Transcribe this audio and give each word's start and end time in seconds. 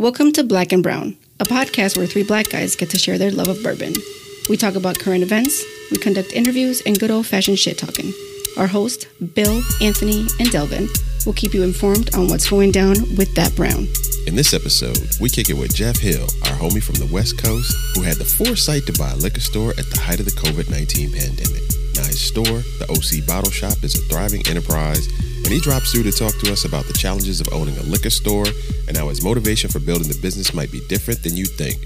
Welcome 0.00 0.32
to 0.32 0.44
Black 0.44 0.72
and 0.72 0.82
Brown, 0.82 1.18
a 1.40 1.44
podcast 1.44 1.98
where 1.98 2.06
three 2.06 2.22
black 2.22 2.48
guys 2.48 2.74
get 2.74 2.88
to 2.88 2.98
share 2.98 3.18
their 3.18 3.30
love 3.30 3.48
of 3.48 3.62
bourbon. 3.62 3.92
We 4.48 4.56
talk 4.56 4.74
about 4.74 4.98
current 4.98 5.22
events, 5.22 5.62
we 5.90 5.98
conduct 5.98 6.32
interviews, 6.32 6.80
and 6.86 6.98
good 6.98 7.10
old 7.10 7.26
fashioned 7.26 7.58
shit 7.58 7.76
talking. 7.76 8.10
Our 8.56 8.66
host, 8.66 9.08
Bill, 9.34 9.60
Anthony, 9.82 10.26
and 10.38 10.50
Delvin, 10.50 10.88
will 11.26 11.34
keep 11.34 11.52
you 11.52 11.62
informed 11.62 12.14
on 12.14 12.28
what's 12.28 12.48
going 12.48 12.70
down 12.70 12.94
with 13.18 13.34
that 13.34 13.54
brown. 13.54 13.88
In 14.26 14.36
this 14.36 14.54
episode, 14.54 14.96
we 15.20 15.28
kick 15.28 15.50
it 15.50 15.58
with 15.58 15.74
Jeff 15.74 15.98
Hill, 15.98 16.24
our 16.46 16.56
homie 16.56 16.82
from 16.82 16.94
the 16.94 17.12
West 17.12 17.36
Coast, 17.36 17.70
who 17.94 18.00
had 18.00 18.16
the 18.16 18.24
foresight 18.24 18.86
to 18.86 18.98
buy 18.98 19.10
a 19.10 19.16
liquor 19.16 19.40
store 19.40 19.72
at 19.72 19.84
the 19.90 20.00
height 20.00 20.18
of 20.18 20.24
the 20.24 20.30
COVID 20.30 20.70
19 20.70 21.12
pandemic. 21.12 21.62
Now, 21.94 22.08
his 22.08 22.22
store, 22.22 22.64
the 22.80 22.88
OC 22.88 23.26
Bottle 23.26 23.50
Shop, 23.50 23.76
is 23.84 23.96
a 23.96 24.02
thriving 24.08 24.48
enterprise, 24.48 25.06
and 25.50 25.56
he 25.56 25.60
drops 25.60 25.90
through 25.90 26.04
to 26.04 26.12
talk 26.12 26.32
to 26.38 26.52
us 26.52 26.64
about 26.64 26.84
the 26.84 26.92
challenges 26.92 27.40
of 27.40 27.52
owning 27.52 27.76
a 27.78 27.82
liquor 27.82 28.08
store 28.08 28.46
and 28.86 28.96
how 28.96 29.08
his 29.08 29.24
motivation 29.24 29.68
for 29.68 29.80
building 29.80 30.06
the 30.06 30.16
business 30.22 30.54
might 30.54 30.70
be 30.70 30.80
different 30.88 31.24
than 31.24 31.36
you 31.36 31.44
think. 31.44 31.76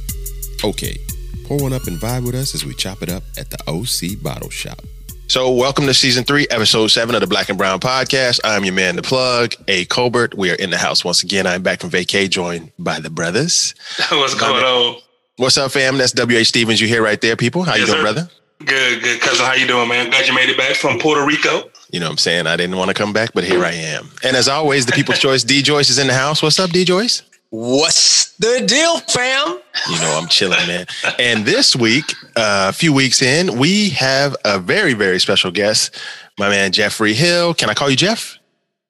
Okay, 0.63 0.99
pour 1.47 1.57
one 1.57 1.73
up 1.73 1.87
and 1.87 1.99
vibe 1.99 2.27
with 2.27 2.35
us 2.35 2.55
as 2.55 2.67
we 2.67 2.75
chop 2.75 3.03
it 3.03 3.09
up 3.09 3.23
at 3.39 3.49
the 3.49 3.57
OC 3.67 4.23
Bottle 4.23 4.51
Shop. 4.51 4.83
So, 5.29 5.51
welcome 5.51 5.87
to 5.87 5.95
season 5.95 6.25
three, 6.25 6.47
episode 6.51 6.89
seven 6.89 7.15
of 7.15 7.23
the 7.23 7.27
Black 7.27 7.49
and 7.49 7.57
Brown 7.57 7.81
podcast. 7.81 8.39
I'm 8.45 8.67
your 8.67 8.75
man, 8.75 8.97
the 8.97 9.03
plug, 9.03 9.55
A. 9.67 9.87
Colbert. 9.87 10.35
We 10.37 10.51
are 10.51 10.57
in 10.57 10.69
the 10.69 10.77
house 10.77 11.03
once 11.03 11.23
again. 11.23 11.47
I'm 11.47 11.63
back 11.63 11.81
from 11.81 11.89
vacay, 11.89 12.29
joined 12.29 12.71
by 12.79 13.01
the 13.01 13.09
brothers. 13.09 13.75
What's 14.11 14.35
going 14.35 14.63
on? 14.63 15.01
What's 15.37 15.57
up, 15.57 15.73
fam? 15.73 15.97
That's 15.97 16.13
W.H. 16.13 16.49
Stevens. 16.49 16.83
You 16.83 16.87
hear 16.87 17.03
right 17.03 17.21
there, 17.23 17.35
people. 17.35 17.63
How 17.63 17.77
you 17.77 17.87
doing, 17.87 17.97
sir. 17.97 18.03
brother? 18.03 18.31
Good, 18.59 19.03
good, 19.03 19.23
cousin. 19.23 19.47
How 19.47 19.55
you 19.55 19.67
doing, 19.67 19.89
man? 19.89 20.11
Glad 20.11 20.29
you 20.29 20.35
made 20.35 20.51
it 20.51 20.59
back 20.59 20.77
from 20.77 20.99
Puerto 20.99 21.25
Rico. 21.25 21.71
You 21.95 22.01
know 22.01 22.07
what 22.07 22.15
I'm 22.15 22.19
saying? 22.19 22.49
I 22.49 22.57
didn't 22.57 22.77
want 22.77 22.89
to 22.89 22.95
come 22.95 23.13
back, 23.13 23.35
but 23.35 23.45
here 23.45 23.65
I 23.65 23.71
am. 23.71 24.11
And 24.25 24.37
as 24.37 24.49
always, 24.49 24.85
the 24.85 24.91
people's 24.91 25.21
choice, 25.21 25.45
D. 25.45 25.63
Joyce 25.63 25.91
is 25.91 25.99
in 26.01 26.09
the 26.09 26.13
house. 26.13 26.43
What's 26.43 26.59
up, 26.59 26.71
D. 26.71 26.85
Joyce? 26.85 27.23
What's 27.51 28.33
the 28.33 28.65
deal, 28.67 28.99
fam? 28.99 29.61
You 29.89 30.01
know, 30.01 30.19
I'm 30.21 30.27
chilling, 30.27 30.67
man. 30.67 30.87
And 31.21 31.47
this 31.47 31.77
week, 31.77 32.13
uh, 32.35 32.67
a 32.69 32.73
few 32.73 32.93
weeks 32.93 33.23
in, 33.23 33.61
we 33.61 33.91
have 33.91 34.35
a 34.45 34.59
very, 34.59 34.95
very 34.95 35.21
special 35.21 35.53
guest, 35.53 35.97
my 36.37 36.49
man 36.49 36.73
Jeffrey 36.73 37.15
Hill. 37.15 37.55
Can 37.55 37.71
I 37.71 37.75
call 37.75 37.89
you 37.89 37.95
Jeff? 37.95 38.39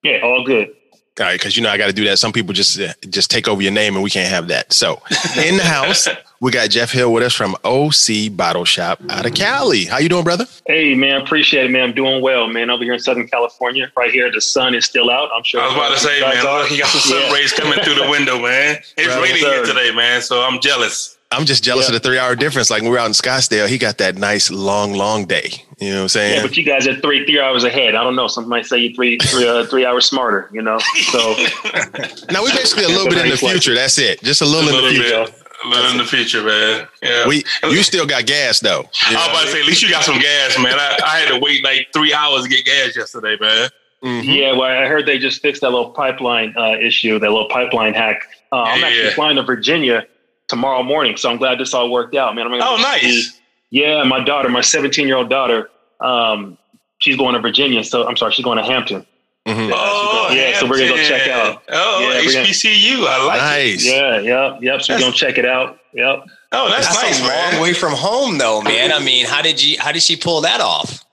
Yeah, 0.03 0.21
all 0.23 0.43
good. 0.43 0.75
All 1.21 1.27
right, 1.27 1.39
because 1.39 1.57
you 1.57 1.63
know 1.63 1.69
I 1.71 1.77
got 1.77 1.87
to 1.87 1.93
do 1.93 2.05
that. 2.07 2.19
Some 2.19 2.33
people 2.33 2.53
just 2.53 2.81
uh, 2.81 2.93
just 3.09 3.31
take 3.31 3.47
over 3.47 3.63
your 3.63 3.71
name, 3.71 3.95
and 3.95 4.03
we 4.03 4.11
can't 4.11 4.29
have 4.29 4.49
that. 4.49 4.73
So, 4.73 5.01
in 5.47 5.57
the 5.57 5.63
house, 5.63 6.09
we 6.41 6.51
got 6.51 6.71
Jeff 6.71 6.91
Hill 6.91 7.13
with 7.13 7.23
us 7.23 7.33
from 7.33 7.55
OC 7.63 8.33
Bottle 8.37 8.65
Shop 8.65 9.01
out 9.09 9.25
of 9.25 9.33
Cali. 9.33 9.85
How 9.85 9.99
you 9.99 10.09
doing, 10.09 10.25
brother? 10.25 10.45
Hey, 10.67 10.97
man, 10.97 11.21
appreciate 11.21 11.67
it, 11.67 11.71
man. 11.71 11.83
I'm 11.85 11.93
doing 11.95 12.21
well, 12.21 12.49
man. 12.49 12.69
Over 12.69 12.83
here 12.83 12.95
in 12.95 12.99
Southern 12.99 13.29
California, 13.29 13.93
right 13.97 14.11
here, 14.11 14.29
the 14.33 14.41
sun 14.41 14.75
is 14.75 14.87
still 14.87 15.09
out. 15.09 15.29
I'm 15.33 15.45
sure. 15.45 15.61
I 15.61 15.67
was 15.67 15.77
about 15.77 15.91
to 15.93 15.99
say, 16.01 16.21
man, 16.21 16.45
are. 16.45 16.63
look, 16.63 16.73
you 16.73 16.79
got 16.79 16.89
some 16.89 17.01
sun 17.01 17.33
rays 17.33 17.53
coming 17.53 17.79
through 17.85 17.95
the 17.95 18.11
window, 18.11 18.41
man. 18.43 18.79
It's 18.97 19.07
Right. 19.07 19.23
raining 19.23 19.43
Yes, 19.43 19.67
here 19.67 19.73
today, 19.73 19.95
man. 19.95 20.21
So 20.21 20.43
I'm 20.43 20.61
jealous. 20.61 21.17
I'm 21.31 21.45
just 21.47 21.63
jealous 21.65 21.89
Yeah. 21.89 21.95
of 21.97 22.03
the 22.03 22.09
three 22.09 22.19
hour 22.19 22.35
difference. 22.37 22.71
Like 22.71 22.83
when 22.83 22.91
we 22.91 22.97
were 22.97 23.01
out 23.01 23.07
in 23.07 23.13
Scottsdale, 23.13 23.69
he 23.69 23.79
got 23.79 23.99
that 23.99 24.17
nice 24.17 24.51
long, 24.51 24.95
long 24.95 25.27
day. 25.27 25.64
You 25.81 25.91
know 25.91 25.97
what 25.97 26.03
I'm 26.03 26.09
saying? 26.09 26.37
Yeah, 26.37 26.43
but 26.43 26.57
you 26.57 26.63
guys 26.65 26.87
are 26.87 26.95
three 27.01 27.25
three 27.27 27.41
hours 27.41 27.65
ahead. 27.65 27.95
I 27.95 28.05
don't 28.05 28.15
know. 28.17 28.29
Some 28.29 28.49
might 28.49 28.67
say 28.67 28.79
you 28.79 28.95
three 28.95 29.19
three 29.19 29.47
uh, 29.49 29.65
three 29.67 29.85
hours 29.85 30.07
smarter. 30.07 30.49
You 30.53 30.63
know, 30.63 30.79
so 31.11 31.19
now 32.31 32.43
we 32.45 32.51
basically 32.53 32.85
a 32.85 32.89
little 32.89 33.09
bit 33.09 33.25
in 33.25 33.31
the 33.31 33.37
future. 33.37 33.75
That's 33.75 33.99
it. 33.99 34.23
Just 34.23 34.41
a 34.41 34.45
A 34.45 34.47
little 34.47 34.69
in 34.79 34.85
the 34.85 34.91
future. 34.91 35.25
bit, 35.25 35.35
a 35.65 35.69
little 35.69 35.91
in 35.91 35.97
the 35.99 36.05
future, 36.05 36.43
man. 36.43 36.87
Yeah. 37.03 37.27
We 37.27 37.43
you 37.65 37.83
still 37.83 38.07
got 38.07 38.27
gas 38.27 38.61
though. 38.61 38.81
You 39.11 39.17
I 39.17 39.27
was 39.29 39.29
about 39.29 39.43
to 39.43 39.49
say, 39.49 39.61
at 39.61 39.67
least 39.67 39.83
you 39.83 39.91
got 39.91 40.05
some 40.05 40.19
gas, 40.21 40.57
man. 40.59 40.75
I, 40.79 40.99
I 41.05 41.19
had 41.21 41.29
to 41.35 41.39
wait 41.41 41.65
like 41.65 41.89
three 41.93 42.13
hours 42.15 42.43
to 42.45 42.49
get 42.49 42.65
gas 42.65 42.97
yesterday, 42.97 43.37
man. 43.41 43.69
Mhm. 44.03 44.25
yeah. 44.37 44.53
Well, 44.53 44.63
I 44.65 44.87
heard 44.87 45.07
they 45.07 45.19
just 45.19 45.41
fixed 45.41 45.63
that 45.63 45.71
little 45.71 45.91
pipeline 45.91 46.55
uh, 46.59 46.77
issue, 46.79 47.19
that 47.19 47.31
little 47.31 47.49
pipeline 47.49 47.95
hack. 47.95 48.23
Uh, 48.53 48.63
I'm 48.63 48.81
Yeah. 48.81 48.87
actually 48.87 49.11
flying 49.15 49.37
to 49.37 49.43
Virginia 49.43 50.07
tomorrow 50.47 50.83
morning, 50.83 51.17
so 51.17 51.31
I'm 51.31 51.39
glad 51.39 51.59
this 51.59 51.73
all 51.73 51.91
worked 51.91 52.15
out, 52.15 52.35
man. 52.37 52.45
I'm 52.47 52.53
gonna 52.53 52.65
Oh, 52.65 52.77
nice. 52.77 53.01
see- 53.01 53.31
Yeah, 53.71 54.03
my 54.05 54.23
daughter, 54.25 54.49
my 54.49 54.61
17 54.61 55.07
year 55.07 55.17
old 55.17 55.29
daughter, 55.31 55.69
um, 56.01 56.59
she's 56.99 57.17
going 57.17 57.35
to 57.35 57.41
Virginia. 57.41 57.83
So 57.85 58.07
I'm 58.07 58.17
sorry, 58.17 58.33
she's 58.33 58.45
going 58.45 58.59
to 58.59 58.65
Hampton. 58.65 59.07
Mhm. 59.47 59.71
Oh, 59.75 60.31
Yeah, 60.33 60.59
so 60.59 60.67
we're 60.67 60.79
gonna 60.79 60.89
go 60.89 60.97
check 60.97 61.29
out. 61.29 61.63
Oh, 61.69 62.01
Yeah, 62.01 62.07
we're 62.25 62.33
gonna- 62.33 62.47
HBCU. 62.47 63.07
I 63.07 63.25
like 63.27 63.37
it. 63.37 63.43
Nice. 63.75 63.85
Yeah, 63.87 64.19
yep, 64.21 64.59
yep. 64.63 64.81
So 64.83 64.95
we're 64.95 65.01
gonna 65.01 65.13
check 65.13 65.37
it 65.37 65.45
out. 65.45 65.79
Yep. 65.93 66.25
Oh, 66.53 66.71
that's, 66.71 66.87
That's 66.89 67.03
nice, 67.03 67.19
a 67.21 67.23
long 67.25 67.31
man. 67.53 67.61
way 67.61 67.75
from 67.75 67.93
home, 67.93 68.39
though, 68.39 68.63
man. 68.63 68.91
I 68.91 69.01
mean, 69.01 69.27
how 69.27 69.43
did 69.43 69.63
you? 69.63 69.77
How 69.79 69.93
did 69.93 70.03
she 70.03 70.17
pull 70.17 70.41
that 70.43 70.63
off? 70.63 71.05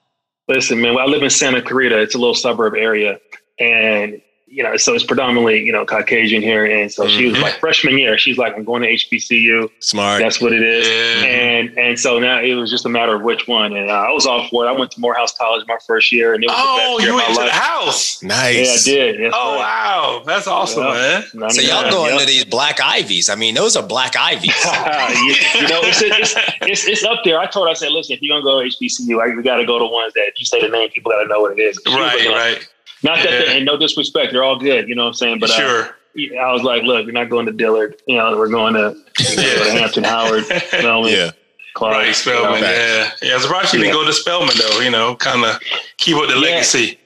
Listen, 0.48 0.80
man, 0.80 0.94
Well, 0.94 1.06
I 1.06 1.10
live 1.10 1.22
in 1.22 1.28
Santa 1.30 1.60
Clarita. 1.60 2.00
It's 2.00 2.14
a 2.14 2.18
little 2.18 2.34
suburb 2.34 2.74
area, 2.74 3.20
and 3.60 4.22
you 4.54 4.62
know, 4.62 4.76
so 4.76 4.92
it's 4.94 5.02
predominantly 5.02 5.62
you 5.64 5.72
know 5.72 5.86
Caucasian 5.86 6.42
here. 6.42 6.64
And 6.66 6.92
so 6.92 7.08
she 7.08 7.24
was 7.26 7.34
Mhm. 7.38 7.42
like 7.42 7.54
freshman 7.58 7.96
year. 7.96 8.18
She's 8.18 8.36
like, 8.36 8.54
I'm 8.54 8.64
going 8.64 8.82
to 8.82 8.88
HBCU. 8.88 9.70
Smart. 9.80 10.20
That's 10.20 10.42
what 10.42 10.52
it 10.52 10.62
is. 10.62 10.86
Yeah. 10.86 11.24
And 11.26 11.78
and 11.78 11.98
so 11.98 12.18
now 12.18 12.38
it 12.40 12.52
was 12.54 12.70
just 12.70 12.84
a 12.84 12.90
matter 12.90 13.14
of 13.16 13.22
which 13.22 13.48
one. 13.48 13.74
And 13.74 13.90
uh, 13.90 13.94
I 13.94 14.10
was 14.12 14.26
off 14.26 14.50
for 14.50 14.66
it. 14.66 14.68
I 14.68 14.72
went 14.72 14.90
to 14.92 15.00
Morehouse 15.00 15.32
College 15.38 15.64
my 15.66 15.78
first 15.86 16.12
year, 16.12 16.34
and 16.34 16.44
it 16.44 16.48
was 16.48 16.56
Oh, 16.58 16.96
the 16.98 16.98
best 16.98 17.08
you 17.08 17.14
went 17.14 17.28
to 17.28 17.44
the 17.44 17.50
house. 17.50 18.22
nice. 18.22 18.86
Yeah, 18.86 18.92
I 18.94 18.96
did. 18.96 19.20
Yes, 19.20 19.32
Oh, 19.34 19.54
sir. 19.54 19.58
wow. 19.58 20.22
That's 20.26 20.46
awesome, 20.46 20.82
Yeah. 20.84 21.22
man. 21.34 21.50
So 21.50 21.62
y'all 21.62 21.90
going 21.90 22.12
yep. 22.12 22.20
to 22.20 22.26
these 22.26 22.44
black 22.44 22.78
ivies? 22.80 23.30
I 23.30 23.34
mean, 23.36 23.54
those 23.54 23.74
are 23.76 23.82
black 23.82 24.14
ivies. 24.16 24.52
you, 24.64 25.34
you 25.62 25.68
know, 25.68 25.80
it's, 25.82 26.02
it's, 26.02 26.34
it's, 26.60 26.86
it's 26.86 27.04
up 27.04 27.20
there. 27.24 27.38
I 27.38 27.46
told 27.46 27.68
her, 27.68 27.70
I 27.70 27.74
said, 27.74 27.90
listen, 27.92 28.14
if 28.14 28.20
you're 28.22 28.38
going 28.38 28.42
to 28.42 28.44
go 28.44 28.60
to 28.62 28.68
HBCU, 28.68 29.22
I, 29.22 29.34
we 29.34 29.42
got 29.42 29.56
to 29.56 29.64
go 29.66 29.78
to 29.78 29.86
ones 29.86 30.12
that 30.14 30.32
you 30.36 30.44
say 30.44 30.60
the 30.60 30.68
name, 30.68 30.90
people 30.90 31.10
got 31.10 31.22
to 31.22 31.28
know 31.28 31.40
what 31.40 31.58
it 31.58 31.62
is. 31.62 31.80
Right, 31.86 32.26
like, 32.26 32.28
right. 32.28 32.68
Not 33.02 33.16
that, 33.22 33.24
Yeah. 33.30 33.38
they, 33.46 33.56
and 33.58 33.66
no 33.66 33.76
disrespect, 33.76 34.32
they're 34.32 34.44
all 34.44 34.58
good, 34.58 34.88
you 34.88 34.94
know 34.94 35.02
what 35.04 35.08
I'm 35.08 35.14
saying? 35.14 35.38
But 35.40 35.50
uh, 35.50 35.54
sure. 35.54 35.96
I 36.38 36.52
was 36.52 36.62
like, 36.62 36.82
look, 36.82 37.06
we're 37.06 37.12
not 37.12 37.30
going 37.30 37.46
to 37.46 37.52
Dillard. 37.52 37.96
You 38.06 38.18
know, 38.18 38.36
we're 38.36 38.48
going 38.48 38.74
to, 38.74 38.94
you 39.18 39.36
know, 39.36 39.42
go 39.58 39.64
to 39.64 39.70
Hampton 39.72 40.04
Howard, 40.04 40.44
Spelman, 40.68 41.10
Yeah. 41.12 41.30
Clark. 41.74 41.94
Right, 41.94 42.14
Spelman. 42.14 42.54
you 42.56 42.60
know. 42.60 42.70
Yeah, 42.70 43.10
yeah. 43.22 43.34
I'm 43.34 43.40
surprised 43.40 43.70
she 43.70 43.78
didn't 43.78 43.94
go 43.94 44.04
to 44.04 44.12
Spelman 44.12 44.54
though. 44.58 44.80
You 44.80 44.90
know, 44.90 45.16
kind 45.16 45.42
of 45.44 45.58
keep 45.96 46.16
up 46.16 46.28
the 46.28 46.34
Yeah. 46.34 46.40
legacy. 46.40 46.98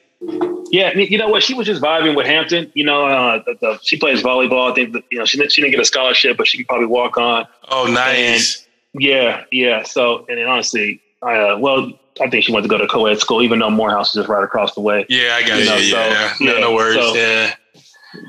Yeah, 0.73 0.93
you 0.97 1.19
know 1.19 1.29
what? 1.29 1.45
She 1.45 1.55
was 1.55 1.67
just 1.69 1.81
vibing 1.81 2.17
with 2.17 2.27
Hampton. 2.27 2.73
You 2.75 2.84
know, 2.84 3.07
uh, 3.07 3.43
the, 3.47 3.57
the, 3.61 3.78
she 3.84 3.97
plays 3.97 4.23
volleyball. 4.23 4.73
I 4.73 4.75
think 4.75 4.93
that, 4.95 5.05
you 5.13 5.19
know 5.19 5.25
she 5.25 5.39
she 5.49 5.61
didn't 5.61 5.71
get 5.71 5.81
a 5.81 5.84
scholarship, 5.84 6.37
but 6.37 6.49
she 6.49 6.59
could 6.59 6.67
probably 6.67 6.87
walk 6.89 7.17
on. 7.17 7.47
Oh, 7.69 7.87
nice. 7.87 8.67
Yeah, 8.93 9.45
yeah. 9.53 9.84
So, 9.84 10.27
and 10.28 10.39
then 10.39 10.49
honestly, 10.49 11.01
I, 11.23 11.37
uh, 11.37 11.59
well, 11.59 11.93
I 12.21 12.28
think 12.31 12.44
she 12.44 12.53
went 12.53 12.65
to 12.65 12.69
go 12.69 12.78
to 12.78 12.87
co-ed 12.87 13.19
school, 13.19 13.43
even 13.43 13.59
though 13.59 13.71
Morehouse 13.71 14.09
is 14.10 14.15
just 14.15 14.28
right 14.28 14.43
across 14.44 14.75
the 14.75 14.81
way. 14.81 15.04
Yeah, 15.09 15.34
I 15.37 15.43
got 15.47 15.59
You 15.59 15.65
know, 15.66 15.77
yeah, 15.77 16.32
so- 16.34 16.44
no, 16.44 16.54
yeah, 16.54 16.60
no 16.60 16.75
worries. 16.75 16.97
so- 16.97 17.15
yeah, 17.15 17.54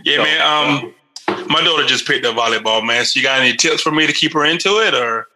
yeah, 0.03 0.15
so- 0.17 0.23
man. 0.23 0.41
Um, 0.41 0.93
my 1.49 1.61
daughter 1.63 1.85
just 1.85 2.07
picked 2.07 2.25
up 2.25 2.35
volleyball, 2.35 2.85
man. 2.85 3.05
So 3.05 3.17
you 3.19 3.23
got 3.23 3.39
any 3.39 3.55
tips 3.55 3.81
for 3.81 3.91
me 3.91 4.07
to 4.07 4.13
keep 4.13 4.33
her 4.33 4.45
into 4.45 4.79
it, 4.79 4.93
or 4.93 5.27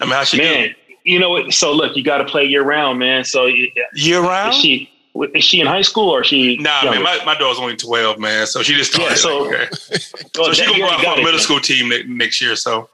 I 0.00 0.04
mean, 0.04 0.12
how 0.14 0.24
she 0.24 0.38
Man, 0.38 0.74
you 1.04 1.18
know 1.18 1.30
what? 1.30 1.52
So 1.52 1.72
look, 1.72 1.96
you 1.96 2.02
got 2.02 2.18
to 2.18 2.24
play 2.24 2.44
year 2.44 2.62
round, 2.62 2.98
man. 2.98 3.24
So 3.24 3.46
Year 3.94 4.20
round? 4.20 4.54
is 4.54 4.60
she 4.60 4.90
is 5.34 5.42
she 5.44 5.60
in 5.60 5.66
high 5.66 5.82
school 5.82 6.08
or 6.10 6.20
is 6.22 6.28
she? 6.28 6.56
Nah, 6.58 6.82
younger? 6.84 7.00
man. 7.02 7.18
My, 7.18 7.24
my 7.34 7.38
daughter's 7.38 7.58
only 7.58 7.76
twelve, 7.76 8.18
man. 8.18 8.46
So 8.46 8.62
she 8.62 8.74
just 8.74 8.92
started. 8.92 9.10
Yeah, 9.10 9.16
so- 9.16 9.46
okay. 9.46 9.68
Well, 10.38 10.46
so 10.46 10.52
she 10.52 10.64
gonna 10.64 10.78
go 10.78 10.88
out 10.88 11.00
for 11.00 11.20
a 11.20 11.24
middle 11.24 11.40
school 11.40 11.60
team 11.60 11.92
next 12.16 12.40
year. 12.40 12.54
So 12.56 12.88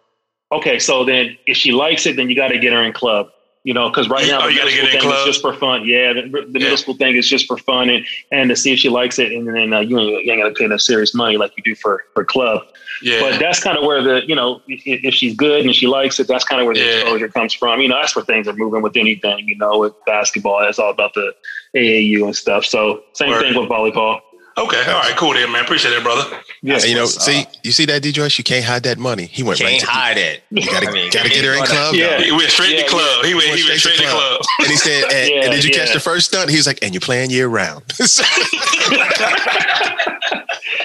Okay, 0.52 0.78
so 0.78 1.04
then 1.04 1.36
if 1.46 1.56
she 1.56 1.72
likes 1.72 2.06
it, 2.06 2.16
then 2.16 2.28
you 2.30 2.36
got 2.36 2.48
to 2.48 2.58
get 2.58 2.72
her 2.72 2.82
in 2.82 2.92
club. 2.92 3.28
You 3.66 3.74
know, 3.74 3.88
because 3.90 4.08
right 4.08 4.28
now 4.28 4.44
Oh, 4.44 4.48
the 4.48 4.54
middle 4.54 4.70
school 4.70 4.86
thing 4.90 5.00
club? 5.00 5.18
is 5.18 5.24
just 5.24 5.40
for 5.40 5.52
fun. 5.52 5.84
Yeah, 5.84 6.12
the, 6.12 6.22
the 6.22 6.46
Yeah. 6.46 6.58
middle 6.66 6.76
school 6.76 6.94
thing 6.94 7.16
is 7.16 7.28
just 7.28 7.46
for 7.48 7.56
fun 7.58 7.90
and 7.90 8.06
and 8.30 8.48
to 8.48 8.54
see 8.54 8.72
if 8.72 8.78
she 8.78 8.88
likes 8.88 9.18
it, 9.18 9.32
and 9.32 9.48
then 9.48 9.72
uh, 9.72 9.80
you 9.80 9.98
ain't, 9.98 10.24
you 10.24 10.32
ain't 10.32 10.40
got 10.40 10.48
to 10.50 10.54
pay 10.54 10.68
no 10.68 10.76
serious 10.76 11.12
money 11.12 11.36
like 11.36 11.50
you 11.56 11.64
do 11.64 11.74
for 11.74 12.04
for 12.14 12.24
club. 12.24 12.62
yeah, 13.02 13.18
But 13.18 13.40
that's 13.40 13.58
kind 13.58 13.76
of 13.76 13.82
where 13.82 14.00
the 14.04 14.22
you 14.24 14.36
know 14.36 14.60
if, 14.68 14.82
if 15.04 15.14
she's 15.14 15.34
good 15.34 15.64
and 15.66 15.74
she 15.74 15.88
likes 15.88 16.20
it, 16.20 16.28
that's 16.28 16.44
kind 16.44 16.60
of 16.60 16.66
where 16.66 16.76
the 16.76 16.80
Yeah. 16.82 16.98
exposure 16.98 17.28
comes 17.28 17.54
from. 17.54 17.80
You 17.80 17.88
know, 17.88 17.98
that's 18.00 18.14
where 18.14 18.24
things 18.24 18.46
are 18.46 18.52
moving 18.54 18.82
with 18.82 18.96
anything. 18.96 19.48
You 19.48 19.56
know, 19.56 19.80
with 19.80 19.94
basketball, 20.06 20.60
it's 20.68 20.78
all 20.78 20.90
about 20.90 21.14
the 21.14 21.34
AAU 21.76 22.24
and 22.24 22.36
stuff. 22.36 22.64
So 22.64 23.02
same 23.14 23.30
Word. 23.30 23.42
thing 23.42 23.54
with 23.60 23.68
volleyball. 23.68 24.20
Okay, 24.58 24.82
all 24.90 25.00
right, 25.00 25.14
cool, 25.16 25.34
then, 25.34 25.50
man. 25.52 25.64
Appreciate 25.64 25.92
it, 25.92 26.02
brother. 26.02 26.38
Yeah, 26.62 26.74
And, 26.74 26.84
you 26.84 26.94
know, 26.94 27.02
what's 27.02 27.24
see, 27.24 27.44
you 27.62 27.72
see 27.72 27.84
that, 27.86 28.02
D. 28.02 28.12
Joyce? 28.12 28.38
You 28.38 28.44
can't 28.44 28.64
hide 28.64 28.82
that 28.84 28.98
money. 28.98 29.26
He 29.26 29.42
went 29.42 29.60
right 29.60 29.70
Can't 29.70 29.80
to 29.82 29.86
hide 29.86 30.16
it. 30.18 30.42
You 30.50 30.64
gotta, 30.66 30.88
I 30.88 30.92
mean, 30.92 31.10
gotta 31.10 31.28
get 31.28 31.44
her 31.44 31.52
in 31.54 31.64
club. 31.64 31.94
Yeah. 31.94 32.16
though. 32.18 32.24
He 32.24 32.32
went 32.32 32.50
straight 32.50 32.70
Yeah, 32.76 32.82
to 32.84 32.88
club. 32.88 33.24
He 33.24 33.34
went. 33.34 33.46
He 33.48 33.68
went 33.68 33.78
straight, 33.80 33.98
to 33.98 34.04
club. 34.06 34.40
And 34.60 34.68
he 34.68 34.76
said, 34.76 35.04
and, 35.12 35.30
Yeah, 35.30 35.42
and 35.44 35.52
did 35.52 35.64
you 35.64 35.72
catch 35.74 35.92
the 35.92 36.00
first 36.00 36.28
stunt? 36.28 36.50
He 36.50 36.56
was 36.56 36.66
like, 36.66 36.78
and 36.82 36.92
you're 36.94 37.00
playing 37.00 37.30
year 37.30 37.48
round. 37.48 37.84
So- 37.92 38.24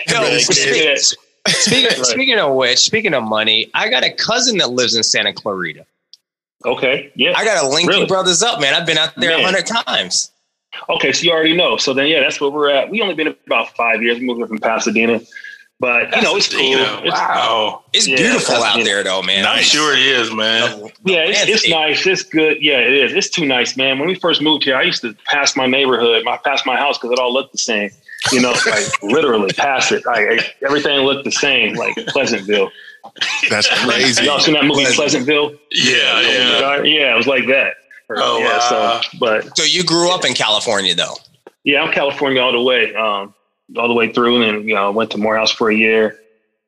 Yo, 0.07 0.18
Brother 0.19 0.40
speaking, 0.40 0.88
Right. 1.48 1.96
speaking 2.06 2.38
of 2.40 2.54
which, 2.56 2.80
speaking 2.80 3.13
of 3.13 3.24
money, 3.24 3.69
I 3.74 3.90
got 3.90 4.04
a 4.04 4.12
cousin 4.12 4.57
that 4.57 4.72
lives 4.72 4.96
in 4.96 5.04
Santa 5.04 5.34
Clarita. 5.34 5.86
Okay. 6.66 7.12
Yeah. 7.16 7.34
I 7.36 7.44
got 7.44 7.62
to 7.62 7.68
link 7.68 7.88
Really? 7.88 8.01
you 8.01 8.07
brothers 8.07 8.44
up, 8.44 8.62
man. 8.62 8.74
I've 8.75 8.86
been 8.86 8.98
out 8.98 9.13
there 9.18 9.38
a 9.38 9.42
hundred 9.44 9.66
times. 9.66 10.31
Okay, 10.90 11.12
so 11.12 11.24
you 11.24 11.32
already 11.32 11.56
know. 11.56 11.78
So 11.78 11.94
then, 11.94 12.08
yeah, 12.08 12.22
that's 12.22 12.40
where 12.40 12.50
we're 12.50 12.70
at. 12.70 12.90
We 12.90 13.02
only 13.02 13.14
been 13.16 13.36
about 13.46 13.76
five 13.76 14.02
years. 14.02 14.20
We 14.20 14.26
moved 14.26 14.38
here 14.40 14.48
from 14.48 14.60
Pasadena, 14.60 15.20
but 15.80 16.16
you 16.16 16.22
know, 16.22 16.36
it's 16.38 16.48
cool. 16.54 16.60
Pasadena. 16.78 17.02
It's, 17.06 17.12
Wow. 17.12 17.82
Oh. 17.82 17.84
It's 17.94 18.08
Yeah, 18.08 18.16
beautiful 18.18 18.56
that's- 18.56 18.78
out 18.78 18.84
there, 18.86 19.04
though, 19.04 19.22
man. 19.22 19.46
I'm 19.46 19.64
sure 19.64 19.94
it 19.94 20.00
is, 20.04 20.34
man. 20.34 20.90
yeah, 21.04 21.24
it's, 21.28 21.50
it's 21.66 21.70
nice. 21.70 22.06
It's 22.08 22.24
good. 22.24 22.58
Yeah, 22.62 22.80
it 22.80 22.94
is. 22.94 23.14
It's 23.14 23.30
too 23.30 23.46
nice, 23.46 23.76
man. 23.76 24.00
When 24.00 24.08
we 24.08 24.16
first 24.16 24.42
moved 24.42 24.64
here, 24.64 24.76
I 24.78 24.84
used 24.84 25.02
to 25.02 25.14
pass 25.26 25.56
my 25.58 25.66
neighborhood, 25.68 26.24
my 26.24 26.38
pass 26.38 26.66
my 26.66 26.78
house 26.78 26.98
because 26.98 27.12
it 27.12 27.20
all 27.20 27.34
looked 27.34 27.52
the 27.52 27.58
same. 27.58 27.90
You 28.32 28.40
know, 28.42 28.54
like 28.66 28.86
literally 29.04 29.52
pass 29.52 29.92
it. 29.92 30.06
Like 30.06 30.56
everything 30.66 31.00
looked 31.00 31.26
the 31.26 31.32
same, 31.32 31.74
like 31.76 31.96
Pleasantville. 32.08 32.70
That's 33.50 33.68
crazy. 33.84 34.24
Y'all 34.26 34.40
seen 34.40 34.54
that 34.54 34.64
movie 34.66 34.86
Pleasantville? 34.94 35.52
Yeah, 35.72 36.22
yeah. 36.22 36.84
Yeah, 36.84 37.14
it 37.14 37.18
was 37.18 37.26
like 37.28 37.48
that. 37.48 37.74
Oh, 38.18 38.40
yeah, 38.40 38.58
wow. 38.58 39.02
so 39.02 39.18
but 39.19 39.58
So 39.58 39.63
you 39.63 39.84
grew 39.84 40.12
up 40.12 40.25
in 40.25 40.34
California 40.34 40.96
though. 40.96 41.16
yeah, 41.63 41.81
I'm 41.81 41.92
California 41.94 42.42
all 42.42 42.52
the 42.52 42.62
way, 42.62 42.94
um, 42.96 43.34
all 43.78 43.88
the 43.88 43.94
way 43.94 44.12
through, 44.12 44.42
and 44.42 44.58
then 44.60 44.68
you 44.68 44.75
know, 44.75 44.88
I 44.88 44.90
went 44.90 45.12
to 45.12 45.18
Morehouse 45.18 45.52
for 45.52 45.69
a 45.69 45.75
year, 45.75 46.18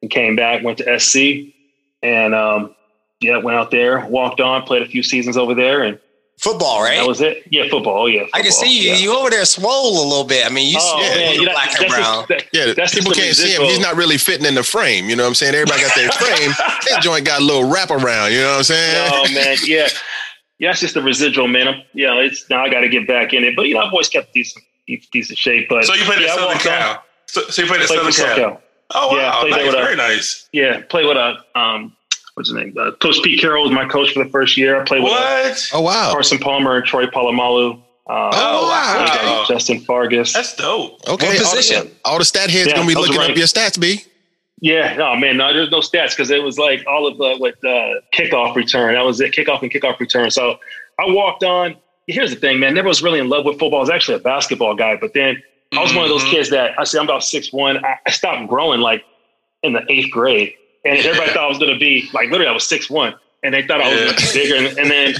and 0.02 0.10
came 0.12 0.36
back, 0.36 0.64
went 0.64 0.78
to 0.80 1.00
SC, 1.00 1.54
and 2.02 2.34
um, 2.36 2.76
yeah, 3.22 3.38
went 3.38 3.58
out 3.58 3.72
there, 3.72 4.06
walked 4.08 4.40
on, 4.42 4.64
played 4.64 4.82
a 4.82 4.88
few 4.88 5.04
seasons 5.04 5.38
over 5.38 5.54
there, 5.56 5.84
and 5.84 6.00
Football, 6.40 6.82
right? 6.82 6.98
that 6.98 7.08
was 7.08 7.22
it. 7.22 7.44
Yeah, 7.52 7.70
football. 7.70 8.02
Oh, 8.02 8.06
yeah, 8.08 8.26
I 8.34 8.42
can 8.42 8.52
see 8.52 8.82
you. 8.84 8.90
yeah. 8.92 8.98
You 8.98 9.16
over 9.16 9.30
there 9.30 9.46
swole 9.46 10.04
a 10.04 10.08
little 10.10 10.26
bit. 10.26 10.46
I 10.46 10.50
mean, 10.50 10.68
you 10.68 10.78
Oh, 10.82 11.00
yeah, 11.02 11.16
man, 11.16 11.34
you 11.36 11.40
you 11.42 11.46
know, 11.46 11.54
black 11.54 11.80
and 11.80 11.88
brown. 11.90 12.26
just- 12.28 12.28
that- 12.28 12.46
Yeah, 12.52 12.74
that's 12.74 12.94
people 12.94 13.12
can't 13.14 13.34
see 13.36 13.54
him. 13.56 13.62
He's 13.64 13.80
not 13.80 13.96
really 13.96 14.18
fitting 14.18 14.46
in 14.46 14.56
the 14.56 14.64
frame. 14.64 15.10
You 15.10 15.16
know 15.16 15.24
what 15.24 15.30
I'm 15.30 15.36
saying? 15.36 15.54
Everybody 15.54 15.82
got 15.84 15.96
their 15.96 16.10
frame. 16.20 16.50
That 16.90 17.00
joint 17.02 17.24
got 17.26 17.40
a 17.40 17.44
little 17.46 17.70
wrap 17.70 17.92
around. 17.92 18.34
You 18.34 18.40
know 18.42 18.50
what 18.50 18.58
I'm 18.58 18.64
saying? 18.64 19.10
Oh 19.14 19.28
man, 19.34 19.58
yeah, 19.64 19.88
yeah. 20.60 20.72
It's 20.72 20.80
just 20.82 20.94
the 20.94 21.02
residual, 21.02 21.48
man. 21.48 21.68
I'm, 21.68 21.82
you 21.94 22.08
know, 22.08 22.20
it's 22.20 22.50
now 22.50 22.64
I 22.64 22.70
got 22.70 22.82
to 22.82 22.90
get 22.90 23.08
back 23.08 23.34
in 23.34 23.44
it, 23.44 23.56
but 23.56 23.68
you 23.68 23.74
know, 23.76 23.82
I've 23.82 23.92
always 23.92 24.10
kept 24.10 24.34
decent, 24.34 24.64
decent 25.12 25.38
shape. 25.38 25.68
But 25.70 25.86
So 25.86 25.94
you 25.94 26.04
played 26.06 26.22
yeah, 26.22 26.28
at 26.34 26.40
Southern 26.40 26.58
Cal. 26.60 27.04
So, 27.28 27.42
so 27.44 27.62
you 27.64 27.68
played 27.68 27.82
at 27.82 27.88
played 27.88 28.14
Southern 28.14 28.36
Cal. 28.38 28.50
Cal. 28.52 28.62
Oh 28.96 29.16
Yeah, 29.18 29.30
wow, 29.30 29.40
played 29.42 29.52
nice, 29.52 29.66
with 29.66 29.74
a- 29.76 29.78
very 29.78 29.96
nice. 29.96 30.50
Yeah, 30.52 30.82
play 30.90 31.04
with 31.06 31.18
a 31.18 31.38
um, 31.60 31.96
what's 32.36 32.50
his 32.50 32.56
name? 32.56 32.76
Uh, 32.78 32.92
coach 33.02 33.16
Pete 33.24 33.40
Carroll 33.42 33.64
was 33.64 33.72
my 33.72 33.88
coach 33.88 34.14
for 34.14 34.24
the 34.24 34.30
first 34.30 34.56
year. 34.58 34.80
I 34.80 34.86
played 34.86 35.04
with 35.04 35.12
uh, 35.14 35.16
What? 35.16 35.70
Oh 35.74 35.82
wow. 35.82 36.12
Carson 36.12 36.38
Palmer 36.38 36.76
and 36.78 36.86
Troy 36.86 37.06
Polamalu. 37.08 37.80
Uh, 38.06 38.30
Oh, 38.34 38.68
wow. 38.70 39.06
wow. 39.06 39.46
Justin 39.48 39.80
Fargas. 39.80 40.34
That's 40.34 40.56
dope. 40.58 41.00
Okay. 41.08 41.28
What 41.28 41.38
all 41.38 41.52
the- 41.52 41.56
position? 41.56 41.92
All 42.04 42.20
the 42.20 42.26
stat 42.26 42.50
heads 42.50 42.68
Yeah, 42.68 42.76
gonna 42.76 42.88
be 42.88 42.96
I 42.96 43.00
was 43.00 43.08
looking 43.10 43.32
up 43.32 43.38
your 43.38 43.48
stats, 43.48 43.80
B. 43.80 44.04
Yeah, 44.64 44.96
no, 44.96 45.14
man, 45.18 45.36
no, 45.36 45.54
there's 45.54 45.72
no 45.72 45.80
stats 45.82 46.12
because 46.12 46.30
it 46.32 46.42
was 46.42 46.58
like 46.58 46.86
all 46.88 47.06
of 47.06 47.18
the 47.18 47.36
with 47.38 47.56
uh, 47.66 48.00
kickoff 48.16 48.56
return. 48.56 48.94
That 48.94 49.02
was 49.04 49.20
it, 49.20 49.34
kickoff 49.34 49.62
and 49.62 49.70
kickoff 49.70 50.00
return. 50.00 50.32
So 50.32 50.58
I 50.98 51.04
walked 51.08 51.44
on. 51.44 51.76
Here's 52.08 52.30
the 52.34 52.38
thing, 52.40 52.62
man. 52.62 52.74
Never 52.74 52.88
was 52.88 53.04
really 53.04 53.20
in 53.20 53.28
love 53.28 53.44
with 53.44 53.60
football. 53.60 53.80
I 53.80 53.82
was 53.82 53.90
actually 53.90 54.16
a 54.16 54.20
basketball 54.20 54.74
guy, 54.74 54.96
but 54.96 55.14
then 55.14 55.44
I 55.74 55.82
was 55.84 55.94
one 55.94 56.06
of 56.06 56.10
those 56.10 56.24
Mhm. 56.24 56.32
kids 56.32 56.50
that 56.52 56.80
I 56.80 56.86
say 56.86 56.98
I'm 56.98 57.04
about 57.04 57.26
six 57.26 57.52
one. 57.52 57.84
I, 57.84 57.98
I 58.08 58.12
stopped 58.12 58.48
growing 58.48 58.80
like 58.80 59.04
in 59.64 59.74
the 59.74 59.84
eighth 59.90 60.12
grade, 60.12 60.54
and 60.86 60.98
everybody 60.98 61.32
thought 61.32 61.44
I 61.44 61.50
was 61.50 61.60
going 61.60 61.74
to 61.74 61.80
be 61.80 62.10
like 62.14 62.30
literally 62.30 62.48
I 62.48 62.54
was 62.54 62.66
six 62.66 62.90
one, 62.90 63.16
and 63.44 63.54
they 63.54 63.68
thought 63.68 63.82
I 63.82 63.90
was 63.90 64.00
Yeah. 64.00 64.06
going 64.06 64.16
to 64.16 64.34
be 64.34 64.44
bigger. 64.44 64.56
And, 64.56 64.78
and 64.80 64.90
then 64.90 65.16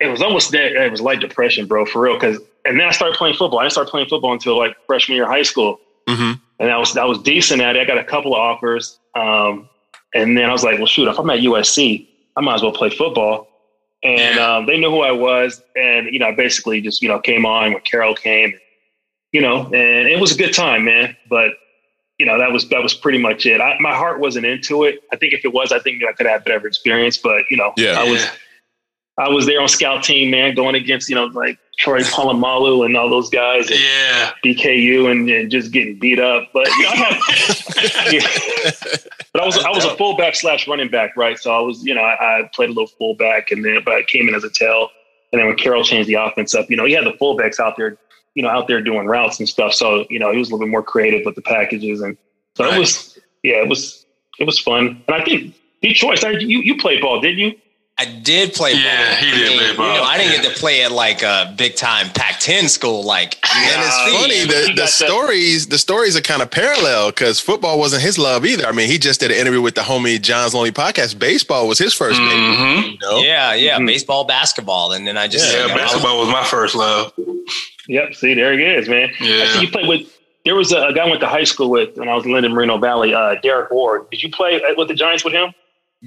it 0.00 0.06
was 0.06 0.22
almost 0.22 0.52
that 0.52 0.72
it 0.82 0.90
was 0.90 1.02
like 1.02 1.20
depression, 1.20 1.66
bro, 1.66 1.84
for 1.84 2.00
real. 2.00 2.14
Because 2.14 2.38
and 2.64 2.80
then 2.80 2.88
I 2.88 2.90
started 2.92 3.18
playing 3.18 3.36
football. 3.36 3.58
I 3.58 3.64
didn't 3.64 3.72
start 3.72 3.88
playing 3.88 4.08
football 4.08 4.32
until 4.32 4.56
like 4.56 4.74
freshman 4.86 5.16
year 5.16 5.24
of 5.24 5.30
high 5.30 5.42
school 5.42 5.78
Mm-hmm. 6.08 6.32
and 6.60 6.70
I 6.70 6.78
was 6.78 6.96
I 6.96 7.04
was 7.04 7.18
decent 7.22 7.60
at 7.62 7.76
it. 7.76 7.80
I 7.80 7.84
got 7.84 7.98
a 7.98 8.04
couple 8.04 8.34
of 8.34 8.40
offers, 8.40 8.98
um, 9.14 9.68
and 10.14 10.36
then 10.36 10.44
I 10.48 10.52
was 10.52 10.62
like, 10.64 10.78
well, 10.78 10.86
shoot, 10.86 11.08
if 11.08 11.18
I'm 11.18 11.28
at 11.30 11.40
USC, 11.40 12.06
I 12.36 12.40
might 12.40 12.54
as 12.54 12.62
well 12.62 12.72
play 12.72 12.90
football. 12.90 13.48
And 14.02 14.36
Yeah. 14.36 14.56
um, 14.56 14.66
they 14.66 14.78
knew 14.78 14.90
who 14.90 15.00
I 15.00 15.10
was, 15.12 15.62
and 15.74 16.06
you 16.12 16.18
know, 16.18 16.26
I 16.26 16.32
basically 16.34 16.80
just 16.80 17.02
you 17.02 17.08
know 17.08 17.18
came 17.18 17.44
on 17.44 17.72
when 17.72 17.82
Carroll 17.82 18.14
came, 18.14 18.52
you 19.32 19.40
know, 19.40 19.64
and 19.66 20.08
it 20.08 20.20
was 20.20 20.32
a 20.32 20.38
good 20.38 20.52
time, 20.54 20.84
man. 20.84 21.16
But 21.28 21.52
you 22.18 22.24
know, 22.26 22.38
that 22.38 22.52
was 22.52 22.68
that 22.68 22.82
was 22.82 22.94
pretty 22.94 23.18
much 23.18 23.44
it. 23.46 23.60
I, 23.60 23.76
my 23.80 23.94
heart 23.94 24.20
wasn't 24.20 24.46
into 24.46 24.84
it. 24.84 25.00
I 25.12 25.16
think 25.16 25.32
if 25.34 25.44
it 25.44 25.52
was, 25.52 25.72
I 25.72 25.80
think 25.80 26.02
I 26.04 26.12
could 26.12 26.26
have 26.26 26.44
better 26.44 26.66
experience. 26.66 27.16
But 27.18 27.42
you 27.50 27.56
know, 27.56 27.72
Yeah. 27.76 27.98
I 28.00 28.04
was. 28.10 28.26
I 29.18 29.28
was 29.28 29.46
there 29.46 29.60
on 29.60 29.68
scout 29.68 30.04
team, 30.04 30.30
man, 30.30 30.54
going 30.54 30.74
against 30.74 31.08
you 31.08 31.14
know 31.14 31.24
like 31.26 31.58
Troy 31.78 32.00
Polamalu 32.00 32.84
and 32.86 32.96
all 32.96 33.08
those 33.10 33.28
guys. 33.30 33.70
And, 33.70 33.80
Yeah. 33.80 34.32
BKU 34.44 35.10
and, 35.10 35.28
and 35.28 35.50
just 35.50 35.72
getting 35.72 35.98
beat 35.98 36.18
up. 36.18 36.48
But 36.52 36.66
you 36.68 36.82
know, 36.84 36.90
I 36.90 36.94
had, 36.94 38.12
yeah. 38.12 38.72
but 39.32 39.42
I 39.42 39.46
was 39.46 39.58
I 39.58 39.70
was 39.70 39.84
a 39.84 39.94
fullback 39.96 40.34
slash 40.36 40.66
running 40.68 40.88
back, 40.90 41.16
right? 41.16 41.38
So 41.38 41.52
I 41.52 41.60
was, 41.60 41.84
you 41.84 41.94
know, 41.94 42.02
I, 42.02 42.40
I 42.40 42.50
played 42.54 42.70
a 42.70 42.72
little 42.72 42.86
fullback, 42.98 43.50
and 43.50 43.64
then 43.64 43.78
but 43.84 43.94
I 43.94 44.02
came 44.04 44.28
in 44.28 44.34
as 44.34 44.44
a 44.44 44.50
tail. 44.50 44.88
And 45.32 45.40
then 45.40 45.48
when 45.48 45.56
Carroll 45.56 45.82
changed 45.82 46.08
the 46.08 46.14
offense 46.14 46.54
up, 46.54 46.70
you 46.70 46.76
know, 46.76 46.84
he 46.86 46.92
had 46.92 47.04
the 47.04 47.12
fullbacks 47.12 47.58
out 47.58 47.76
there, 47.76 47.98
you 48.34 48.42
know, 48.42 48.48
out 48.48 48.68
there 48.68 48.80
doing 48.80 49.06
routes 49.06 49.38
and 49.40 49.48
stuff. 49.48 49.74
So 49.74 50.06
you 50.08 50.18
know, 50.18 50.30
he 50.32 50.38
was 50.38 50.48
a 50.48 50.52
little 50.52 50.66
bit 50.66 50.70
more 50.70 50.82
creative 50.82 51.26
with 51.26 51.34
the 51.34 51.42
packages, 51.42 52.00
and 52.00 52.16
so 52.56 52.64
Right. 52.64 52.74
it 52.74 52.78
was, 52.78 53.18
yeah, 53.42 53.56
it 53.56 53.68
was 53.68 54.06
it 54.38 54.44
was 54.44 54.58
fun. 54.58 55.02
And 55.08 55.16
I 55.16 55.24
think 55.24 55.54
Detroit, 55.82 56.22
you 56.42 56.60
you 56.60 56.76
played 56.78 57.00
ball, 57.02 57.20
didn't 57.20 57.38
you? 57.38 57.54
I 57.98 58.04
did 58.04 58.52
play 58.52 58.72
ball. 58.74 58.82
Yeah, 58.82 59.14
he 59.16 59.30
did 59.30 59.46
I 59.46 59.48
mean, 59.48 59.58
play 59.58 59.76
ball. 59.76 59.88
You 59.94 59.98
know, 60.00 60.04
I 60.04 60.18
didn't 60.18 60.32
Yeah. 60.34 60.42
get 60.42 60.54
to 60.54 60.60
play 60.60 60.82
at 60.82 60.92
like 60.92 61.22
a 61.22 61.54
big 61.56 61.76
time 61.76 62.10
Pac-10 62.10 62.68
school. 62.68 63.02
Like, 63.04 63.38
And 63.56 63.82
it's 63.82 64.20
funny 64.20 64.40
you 64.40 64.46
the, 64.46 64.52
got 64.52 64.66
the 64.76 64.82
that- 64.82 64.88
stories 64.90 65.66
the 65.68 65.78
stories 65.78 66.14
are 66.14 66.20
kind 66.20 66.42
of 66.42 66.50
parallel 66.50 67.08
because 67.10 67.40
football 67.40 67.78
wasn't 67.78 68.02
his 68.02 68.18
love 68.18 68.44
either. 68.44 68.66
I 68.66 68.72
mean, 68.72 68.88
he 68.88 68.98
just 68.98 69.20
did 69.20 69.30
an 69.30 69.38
interview 69.38 69.62
with 69.62 69.76
the 69.76 69.80
homie 69.80 70.20
John's 70.20 70.52
Lonely 70.54 70.72
Podcast. 70.72 71.18
Baseball 71.18 71.66
was 71.68 71.78
his 71.78 71.94
1st 71.94 72.18
baby. 72.18 72.34
Mhm. 72.34 72.92
You 72.92 72.98
know? 73.00 73.18
yeah, 73.22 73.54
yeah, 73.54 73.78
Mhm. 73.78 73.86
baseball, 73.86 74.24
basketball, 74.24 74.92
and 74.92 75.06
then 75.06 75.16
I 75.16 75.26
just 75.26 75.50
Yeah, 75.50 75.62
you 75.62 75.68
know, 75.68 75.72
I 75.72 75.76
was- 75.76 75.82
basketball 75.84 76.18
was 76.20 76.28
my 76.28 76.44
first 76.44 76.74
love. 76.74 77.12
Yep. 77.88 78.14
See, 78.14 78.34
there 78.34 78.52
he 78.58 78.64
is, 78.64 78.88
man. 78.90 79.10
I 79.20 79.24
see 79.24 79.38
Yeah. 79.38 79.60
you 79.62 79.68
played 79.68 79.86
with. 79.88 80.02
There 80.44 80.54
was 80.54 80.70
a, 80.70 80.88
a 80.88 80.92
guy 80.92 81.04
I 81.06 81.08
went 81.08 81.20
to 81.20 81.26
high 81.28 81.44
school 81.44 81.70
with 81.70 81.96
when 81.96 82.08
I 82.10 82.14
was 82.14 82.24
in 82.26 82.32
Linden 82.32 82.52
Moreno 82.52 82.76
Valley. 82.78 83.14
Uh, 83.14 83.36
Derrick 83.42 83.70
Ward. 83.70 84.10
Did 84.10 84.22
you 84.22 84.30
play 84.30 84.56
uh, 84.56 84.74
with 84.76 84.88
the 84.88 84.94
Giants 84.94 85.24
with 85.24 85.32
him? 85.32 85.52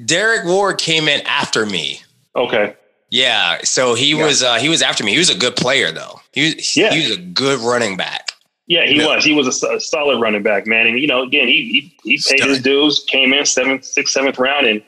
Derrick 0.05 0.45
Ward 0.45 0.77
came 0.77 1.07
in 1.07 1.21
after 1.25 1.65
me. 1.65 2.01
Okay. 2.35 2.75
Yeah, 3.11 3.59
so 3.63 3.95
he 3.95 4.11
Yeah. 4.15 4.25
was 4.25 4.43
uh, 4.43 4.55
he 4.59 4.69
was 4.69 4.81
after 4.81 5.03
me. 5.03 5.11
He 5.13 5.17
was 5.17 5.29
a 5.31 5.37
good 5.37 5.55
player 5.55 5.91
though. 5.91 6.19
He 6.31 6.45
was 6.55 6.77
Yeah. 6.77 6.91
he 6.93 6.99
was 7.07 7.17
a 7.17 7.21
good 7.21 7.59
running 7.59 7.97
back. 7.97 8.31
Yeah, 8.67 8.85
he 8.85 9.03
was. 9.03 9.25
He 9.25 9.33
was 9.33 9.63
a 9.63 9.79
solid 9.79 10.21
running 10.21 10.43
back, 10.43 10.67
man. 10.67 10.85
And 10.85 10.99
you 10.99 11.07
know, 11.07 11.23
again, 11.23 11.47
he 11.47 11.91
he, 12.03 12.17
he 12.17 12.21
paid 12.29 12.47
his 12.47 12.61
dues. 12.61 13.03
Came 13.07 13.33
in 13.33 13.43
seventh, 13.45 13.83
sixth, 13.83 14.13
seventh 14.13 14.37
round, 14.37 14.67
and 14.67 14.83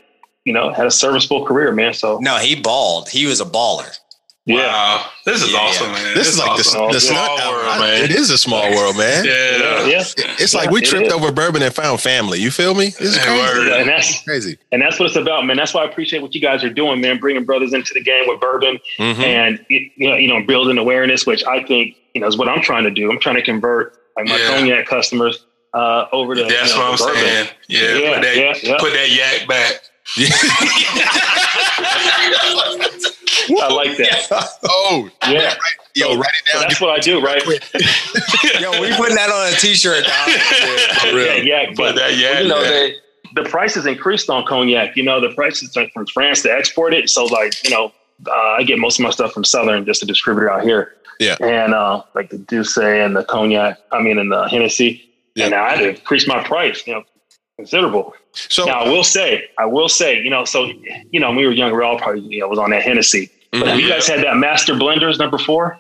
you 0.45 0.53
know 0.53 0.71
had 0.71 0.85
a 0.85 0.91
serviceable 0.91 1.43
career, 1.45 1.71
man. 1.71 1.93
So 1.95 2.19
No, 2.19 2.37
he 2.37 2.53
balled. 2.55 3.09
He 3.09 3.25
was 3.25 3.41
a 3.41 3.45
baller. 3.45 3.97
Yeah, 4.45 4.55
Wow. 4.57 5.05
This 5.25 5.41
is 5.43 5.51
Yeah, 5.51 5.59
awesome, 5.59 5.87
yeah. 5.87 5.93
man. 6.03 6.13
This 6.15 6.27
is 6.27 6.37
like 6.39 6.49
awesome. 6.49 6.87
the, 6.87 6.93
the 6.93 6.99
Small 6.99 7.37
stunt- 7.37 7.51
world, 7.53 7.79
man. 7.79 8.03
It 8.03 8.11
is 8.11 8.29
a 8.31 8.37
small 8.37 8.69
world, 8.75 8.97
man. 8.97 9.23
Yeah. 9.23 9.31
yeah, 9.33 9.85
yeah. 9.87 10.03
It's 10.39 10.53
like 10.55 10.65
Yeah, 10.65 10.71
we 10.71 10.81
tripped 10.81 11.11
over 11.11 11.31
bourbon 11.31 11.61
and 11.61 11.73
found 11.73 12.01
family. 12.01 12.39
You 12.39 12.49
feel 12.51 12.73
me? 12.73 12.85
This 12.87 13.15
is 13.15 13.19
crazy. 13.19 13.69
Yeah, 13.69 13.75
and 13.77 13.87
that's 13.89 14.23
Crazy. 14.23 14.57
and 14.71 14.81
that's 14.81 14.99
what 14.99 15.05
it's 15.07 15.15
about, 15.15 15.45
man. 15.45 15.57
That's 15.57 15.73
why 15.73 15.83
I 15.83 15.85
appreciate 15.85 16.21
what 16.23 16.33
you 16.33 16.41
guys 16.41 16.63
are 16.63 16.73
doing, 16.73 16.99
man. 17.01 17.19
Bringing 17.19 17.45
brothers 17.45 17.73
into 17.73 17.93
the 17.93 18.01
game 18.01 18.23
with 18.27 18.39
bourbon. 18.41 18.79
Mhm. 18.99 19.19
and 19.23 19.65
you 19.69 19.89
know, 19.97 20.15
you 20.15 20.27
know, 20.27 20.41
building 20.45 20.77
awareness, 20.79 21.25
which 21.27 21.43
I 21.45 21.61
think 21.63 21.95
you 22.15 22.21
know 22.21 22.27
is 22.27 22.37
what 22.37 22.49
I'm 22.49 22.61
trying 22.63 22.83
to 22.85 22.91
do. 22.91 23.11
I'm 23.11 23.19
trying 23.19 23.35
to 23.35 23.43
convert 23.43 23.95
like 24.17 24.27
my 24.27 24.37
Yeah. 24.37 24.47
cognac 24.57 24.87
customers 24.87 25.45
uh, 25.73 26.05
over 26.11 26.35
to 26.35 26.43
That's 26.43 26.73
you 26.73 26.79
know, 26.79 26.89
what 26.91 26.99
I'm 27.01 27.07
bourbon. 27.07 27.21
saying. 27.23 27.47
Yeah, 27.69 27.79
Yeah, 27.79 28.13
put 28.15 28.21
that, 28.23 28.35
yeah, 28.35 28.53
yeah. 28.63 28.77
put 28.79 28.93
that 28.93 29.09
yak 29.11 29.47
back. 29.47 29.81
I 33.49 33.73
like 33.73 33.97
that. 33.97 34.57
Oh, 34.63 35.09
Yeah, 35.27 35.53
yo, 35.95 36.17
write 36.17 36.29
it 36.29 36.47
so 36.47 36.59
down. 36.59 36.67
that's 36.69 36.81
what 36.81 36.89
I 36.91 36.99
do, 36.99 37.21
right? 37.21 37.43
Yo, 38.61 38.79
we 38.81 38.93
putting 38.95 39.15
that 39.15 39.29
on 39.29 39.53
a 39.53 39.57
t-shirt. 39.57 40.05
dog. 40.05 40.29
For 41.01 41.15
real. 41.15 41.43
Yeah, 41.43 41.61
yeah. 41.63 41.73
But 41.75 41.95
that 41.95 42.17
yak 42.17 42.43
you 42.43 42.49
know, 42.49 42.61
back. 42.61 42.93
the 43.33 43.41
the 43.43 43.49
prices 43.49 43.85
increased 43.85 44.29
on 44.29 44.45
cognac. 44.45 44.95
You 44.95 45.03
know, 45.03 45.19
the 45.19 45.33
prices 45.33 45.75
from 45.93 46.05
France 46.07 46.41
to 46.43 46.51
export 46.51 46.93
it. 46.93 47.09
So, 47.09 47.25
like, 47.25 47.63
you 47.63 47.69
know, 47.69 47.91
uh, 48.27 48.31
I 48.31 48.63
get 48.63 48.77
most 48.79 48.99
of 48.99 49.03
my 49.03 49.09
stuff 49.09 49.31
from 49.33 49.43
Southern, 49.43 49.85
just 49.85 50.03
a 50.03 50.05
distributor 50.05 50.49
out 50.51 50.63
here. 50.63 50.93
Yeah. 51.19 51.35
And 51.41 51.73
uh, 51.73 52.03
like 52.15 52.29
the 52.29 52.37
Douce 52.39 52.77
and 52.77 53.15
the 53.15 53.23
cognac, 53.23 53.77
I 53.91 54.01
mean, 54.01 54.17
and 54.17 54.31
the 54.31 54.47
Hennessy. 54.47 55.07
Yeah. 55.35 55.45
And 55.45 55.55
I 55.55 55.69
had 55.75 55.79
to 55.79 55.89
increase 55.89 56.27
my 56.27 56.43
price, 56.43 56.85
you 56.85 56.93
know, 56.93 57.03
considerable. 57.57 58.13
So, 58.33 58.65
Now 58.65 58.81
I 58.81 58.89
will 58.89 59.03
say, 59.03 59.49
I 59.57 59.65
will 59.65 59.89
say, 59.89 60.21
you 60.21 60.29
know, 60.29 60.45
so 60.45 60.65
you 61.11 61.19
know, 61.19 61.29
when 61.29 61.37
we 61.37 61.45
were 61.45 61.51
younger, 61.51 61.77
we 61.77 61.83
all 61.83 61.97
probably 61.97 62.21
you 62.21 62.39
know 62.39 62.47
was 62.47 62.59
on 62.59 62.69
that 62.71 62.81
Hennessy. 62.83 63.29
But 63.51 63.67
have 63.67 63.79
you 63.79 63.85
mm-hmm. 63.85 63.93
guys 63.93 64.07
had 64.07 64.23
that 64.23 64.37
Master 64.37 64.73
Blenders 64.73 65.19
number 65.19 65.37
four? 65.37 65.79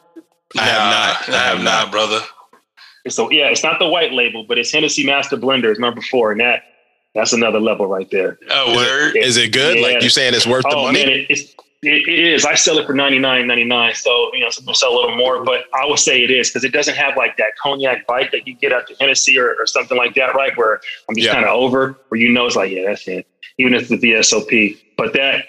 I 0.57 0.63
have 0.63 1.27
not. 1.27 1.35
I 1.35 1.43
have 1.47 1.63
not, 1.63 1.91
brother. 1.91 2.19
So 3.07 3.31
yeah, 3.31 3.47
it's 3.47 3.63
not 3.63 3.79
the 3.79 3.87
white 3.87 4.11
label, 4.11 4.43
but 4.43 4.57
it's 4.57 4.71
Hennessy 4.71 5.05
Master 5.05 5.37
Blenders 5.37 5.79
number 5.79 6.01
four, 6.01 6.31
and 6.31 6.41
that 6.41 6.63
that's 7.15 7.33
another 7.33 7.59
level 7.59 7.87
right 7.87 8.09
there. 8.11 8.37
Oh, 8.49 8.75
word. 8.75 9.15
is 9.15 9.37
it 9.37 9.53
good? 9.53 9.77
Yeah. 9.77 9.87
Like 9.87 10.03
you 10.03 10.09
saying 10.09 10.33
it's 10.33 10.47
worth 10.47 10.63
the 10.63 10.75
Oh 10.75 10.83
money? 10.83 10.99
man, 10.99 11.09
it, 11.09 11.27
it's 11.29 11.55
it, 11.83 12.07
it 12.07 12.19
is. 12.33 12.45
I 12.45 12.55
sell 12.55 12.77
it 12.77 12.85
for 12.85 12.93
ninety 12.93 13.19
nine 13.19 13.47
ninety 13.47 13.63
nine. 13.63 13.93
So 13.95 14.31
you 14.33 14.41
know, 14.41 14.49
some 14.49 14.63
people 14.63 14.75
sell 14.75 14.93
a 14.93 14.95
little 14.95 15.15
more, 15.17 15.43
but 15.43 15.65
I 15.73 15.85
would 15.85 15.99
say 15.99 16.23
it 16.23 16.31
is 16.31 16.49
because 16.49 16.63
it 16.63 16.71
doesn't 16.73 16.95
have 16.95 17.17
like 17.17 17.37
that 17.37 17.51
cognac 17.61 18.05
bite 18.07 18.31
that 18.31 18.47
you 18.47 18.55
get 18.55 18.71
the 18.87 18.95
Hennessy 18.99 19.37
or, 19.39 19.55
or 19.59 19.65
something 19.65 19.97
like 19.97 20.13
that, 20.15 20.35
right? 20.35 20.55
Where 20.57 20.79
I'm 21.09 21.15
just 21.15 21.27
Yeah. 21.27 21.33
kind 21.33 21.45
of 21.45 21.51
over, 21.51 21.97
where 22.09 22.19
you 22.21 22.29
know 22.29 22.45
it's 22.45 22.55
like 22.55 22.71
yeah, 22.71 22.83
that's 22.87 23.07
it. 23.07 23.25
Even 23.57 23.73
if 23.73 23.89
it's 23.91 24.01
the 24.01 24.11
VSOP, 24.13 24.77
but 24.97 25.13
that 25.13 25.45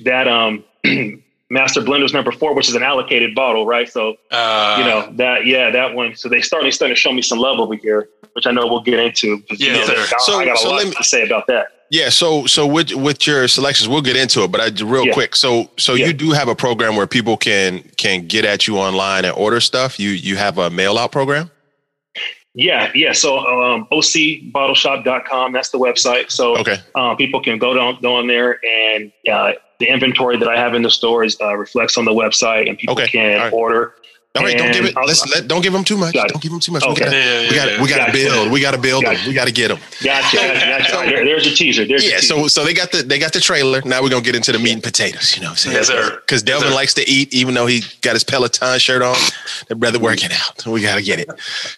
that 0.00 0.28
um. 0.28 0.64
Master 1.52 1.80
Blenders 1.82 2.12
number 2.14 2.32
four, 2.32 2.54
which 2.54 2.68
is 2.70 2.74
an 2.74 2.82
allocated 2.82 3.34
bottle, 3.34 3.66
right? 3.66 3.88
So 3.88 4.16
Uh, 4.30 4.76
you 4.78 4.84
know 4.84 5.00
that 5.16 5.46
yeah 5.46 5.70
that 5.70 5.94
one 5.94 6.16
so 6.16 6.28
they 6.28 6.40
starting 6.40 6.66
they 6.66 6.70
starting 6.72 6.94
to 6.96 7.00
show 7.00 7.12
me 7.12 7.22
some 7.22 7.38
love 7.38 7.58
over 7.60 7.74
here 7.76 8.08
which 8.34 8.46
i 8.46 8.50
know 8.50 8.66
we'll 8.66 8.80
get 8.80 8.98
into 8.98 9.42
'cause, 9.42 9.60
you 9.60 9.66
Yeah, 9.70 9.76
know, 9.80 9.84
sir. 9.84 10.06
So- 10.20 10.38
I 10.40 10.46
got 10.46 10.54
a 10.54 10.58
so 10.58 10.70
lot 10.70 10.76
let 10.78 10.86
me- 10.88 10.94
to 10.94 11.04
say 11.04 11.22
about 11.22 11.46
that 11.48 11.66
Yeah, 11.90 12.08
so 12.08 12.46
so 12.46 12.66
with 12.66 12.94
with 12.94 13.26
your 13.26 13.46
selections, 13.48 13.86
we'll 13.90 14.00
get 14.10 14.16
into 14.16 14.42
it, 14.44 14.50
but 14.50 14.60
I 14.62 14.68
real 14.82 15.06
Yeah. 15.08 15.12
quick. 15.12 15.36
So 15.36 15.68
so 15.76 15.92
Yeah. 15.92 16.06
you 16.06 16.12
do 16.14 16.30
have 16.32 16.48
a 16.48 16.54
program 16.54 16.96
where 16.96 17.06
people 17.06 17.36
can 17.36 17.84
can 17.98 18.26
get 18.26 18.46
at 18.46 18.66
you 18.66 18.78
online 18.78 19.26
and 19.26 19.34
order 19.36 19.60
stuff. 19.60 20.00
You 20.00 20.08
you 20.28 20.36
have 20.36 20.56
a 20.56 20.70
mail 20.70 20.96
out 20.98 21.12
program. 21.12 21.50
Yeah, 22.54 22.90
yeah. 22.94 23.12
So 23.12 23.38
um, 23.38 23.86
ocbottleshop.com, 23.90 25.52
that's 25.52 25.70
the 25.70 25.78
website. 25.78 26.30
So 26.30 26.56
Okay. 26.58 26.76
uh, 26.94 27.14
people 27.14 27.40
can 27.42 27.58
go 27.58 27.72
down 27.74 27.98
go 28.02 28.16
on 28.16 28.26
there 28.26 28.60
and 28.64 29.10
uh, 29.30 29.52
the 29.78 29.88
inventory 29.88 30.36
that 30.36 30.48
I 30.48 30.58
have 30.58 30.74
in 30.74 30.82
the 30.82 30.90
store 30.90 31.24
is 31.24 31.36
uh, 31.40 31.56
reflects 31.56 31.96
on 31.96 32.04
the 32.04 32.12
website 32.12 32.68
and 32.68 32.76
people 32.78 32.92
Okay. 32.94 33.08
can 33.08 33.40
right. 33.40 33.52
order. 33.52 33.94
All 34.34 34.42
right, 34.42 34.56
don't 34.56 34.72
give 34.72 34.86
it. 34.86 34.96
And 34.96 35.06
Let's 35.06 35.26
let. 35.28 35.46
Don't 35.46 35.60
give 35.60 35.74
them 35.74 35.84
too 35.84 35.98
much. 35.98 36.14
Don't 36.14 36.40
give 36.40 36.50
them 36.50 36.60
too 36.60 36.72
much. 36.72 36.82
Okay. 36.84 37.04
We 37.50 37.54
got. 37.54 37.68
Yeah, 37.68 37.82
We 37.82 37.88
got. 37.88 37.98
yeah, 37.98 38.06
We 38.06 38.06
to 38.06 38.12
build. 38.30 38.50
We 38.52 38.60
got 38.62 38.70
to 38.70 38.78
build 38.78 39.04
them. 39.04 39.14
We 39.26 39.34
got 39.34 39.44
to 39.46 39.52
get 39.52 39.68
them. 39.68 39.78
Gotcha, 40.02 40.36
gotcha. 40.38 40.96
All 40.96 41.02
right, 41.02 41.10
there- 41.14 41.24
there's 41.26 41.46
a 41.46 41.54
teaser. 41.54 41.84
There's 41.84 42.02
Yeah. 42.02 42.16
a 42.16 42.20
teaser. 42.20 42.26
So 42.34 42.48
so 42.48 42.64
they 42.64 42.72
got 42.72 42.92
the 42.92 43.02
they 43.02 43.18
got 43.18 43.34
the 43.34 43.40
trailer. 43.40 43.82
Now 43.84 44.02
we're 44.02 44.08
gonna 44.08 44.22
get 44.24 44.34
into 44.34 44.50
the 44.52 44.58
meat 44.58 44.72
and 44.72 44.82
potatoes. 44.82 45.36
You 45.36 45.42
know 45.42 45.48
what 45.48 45.50
I'm 45.52 45.56
saying? 45.58 45.76
Yes, 45.76 45.88
sir. 45.88 46.16
Because 46.20 46.42
Delvin 46.42 46.70
sir. 46.70 46.74
likes 46.74 46.94
to 46.94 47.06
eat, 47.06 47.34
even 47.34 47.52
though 47.52 47.66
he 47.66 47.82
got 48.00 48.14
his 48.14 48.24
Peloton 48.24 48.78
shirt 48.78 49.02
on. 49.02 49.16
That 49.68 49.76
brother 49.76 49.98
working 49.98 50.30
out. 50.32 50.64
We 50.66 50.80
got 50.80 50.94
to 50.96 51.02
get 51.02 51.18
it. 51.18 51.28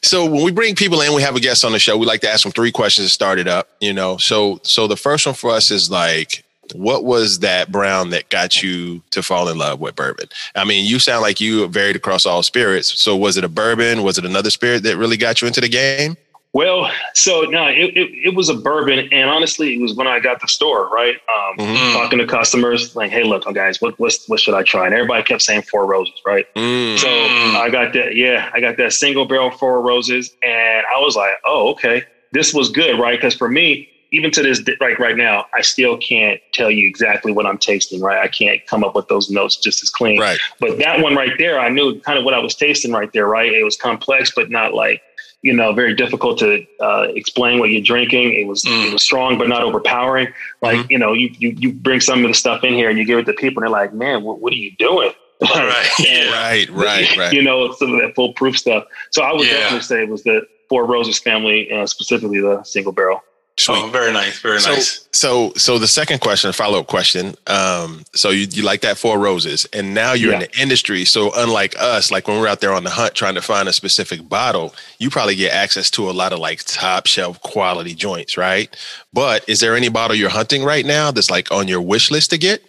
So 0.03 0.25
when 0.25 0.45
we 0.45 0.53
bring 0.53 0.77
people 0.77 1.01
in, 1.01 1.13
we 1.13 1.23
have 1.23 1.35
a 1.35 1.41
guest 1.41 1.65
on 1.65 1.73
the 1.73 1.81
show. 1.81 1.97
We 1.99 2.07
like 2.07 2.21
to 2.21 2.31
ask 2.31 2.45
them 2.45 2.53
three 2.53 2.71
questions 2.71 3.09
to 3.09 3.13
start 3.13 3.41
it 3.41 3.49
up. 3.49 3.69
You 3.81 3.93
know. 3.93 4.17
So 4.19 4.61
so 4.63 4.87
the 4.87 4.97
first 4.97 5.27
one 5.27 5.35
for 5.35 5.51
us 5.51 5.73
is 5.73 5.91
like, 5.91 6.45
what 6.75 7.05
was 7.05 7.39
that 7.39 7.71
brown 7.73 8.11
that 8.11 8.29
got 8.29 8.63
you 8.63 9.01
to 9.11 9.23
fall 9.23 9.49
in 9.49 9.57
love 9.57 9.81
with 9.81 9.95
bourbon? 9.97 10.29
I 10.55 10.65
mean, 10.65 10.85
you 10.85 10.99
sound 10.99 11.23
like 11.23 11.41
you 11.41 11.67
varied 11.69 11.97
across 11.97 12.27
all 12.27 12.43
spirits. 12.43 13.01
So 13.01 13.17
was 13.17 13.37
it 13.37 13.45
a 13.45 13.49
bourbon? 13.49 14.03
Was 14.03 14.19
it 14.19 14.25
another 14.25 14.51
spirit 14.51 14.83
that 14.83 14.97
really 14.97 15.17
got 15.17 15.41
you 15.41 15.47
into 15.49 15.61
the 15.61 15.69
game? 15.69 16.17
Well, 16.53 16.89
so 17.15 17.43
no, 17.43 17.67
it, 17.67 17.97
it, 17.97 18.11
it 18.29 18.35
was 18.37 18.49
a 18.49 18.55
bourbon, 18.55 19.09
and 19.11 19.29
honestly, 19.29 19.75
it 19.75 19.81
was 19.81 19.95
when 19.95 20.07
I 20.07 20.21
got 20.21 20.41
the 20.41 20.47
store, 20.47 20.89
right? 20.89 21.17
Um, 21.29 21.59
Mhm. 21.67 21.93
Talking 21.95 22.19
to 22.21 22.27
customers, 22.27 22.95
like, 22.95 23.11
"Hey, 23.11 23.25
look, 23.25 23.43
guys, 23.55 23.81
what 23.81 23.99
what's, 23.99 24.29
what 24.29 24.39
should 24.39 24.55
I 24.55 24.63
try?" 24.63 24.87
And 24.87 24.95
everybody 24.95 25.25
kept 25.25 25.43
saying 25.43 25.63
Four 25.63 25.87
Roses, 25.87 26.15
right? 26.25 26.47
Mm. 26.57 26.97
So 26.99 27.09
Mm. 27.09 27.57
I 27.57 27.71
got 27.71 27.93
that, 27.95 28.15
yeah, 28.15 28.51
I 28.55 28.61
got 28.61 28.77
that 28.77 28.93
single 28.93 29.25
barrel 29.25 29.51
Four 29.51 29.81
Roses, 29.83 30.33
and 30.45 30.85
I 30.95 31.01
was 31.01 31.17
like, 31.17 31.33
"Oh, 31.45 31.71
okay, 31.71 32.05
this 32.31 32.55
was 32.55 32.71
good, 32.71 33.01
right?" 33.01 33.19
Because 33.19 33.35
for 33.35 33.49
me, 33.49 33.89
even 34.15 34.31
to 34.31 34.43
this 34.43 34.61
di- 34.61 34.77
like 34.81 34.99
right 35.01 35.17
now, 35.17 35.47
I 35.55 35.61
still 35.63 35.97
can't 35.99 36.41
tell 36.53 36.71
you 36.71 36.87
exactly 36.87 37.33
what 37.33 37.47
I'm 37.47 37.59
tasting, 37.59 38.01
right? 38.01 38.19
I 38.23 38.29
can't 38.29 38.65
come 38.67 38.85
up 38.85 38.95
with 38.95 39.09
those 39.09 39.29
notes 39.31 39.57
just 39.57 39.83
as 39.83 39.91
clean. 39.91 40.21
Right. 40.21 40.39
But 40.61 40.79
that 40.79 41.01
one 41.01 41.15
right 41.17 41.33
there, 41.39 41.59
I 41.59 41.69
knew 41.69 42.01
kind 42.01 42.19
of 42.19 42.25
what 42.25 42.33
I 42.35 42.39
was 42.39 42.55
tasting 42.55 42.93
right 42.93 43.13
there, 43.13 43.27
right? 43.27 43.53
It 43.53 43.65
was 43.65 43.77
complex, 43.77 44.31
but 44.35 44.51
not 44.51 44.73
like, 44.73 45.03
you 45.43 45.53
know, 45.53 45.73
very 45.73 45.95
difficult 45.95 46.39
to 46.39 46.65
uh, 46.81 47.09
explain 47.15 47.59
what 47.59 47.71
you're 47.71 47.83
drinking. 47.83 48.35
It 48.35 48.47
was 48.47 48.63
Mm. 48.63 48.87
it 48.87 48.93
was 48.93 49.03
strong, 49.03 49.37
but 49.37 49.49
not 49.49 49.63
overpowering. 49.63 50.29
Like, 50.63 50.79
Mhm. 50.79 50.91
you 50.91 50.99
know, 50.99 51.13
you, 51.13 51.31
you 51.39 51.55
you 51.59 51.73
bring 51.73 52.01
some 52.01 52.25
of 52.25 52.29
the 52.31 52.35
stuff 52.35 52.63
in 52.65 52.73
here 52.75 52.89
and 52.89 52.99
you 52.99 53.05
give 53.05 53.19
it 53.19 53.27
to 53.27 53.33
people, 53.35 53.63
and 53.63 53.67
they're 53.75 53.81
like, 53.81 53.93
"Man, 53.93 54.23
what, 54.23 54.41
what 54.41 54.53
are 54.53 54.57
you 54.57 54.73
doing?" 54.79 55.13
Right. 55.43 55.91
And, 56.09 56.31
Right. 56.33 56.69
Right. 56.71 57.17
Right. 57.19 57.33
you 57.33 57.43
know, 57.43 57.73
some 57.73 57.93
of 57.95 58.01
that 58.01 58.15
foolproof 58.15 58.57
stuff. 58.59 58.85
So 59.11 59.23
I 59.23 59.33
would 59.33 59.47
Yeah. 59.47 59.55
definitely 59.55 59.81
say 59.83 60.03
it 60.03 60.09
was 60.09 60.23
the 60.23 60.47
Four 60.71 60.87
Roses 60.87 61.19
family, 61.19 61.71
uh, 61.71 61.87
specifically 61.87 62.41
the 62.41 62.63
single 62.65 62.93
barrel. 62.93 63.23
Sweet. 63.57 63.77
Oh, 63.85 63.89
very 63.89 64.13
nice. 64.13 64.41
Very 64.41 64.59
so, 64.59 64.73
nice. 64.73 65.09
so, 65.13 65.53
so 65.55 65.79
the 65.79 65.87
second 65.87 66.21
question, 66.21 66.53
follow 66.53 66.81
up 66.81 66.89
question. 66.89 67.37
Um, 67.47 68.05
so 68.13 68.31
you, 68.31 68.49
you 68.51 68.65
like 68.65 68.81
that 68.81 68.99
four 68.99 69.17
roses, 69.21 69.65
and 69.73 69.95
now 69.95 70.13
you're 70.13 70.33
in 70.33 70.41
the 70.41 70.61
industry. 70.61 71.05
So 71.05 71.31
unlike 71.37 71.77
us, 71.79 72.11
like 72.11 72.27
when 72.27 72.41
we're 72.41 72.49
out 72.49 72.61
there 72.61 72.73
on 72.73 72.83
the 72.83 72.91
hunt 72.91 73.15
trying 73.15 73.37
to 73.37 73.43
find 73.43 73.69
a 73.69 73.73
specific 73.73 74.29
bottle, 74.29 74.75
you 74.99 75.09
probably 75.09 75.37
get 75.37 75.53
access 75.53 75.89
to 75.93 76.11
a 76.11 76.13
lot 76.13 76.33
of 76.33 76.41
like 76.41 76.65
top 76.65 77.07
shelf 77.07 77.41
quality 77.43 77.95
joints, 77.95 78.37
right? 78.37 78.75
But 79.13 79.49
is 79.49 79.61
there 79.61 79.77
any 79.77 79.89
bottle 79.89 80.17
you're 80.17 80.31
hunting 80.31 80.65
right 80.65 80.85
now 80.85 81.13
that's 81.13 81.31
like 81.31 81.53
on 81.53 81.69
your 81.69 81.81
wish 81.81 82.11
list 82.11 82.31
to 82.31 82.39
get? 82.39 82.61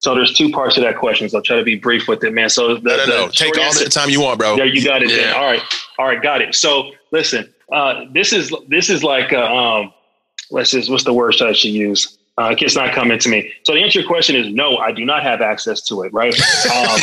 So 0.00 0.14
there's 0.16 0.32
two 0.32 0.50
parts 0.50 0.74
to 0.74 0.80
that 0.80 0.96
question. 0.96 1.28
So 1.28 1.36
I'll 1.38 1.42
try 1.44 1.56
to 1.56 1.62
be 1.62 1.76
brief 1.76 2.08
with 2.08 2.24
it, 2.24 2.32
man. 2.32 2.48
So 2.48 2.74
the, 2.74 2.80
No, 2.80 2.96
no, 2.96 3.06
no. 3.06 3.28
Take 3.28 3.56
all 3.56 3.64
answer- 3.64 3.84
the 3.84 3.90
time 3.90 4.10
you 4.10 4.20
want, 4.22 4.40
bro. 4.40 4.56
Yeah, 4.56 4.64
you 4.64 4.82
got 4.82 5.02
it. 5.02 5.10
then. 5.10 5.28
Yeah. 5.28 5.32
All 5.34 5.44
right, 5.46 5.62
all 5.98 6.06
right, 6.06 6.20
got 6.20 6.42
it. 6.42 6.54
So 6.56 6.90
listen, 7.12 7.52
uh, 7.70 8.06
this 8.10 8.32
is 8.32 8.52
this 8.66 8.90
is 8.90 9.04
like 9.04 9.30
a, 9.30 9.44
um, 9.46 9.92
let's 10.50 10.70
just 10.70 10.90
what's 10.90 11.04
the 11.04 11.12
word 11.14 11.34
I 11.40 11.52
should 11.52 11.70
use? 11.72 12.16
Uh, 12.38 12.54
it's 12.58 12.74
not 12.76 12.94
coming 12.94 13.18
to 13.18 13.28
me. 13.28 13.52
So 13.64 13.74
the 13.74 13.82
answer 13.82 13.94
to 13.94 13.98
your 14.00 14.08
question 14.08 14.34
is 14.36 14.52
no. 14.52 14.76
I 14.78 14.92
do 14.92 15.04
not 15.04 15.22
have 15.22 15.40
access 15.42 15.82
to 15.88 16.02
it. 16.04 16.12
Right? 16.12 16.34
Um, 16.70 17.00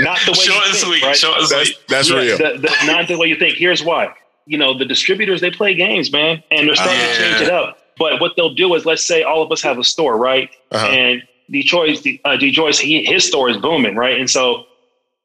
not 0.00 0.18
the 0.26 0.32
way 0.32 0.44
Short 0.44 0.66
you 0.66 0.72
think, 0.72 0.84
sweet. 0.84 1.02
right? 1.02 1.16
Short 1.16 1.38
and 1.38 1.48
That's, 1.48 1.68
sweet. 1.70 1.78
that's 1.88 2.10
Yeah, 2.10 2.16
real. 2.18 2.38
the- 2.38 2.58
the- 2.58 2.86
not 2.92 3.08
the 3.08 3.16
way 3.18 3.26
you 3.28 3.36
think. 3.36 3.56
Here's 3.56 3.82
why. 3.84 4.12
You 4.46 4.58
know, 4.58 4.76
the 4.76 4.84
distributors 4.84 5.40
they 5.40 5.50
play 5.50 5.74
games, 5.74 6.12
man, 6.12 6.42
and 6.50 6.68
they're 6.68 6.74
starting 6.76 6.96
Yeah. 7.00 7.12
to 7.14 7.18
change 7.18 7.40
it 7.42 7.50
up. 7.50 7.78
But 7.98 8.20
what 8.20 8.32
they'll 8.36 8.54
do 8.54 8.74
is, 8.74 8.84
let's 8.84 9.04
say 9.06 9.22
all 9.22 9.42
of 9.42 9.50
us 9.50 9.62
have 9.62 9.78
a 9.78 9.84
store, 9.84 10.16
right? 10.18 10.50
Uh-huh. 10.70 10.86
And 10.86 11.22
Detroit's 11.50 12.06
uh, 12.24 12.36
Detroit's 12.36 12.78
he, 12.78 13.04
his 13.04 13.24
store 13.26 13.48
is 13.48 13.56
booming, 13.56 13.96
right? 13.96 14.18
And 14.18 14.28
so 14.28 14.64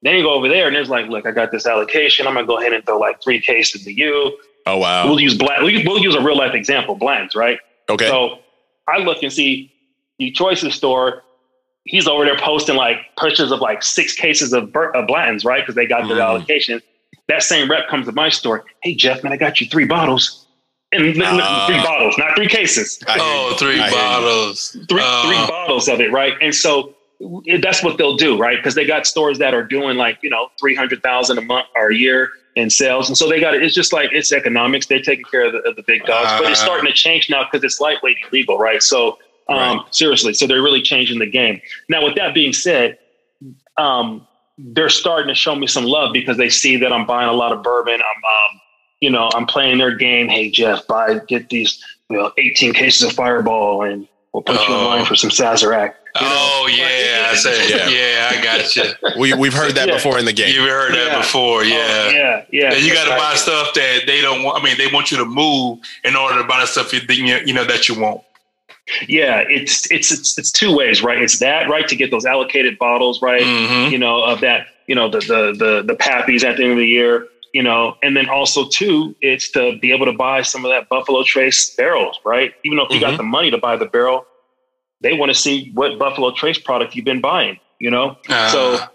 then 0.03 0.15
you 0.15 0.23
go 0.23 0.33
over 0.33 0.47
there, 0.47 0.67
and 0.67 0.75
there's 0.75 0.89
like, 0.89 1.07
look, 1.07 1.25
I 1.25 1.31
got 1.31 1.51
this 1.51 1.65
allocation. 1.65 2.27
I'm 2.27 2.33
gonna 2.33 2.47
go 2.47 2.59
ahead 2.59 2.73
and 2.73 2.85
throw 2.85 2.97
like 2.97 3.21
three 3.21 3.41
cases 3.41 3.83
to 3.83 3.91
you. 3.93 4.37
Oh 4.65 4.77
wow. 4.77 5.07
We'll 5.07 5.19
use 5.19 5.35
black. 5.37 5.61
We'll, 5.61 5.83
we'll 5.85 5.99
use 6.01 6.15
a 6.15 6.21
real 6.21 6.37
life 6.37 6.53
example, 6.53 6.95
Blanton's, 6.95 7.35
right? 7.35 7.57
Okay. 7.89 8.07
So 8.07 8.39
I 8.87 8.99
look 8.99 9.23
and 9.23 9.31
see 9.31 9.71
Detroit's 10.19 10.73
store. 10.75 11.23
He's 11.85 12.07
over 12.07 12.25
there 12.25 12.37
posting 12.37 12.75
like 12.75 12.97
purchases 13.17 13.51
of 13.51 13.59
like 13.59 13.81
six 13.81 14.13
cases 14.13 14.53
of, 14.53 14.71
bur- 14.71 14.91
of 14.91 15.07
Blanton's, 15.07 15.43
right? 15.43 15.61
Because 15.63 15.73
they 15.75 15.87
got 15.87 16.07
their 16.07 16.17
Mm. 16.17 16.23
allocation. 16.25 16.81
That 17.27 17.41
same 17.43 17.69
rep 17.71 17.87
comes 17.89 18.05
to 18.05 18.11
my 18.11 18.29
store. 18.29 18.65
Hey, 18.83 18.93
Jeff, 18.93 19.23
man, 19.23 19.33
I 19.33 19.37
got 19.37 19.59
you 19.59 19.67
three 19.67 19.85
bottles. 19.85 20.45
And 20.91 21.03
li- 21.05 21.13
li- 21.13 21.23
Ah. 21.25 21.65
three 21.67 21.77
bottles, 21.81 22.17
not 22.17 22.35
three 22.35 22.47
cases. 22.47 22.99
I 23.07 23.13
hear 23.13 23.21
Oh, 23.23 23.49
you. 23.51 23.57
three 23.57 23.79
I 23.81 23.89
bottles. 23.89 24.77
Three, 24.89 25.01
Uh, 25.03 25.23
three 25.25 25.47
bottles 25.47 25.87
of 25.87 26.01
it, 26.01 26.11
right? 26.11 26.33
And 26.41 26.53
so 26.53 26.93
it- 27.45 27.61
that's 27.61 27.81
what 27.83 27.97
they'll 27.97 28.17
do, 28.17 28.37
right? 28.37 28.57
Because 28.57 28.75
they 28.75 28.85
got 28.85 29.07
stores 29.07 29.39
that 29.39 29.53
are 29.55 29.63
doing 29.63 29.97
like, 29.97 30.19
you 30.21 30.29
know, 30.29 30.49
300,000 30.59 31.37
a 31.37 31.41
month 31.41 31.67
or 31.75 31.89
a 31.91 31.95
year 31.95 32.29
in 32.55 32.69
sales. 32.69 33.07
And 33.07 33.17
so 33.17 33.29
they 33.29 33.39
got 33.39 33.53
it. 33.55 33.63
It's 33.63 33.73
just 33.75 33.93
like, 33.93 34.09
it's 34.11 34.31
economics. 34.31 34.87
They're 34.87 35.01
taking 35.01 35.23
care 35.25 35.45
of 35.45 35.53
the, 35.53 35.59
of 35.59 35.75
the 35.75 35.83
big 35.83 36.05
dogs, 36.05 36.31
but 36.37 36.49
it's 36.51 36.59
Ah. 36.61 36.65
starting 36.65 36.85
to 36.87 36.93
change 36.93 37.29
now 37.29 37.43
because 37.49 37.63
it's 37.63 37.79
lightweight 37.79 38.17
illegal, 38.31 38.57
right? 38.57 38.83
So, 38.83 39.17
um, 39.47 39.57
Right. 39.57 39.79
seriously, 39.91 40.33
so 40.33 40.47
they're 40.47 40.61
really 40.61 40.81
changing 40.81 41.19
the 41.19 41.25
game. 41.25 41.61
Now, 41.89 42.03
with 42.03 42.15
that 42.15 42.33
being 42.33 42.53
said, 42.53 42.97
um, 43.77 44.27
they're 44.57 44.89
starting 44.89 45.27
to 45.29 45.35
show 45.35 45.55
me 45.55 45.65
some 45.67 45.85
love 45.85 46.13
because 46.13 46.37
they 46.37 46.49
see 46.49 46.75
that 46.77 46.91
I'm 46.93 47.05
buying 47.05 47.29
a 47.29 47.33
lot 47.33 47.51
of 47.51 47.63
bourbon. 47.63 47.93
I'm, 47.95 47.99
um, 47.99 48.61
you 48.99 49.09
know, 49.09 49.29
I'm 49.33 49.45
playing 49.47 49.77
their 49.79 49.95
game. 49.95 50.27
Hey, 50.27 50.49
Jeff, 50.51 50.85
buy, 50.87 51.19
get 51.27 51.49
these, 51.49 51.83
you 52.09 52.17
know, 52.17 52.31
18 52.37 52.73
cases 52.73 53.07
of 53.07 53.13
Fireball 53.13 53.83
and 53.83 54.07
we'll 54.33 54.43
put 54.43 54.67
you 54.67 54.75
in 54.75 54.81
Oh. 54.81 54.85
line 54.87 55.05
for 55.05 55.15
some 55.15 55.29
Sazerac. 55.31 55.93
You 56.19 56.27
know? 56.27 56.33
Oh 56.33 56.67
yeah, 56.69 57.29
I 57.31 57.35
say 57.35 57.69
Yeah. 57.69 57.87
yeah. 57.87 58.31
I 58.39 58.43
got 58.43 58.75
you. 58.75 58.83
We 59.19 59.33
we've 59.33 59.53
heard 59.53 59.75
that 59.75 59.87
Yeah. 59.87 59.93
before 59.95 60.19
in 60.19 60.25
the 60.25 60.33
game. 60.33 60.53
You've 60.53 60.67
heard 60.69 60.93
that 60.93 61.07
Yeah. 61.13 61.17
before, 61.19 61.63
yeah. 61.63 61.75
Oh, 61.75 62.09
yeah, 62.09 62.45
yeah. 62.51 62.71
Yeah, 62.73 62.77
you 62.77 62.93
got 62.93 63.03
to 63.05 63.09
That's 63.11 63.21
buy 63.21 63.35
stuff 63.35 63.73
that 63.75 64.01
they 64.07 64.19
don't 64.21 64.43
want. 64.43 64.61
I 64.61 64.63
mean, 64.65 64.77
they 64.77 64.87
want 64.87 65.09
you 65.11 65.17
to 65.17 65.25
move 65.25 65.79
in 66.03 66.15
order 66.17 66.37
to 66.41 66.43
buy 66.47 66.59
the 66.59 66.65
stuff 66.67 66.91
you 66.93 66.99
think 66.99 67.19
you 67.19 67.37
you 67.45 67.53
know 67.53 67.63
that 67.65 67.87
you 67.87 67.99
want. 67.99 68.21
Yeah, 69.07 69.43
it's, 69.47 69.89
it's 69.91 70.11
it's 70.11 70.37
it's 70.37 70.51
two 70.51 70.75
ways, 70.75 71.01
right? 71.01 71.21
It's 71.21 71.39
that 71.39 71.69
right 71.69 71.87
to 71.87 71.95
get 71.95 72.11
those 72.11 72.25
allocated 72.25 72.77
bottles, 72.77 73.21
right? 73.21 73.41
Mhm. 73.43 73.91
You 73.91 73.97
know 73.97 74.21
of 74.23 74.41
that, 74.41 74.67
you 74.87 74.95
know 74.95 75.07
the 75.09 75.19
the 75.19 75.53
the 75.57 75.83
the 75.85 75.95
pappies 75.95 76.43
at 76.43 76.57
the 76.57 76.63
end 76.63 76.73
of 76.73 76.77
the 76.77 76.87
year, 76.87 77.27
you 77.53 77.63
know, 77.63 77.95
and 78.03 78.17
then 78.17 78.27
also 78.27 78.67
too, 78.67 79.15
it's 79.21 79.49
to 79.51 79.77
be 79.79 79.93
able 79.93 80.07
to 80.07 80.13
buy 80.13 80.41
some 80.41 80.65
of 80.65 80.71
that 80.71 80.89
Buffalo 80.89 81.23
Trace 81.23 81.69
barrels, 81.77 82.19
right? 82.25 82.53
Even 82.65 82.77
though 82.77 82.85
if 82.85 82.91
you 82.91 82.97
Mhm. 82.97 83.11
got 83.11 83.17
the 83.17 83.23
money 83.23 83.49
to 83.51 83.57
buy 83.57 83.77
the 83.77 83.85
barrel, 83.85 84.25
they 85.01 85.13
want 85.13 85.29
to 85.29 85.35
see 85.35 85.71
what 85.73 85.97
Buffalo 85.99 86.31
Trace 86.31 86.59
product 86.59 86.95
you've 86.95 87.05
been 87.05 87.21
buying, 87.21 87.59
you 87.79 87.91
know. 87.91 88.17
so 88.51 88.73
Uh, 88.75 88.87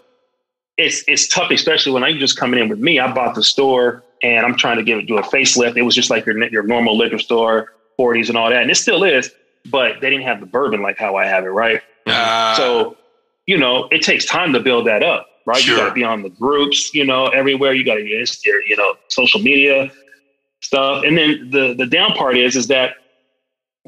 it's 0.78 1.02
it's 1.08 1.26
tough, 1.28 1.50
especially 1.50 1.92
when 1.92 2.04
I'm 2.04 2.18
just 2.18 2.38
coming 2.38 2.60
in 2.60 2.68
with 2.68 2.78
me. 2.78 2.98
I 2.98 3.10
bought 3.12 3.34
the 3.34 3.42
store 3.42 4.02
and 4.22 4.44
I'm 4.44 4.56
trying 4.56 4.76
to 4.76 4.82
give 4.82 4.98
it 4.98 5.06
do 5.06 5.18
a 5.18 5.22
facelift. 5.22 5.76
It 5.76 5.82
was 5.82 5.94
just 5.94 6.10
like 6.10 6.26
your 6.26 6.42
your 6.48 6.62
normal 6.62 6.96
liquor 6.96 7.18
store, 7.18 7.72
40s 7.98 8.28
and 8.28 8.36
all 8.36 8.50
that, 8.50 8.62
and 8.62 8.70
it 8.70 8.76
still 8.76 9.02
is, 9.04 9.30
but 9.70 10.00
they 10.00 10.10
didn't 10.10 10.26
have 10.26 10.40
the 10.40 10.46
bourbon 10.46 10.82
like 10.82 10.98
how 10.98 11.16
I 11.16 11.26
have 11.26 11.44
it, 11.44 11.48
right? 11.48 11.80
uh, 12.06 12.56
so 12.56 12.96
you 13.46 13.56
know, 13.56 13.88
it 13.90 14.02
takes 14.02 14.24
time 14.26 14.52
to 14.52 14.60
build 14.60 14.86
that 14.86 15.02
up, 15.02 15.26
right? 15.46 15.64
You 15.64 15.76
got 15.76 15.88
to 15.88 15.94
be 15.94 16.02
on 16.04 16.22
the 16.22 16.30
groups, 16.30 16.92
you 16.92 17.04
know, 17.04 17.28
everywhere. 17.28 17.72
You 17.72 17.84
got 17.84 17.94
to 17.94 18.04
use 18.04 18.44
your 18.44 18.62
you 18.62 18.76
know 18.76 18.94
social 19.08 19.40
media 19.40 19.90
stuff, 20.60 21.04
and 21.04 21.16
then 21.16 21.50
the 21.50 21.74
the 21.74 21.86
down 21.86 22.12
part 22.12 22.36
is 22.36 22.54
is 22.54 22.66
that 22.68 22.96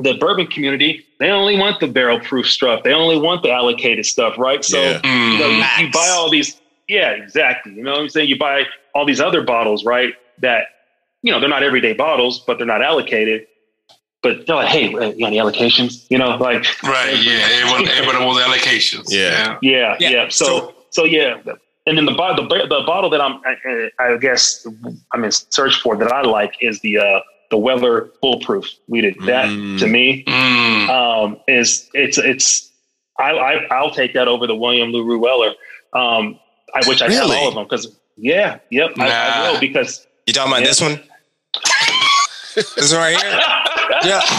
the 0.01 0.15
bourbon 0.15 0.47
community 0.47 1.05
they 1.19 1.31
only 1.31 1.59
want 1.59 1.81
the 1.81 1.89
barrel 1.89 2.21
proof 2.21 2.47
stuff. 2.49 2.85
They 2.85 2.93
only 2.93 3.19
want 3.19 3.43
the 3.43 3.51
allocated 3.51 4.07
stuff, 4.07 4.39
right? 4.39 4.65
So 4.65 4.81
Yeah. 4.81 5.01
you 5.05 5.39
know, 5.39 5.49
you, 5.49 5.63
mhm. 5.63 5.83
you 5.87 5.91
buy 5.91 6.09
all 6.13 6.31
these. 6.31 6.61
Yeah, 6.87 7.11
exactly. 7.11 7.73
You 7.75 7.83
know 7.83 7.93
what 7.93 8.01
I'm 8.01 8.09
saying? 8.09 8.29
You 8.29 8.39
buy 8.39 8.63
all 8.95 9.05
these 9.05 9.21
other 9.21 9.43
bottles, 9.43 9.85
right? 9.85 10.15
That, 10.41 10.63
you 11.23 11.33
know, 11.33 11.41
they're 11.41 11.49
not 11.49 11.63
everyday 11.63 11.93
bottles, 11.93 12.39
but 12.47 12.57
they're 12.59 12.67
not 12.67 12.83
allocated. 12.83 13.47
But 14.23 14.47
they're 14.47 14.57
like, 14.57 14.69
hey, 14.69 14.87
uh, 14.95 15.11
you 15.11 15.19
got 15.21 15.27
any 15.27 15.37
allocations? 15.39 16.07
You 16.09 16.19
know, 16.19 16.37
like, 16.37 16.65
right, 16.85 17.15
yeah. 17.21 17.47
Everyone, 17.61 17.89
everyone 17.89 18.25
wants 18.27 18.43
allocations. 18.43 19.07
Yeah. 19.09 19.59
yeah, 19.61 19.97
Yeah. 20.01 20.11
yeah. 20.11 20.29
So, 20.29 20.75
so, 20.91 21.05
yeah. 21.05 21.37
And 21.87 21.97
then 21.99 22.05
the, 22.05 22.13
bo- 22.13 22.37
the 22.37 22.43
the 22.43 22.83
bottle 22.87 23.11
that 23.11 23.21
I'm, 23.21 23.41
I, 23.45 23.91
I 23.99 24.17
guess, 24.19 24.67
I'm 25.13 25.25
in 25.25 25.33
search 25.33 25.81
for 25.81 25.97
that 25.97 26.13
I 26.13 26.23
like 26.23 26.55
is 26.61 26.81
the 26.81 26.99
uh, 26.99 27.21
the 27.51 27.57
Weller 27.57 28.11
Full 28.21 28.41
Proof. 28.41 28.67
We 28.89 29.01
did 29.01 29.17
that 29.27 29.47
Mm. 29.47 29.79
to 29.79 29.87
me 29.87 30.25
Mm. 30.27 30.89
um, 30.91 31.41
is 31.49 31.89
it's 31.95 32.19
it's 32.19 32.71
I, 33.19 33.31
I 33.33 33.67
I'll 33.71 33.91
take 33.91 34.13
that 34.15 34.29
over 34.29 34.47
the 34.47 34.55
William 34.55 34.93
LaRue 34.93 35.19
Weller, 35.19 35.55
um, 35.95 36.39
I, 36.75 36.87
which 36.87 37.03
I 37.03 37.07
Really? 37.07 37.21
have 37.37 37.43
all 37.43 37.49
of 37.49 37.55
them 37.55 37.65
because 37.65 37.97
yeah, 38.17 38.59
yep, 38.71 38.91
I, 38.99 39.07
I 39.07 39.09
Nah. 39.09 39.53
will 39.53 39.61
because 39.61 40.07
You 40.27 40.33
talking 40.35 40.53
about 40.53 40.61
Yeah. 40.63 40.67
this 40.69 40.81
one? 40.81 41.01
this 42.55 42.93
one 42.93 43.01
right 43.01 43.17
here? 43.23 43.41
Yeah. 44.05 44.21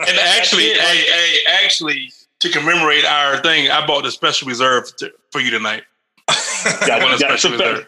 And 0.00 0.18
actually, 0.18 0.64
hey, 0.72 0.96
hey, 1.02 1.34
actually, 1.64 2.12
to 2.40 2.48
commemorate 2.48 3.04
our 3.04 3.38
thing, 3.42 3.70
I 3.70 3.84
bought 3.86 4.06
a 4.06 4.10
special 4.10 4.48
reserve 4.48 4.94
to, 4.96 5.10
for 5.30 5.40
you 5.40 5.50
tonight. 5.50 5.82
Got- 6.86 7.02
One 7.02 7.12
of 7.12 7.20
got 7.20 7.38
special 7.38 7.50
some- 7.50 7.52
reserve. 7.52 7.86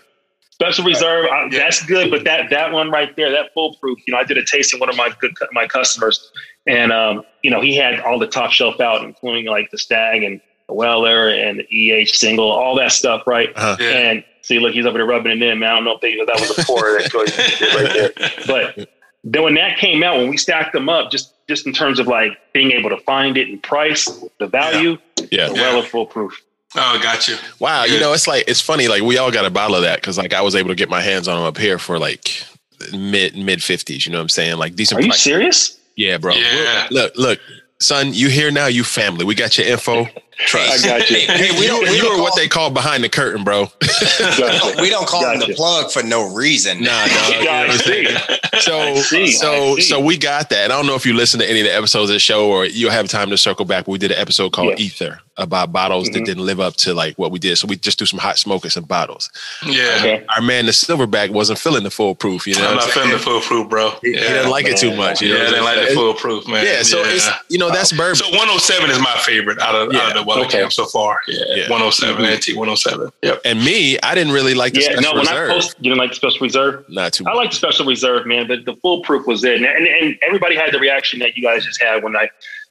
Special 0.62 0.84
reserve, 0.84 1.26
I, 1.26 1.44
Yeah. 1.50 1.58
that's 1.58 1.84
good, 1.84 2.10
but 2.10 2.22
that 2.24 2.50
that 2.50 2.70
one 2.72 2.90
right 2.90 3.14
there, 3.16 3.30
that 3.32 3.52
Full 3.54 3.74
Proof. 3.80 3.98
You 4.06 4.12
know, 4.12 4.18
I 4.20 4.24
did 4.24 4.36
a 4.38 4.40
taste 4.42 4.52
tasting 4.52 4.80
one 4.80 4.88
of 4.88 4.96
my 4.96 5.10
good 5.20 5.34
my 5.52 5.66
customers, 5.66 6.30
and 6.66 6.92
um, 6.92 7.22
you 7.42 7.50
know, 7.50 7.60
he 7.60 7.74
had 7.76 7.98
all 8.00 8.18
the 8.18 8.26
top 8.28 8.52
shelf 8.52 8.78
out, 8.80 9.02
including 9.04 9.46
like 9.46 9.70
the 9.70 9.78
Stagg 9.78 10.22
and 10.22 10.40
the 10.68 10.74
Weller 10.74 11.28
and 11.30 11.58
the 11.58 11.64
EH 11.92 12.06
single, 12.14 12.48
all 12.50 12.76
that 12.76 12.92
stuff, 12.92 13.26
right? 13.26 13.50
Uh-huh. 13.56 13.76
Yeah. 13.80 13.90
And 13.90 14.24
see, 14.42 14.60
look, 14.60 14.72
he's 14.72 14.86
over 14.86 14.98
there 14.98 15.06
rubbing 15.06 15.32
it 15.32 15.42
in. 15.42 15.58
Man, 15.58 15.68
I 15.70 15.74
don't 15.74 15.84
know 15.84 15.94
if 15.96 16.00
they, 16.00 16.14
that 16.14 16.40
was 16.40 16.56
a 16.56 16.64
pour 16.64 16.80
that 16.98 17.10
goes 17.10 17.36
right 17.36 17.92
there, 17.92 18.30
but 18.46 18.88
then 19.24 19.42
when 19.42 19.54
that 19.54 19.78
came 19.78 20.02
out, 20.04 20.18
when 20.18 20.28
we 20.28 20.36
stacked 20.36 20.72
them 20.72 20.88
up, 20.88 21.10
just 21.10 21.34
just 21.48 21.66
in 21.66 21.72
terms 21.72 21.98
of 21.98 22.06
like 22.06 22.30
being 22.52 22.70
able 22.70 22.90
to 22.90 22.98
find 22.98 23.36
it 23.36 23.48
and 23.48 23.60
price, 23.62 24.04
the 24.38 24.46
value, 24.46 24.96
Yeah. 25.32 25.48
the 25.48 25.54
Weller 25.54 25.82
Full 25.82 26.06
Proof. 26.06 26.40
Oh, 26.74 26.98
got 27.02 27.28
you. 27.28 27.36
Wow, 27.58 27.84
you 27.84 28.00
know, 28.00 28.12
it's 28.12 28.26
like 28.26 28.44
it's 28.48 28.60
funny. 28.60 28.88
Like 28.88 29.02
we 29.02 29.18
all 29.18 29.30
got 29.30 29.44
a 29.44 29.50
bottle 29.50 29.76
of 29.76 29.82
that 29.82 30.00
because 30.00 30.16
like 30.16 30.32
I 30.32 30.40
was 30.40 30.54
able 30.54 30.68
to 30.70 30.74
get 30.74 30.88
my 30.88 31.00
hands 31.00 31.28
on 31.28 31.36
them 31.36 31.44
up 31.44 31.58
here 31.58 31.78
for 31.78 31.98
like 31.98 32.44
mid 32.92 33.36
mid 33.36 33.62
fifties. 33.62 34.06
You 34.06 34.12
know 34.12 34.18
what 34.18 34.22
I'm 34.22 34.28
saying? 34.30 34.56
Like 34.56 34.74
decent. 34.74 35.00
Are 35.00 35.02
you 35.02 35.10
price. 35.10 35.22
serious? 35.22 35.78
Yeah, 35.96 36.18
bro. 36.18 36.34
Yeah. 36.34 36.88
Look, 36.90 37.12
look, 37.16 37.40
son. 37.80 38.14
You 38.14 38.28
here 38.28 38.50
now? 38.50 38.66
You 38.66 38.84
family. 38.84 39.24
We 39.24 39.34
got 39.34 39.58
your 39.58 39.66
info. 39.66 40.06
Trust. 40.46 40.84
I 40.84 40.88
got 40.98 41.10
you. 41.10 41.16
Hey, 41.16 41.26
hey, 41.48 41.58
we 41.60 41.66
don't, 41.66 41.82
we 41.88 41.96
you 41.96 42.02
don't 42.02 42.12
are 42.12 42.14
call, 42.16 42.22
what 42.22 42.36
they 42.36 42.48
call 42.48 42.70
behind 42.70 43.04
the 43.04 43.08
curtain, 43.08 43.44
bro. 43.44 43.66
Gotcha. 43.80 44.74
we 44.80 44.90
don't 44.90 45.06
call 45.06 45.24
him 45.30 45.40
the 45.40 45.54
plug 45.54 45.90
for 45.90 46.02
no 46.02 46.32
reason. 46.34 46.82
Nah, 46.82 47.06
dog. 47.06 47.28
You 47.28 47.34
know 47.36 47.40
Yeah, 47.42 47.50
I 47.52 47.66
what 47.68 47.70
I'm 47.70 47.78
see. 48.52 48.60
So, 48.60 48.94
see, 48.96 49.26
so, 49.32 49.76
see. 49.76 49.82
so 49.82 50.00
we 50.00 50.16
got 50.18 50.50
that. 50.50 50.70
I 50.70 50.74
don't 50.76 50.86
know 50.86 50.94
if 50.94 51.06
you 51.06 51.14
listen 51.14 51.40
to 51.40 51.48
any 51.48 51.60
of 51.60 51.66
the 51.66 51.74
episodes 51.74 52.10
of 52.10 52.14
the 52.14 52.20
show 52.20 52.50
or 52.50 52.66
you'll 52.66 52.90
have 52.90 53.08
time 53.08 53.30
to 53.30 53.38
circle 53.38 53.64
back. 53.64 53.86
We 53.88 53.98
did 53.98 54.10
an 54.12 54.18
episode 54.18 54.52
called 54.52 54.70
Yeah. 54.78 54.84
Ether 54.86 55.20
about 55.38 55.72
bottles 55.72 56.08
that 56.10 56.20
Mhm. 56.20 56.26
didn't 56.26 56.44
live 56.46 56.60
up 56.60 56.76
to 56.76 56.92
like 56.92 57.16
what 57.18 57.30
we 57.30 57.38
did. 57.38 57.56
So 57.56 57.66
we 57.66 57.76
just 57.76 57.98
do 57.98 58.04
some 58.04 58.18
hot 58.18 58.38
smokers 58.38 58.76
and 58.76 58.86
bottles. 58.86 59.30
Yeah. 59.64 59.94
Okay. 59.98 60.24
Our 60.36 60.42
man, 60.42 60.66
the 60.66 60.72
silverback, 60.72 61.30
wasn't 61.30 61.58
feeling 61.58 61.84
the 61.84 61.90
Full 61.90 62.14
Proof. 62.14 62.46
You 62.46 62.54
know, 62.56 62.68
I'm 62.68 62.74
not 62.76 62.84
I'm 62.84 62.90
feeling 62.90 63.10
the 63.12 63.18
Full 63.18 63.40
Proof, 63.40 63.68
bro. 63.70 63.92
He, 64.02 64.10
he 64.12 64.16
didn't 64.16 64.50
like 64.50 64.66
it 64.66 64.76
too 64.76 64.94
much. 64.94 65.22
You 65.22 65.30
know 65.30 65.36
yeah, 65.36 65.42
I 65.42 65.50
didn't 65.50 65.64
like 65.64 65.88
the 65.88 65.94
Full 65.94 66.14
Proof, 66.14 66.46
man. 66.48 66.66
Yeah, 66.66 66.82
so 66.82 67.00
it's 67.02 67.28
you 67.48 67.56
know 67.58 67.70
that's 67.70 67.92
bourbon. 67.92 68.16
So 68.16 68.26
107 68.30 68.90
is 68.90 68.98
my 68.98 69.16
favorite 69.24 69.58
out 69.60 69.74
of, 69.74 69.88
out 69.88 69.94
Yeah. 69.94 70.08
of 70.08 70.14
the 70.14 70.22
Weller 70.34 70.46
Okay. 70.46 70.58
camp 70.60 70.72
so 70.72 70.86
far. 70.86 71.18
Yeah, 71.28 71.44
Yeah. 71.48 71.68
107, 71.70 72.24
Antique 72.24 72.56
107. 72.56 73.10
Yep. 73.22 73.40
and 73.44 73.64
me, 73.64 73.98
I 74.02 74.14
didn't 74.14 74.32
really 74.32 74.54
like 74.54 74.72
the 74.74 74.80
Yeah, 74.80 74.86
special 74.92 75.02
no, 75.02 75.10
when 75.12 75.20
reserve. 75.20 75.50
I 75.50 75.54
post, 75.54 75.76
you 75.80 75.90
didn't 75.90 75.98
like 75.98 76.10
the 76.10 76.16
special 76.16 76.40
reserve? 76.40 76.84
Not 76.88 77.12
too 77.12 77.24
much. 77.24 77.30
I 77.30 77.34
much. 77.34 77.42
like 77.44 77.50
the 77.50 77.56
special 77.56 77.86
reserve, 77.86 78.26
man. 78.26 78.48
The, 78.48 78.56
the 78.58 78.74
Full 78.76 79.02
Proof 79.02 79.26
was 79.26 79.44
it. 79.44 79.56
And, 79.56 79.64
and, 79.66 79.86
and 79.86 80.16
everybody 80.26 80.56
had 80.56 80.72
the 80.72 80.78
reaction 80.78 81.18
that 81.20 81.36
you 81.36 81.42
guys 81.42 81.64
just 81.64 81.80
had 81.82 82.02
when 82.02 82.16
I, 82.16 82.28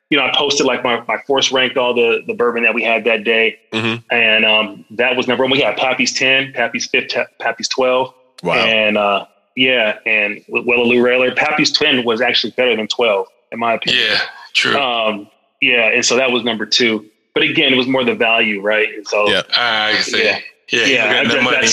you 0.10 0.18
know, 0.18 0.26
I 0.26 0.32
posted 0.36 0.66
like 0.66 0.84
my, 0.84 1.02
my 1.08 1.18
force 1.26 1.52
ranked 1.52 1.78
all 1.78 1.94
the, 1.94 2.22
the 2.28 2.34
bourbon 2.34 2.64
that 2.64 2.74
we 2.74 2.84
had 2.84 3.06
that 3.06 3.24
day. 3.24 3.58
Mhm. 3.72 4.04
And 4.12 4.46
um, 4.46 4.86
that 4.92 5.16
was 5.16 5.28
number 5.28 5.44
one. 5.46 5.52
We 5.52 5.62
had 5.62 5.78
Pappy's 5.78 6.12
10, 6.14 6.54
Pappy's 6.54 6.86
5, 6.88 7.10
Pappy's 7.40 7.70
12. 7.70 8.14
Wow. 8.44 8.54
And 8.56 8.98
uh, 8.98 9.26
yeah, 9.56 10.00
and 10.06 10.44
Wellaloo 10.50 11.02
Railer. 11.04 11.34
Pappy's 11.36 11.72
10 11.72 12.04
was 12.06 12.20
actually 12.22 12.52
better 12.52 12.76
than 12.76 12.88
12, 12.88 13.28
in 13.52 13.60
my 13.60 13.74
opinion. 13.74 14.04
Yeah, 14.10 14.20
true. 14.54 14.76
Um, 14.78 15.30
yeah, 15.62 15.92
and 15.92 16.04
so 16.04 16.16
that 16.18 16.32
was 16.32 16.44
number 16.44 16.66
two. 16.66 17.06
But 17.34 17.44
again, 17.44 17.74
it 17.74 17.78
was 17.78 17.88
more 17.88 18.04
the 18.04 18.16
value, 18.16 18.62
right? 18.62 18.90
And 18.94 19.08
so 19.08 19.30
Yeah. 19.30 19.44
I 19.56 19.96
see. 20.02 20.24
yeah. 20.24 20.40
Yeah, 20.72 20.86
Yeah, 20.86 21.22
yeah, 21.24 21.42
money. 21.42 21.68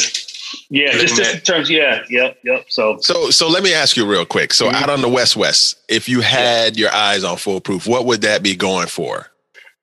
yeah, 0.71 0.91
just, 0.93 1.15
just 1.17 1.35
in 1.35 1.41
terms, 1.43 1.71
yeah, 1.71 2.03
yep, 2.11 2.37
yep. 2.43 2.65
So 2.69 2.99
So, 3.01 3.31
so 3.31 3.49
let 3.49 3.63
me 3.63 3.73
ask 3.73 3.97
you 3.97 4.05
real 4.05 4.25
quick. 4.27 4.53
So, 4.53 4.69
Mhm. 4.69 4.75
out 4.75 4.91
on 4.91 5.03
the 5.03 5.09
West 5.09 5.37
West, 5.37 5.77
if 5.89 6.09
you 6.09 6.21
had 6.21 6.77
your 6.77 6.93
eyes 6.93 7.23
on 7.23 7.37
Full 7.37 7.61
Proof, 7.61 7.87
what 7.87 8.07
would 8.07 8.23
that 8.23 8.43
be 8.43 8.57
going 8.57 8.89
for? 8.89 9.31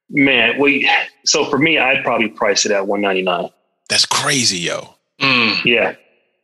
Man, 0.10 0.60
we 0.60 0.90
so 1.26 1.46
for 1.50 1.58
me, 1.58 1.78
I'd 1.80 2.04
probably 2.04 2.28
price 2.28 2.66
it 2.66 2.72
at 2.72 2.86
one 2.88 3.02
ninety 3.02 3.22
nine. 3.22 3.50
That's 3.90 4.06
crazy, 4.06 4.58
yo. 4.60 4.96
Mm. 5.22 5.64
Yeah, 5.66 5.94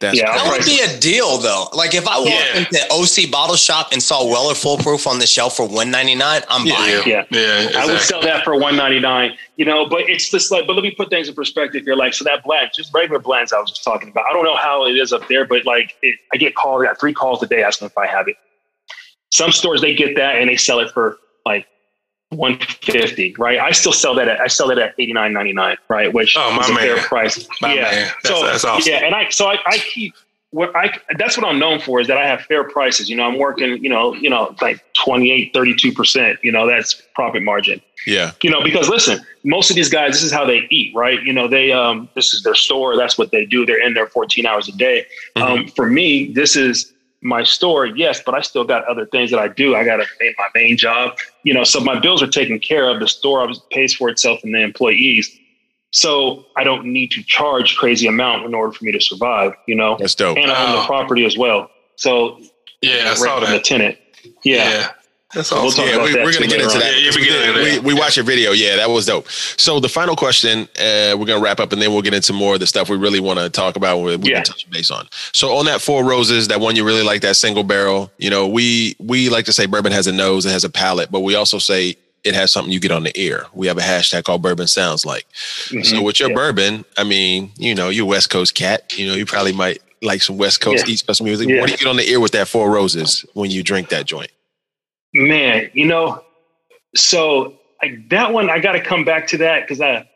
That's 0.01 0.17
Yeah, 0.17 0.33
That 0.33 0.51
would 0.51 0.65
be 0.65 0.81
a 0.81 0.99
deal 0.99 1.37
though. 1.37 1.67
Like 1.73 1.93
if 1.93 2.07
I 2.07 2.15
oh, 2.17 2.23
walked 2.23 2.31
Yeah. 2.31 2.57
into 2.57 2.79
OC 2.91 3.31
Bottle 3.31 3.55
Shop 3.55 3.89
and 3.91 4.01
saw 4.01 4.25
Weller 4.27 4.55
Full 4.55 4.77
Proof 4.77 5.07
on 5.07 5.19
the 5.19 5.27
shelf 5.27 5.55
for 5.55 5.67
one 5.67 5.91
ninety 5.91 6.15
nine, 6.15 6.41
I'm 6.49 6.65
Yeah. 6.65 6.75
buying. 6.75 7.03
yeah. 7.07 7.23
Yeah, 7.29 7.79
I 7.79 7.85
would 7.85 8.01
sell 8.01 8.21
that 8.21 8.43
for 8.43 8.57
one 8.57 8.75
ninety 8.75 8.99
nine. 8.99 9.37
You 9.55 9.65
know, 9.65 9.87
but 9.87 10.01
it's 10.09 10.29
just 10.29 10.51
like, 10.51 10.65
but 10.67 10.73
let 10.75 10.81
me 10.83 10.91
put 10.91 11.09
things 11.09 11.29
in 11.29 11.35
perspective 11.35 11.83
here. 11.85 11.95
Like, 11.95 12.13
so 12.15 12.23
that 12.25 12.43
blend, 12.43 12.71
just 12.75 12.93
regular 12.93 13.19
Blanton's, 13.19 13.53
I 13.53 13.59
was 13.59 13.69
just 13.69 13.83
talking 13.83 14.09
about. 14.09 14.25
I 14.29 14.33
don't 14.33 14.43
know 14.43 14.57
how 14.57 14.85
it 14.87 14.97
is 14.97 15.13
up 15.13 15.27
there, 15.27 15.45
but 15.45 15.65
like, 15.65 15.95
it, 16.01 16.17
I 16.33 16.37
get 16.37 16.55
called, 16.55 16.81
I 16.81 16.87
got 16.87 16.99
three 16.99 17.13
calls 17.13 17.41
a 17.43 17.47
day 17.47 17.61
asking 17.63 17.85
if 17.87 17.97
I 17.97 18.07
have 18.07 18.27
it. 18.27 18.35
Some 19.31 19.51
stores 19.51 19.81
they 19.81 19.93
get 19.95 20.15
that 20.17 20.35
and 20.37 20.49
they 20.49 20.57
sell 20.57 20.79
it 20.79 20.91
for 20.91 21.17
like 21.45 21.65
one 22.31 22.57
fifty, 22.59 23.35
right? 23.37 23.59
I 23.59 23.71
still 23.71 23.93
sell 23.93 24.15
that 24.15 24.27
at 24.27 24.39
I 24.41 24.47
sell 24.47 24.67
that 24.69 24.79
at 24.79 24.93
eighty 24.97 25.13
nine 25.13 25.33
ninety 25.33 25.53
nine, 25.53 25.77
right? 25.89 26.11
Which 26.11 26.35
Oh, 26.37 26.51
my 26.53 26.61
is 26.63 26.69
a 26.69 26.75
fair 26.75 26.97
price. 26.97 27.47
My 27.61 27.73
yeah, 27.73 27.81
man. 27.83 28.11
That's, 28.23 28.27
so 28.39 28.45
that's 28.45 28.65
awesome. 28.65 28.91
yeah, 28.91 29.05
and 29.05 29.13
I 29.13 29.29
so 29.29 29.47
I, 29.47 29.57
I 29.65 29.77
keep 29.79 30.13
what 30.51 30.75
I 30.75 30.97
that's 31.17 31.37
what 31.37 31.45
I'm 31.45 31.59
known 31.59 31.79
for 31.79 31.99
is 32.01 32.07
that 32.07 32.17
I 32.17 32.25
have 32.27 32.41
fair 32.41 32.63
prices. 32.63 33.09
You 33.09 33.15
know, 33.15 33.23
I'm 33.23 33.37
working, 33.37 33.81
you 33.83 33.89
know, 33.89 34.13
you 34.15 34.29
know, 34.29 34.53
like 34.61 34.83
28, 35.03 35.53
32 35.53 35.91
percent. 35.93 36.39
You 36.43 36.51
know, 36.51 36.67
that's 36.67 37.01
profit 37.15 37.41
margin. 37.43 37.81
yeah. 38.07 38.31
You 38.43 38.49
know, 38.49 38.61
because 38.63 38.89
listen, 38.89 39.19
most 39.45 39.69
of 39.69 39.75
these 39.75 39.89
guys, 39.89 40.13
this 40.13 40.23
is 40.23 40.31
how 40.31 40.45
they 40.45 40.67
eat, 40.69 40.93
right? 40.95 41.21
You 41.23 41.31
know, 41.33 41.47
they 41.47 41.71
um, 41.71 42.09
this 42.15 42.33
is 42.33 42.43
their 42.43 42.55
store. 42.55 42.97
That's 42.97 43.17
what 43.17 43.31
they 43.31 43.45
do. 43.45 43.65
They're 43.65 43.81
in 43.85 43.93
there 43.93 44.07
14 44.07 44.45
hours 44.45 44.67
a 44.67 44.73
day. 44.73 45.05
Um, 45.35 45.67
for 45.69 45.85
me, 45.85 46.31
this 46.33 46.55
is 46.55 46.91
my 47.21 47.43
store, 47.43 47.85
yes, 47.85 48.21
but 48.25 48.33
I 48.33 48.41
still 48.41 48.63
got 48.63 48.83
other 48.85 49.05
things 49.05 49.29
that 49.31 49.39
I 49.39 49.47
do. 49.47 49.75
I 49.75 49.83
got 49.83 49.97
to 49.97 50.05
pay 50.19 50.33
my 50.37 50.47
main 50.55 50.75
job, 50.77 51.17
you 51.43 51.53
know, 51.53 51.63
so 51.63 51.79
my 51.79 51.99
bills 51.99 52.23
are 52.23 52.27
taken 52.27 52.59
care 52.59 52.89
of. 52.89 52.99
The 52.99 53.07
store 53.07 53.47
pays 53.69 53.93
for 53.93 54.09
itself 54.09 54.39
and 54.43 54.53
the 54.55 54.59
employees. 54.61 55.29
So 55.91 56.45
I 56.55 56.63
don't 56.63 56.85
need 56.85 57.11
to 57.11 57.23
charge 57.23 57.75
crazy 57.75 58.07
amount 58.07 58.45
in 58.45 58.53
order 58.55 58.71
for 58.71 58.83
me 58.85 58.91
to 58.93 58.99
survive, 59.01 59.53
you 59.67 59.75
know, 59.75 59.97
That's 59.99 60.15
dope. 60.15 60.37
and 60.37 60.49
I 60.51 60.63
own 60.67 60.73
Wow. 60.75 60.81
the 60.81 60.85
property 60.87 61.25
as 61.25 61.37
well. 61.37 61.69
So 61.97 62.39
yeah, 62.81 62.93
I 62.93 63.03
rent 63.05 63.17
saw 63.17 63.39
from 63.41 63.51
the 63.51 63.59
tenant. 63.59 63.97
Yeah. 64.43 64.69
Yeah. 64.69 64.91
That's 65.33 65.51
We'll 65.51 65.67
awesome. 65.67 65.85
Yeah, 65.85 66.03
we, 66.03 66.11
that 66.13 66.23
we're 66.25 66.33
gonna 66.33 66.47
get 66.47 66.61
into 66.61 66.77
that. 66.79 66.99
Yeah, 67.01 67.09
we, 67.15 67.17
beginning 67.21 67.53
did- 67.55 67.77
of 67.79 67.83
we, 67.85 67.93
we 67.93 67.99
watched 67.99 68.17
your 68.17 68.25
video. 68.25 68.51
Yeah, 68.51 68.75
that 68.77 68.89
was 68.89 69.05
dope. 69.05 69.29
So 69.29 69.79
the 69.79 69.87
final 69.89 70.15
question, 70.15 70.63
uh, 70.79 71.15
we're 71.17 71.25
gonna 71.25 71.39
wrap 71.41 71.59
up, 71.59 71.71
and 71.71 71.81
then 71.81 71.91
we'll 71.93 72.01
get 72.01 72.13
into 72.13 72.33
more 72.33 72.55
of 72.55 72.59
the 72.59 72.67
stuff 72.67 72.89
we 72.89 72.97
really 72.97 73.19
want 73.19 73.39
to 73.39 73.49
talk 73.49 73.75
about. 73.75 73.99
We, 73.99 74.15
we 74.17 74.29
Yeah. 74.29 74.35
can 74.37 74.45
touch 74.45 74.69
base 74.69 74.91
on. 74.91 75.07
So 75.33 75.55
on 75.55 75.65
that 75.65 75.81
Four 75.81 76.03
Roses, 76.03 76.47
that 76.49 76.59
one 76.59 76.75
you 76.75 76.83
really 76.83 77.03
like, 77.03 77.21
that 77.21 77.35
single 77.37 77.63
barrel. 77.63 78.11
You 78.17 78.29
know, 78.29 78.47
we 78.47 78.95
we 78.99 79.29
like 79.29 79.45
to 79.45 79.53
say 79.53 79.65
bourbon 79.65 79.91
has 79.93 80.07
a 80.07 80.11
nose, 80.11 80.45
it 80.45 80.51
has 80.51 80.63
a 80.63 80.69
palate, 80.69 81.11
but 81.11 81.21
we 81.21 81.35
also 81.35 81.57
say 81.59 81.95
it 82.23 82.35
has 82.35 82.51
something 82.51 82.71
you 82.71 82.79
get 82.79 82.91
on 82.91 83.03
the 83.03 83.19
ear. 83.19 83.47
We 83.53 83.65
have 83.67 83.77
a 83.79 83.81
hashtag 83.81 84.25
called 84.25 84.43
Bourbon 84.43 84.67
Sounds 84.67 85.05
Like. 85.07 85.25
So 85.33 85.75
Mhm. 85.77 86.03
with 86.03 86.19
your 86.19 86.29
Yeah. 86.29 86.35
bourbon, 86.35 86.85
I 86.95 87.03
mean, 87.03 87.51
you 87.57 87.73
know, 87.73 87.89
you're 87.89 88.05
West 88.05 88.29
Coast 88.29 88.53
cat. 88.53 88.93
You 88.95 89.07
know, 89.07 89.15
you 89.15 89.25
probably 89.25 89.53
might 89.53 89.81
like 90.03 90.21
some 90.21 90.37
West 90.37 90.61
Coast 90.61 90.85
Yeah. 90.87 90.93
East 90.93 91.07
Coast 91.07 91.23
music. 91.23 91.49
Yeah. 91.49 91.59
What 91.61 91.65
do 91.67 91.71
you 91.71 91.77
get 91.79 91.87
on 91.87 91.95
the 91.97 92.07
ear 92.07 92.19
with 92.19 92.33
that 92.33 92.47
Four 92.47 92.69
Roses 92.69 93.25
when 93.33 93.49
you 93.49 93.63
drink 93.63 93.89
that 93.89 94.05
joint? 94.05 94.29
Man, 95.13 95.69
you 95.73 95.85
know, 95.85 96.23
so 96.95 97.55
I, 97.81 97.97
that 98.09 98.31
one 98.33 98.49
I 98.49 98.59
got 98.59 98.73
to 98.73 98.81
come 98.81 99.03
back 99.03 99.27
to 99.27 99.37
that 99.39 99.61
because 99.61 99.81
I 99.81 100.07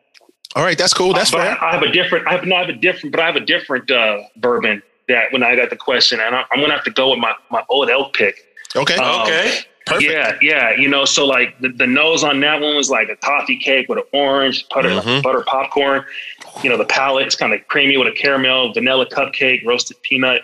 All 0.55 0.63
right, 0.63 0.77
that's 0.77 0.93
cool. 0.93 1.13
That's 1.13 1.31
but 1.31 1.41
fair. 1.41 1.61
I, 1.61 1.69
I 1.69 1.73
have 1.73 1.83
a 1.83 1.91
different. 1.91 2.27
I 2.27 2.31
have 2.33 2.45
no, 2.45 2.55
I 2.55 2.59
have 2.61 2.69
a 2.69 2.73
different, 2.73 3.11
but 3.11 3.19
I 3.21 3.25
have 3.25 3.35
a 3.35 3.41
different 3.45 3.91
uh, 3.91 4.19
bourbon 4.37 4.81
that 5.09 5.31
when 5.31 5.43
I 5.43 5.55
got 5.55 5.69
the 5.69 5.75
question, 5.75 6.19
and 6.21 6.35
I, 6.35 6.43
I'm 6.51 6.59
gonna 6.61 6.73
have 6.73 6.85
to 6.85 6.91
go 6.91 7.09
with 7.11 7.19
my 7.19 7.33
my 7.51 7.63
old 7.69 7.89
elk 7.89 8.13
pick. 8.13 8.37
Okay, 8.75 8.95
Um, 8.95 9.21
Okay. 9.23 9.59
perfect. 9.85 10.09
Yeah, 10.11 10.37
yeah. 10.41 10.71
You 10.75 10.87
know, 10.87 11.05
so 11.05 11.25
like 11.25 11.59
the, 11.59 11.69
the 11.69 11.87
nose 11.87 12.23
on 12.23 12.39
that 12.41 12.61
one 12.61 12.75
was 12.75 12.89
like 12.89 13.09
a 13.09 13.15
toffee 13.17 13.57
cake 13.57 13.87
with 13.89 13.97
an 13.99 14.05
orange 14.13 14.65
butter 14.73 14.89
Mhm. 14.89 15.21
butter 15.21 15.43
popcorn. 15.45 16.05
You 16.63 16.69
know, 16.69 16.77
the 16.77 16.85
palate 16.85 17.27
is 17.27 17.35
kind 17.35 17.53
of 17.53 17.67
creamy 17.67 17.97
with 17.97 18.07
a 18.07 18.11
caramel, 18.13 18.73
vanilla 18.73 19.05
cupcake, 19.05 19.65
roasted 19.65 20.01
peanut, 20.03 20.41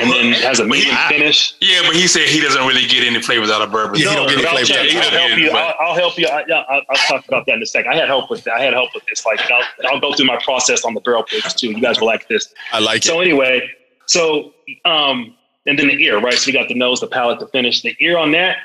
and 0.00 0.10
then 0.10 0.32
has 0.32 0.60
a 0.60 0.64
But 0.66 0.78
he- 0.78 0.84
medium 0.84 0.96
finish. 1.08 1.54
Yeah, 1.60 1.80
but 1.86 1.94
he 1.96 2.06
said 2.08 2.22
he 2.28 2.40
doesn't 2.40 2.66
really 2.66 2.86
get 2.86 3.04
any 3.04 3.20
flavors 3.20 3.50
out 3.50 3.60
of 3.62 3.70
bourbon. 3.70 4.00
Yeah, 4.00 4.10
he 4.10 4.14
don't 4.16 4.28
get 4.28 4.34
any 4.38 4.42
but 4.44 4.48
I'll 4.50 4.56
flavor. 4.64 4.72
check. 4.72 4.86
He 4.86 4.96
I'll 4.98 5.10
help 5.28 5.38
you. 5.38 5.50
I'll, 5.50 5.74
I'll 5.80 5.94
help 5.94 6.18
you. 6.18 6.26
I, 6.26 6.42
I'll, 6.52 6.82
I'll 6.88 6.96
talk 7.08 7.28
about 7.28 7.46
that 7.46 7.56
in 7.56 7.62
a 7.62 7.66
second. 7.66 7.92
I 7.92 7.96
had 7.96 8.08
help 8.08 8.30
with 8.30 8.44
that. 8.44 8.54
I 8.54 8.62
had 8.62 8.72
help 8.72 8.90
with 8.94 9.04
this. 9.06 9.24
Like, 9.26 9.40
I'll, 9.50 9.62
I'll 9.90 10.00
go 10.00 10.14
through 10.14 10.26
my 10.26 10.38
process 10.42 10.84
on 10.84 10.94
the 10.94 11.00
barrel 11.00 11.22
picks 11.22 11.52
too. 11.54 11.68
You 11.70 11.80
guys 11.80 12.00
will 12.00 12.06
like 12.06 12.28
this. 12.28 12.52
I 12.72 12.78
like 12.80 12.98
it. 12.98 13.04
So 13.04 13.20
anyway, 13.20 13.68
so 14.06 14.52
um, 14.84 15.34
and 15.66 15.78
then 15.78 15.88
the 15.88 16.02
ear, 16.02 16.18
right? 16.20 16.34
So 16.34 16.48
we 16.48 16.52
got 16.52 16.68
the 16.68 16.74
nose, 16.74 17.00
the 17.00 17.06
palate, 17.06 17.38
the 17.40 17.46
finish. 17.48 17.82
The 17.82 17.94
ear 18.00 18.16
on 18.18 18.32
that, 18.32 18.56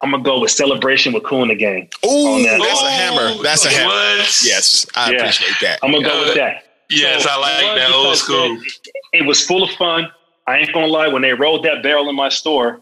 I'm 0.00 0.10
gonna 0.12 0.22
go 0.22 0.40
with 0.40 0.50
celebration 0.52 1.12
with 1.12 1.24
Kool 1.24 1.42
and 1.42 1.50
the 1.50 1.54
Gang. 1.56 1.88
Ooh, 2.04 2.08
on 2.08 2.42
that. 2.44 2.60
that's 2.60 2.82
a 2.82 2.90
hammer. 2.90 3.42
That's 3.42 3.64
a 3.64 3.68
hammer. 3.70 3.88
What? 3.88 4.40
Yes, 4.44 4.86
I 4.94 5.10
Yeah. 5.10 5.16
appreciate 5.18 5.54
that. 5.60 5.78
I'm 5.82 5.92
gonna 5.92 6.04
go 6.04 6.22
Uh, 6.22 6.24
with 6.26 6.34
that. 6.34 6.64
Yes, 6.90 7.22
So, 7.24 7.30
I 7.30 7.36
like 7.36 7.76
that 7.78 7.90
old 7.92 8.16
school. 8.16 8.58
It, 8.60 8.72
it 9.20 9.26
was 9.26 9.44
full 9.46 9.62
of 9.62 9.70
fun. 9.70 10.10
I 10.46 10.58
ain't 10.58 10.72
gonna 10.72 10.86
lie. 10.86 11.08
When 11.08 11.22
they 11.22 11.32
rolled 11.34 11.64
that 11.64 11.82
barrel 11.82 12.08
in 12.08 12.16
my 12.16 12.28
store, 12.28 12.80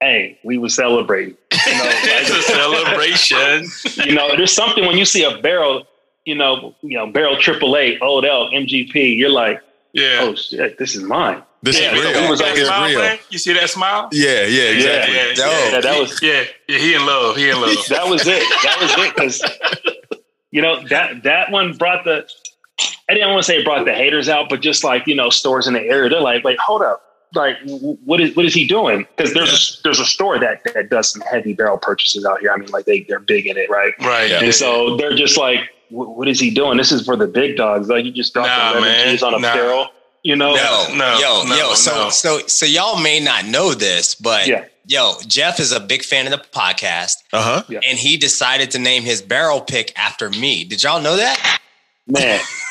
hey, 0.00 0.38
we 0.44 0.58
was 0.58 0.74
celebrating. 0.74 1.36
You 1.66 1.72
know, 1.72 1.84
it's 1.92 2.30
a 2.30 2.42
celebration. 2.42 4.06
you 4.08 4.14
know, 4.14 4.36
there's 4.36 4.52
something 4.52 4.86
when 4.86 4.96
you 4.98 5.04
see 5.04 5.24
a 5.24 5.38
barrel, 5.38 5.86
you 6.24 6.34
know, 6.34 6.74
you 6.82 6.96
know, 6.96 7.06
barrel 7.06 7.36
triple 7.38 7.76
A, 7.76 7.98
old 8.00 8.24
elk, 8.24 8.52
MGP, 8.52 9.16
you're 9.16 9.30
like, 9.30 9.60
Yeah. 9.92 10.18
oh 10.22 10.34
shit, 10.34 10.78
this 10.78 10.94
is 10.94 11.02
mine. 11.02 11.42
This 11.64 11.80
Yeah, 11.80 11.94
is 11.94 12.00
real. 12.04 12.22
we 12.22 12.28
was 12.30 12.40
Like, 12.40 12.56
it's 12.56 12.66
smile 12.66 12.88
real. 12.88 13.00
thing? 13.00 13.18
You 13.30 13.38
see 13.38 13.52
that 13.52 13.70
smile? 13.70 14.08
Yeah, 14.10 14.44
yeah, 14.46 14.62
exactly. 14.64 15.14
Yeah, 15.14 15.34
Dope. 15.34 15.72
Yeah, 15.72 15.80
that 15.80 16.00
was 16.00 16.20
Yeah, 16.22 16.44
yeah, 16.68 16.78
he 16.78 16.94
in 16.94 17.06
love. 17.06 17.36
He 17.36 17.50
in 17.50 17.60
love. 17.60 17.76
that 17.88 18.08
was 18.08 18.26
it. 18.26 18.42
That 18.64 18.78
was 18.80 18.92
it. 18.98 19.14
Because 19.14 19.42
you 20.50 20.60
know 20.62 20.86
that 20.88 21.22
that 21.22 21.50
one 21.52 21.74
brought 21.76 22.04
the. 22.04 22.28
I 23.08 23.14
didn't 23.14 23.30
want 23.30 23.40
to 23.40 23.46
say 23.46 23.58
it 23.58 23.64
brought 23.64 23.84
the 23.84 23.94
haters 23.94 24.28
out, 24.28 24.48
but 24.48 24.60
just 24.60 24.84
like 24.84 25.06
you 25.06 25.14
know, 25.14 25.30
stores 25.30 25.66
in 25.66 25.74
the 25.74 25.80
area, 25.80 26.08
they're 26.08 26.20
like, 26.20 26.44
"Wait, 26.44 26.58
hold 26.58 26.82
up! 26.82 27.02
Like, 27.34 27.56
what 27.66 28.20
is 28.20 28.34
what 28.36 28.44
is 28.44 28.54
he 28.54 28.66
doing?" 28.66 29.06
Because 29.16 29.34
there's 29.34 29.50
a, 29.80 29.82
there's 29.82 30.00
a 30.00 30.04
store 30.04 30.38
that 30.38 30.62
that 30.74 30.88
does 30.90 31.10
some 31.10 31.22
heavy 31.22 31.52
barrel 31.52 31.78
purchases 31.78 32.24
out 32.24 32.40
here. 32.40 32.52
I 32.52 32.56
mean, 32.56 32.68
like 32.70 32.84
they 32.84 33.00
they're 33.08 33.18
big 33.20 33.46
in 33.46 33.56
it, 33.56 33.68
right? 33.70 33.92
Right. 34.00 34.30
Yeah. 34.30 34.42
And 34.44 34.54
so 34.54 34.96
they're 34.96 35.16
just 35.16 35.36
like, 35.36 35.60
"What 35.90 36.28
is 36.28 36.38
he 36.40 36.50
doing? 36.50 36.76
This 36.78 36.92
is 36.92 37.04
for 37.04 37.16
the 37.16 37.26
big 37.26 37.56
dogs. 37.56 37.88
Like, 37.88 38.04
you 38.04 38.12
just 38.12 38.32
dropped 38.34 38.48
Nah, 38.48 38.72
11 38.78 38.82
man. 38.82 39.08
G's 39.12 39.22
on 39.22 39.34
a 39.34 39.38
Nah. 39.38 39.54
barrel, 39.54 39.86
you 40.22 40.36
know?" 40.36 40.54
No, 40.54 40.86
No, 40.94 41.18
yo, 41.18 41.44
no, 41.48 41.56
yo. 41.56 41.74
So, 41.74 41.94
no. 42.04 42.10
so, 42.10 42.38
so 42.46 42.64
y'all 42.66 43.00
may 43.00 43.18
not 43.18 43.46
know 43.46 43.74
this, 43.74 44.14
but 44.14 44.46
Yeah. 44.46 44.64
yo, 44.86 45.14
Jeff 45.26 45.58
is 45.58 45.72
a 45.72 45.80
big 45.80 46.04
fan 46.04 46.26
of 46.26 46.32
the 46.32 46.46
podcast, 46.56 47.14
Uh 47.32 47.42
huh. 47.42 47.62
Yeah. 47.68 47.80
and 47.88 47.98
he 47.98 48.16
decided 48.16 48.70
to 48.72 48.78
name 48.78 49.02
his 49.02 49.20
barrel 49.22 49.60
pick 49.60 49.92
after 49.98 50.30
me. 50.30 50.64
Did 50.64 50.82
y'all 50.82 51.00
know 51.02 51.16
that? 51.16 51.60
Man, 52.06 52.40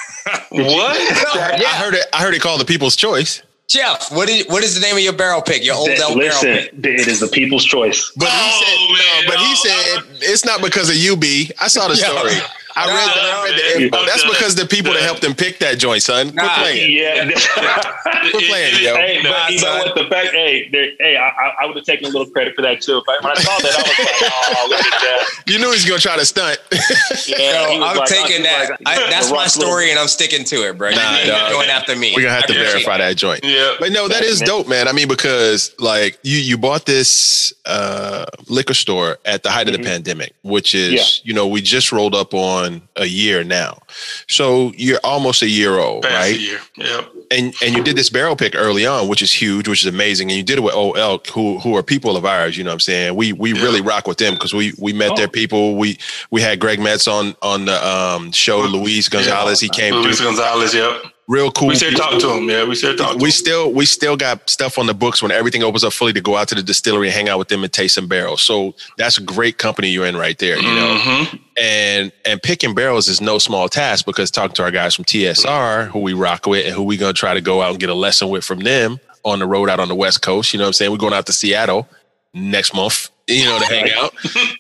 What? 0.50 0.98
I 1.36 1.76
heard 1.78 1.94
it. 1.96 2.06
I 2.14 2.22
heard 2.22 2.34
it 2.34 2.42
called 2.42 2.62
the 2.62 2.66
People's 2.66 2.96
Choice. 2.96 3.42
Jeff, 3.68 4.12
what 4.12 4.28
is 4.30 4.46
what 4.48 4.64
is 4.66 4.76
the 4.76 4.82
name 4.82 4.96
of 4.98 5.02
your 5.02 5.14
barrel 5.14 5.42
pick? 5.42 5.64
Your 5.64 5.76
old 5.76 5.88
Th- 5.88 6.00
L 6.02 6.10
barrel 6.10 6.18
listen, 6.20 6.82
pick. 6.82 6.86
it 7.00 7.08
is 7.08 7.22
the 7.22 7.28
people's 7.28 7.64
choice. 7.64 8.12
But 8.18 8.28
he 8.28 8.36
Oh, 8.36 8.64
said, 8.66 8.78
man. 8.98 9.26
no, 9.26 9.32
but 9.32 9.40
he 9.40 9.56
said 9.56 10.30
it's 10.30 10.44
not 10.44 10.62
because 10.62 10.90
of 10.90 10.98
UB. 10.98 11.24
I 11.60 11.68
saw 11.70 11.88
the 11.88 11.96
Yo. 11.96 12.04
story. 12.04 12.34
I 12.76 12.86
read, 12.88 13.10
the, 13.16 13.22
I 13.22 13.44
read 13.44 13.56
the 13.60 13.80
Nah, 13.80 13.86
info. 13.86 13.98
man. 13.98 14.06
That's 14.08 14.24
because 14.24 14.56
the 14.56 14.66
people 14.66 14.94
that 14.94 15.02
helped 15.04 15.24
him 15.24 15.34
pick 15.36 15.60
that 15.60 15.78
joint, 15.80 16.04
son. 16.04 16.28
Quit 16.32 16.36
Nah, 16.36 16.56
playing. 16.60 16.92
Yeah. 16.98 17.26
Quit 18.32 18.44
playing, 18.50 18.84
yo. 18.84 18.96
Hey, 18.96 19.20
Nah, 19.24 19.32
but 19.32 19.52
you 19.54 19.62
know 19.62 19.78
what? 19.86 19.96
The 19.96 20.06
fact, 20.06 20.30
hey, 20.32 20.70
there- 20.72 20.92
hey, 21.00 21.18
I, 21.18 21.28
I- 21.30 21.54
I 21.62 21.66
would 21.66 21.76
have 21.76 21.86
taken 21.86 22.06
a 22.06 22.10
little 22.10 22.30
credit 22.30 22.56
for 22.56 22.62
that 22.64 22.82
too. 22.82 22.98
If 22.98 23.04
I, 23.08 23.18
when 23.24 23.32
I 23.38 23.40
saw 23.42 23.58
that, 23.58 23.74
I 23.74 23.82
was 23.82 24.22
like, 24.22 24.32
oh, 24.58 24.68
look 24.70 24.80
at 24.80 25.02
that. 25.02 25.44
You 25.48 25.58
knew 25.60 25.66
he 25.68 25.72
was 25.74 25.86
gonna 25.86 26.00
try 26.00 26.18
to 26.18 26.26
stunt. 26.26 26.60
Yeah, 27.28 27.68
Yo, 27.78 27.84
I'm 27.84 27.98
like- 27.98 28.08
taking 28.10 28.44
that. 28.44 28.72
like- 28.72 28.80
I, 28.86 29.10
that's 29.10 29.30
my 29.30 29.38
rough 29.44 29.56
little- 29.56 29.70
story, 29.72 29.90
and 29.92 30.00
I'm 30.00 30.08
sticking 30.08 30.44
to 30.46 30.68
it, 30.68 30.78
bro. 30.78 30.92
Nah, 30.92 31.18
You're 31.20 31.50
going 31.52 31.70
after 31.70 31.96
me. 31.96 32.14
We're 32.16 32.24
gonna 32.24 32.34
have 32.36 32.46
to 32.48 32.54
I 32.54 32.58
appreciate 32.58 32.72
verify 32.86 32.98
that 32.98 33.16
joint. 33.18 33.44
Yeah. 33.44 33.74
But 33.80 33.92
no, 33.92 34.08
that 34.08 34.24
is 34.24 34.40
dope, 34.42 34.68
man. 34.68 34.88
I 34.88 34.92
mean, 34.92 35.08
because 35.08 35.74
like 35.80 36.18
you 36.24 36.38
you 36.38 36.58
bought 36.58 36.86
this 36.86 37.54
uh 37.66 38.26
liquor 38.48 38.74
store 38.74 39.18
at 39.26 39.44
the 39.44 39.50
height 39.52 39.68
of 39.68 39.74
the 39.74 39.80
Mhm. 39.80 39.86
pandemic, 39.86 40.34
which 40.44 40.74
is 40.76 41.22
you 41.24 41.34
know, 41.34 41.48
we 41.48 41.62
just 41.62 41.92
rolled 41.92 42.16
up 42.16 42.34
on 42.34 42.61
a 42.96 43.06
year 43.06 43.44
now. 43.44 43.80
So 44.28 44.72
you're 44.76 45.00
almost 45.04 45.42
a 45.42 45.48
year 45.48 45.78
old, 45.80 46.04
Past 46.04 46.14
right? 46.16 46.36
a 46.36 46.40
year. 46.40 46.60
Yep. 46.78 47.10
and 47.32 47.54
and 47.64 47.76
you 47.76 47.84
did 47.84 47.96
this 47.96 48.10
barrel 48.10 48.36
pick 48.36 48.56
early 48.56 48.86
on, 48.86 49.08
which 49.08 49.22
is 49.22 49.32
huge, 49.32 49.68
which 49.68 49.82
is 49.86 49.88
amazing, 49.94 50.30
and 50.30 50.38
you 50.38 50.44
did 50.44 50.58
it 50.58 50.62
with 50.62 50.74
Old 50.76 50.98
Elk, 50.98 51.28
who 51.28 51.60
who 51.60 51.76
are 51.78 51.84
people 51.84 52.16
of 52.18 52.26
ours. 52.26 52.58
You 52.58 52.64
know 52.64 52.70
what 52.70 52.74
I'm 52.76 52.80
saying? 52.82 53.16
We 53.16 53.34
we 53.34 53.54
Yeah. 53.54 53.62
really 53.64 53.82
rock 53.82 54.08
with 54.08 54.18
them 54.18 54.34
because 54.36 54.54
we 54.54 54.74
we 54.78 54.94
met 54.94 55.12
Oh. 55.12 55.16
their 55.18 55.28
people. 55.28 55.76
We 55.76 55.98
we 56.32 56.42
had 56.42 56.60
Greg 56.60 56.80
Metze 56.80 57.08
on 57.12 57.36
on 57.42 57.66
the 57.66 57.88
um, 57.88 58.32
show. 58.32 58.60
Luis 58.62 59.10
Gonzalez, 59.10 59.60
he 59.60 59.70
came 59.70 59.94
Luis 59.96 60.18
through. 60.18 60.28
Gonzalez. 60.28 60.74
Yep. 60.74 61.04
Real 61.32 61.50
cool. 61.50 61.70
We 61.70 61.76
said 61.76 61.92
people. 61.94 62.06
talk 62.10 62.20
to 62.20 62.30
him. 62.34 62.50
Yeah, 62.50 62.66
we 62.66 62.76
said 62.76 62.98
talk 62.98 63.18
We 63.18 63.32
still 63.32 63.72
we 63.72 63.86
still 63.86 64.18
got 64.18 64.50
stuff 64.50 64.78
on 64.78 64.86
the 64.86 64.94
books 64.94 65.22
when 65.22 65.32
everything 65.32 65.64
opens 65.64 65.86
up 65.86 65.94
fully 65.94 66.12
to 66.12 66.20
go 66.20 66.36
out 66.36 66.50
to 66.50 66.56
the 66.56 66.62
distillery 66.62 67.08
and 67.08 67.16
hang 67.16 67.30
out 67.30 67.40
with 67.40 67.48
them 67.48 67.64
and 67.64 67.72
taste 67.72 67.96
some 67.96 68.08
barrels. 68.08 68.42
So 68.42 68.76
that's 68.98 69.18
a 69.18 69.22
great 69.22 69.58
company 69.58 69.88
you're 69.92 70.06
in 70.06 70.18
right 70.18 70.38
there. 70.40 70.58
You 70.58 70.64
know, 70.76 70.98
Mhm. 71.02 71.40
and 71.58 72.12
and 72.26 72.44
picking 72.44 72.76
barrels 72.76 73.08
is 73.08 73.22
no 73.22 73.38
small 73.38 73.70
task 73.70 74.06
because 74.06 74.30
talking 74.30 74.56
to 74.56 74.64
our 74.64 74.72
guys 74.72 74.94
from 74.94 75.06
TSR 75.06 75.86
who 75.86 76.00
we 76.00 76.12
rock 76.12 76.46
with 76.48 76.66
and 76.66 76.76
who 76.76 76.84
we 76.84 76.98
gonna 76.98 77.14
try 77.14 77.34
to 77.34 77.42
go 77.42 77.62
out 77.62 77.72
and 77.72 77.80
get 77.80 77.90
a 77.90 77.94
lesson 77.96 78.28
with 78.28 78.44
from 78.44 78.60
them 78.60 79.00
on 79.24 79.40
the 79.40 79.48
road 79.48 79.70
out 79.70 79.80
on 79.80 79.88
the 79.88 79.96
West 79.96 80.22
Coast. 80.22 80.52
You 80.52 80.58
know 80.58 80.66
what 80.66 80.70
I'm 80.70 80.74
saying? 80.74 80.92
We're 80.92 80.98
going 80.98 81.14
out 81.14 81.28
to 81.28 81.34
Seattle 81.34 81.88
next 82.34 82.74
month, 82.74 83.10
you 83.30 83.46
know, 83.46 83.58
to 83.58 83.66
hang 83.66 83.90
out 83.94 84.14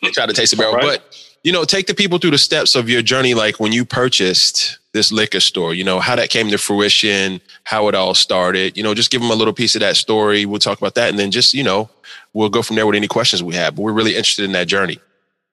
and 0.03 0.13
try 0.13 0.25
to 0.25 0.31
taste 0.33 0.53
a 0.53 0.55
barrel. 0.55 0.75
Right. 0.75 1.01
But 1.01 1.17
you 1.43 1.51
know, 1.51 1.65
take 1.65 1.87
the 1.87 1.95
people 1.95 2.17
through 2.17 2.31
the 2.31 2.37
steps 2.37 2.75
of 2.75 2.87
your 2.87 3.01
journey, 3.01 3.33
like 3.33 3.59
when 3.59 3.73
you 3.73 3.83
purchased 3.83 4.77
this 4.93 5.11
liquor 5.11 5.39
store, 5.39 5.73
you 5.73 5.83
know, 5.83 5.99
how 5.99 6.15
that 6.15 6.29
came 6.29 6.49
to 6.49 6.57
fruition, 6.57 7.39
how 7.63 7.87
it 7.87 7.95
all 7.95 8.13
started, 8.13 8.75
you 8.75 8.83
know, 8.83 8.93
just 8.93 9.09
give 9.09 9.21
them 9.21 9.31
a 9.31 9.35
little 9.35 9.53
piece 9.53 9.75
of 9.75 9.79
that 9.81 9.95
story. 9.95 10.45
We'll 10.45 10.59
talk 10.59 10.77
about 10.77 10.95
that. 10.95 11.09
And 11.09 11.17
then 11.17 11.31
just, 11.31 11.53
you 11.53 11.63
know, 11.63 11.89
we'll 12.33 12.49
go 12.49 12.61
from 12.61 12.75
there 12.75 12.85
with 12.85 12.95
any 12.95 13.07
questions 13.07 13.41
we 13.41 13.55
have. 13.55 13.75
But 13.75 13.83
we're 13.83 13.93
really 13.93 14.11
interested 14.11 14.43
in 14.45 14.51
that 14.51 14.67
journey. 14.67 14.99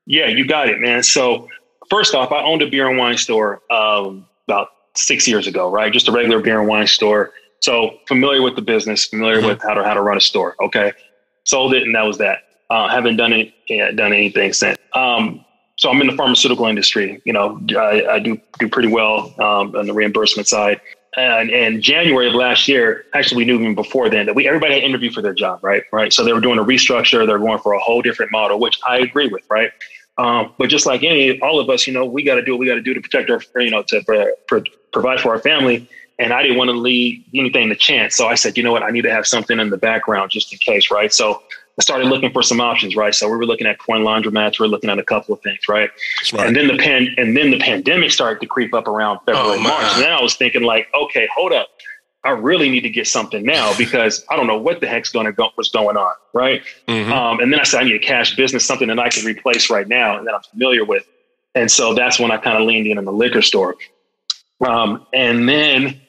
Yeah, 0.07 0.27
you 0.27 0.47
got 0.47 0.69
it, 0.69 0.81
man. 0.81 1.03
So 1.03 1.49
first 1.89 2.15
off, 2.15 2.33
I 2.33 2.43
owned 2.43 2.63
a 2.63 2.67
beer 2.69 2.89
and 2.89 2.99
wine 2.99 3.17
store 3.17 3.63
um, 3.71 4.27
about 4.49 4.71
six 4.97 5.29
years 5.29 5.47
ago, 5.47 5.71
right? 5.71 5.93
Just 5.93 6.09
a 6.09 6.13
regular 6.13 6.41
beer 6.41 6.59
and 6.59 6.69
wine 6.69 6.87
store. 6.89 7.33
So 7.61 7.99
familiar 8.09 8.43
with 8.43 8.57
the 8.57 8.63
business, 8.63 9.05
familiar 9.05 9.41
Mhm. 9.41 9.47
with 9.49 9.63
how 9.63 9.75
to 9.75 9.85
how 9.85 9.95
to 9.95 10.01
run 10.01 10.17
a 10.17 10.21
store. 10.21 10.57
Okay, 10.61 10.93
sold 11.45 11.75
it, 11.75 11.83
and 11.85 11.95
that 11.95 12.03
was 12.03 12.19
that. 12.19 12.45
Uh, 12.71 12.89
haven't 12.89 13.17
done 13.17 13.33
it, 13.33 13.53
yeah, 13.69 13.91
done 13.91 14.13
anything 14.13 14.53
since. 14.53 14.77
Um, 14.95 15.45
so 15.79 15.91
I'm 15.91 16.01
in 16.01 16.09
the 16.09 16.17
pharmaceutical 16.17 16.67
industry. 16.67 17.23
You 17.25 17.33
know, 17.33 17.61
I, 17.77 18.07
I 18.15 18.19
do 18.19 18.39
do 18.59 18.69
pretty 18.69 18.89
well 18.89 19.33
um, 19.41 19.75
on 19.75 19.87
the 19.87 19.95
reimbursement 19.95 20.49
side. 20.49 20.81
And 21.17 21.51
in 21.51 21.81
January 21.81 22.29
of 22.29 22.35
last 22.35 22.69
year, 22.69 23.07
actually, 23.15 23.39
we 23.39 23.45
knew 23.45 23.61
even 23.61 23.75
before 23.75 24.11
then 24.11 24.27
that 24.27 24.35
we 24.35 24.47
everybody 24.47 24.75
had 24.75 24.83
interviewed 24.83 25.15
for 25.15 25.23
their 25.23 25.33
job, 25.33 25.61
right? 25.63 25.85
Right. 25.93 26.13
So 26.13 26.25
they 26.25 26.33
were 26.33 26.41
doing 26.41 26.59
a 26.59 26.65
restructure. 26.65 27.27
They're 27.27 27.39
going 27.39 27.61
for 27.61 27.73
a 27.73 27.79
whole 27.79 28.03
different 28.03 28.33
model, 28.33 28.59
which 28.59 28.79
I 28.87 28.99
agree 28.99 29.29
with, 29.29 29.45
right? 29.49 29.71
Um, 30.19 30.53
but 30.59 30.69
just 30.69 30.85
like 30.85 31.05
any, 31.05 31.41
all 31.41 31.61
of 31.61 31.71
us, 31.71 31.87
you 31.87 31.93
know, 31.93 32.05
we 32.05 32.25
got 32.25 32.35
to 32.35 32.43
do 32.43 32.53
what 32.53 32.59
we 32.59 32.67
got 32.67 32.75
to 32.75 32.83
do 32.83 32.93
to 32.93 33.01
protect 33.01 33.31
our, 33.31 33.41
you 33.63 33.71
know, 33.71 33.85
to 33.85 34.03
pro- 34.05 34.33
pro- 34.49 34.65
provide 34.93 35.21
for 35.21 35.31
our 35.31 35.39
family. 35.39 35.89
And 36.19 36.33
I 36.33 36.43
didn't 36.43 36.59
want 36.59 36.71
to 36.71 36.77
leave 36.77 37.25
anything 37.33 37.69
to 37.69 37.77
chance. 37.77 38.17
So 38.17 38.27
I 38.27 38.35
said, 38.35 38.57
you 38.57 38.65
know 38.65 38.73
what, 38.73 38.83
I 38.83 38.91
need 38.91 39.03
to 39.03 39.13
have 39.13 39.29
something 39.29 39.61
in 39.61 39.71
the 39.71 39.77
background 39.77 40.33
just 40.33 40.53
in 40.53 40.59
case, 40.59 40.91
right? 40.91 41.15
So 41.15 41.41
I 41.79 41.83
started 41.83 42.09
looking 42.09 42.33
for 42.33 42.43
some 42.43 42.61
options, 42.61 42.97
right? 42.97 43.15
So 43.15 43.29
we 43.31 43.37
were 43.37 43.47
looking 43.47 43.67
at 43.67 43.79
coin 43.79 44.03
laundromats. 44.03 44.59
We 44.59 44.67
are 44.67 44.69
looking 44.69 44.91
at 44.91 44.99
a 44.99 45.05
couple 45.05 45.33
of 45.35 45.41
things, 45.43 45.61
right? 45.69 45.91
Smart. 46.23 46.49
And 46.49 46.57
then 46.57 46.67
the 46.67 46.77
pan, 46.77 47.15
and 47.17 47.37
then 47.37 47.51
the 47.53 47.59
pandemic 47.61 48.11
started 48.11 48.41
to 48.41 48.47
creep 48.47 48.75
up 48.75 48.89
around 48.89 49.21
February, 49.27 49.59
Oh. 49.59 49.63
March. 49.63 49.85
And 49.95 50.03
then 50.03 50.13
I 50.13 50.21
was 50.21 50.35
thinking, 50.35 50.63
like, 50.63 50.89
okay, 50.93 51.29
hold 51.35 51.53
up. 51.53 51.69
I 52.25 52.31
really 52.31 52.69
need 52.69 52.81
to 52.81 52.91
get 52.91 53.07
something 53.07 53.45
now 53.45 53.77
because 53.79 54.25
I 54.29 54.37
don't 54.37 54.49
know 54.49 54.59
what 54.59 54.81
the 54.81 54.89
heck's 54.89 55.11
going 55.11 55.27
to 55.27 55.33
go, 55.33 55.51
what's 55.55 55.71
going 55.71 55.97
on, 55.97 56.13
right? 56.33 56.63
Mhm. 56.89 57.13
Um, 57.13 57.39
and 57.39 57.53
then 57.53 57.61
I 57.61 57.63
said, 57.63 57.81
I 57.81 57.85
need 57.85 57.95
a 57.95 58.01
cash 58.01 58.35
business, 58.35 58.65
something 58.65 58.89
that 58.89 58.99
I 58.99 59.09
can 59.09 59.25
replace 59.25 59.71
right 59.71 59.87
now 59.87 60.19
and 60.19 60.27
that 60.27 60.35
I'm 60.35 60.43
familiar 60.43 60.85
with. 60.85 61.07
And 61.55 61.71
so 61.71 61.95
that's 61.95 62.19
when 62.19 62.33
I 62.33 62.37
kind 62.39 62.59
of 62.59 62.65
leaned 62.67 62.89
in 62.89 62.99
on 62.99 63.05
the 63.05 63.13
liquor 63.13 63.41
store. 63.41 63.77
Um, 64.67 65.07
and 65.15 65.49
then 65.49 66.01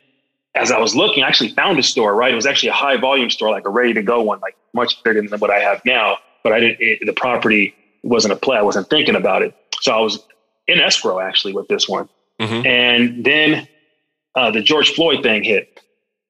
as 0.55 0.71
I 0.71 0.79
was 0.79 0.95
looking, 0.95 1.23
I 1.23 1.27
actually 1.27 1.49
found 1.49 1.77
a 1.79 1.83
store, 1.83 2.15
right? 2.15 2.31
It 2.31 2.35
was 2.35 2.45
actually 2.45 2.69
a 2.69 2.73
high 2.73 2.97
volume 2.97 3.29
store, 3.29 3.51
like 3.51 3.65
a 3.65 3.69
ready 3.69 3.93
to 3.93 4.01
go 4.01 4.21
one, 4.21 4.39
like 4.39 4.55
much 4.73 5.01
bigger 5.03 5.21
than 5.27 5.39
what 5.39 5.51
I 5.51 5.59
have 5.59 5.81
now. 5.85 6.17
But 6.43 6.53
I 6.53 6.59
didn't, 6.59 6.77
it, 6.79 7.05
the 7.05 7.13
property 7.13 7.75
wasn't 8.03 8.33
a 8.33 8.37
play. 8.37 8.57
I 8.57 8.61
wasn't 8.61 8.89
thinking 8.89 9.15
about 9.15 9.41
it. 9.41 9.53
So 9.81 9.93
I 9.93 9.99
was 9.99 10.25
in 10.67 10.79
escrow 10.79 11.19
actually 11.19 11.53
with 11.53 11.67
this 11.67 11.87
one. 11.87 12.07
Mhm. 12.41 12.65
And 12.65 13.23
then 13.25 13.67
uh, 14.35 14.51
the 14.51 14.61
George 14.61 14.91
Floyd 14.93 15.21
thing 15.23 15.43
hit. 15.43 15.67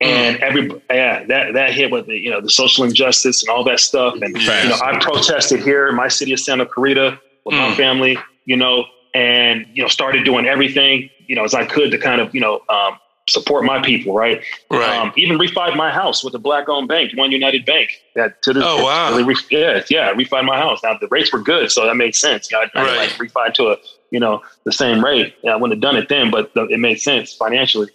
And 0.02 0.38
every 0.38 0.72
yeah, 0.90 1.26
that 1.26 1.54
that 1.56 1.74
hit 1.74 1.92
with 1.92 2.06
the 2.08 2.18
you 2.18 2.30
know 2.32 2.40
the 2.40 2.50
social 2.50 2.86
injustice 2.86 3.44
and 3.44 3.50
all 3.50 3.66
that 3.66 3.82
stuff, 3.82 4.14
and 4.22 4.34
you 4.34 4.48
know 4.70 4.78
I 4.82 4.98
protested 5.02 5.60
here 5.62 5.90
in 5.90 5.96
my 5.96 6.08
city 6.08 6.32
of 6.32 6.40
Santa 6.40 6.66
Clarita 6.66 7.20
with 7.44 7.56
my 7.56 7.72
Mm. 7.72 7.76
family, 7.76 8.18
you 8.46 8.56
know, 8.56 8.86
and 9.14 9.66
you 9.74 9.82
know 9.84 9.90
started 9.90 10.24
doing 10.24 10.46
everything 10.46 11.10
you 11.28 11.36
know 11.36 11.44
as 11.44 11.54
I 11.54 11.66
could 11.66 11.92
to 11.92 11.98
kind 11.98 12.22
of 12.22 12.34
you 12.34 12.40
know 12.40 12.62
um, 12.70 12.98
support 13.30 13.64
my 13.66 13.82
people, 13.82 14.14
right? 14.14 14.44
Right. 14.72 14.98
Um, 14.98 15.14
even 15.18 15.38
refied 15.38 15.76
my 15.76 15.92
house 15.92 16.24
with 16.24 16.34
a 16.36 16.40
black-owned 16.40 16.88
bank, 16.88 17.12
One 17.16 17.32
United 17.32 17.66
Bank. 17.66 17.90
That 18.16 18.42
to 18.44 18.54
this, 18.54 18.64
Oh, 18.66 18.84
wow. 18.84 19.10
really 19.12 19.24
re- 19.24 19.36
yeah, 19.52 19.82
yeah, 19.90 20.12
refied 20.14 20.46
my 20.46 20.58
house. 20.58 20.82
Now 20.84 20.98
the 21.00 21.08
rates 21.10 21.32
were 21.32 21.40
good, 21.40 21.72
so 21.72 21.86
that 21.86 21.96
made 21.96 22.16
sense. 22.16 22.50
I, 22.54 22.70
I 22.76 22.84
Right. 22.84 22.98
like 22.98 23.10
refied 23.12 23.54
to 23.56 23.70
a 23.70 23.78
you 24.12 24.20
know 24.20 24.42
the 24.66 24.72
same 24.72 25.04
rate. 25.06 25.36
Yeah, 25.44 25.52
I 25.52 25.56
wouldn't 25.56 25.74
have 25.78 25.82
done 25.82 25.96
it 26.02 26.10
then, 26.10 26.32
but 26.32 26.54
the, 26.56 26.66
it 26.68 26.80
made 26.80 27.00
sense 27.00 27.34
financially. 27.34 27.90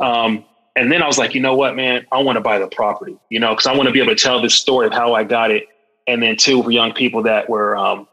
Um, 0.00 0.44
and 0.76 0.90
then 0.90 1.02
I 1.02 1.06
was 1.06 1.18
like, 1.18 1.34
you 1.34 1.40
know 1.40 1.54
what, 1.54 1.76
man, 1.76 2.06
I 2.12 2.22
want 2.22 2.36
to 2.36 2.40
buy 2.40 2.58
the 2.58 2.68
property, 2.68 3.16
you 3.28 3.38
know, 3.40 3.50
because 3.50 3.66
I 3.66 3.74
want 3.74 3.88
to 3.88 3.92
be 3.92 4.00
able 4.00 4.14
to 4.14 4.20
tell 4.22 4.40
this 4.40 4.54
story 4.54 4.86
of 4.86 4.92
how 4.92 5.14
I 5.14 5.24
got 5.24 5.50
it, 5.50 5.66
and 6.06 6.22
then 6.22 6.36
two 6.36 6.62
for 6.62 6.70
young 6.70 6.92
people 6.92 7.22
that 7.24 7.50
were, 7.50 7.76
um, 7.76 8.06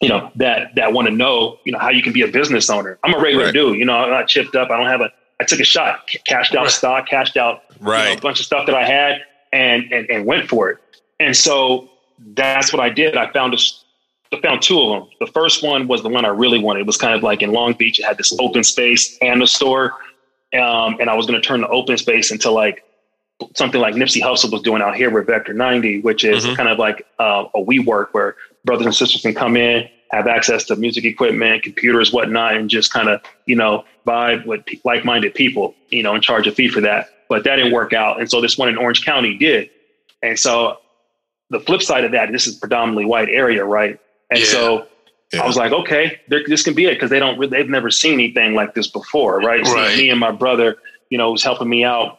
you 0.00 0.08
know, 0.08 0.30
that 0.36 0.74
that 0.76 0.92
want 0.92 1.08
to 1.08 1.14
know, 1.14 1.58
you 1.64 1.72
know, 1.72 1.78
how 1.78 1.90
you 1.90 2.02
can 2.02 2.12
be 2.12 2.22
a 2.22 2.28
business 2.28 2.68
owner. 2.70 2.98
I'm 3.04 3.14
a 3.14 3.18
regular 3.18 3.46
Right. 3.46 3.54
dude, 3.54 3.78
you 3.78 3.84
know, 3.84 3.94
I'm 3.96 4.10
not 4.10 4.28
chipped 4.28 4.54
up. 4.54 4.70
I 4.70 4.76
don't 4.76 4.86
have 4.86 5.00
a. 5.02 5.10
I 5.40 5.44
took 5.44 5.60
a 5.60 5.64
shot, 5.64 6.08
cashed 6.26 6.54
out 6.54 6.62
Right. 6.64 6.70
stock, 6.70 7.08
cashed 7.08 7.36
out 7.36 7.62
you 7.80 7.84
know, 7.86 7.90
Right. 7.92 8.18
a 8.18 8.20
bunch 8.20 8.40
of 8.40 8.46
stuff 8.46 8.66
that 8.66 8.74
I 8.74 8.84
had, 8.84 9.22
and 9.52 9.92
and 9.92 10.08
and 10.10 10.26
went 10.26 10.48
for 10.48 10.70
it. 10.70 10.78
And 11.20 11.36
so 11.36 11.88
that's 12.34 12.72
what 12.72 12.80
I 12.80 12.88
did. 12.88 13.16
I 13.16 13.30
found 13.32 13.54
a, 13.54 13.58
I 14.36 14.40
found 14.40 14.62
two 14.62 14.80
of 14.80 15.00
them. 15.00 15.10
The 15.20 15.26
first 15.32 15.62
one 15.62 15.86
was 15.88 16.02
the 16.02 16.08
one 16.08 16.24
I 16.24 16.28
really 16.28 16.58
wanted. 16.58 16.80
It 16.80 16.86
was 16.86 16.96
kind 16.96 17.14
of 17.14 17.22
like 17.22 17.42
in 17.42 17.52
Long 17.52 17.72
Beach. 17.74 17.98
It 17.98 18.04
had 18.04 18.16
this 18.18 18.32
open 18.40 18.62
space 18.64 19.16
and 19.20 19.42
a 19.42 19.46
store, 19.46 19.92
um, 20.58 20.96
and 21.00 21.10
I 21.10 21.14
was 21.14 21.26
going 21.26 21.40
to 21.40 21.46
turn 21.46 21.60
the 21.62 21.68
open 21.68 21.96
space 21.98 22.30
into 22.30 22.50
like 22.50 22.84
something 23.56 23.80
like 23.80 23.94
Nipsey 23.94 24.22
Hussle 24.22 24.50
was 24.52 24.62
doing 24.62 24.80
out 24.80 24.94
here 24.94 25.10
with 25.10 25.26
Vector 25.26 25.52
90, 25.52 26.00
which 26.02 26.24
is 26.24 26.46
Mhm. 26.46 26.56
kind 26.56 26.68
of 26.68 26.78
like 26.78 27.04
uh, 27.18 27.44
a 27.54 27.58
WeWork 27.60 28.08
where 28.12 28.36
brothers 28.64 28.86
and 28.86 28.94
sisters 28.94 29.22
can 29.22 29.34
come 29.34 29.56
in, 29.56 29.88
have 30.14 30.26
access 30.26 30.64
to 30.64 30.76
music 30.76 31.04
equipment, 31.04 31.62
computers, 31.62 32.12
whatnot, 32.12 32.56
and 32.56 32.70
just 32.70 32.92
kind 32.92 33.08
of, 33.08 33.20
you 33.46 33.56
know, 33.56 33.84
vibe 34.06 34.46
with 34.46 34.62
like-minded 34.84 35.34
people, 35.34 35.74
you 35.90 36.02
know, 36.02 36.14
and 36.14 36.22
charge 36.22 36.46
a 36.46 36.52
fee 36.52 36.68
for 36.68 36.80
that. 36.80 37.08
but 37.30 37.42
that 37.44 37.56
didn't 37.56 37.72
work 37.72 37.92
out. 37.94 38.20
And 38.20 38.30
so 38.30 38.40
this 38.42 38.58
one 38.58 38.68
in 38.68 38.76
Orange 38.76 39.02
County 39.04 39.36
did. 39.38 39.70
And 40.22 40.38
so 40.38 40.76
the 41.50 41.58
flip 41.58 41.80
side 41.82 42.04
of 42.04 42.12
that, 42.12 42.30
this 42.30 42.46
is 42.46 42.54
predominantly 42.56 43.06
white 43.06 43.30
area, 43.30 43.64
right? 43.64 43.98
And 44.30 44.40
Yeah. 44.40 44.46
so 44.46 44.88
Yeah. 45.32 45.42
I 45.42 45.46
was 45.46 45.56
like, 45.56 45.72
okay, 45.72 46.20
this 46.28 46.62
can 46.62 46.74
be 46.74 46.84
it 46.84 46.94
because 46.94 47.10
they 47.10 47.18
don't, 47.18 47.50
they've 47.50 47.68
never 47.68 47.90
seen 47.90 48.14
anything 48.14 48.54
like 48.54 48.74
this 48.74 48.86
before, 48.88 49.40
right? 49.40 49.66
So 49.66 49.74
Right. 49.74 49.96
me 49.96 50.10
and 50.10 50.20
my 50.20 50.30
brother, 50.30 50.76
you 51.10 51.16
know, 51.18 51.32
was 51.32 51.42
helping 51.42 51.68
me 51.68 51.82
out, 51.82 52.18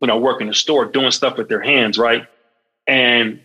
you 0.00 0.08
know, 0.08 0.18
working 0.18 0.46
in 0.46 0.48
the 0.48 0.54
store, 0.54 0.84
doing 0.84 1.12
stuff 1.12 1.38
with 1.38 1.48
their 1.48 1.62
hands, 1.62 1.96
right? 1.96 2.26
And 2.86 3.40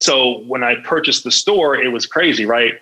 so 0.00 0.38
when 0.46 0.62
I 0.62 0.76
purchased 0.76 1.24
the 1.24 1.32
store, 1.32 1.74
it 1.76 1.88
was 1.88 2.06
crazy, 2.06 2.46
right? 2.46 2.74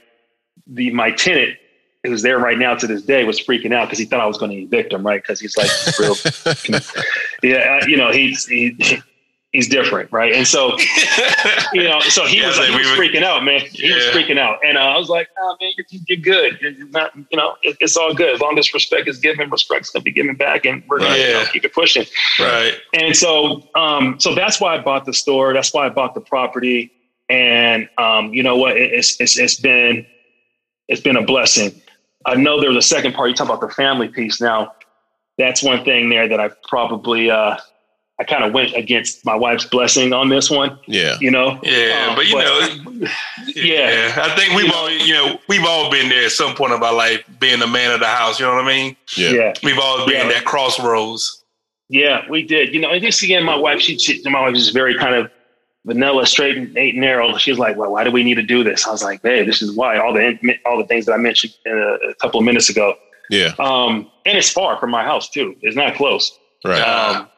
The 0.75 0.91
my 0.93 1.11
tenant 1.11 1.57
who's 2.05 2.23
there 2.23 2.39
right 2.39 2.59
now 2.59 2.75
to 2.75 2.87
this 2.87 3.03
day 3.03 3.25
was 3.25 3.41
freaking 3.41 3.73
out 3.73 3.87
because 3.87 3.99
he 3.99 4.05
thought 4.05 4.21
I 4.21 4.27
was 4.27 4.37
going 4.37 4.51
to 4.51 4.57
evict 4.57 4.93
him, 4.93 5.07
right? 5.07 5.23
Because 5.23 5.39
he's 5.39 5.57
like 5.57 5.71
real, 6.01 6.17
yeah, 7.43 7.79
uh, 7.83 7.87
you 7.87 7.97
know, 7.97 8.11
he's 8.11 8.45
he, 8.47 8.77
he's 9.53 9.69
different, 9.69 10.11
right? 10.11 10.35
And 10.35 10.47
so 10.47 10.77
you 11.73 11.85
know, 11.85 12.01
so 12.01 12.27
he 12.27 12.41
Yeah, 12.41 12.49
was, 12.49 12.59
like 12.59 12.71
he 12.71 12.77
was 12.77 12.87
we 12.87 12.91
were- 12.99 13.05
freaking 13.05 13.23
out, 13.23 13.45
man. 13.45 13.61
He 13.61 13.93
was 13.93 14.05
freaking 14.07 14.39
out, 14.39 14.59
and 14.65 14.77
uh, 14.79 14.81
I 14.81 14.99
was 14.99 15.09
like, 15.09 15.29
"Oh 15.39 15.57
man, 15.61 15.73
you're, 15.77 16.01
you're 16.09 16.19
good. 16.19 16.59
You're 16.61 16.89
not, 16.89 17.15
you 17.17 17.37
know, 17.37 17.57
it, 17.63 17.77
it's 17.81 17.97
all 17.97 18.15
good 18.15 18.35
as 18.35 18.41
long 18.41 18.59
as 18.59 18.73
respect 18.75 19.09
is 19.09 19.19
given. 19.19 19.49
Respect's 19.51 19.91
gonna 19.91 20.03
be 20.03 20.11
given 20.13 20.35
back, 20.35 20.65
and 20.65 20.83
we're 20.89 20.99
gonna 21.01 21.17
you 21.17 21.33
know, 21.35 21.45
keep 21.53 21.65
it 21.65 21.73
pushing." 21.73 22.07
right. 22.41 22.75
And 22.95 23.17
so, 23.17 23.63
um, 23.75 24.19
so 24.19 24.35
that's 24.35 24.61
why 24.61 24.75
I 24.77 24.81
bought 24.81 25.05
the 25.07 25.15
store. 25.15 25.53
That's 25.55 25.73
why 25.73 25.87
I 25.87 25.89
bought 25.91 26.15
the 26.15 26.21
property. 26.21 26.91
And 27.29 27.89
um, 27.97 28.35
you 28.35 28.43
know 28.43 28.57
what? 28.57 28.77
It, 28.77 28.93
it's, 28.93 29.21
it's 29.21 29.39
it's 29.39 29.59
been 29.61 30.05
it's 30.89 31.01
been 31.01 31.17
a 31.17 31.23
blessing. 31.23 31.73
I 32.27 32.35
know 32.37 32.61
there 32.61 32.71
was 32.71 32.85
a 32.85 32.89
second 32.89 33.15
part. 33.15 33.31
You 33.31 33.35
talk 33.35 33.49
about 33.49 33.61
the 33.61 33.69
family 33.75 34.09
piece. 34.09 34.41
Now, 34.41 34.73
that's 35.39 35.63
one 35.63 35.85
thing 35.85 36.09
there 36.11 36.29
that 36.29 36.39
I 36.41 36.51
probably 36.69 37.31
uh, 37.31 37.57
I 38.21 38.25
kind 38.25 38.45
of 38.45 38.53
went 38.53 38.75
against 38.77 39.25
my 39.25 39.35
wife's 39.35 39.65
blessing 39.65 40.13
on 40.13 40.29
this 40.29 40.51
one. 40.51 40.79
Yeah. 40.87 41.17
You 41.21 41.31
know? 41.31 41.59
Yeah, 41.63 42.07
Um, 42.11 42.15
but 42.17 42.27
you 42.27 42.37
know, 42.37 43.09
yeah. 43.57 44.15
I 44.23 44.37
think 44.37 44.55
we've 44.55 44.71
all, 44.73 44.91
you 44.91 45.15
know, 45.15 45.41
we've 45.49 45.65
all 45.65 45.91
been 45.91 46.09
there 46.09 46.27
at 46.27 46.31
some 46.33 46.55
point 46.55 46.73
of 46.73 46.83
our 46.83 46.95
life, 46.95 47.25
being 47.41 47.59
the 47.59 47.67
man 47.67 47.93
of 47.93 48.01
the 48.01 48.07
house. 48.07 48.39
You 48.39 48.47
know 48.47 48.55
what 48.55 48.65
I 48.65 48.69
mean? 48.69 48.97
Yeah. 49.17 49.31
yeah. 49.31 49.53
We've 49.65 49.79
all 49.79 50.07
been 50.07 50.17
Yeah. 50.17 50.23
at 50.27 50.29
that 50.29 50.45
crossroads. 50.45 51.43
Yeah, 51.89 52.23
we 52.31 52.43
did. 52.43 52.73
You 52.73 52.81
know, 52.81 52.91
and 52.91 53.03
just 53.03 53.23
again, 53.23 53.45
my 53.45 53.57
wife, 53.57 53.81
she, 53.81 53.99
she 53.99 54.23
my 54.25 54.41
wife 54.43 54.55
is 54.55 54.69
very 54.71 54.97
kind 54.97 55.15
of 55.15 55.31
vanilla, 55.85 56.27
straight 56.27 56.57
and 56.57 56.77
eight 56.77 56.95
and 56.95 57.01
narrow. 57.01 57.37
She 57.37 57.51
was 57.51 57.59
like, 57.59 57.77
"Well, 57.77 57.93
why 57.93 58.05
do 58.05 58.11
we 58.11 58.23
need 58.23 58.37
to 58.37 58.43
do 58.43 58.63
this?" 58.65 58.87
I 58.87 58.91
was 58.91 59.03
like, 59.03 59.21
"Hey, 59.23 59.45
this 59.45 59.63
is 59.63 59.73
why." 59.73 59.99
All 59.99 60.13
the 60.13 60.39
all 60.67 60.79
the 60.79 60.87
things 60.87 61.07
that 61.07 61.13
I 61.13 61.17
mentioned 61.17 61.55
uh, 61.67 61.99
a 62.11 62.15
couple 62.21 62.39
of 62.41 62.47
minutes 62.47 62.69
ago. 62.69 62.95
Yeah. 63.31 63.53
Um, 63.59 64.11
and 64.27 64.37
it's 64.37 64.51
far 64.51 64.79
from 64.79 64.91
my 64.91 65.03
house 65.05 65.29
too. 65.29 65.57
It's 65.63 65.77
not 65.77 65.95
close. 65.95 66.39
Right. 66.65 66.81
Um, 66.81 67.29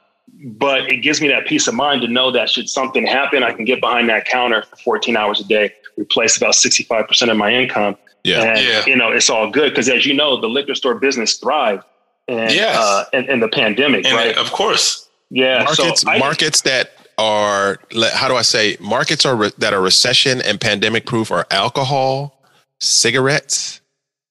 but 0.45 0.91
it 0.91 0.99
gives 0.99 1.21
me 1.21 1.29
that 1.29 1.47
peace 1.47 1.69
of 1.69 1.75
mind 1.75 2.03
to 2.03 2.09
know 2.09 2.31
that 2.33 2.51
should 2.51 2.69
something 2.69 3.07
happen, 3.07 3.43
I 3.45 3.53
can 3.53 3.65
get 3.65 3.81
behind 3.81 4.09
that 4.09 4.25
counter 4.27 4.63
for 4.63 4.77
14 4.77 5.17
hours 5.17 5.41
a 5.41 5.45
day, 5.45 5.73
replace 5.97 6.37
about 6.37 6.55
65% 6.55 7.31
of 7.31 7.37
my 7.37 7.53
income. 7.53 7.97
Yeah. 8.25 8.43
And, 8.43 8.59
Yeah. 8.67 8.83
you 8.87 8.97
know, 8.97 9.13
it's 9.13 9.31
all 9.31 9.51
good. 9.51 9.71
Because 9.71 9.89
as 9.89 10.05
you 10.07 10.15
know, 10.15 10.41
the 10.41 10.49
liquor 10.49 10.75
store 10.75 10.97
business 10.97 11.37
thrived 11.37 11.85
in, 12.27 12.39
Yes. 12.39 12.77
uh, 12.77 13.05
in, 13.13 13.25
in 13.31 13.41
the 13.41 13.49
pandemic, 13.49 14.07
And 14.07 14.17
right? 14.17 14.37
of 14.37 14.51
course, 14.51 15.09
yeah. 15.31 15.63
markets 15.65 16.01
so 16.01 16.11
I, 16.11 16.19
markets 16.19 16.63
that 16.63 16.94
are 17.19 17.79
how 18.13 18.29
do 18.29 18.37
I 18.37 18.43
say 18.43 18.77
markets 18.81 19.25
are 19.27 19.37
re- 19.37 19.53
that 19.59 19.73
are 19.73 19.81
recession 19.81 20.41
and 20.43 20.61
pandemic 20.61 21.07
proof 21.07 21.31
are 21.31 21.47
alcohol, 21.51 22.43
cigarettes, 22.81 23.81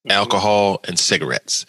mm-hmm. 0.08 0.12
alcohol 0.12 0.80
and 0.88 0.98
cigarettes. 1.00 1.66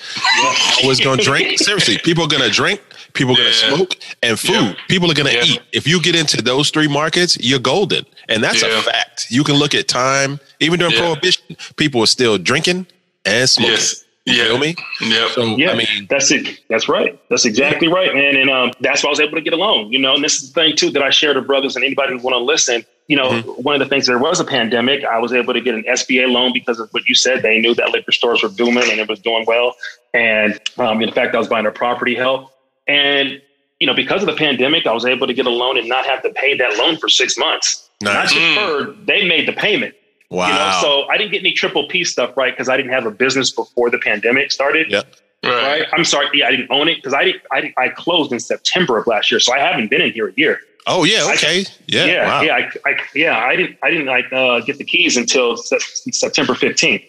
Always 0.83 1.01
gonna 1.01 1.23
drink. 1.23 1.59
Seriously, 1.69 1.99
people 1.99 2.25
are 2.25 2.29
gonna 2.29 2.51
drink. 2.51 2.81
People 3.15 3.35
are 3.35 3.37
gonna 3.39 3.51
Yeah. 3.51 3.75
smoke 3.75 3.97
and 4.23 4.39
food. 4.39 4.53
Yeah. 4.53 4.75
People 4.89 5.11
are 5.11 5.15
gonna 5.15 5.31
Yeah. 5.33 5.45
eat. 5.45 5.61
If 5.73 5.87
you 5.87 6.01
get 6.01 6.15
into 6.17 6.43
those 6.43 6.71
three 6.71 6.89
markets, 6.89 7.37
you're 7.41 7.59
golden, 7.61 8.05
and 8.29 8.43
that's 8.43 8.63
Yeah. 8.63 8.79
a 8.79 8.83
fact. 8.83 9.27
You 9.31 9.45
can 9.45 9.55
look 9.55 9.75
at 9.75 9.87
time. 9.89 10.41
Even 10.61 10.81
during 10.81 10.95
Yeah. 10.95 11.01
prohibition, 11.01 11.57
people 11.77 12.01
were 12.01 12.07
still 12.07 12.39
drinking 12.39 12.87
and 13.25 13.49
smoking. 13.49 13.75
yes. 13.75 14.04
You 14.27 14.35
Yeah. 14.35 14.45
feel 14.45 14.59
me? 14.59 14.75
Yep. 15.03 15.29
So 15.31 15.57
Yeah, 15.57 15.71
I 15.73 15.77
mean, 15.77 16.07
that's 16.09 16.31
it. 16.31 16.61
That's 16.71 16.89
right. 16.89 17.19
That's 17.29 17.45
exactly 17.45 17.89
right, 17.89 18.15
man. 18.15 18.37
And 18.37 18.49
um, 18.51 18.73
that's 18.81 19.03
why 19.03 19.09
I 19.09 19.11
was 19.11 19.21
able 19.21 19.35
to 19.35 19.43
get 19.43 19.53
a 19.53 19.57
loan. 19.57 19.93
You 19.93 19.99
know, 19.99 20.15
and 20.15 20.25
this 20.25 20.43
is 20.43 20.53
the 20.53 20.61
thing 20.63 20.77
too 20.77 20.91
that 20.91 21.03
I 21.03 21.11
share 21.11 21.35
to 21.35 21.43
brothers 21.43 21.77
and 21.77 21.85
anybody 21.85 22.13
who 22.15 22.19
want 22.21 22.35
to 22.35 22.39
listen. 22.39 22.85
You 23.07 23.17
know, 23.19 23.29
Mm-hmm. 23.33 23.51
one 23.63 23.75
of 23.75 23.81
the 23.81 23.87
things 23.87 24.07
there 24.07 24.19
was 24.19 24.41
a 24.41 24.45
pandemic. 24.45 25.05
I 25.05 25.19
was 25.19 25.33
able 25.35 25.53
to 25.53 25.61
get 25.61 25.75
an 25.75 25.85
SBA 25.85 26.31
loan 26.33 26.55
because 26.55 26.81
of 26.81 26.89
what 26.93 27.07
you 27.07 27.15
said. 27.15 27.43
They 27.43 27.61
knew 27.61 27.75
that 27.75 27.91
liquor 27.91 28.13
stores 28.13 28.43
were 28.43 28.49
booming 28.49 28.91
and 28.91 28.99
it 28.99 29.09
was 29.09 29.21
doing 29.21 29.45
well. 29.47 29.77
And 30.15 30.59
um, 30.79 31.03
in 31.03 31.13
fact, 31.13 31.35
I 31.35 31.39
was 31.39 31.49
buying 31.49 31.67
a 31.67 31.71
property 31.71 32.15
help. 32.15 32.51
And 32.89 33.43
you 33.81 33.87
know, 33.87 33.95
because 33.95 34.23
of 34.23 34.27
the 34.27 34.37
pandemic, 34.37 34.87
I 34.87 34.93
was 34.93 35.05
able 35.05 35.27
to 35.27 35.35
get 35.35 35.45
a 35.45 35.51
loan 35.51 35.77
and 35.77 35.87
not 35.87 36.07
have 36.07 36.23
to 36.23 36.31
pay 36.31 36.57
that 36.57 36.79
loan 36.79 36.97
for 36.97 37.11
six 37.11 37.37
months. 37.37 37.91
Not 38.01 38.15
nice. 38.15 38.33
Mm. 38.33 38.55
deferred. 38.55 39.07
They 39.07 39.29
made 39.29 39.47
the 39.47 39.53
payment. 39.53 39.95
Wow. 40.31 40.49
You 40.49 40.55
know, 40.55 40.79
so 40.81 41.09
I 41.11 41.17
didn't 41.19 41.33
get 41.33 41.41
any 41.41 41.53
triple 41.53 41.87
P 41.89 42.05
stuff 42.05 42.37
right 42.37 42.53
because 42.53 42.69
I 42.69 42.77
didn't 42.77 42.93
have 42.93 43.07
a 43.07 43.11
business 43.11 43.51
before 43.53 43.91
the 43.91 43.99
pandemic 43.99 44.51
started 44.53 44.91
Yep. 44.91 45.15
Right. 45.45 45.53
right? 45.81 45.87
I'm 45.93 46.05
sorry, 46.05 46.29
yeah, 46.33 46.47
I 46.49 46.53
didn't 46.53 46.71
own 46.71 46.89
it 46.89 46.97
because 46.97 47.13
I 47.13 47.25
didn't, 47.25 47.43
I 47.53 47.73
I 47.77 47.89
closed 47.91 48.33
in 48.33 48.41
September 48.41 48.97
of 48.99 49.07
last 49.07 49.31
year, 49.31 49.39
so 49.41 49.53
I 49.55 49.59
haven't 49.59 49.91
been 49.91 50.01
in 50.01 50.13
here 50.13 50.29
a 50.29 50.33
year. 50.37 50.61
oh 50.87 51.05
yeah. 51.05 51.25
I- 51.27 51.35
Okay. 51.35 51.65
yeah. 51.87 52.05
yeah, 52.07 52.27
wow. 52.27 52.41
yeah, 52.43 52.55
I, 52.57 52.91
I, 52.91 52.97
yeah. 53.15 53.39
I 53.39 53.55
didn't, 53.55 53.77
I 53.83 53.91
didn't 53.91 54.07
like 54.07 54.33
uh, 54.33 54.61
get 54.61 54.79
the 54.79 54.85
keys 54.85 55.17
until 55.19 55.57
se- 55.59 55.79
September 56.13 56.55
15th, 56.55 57.05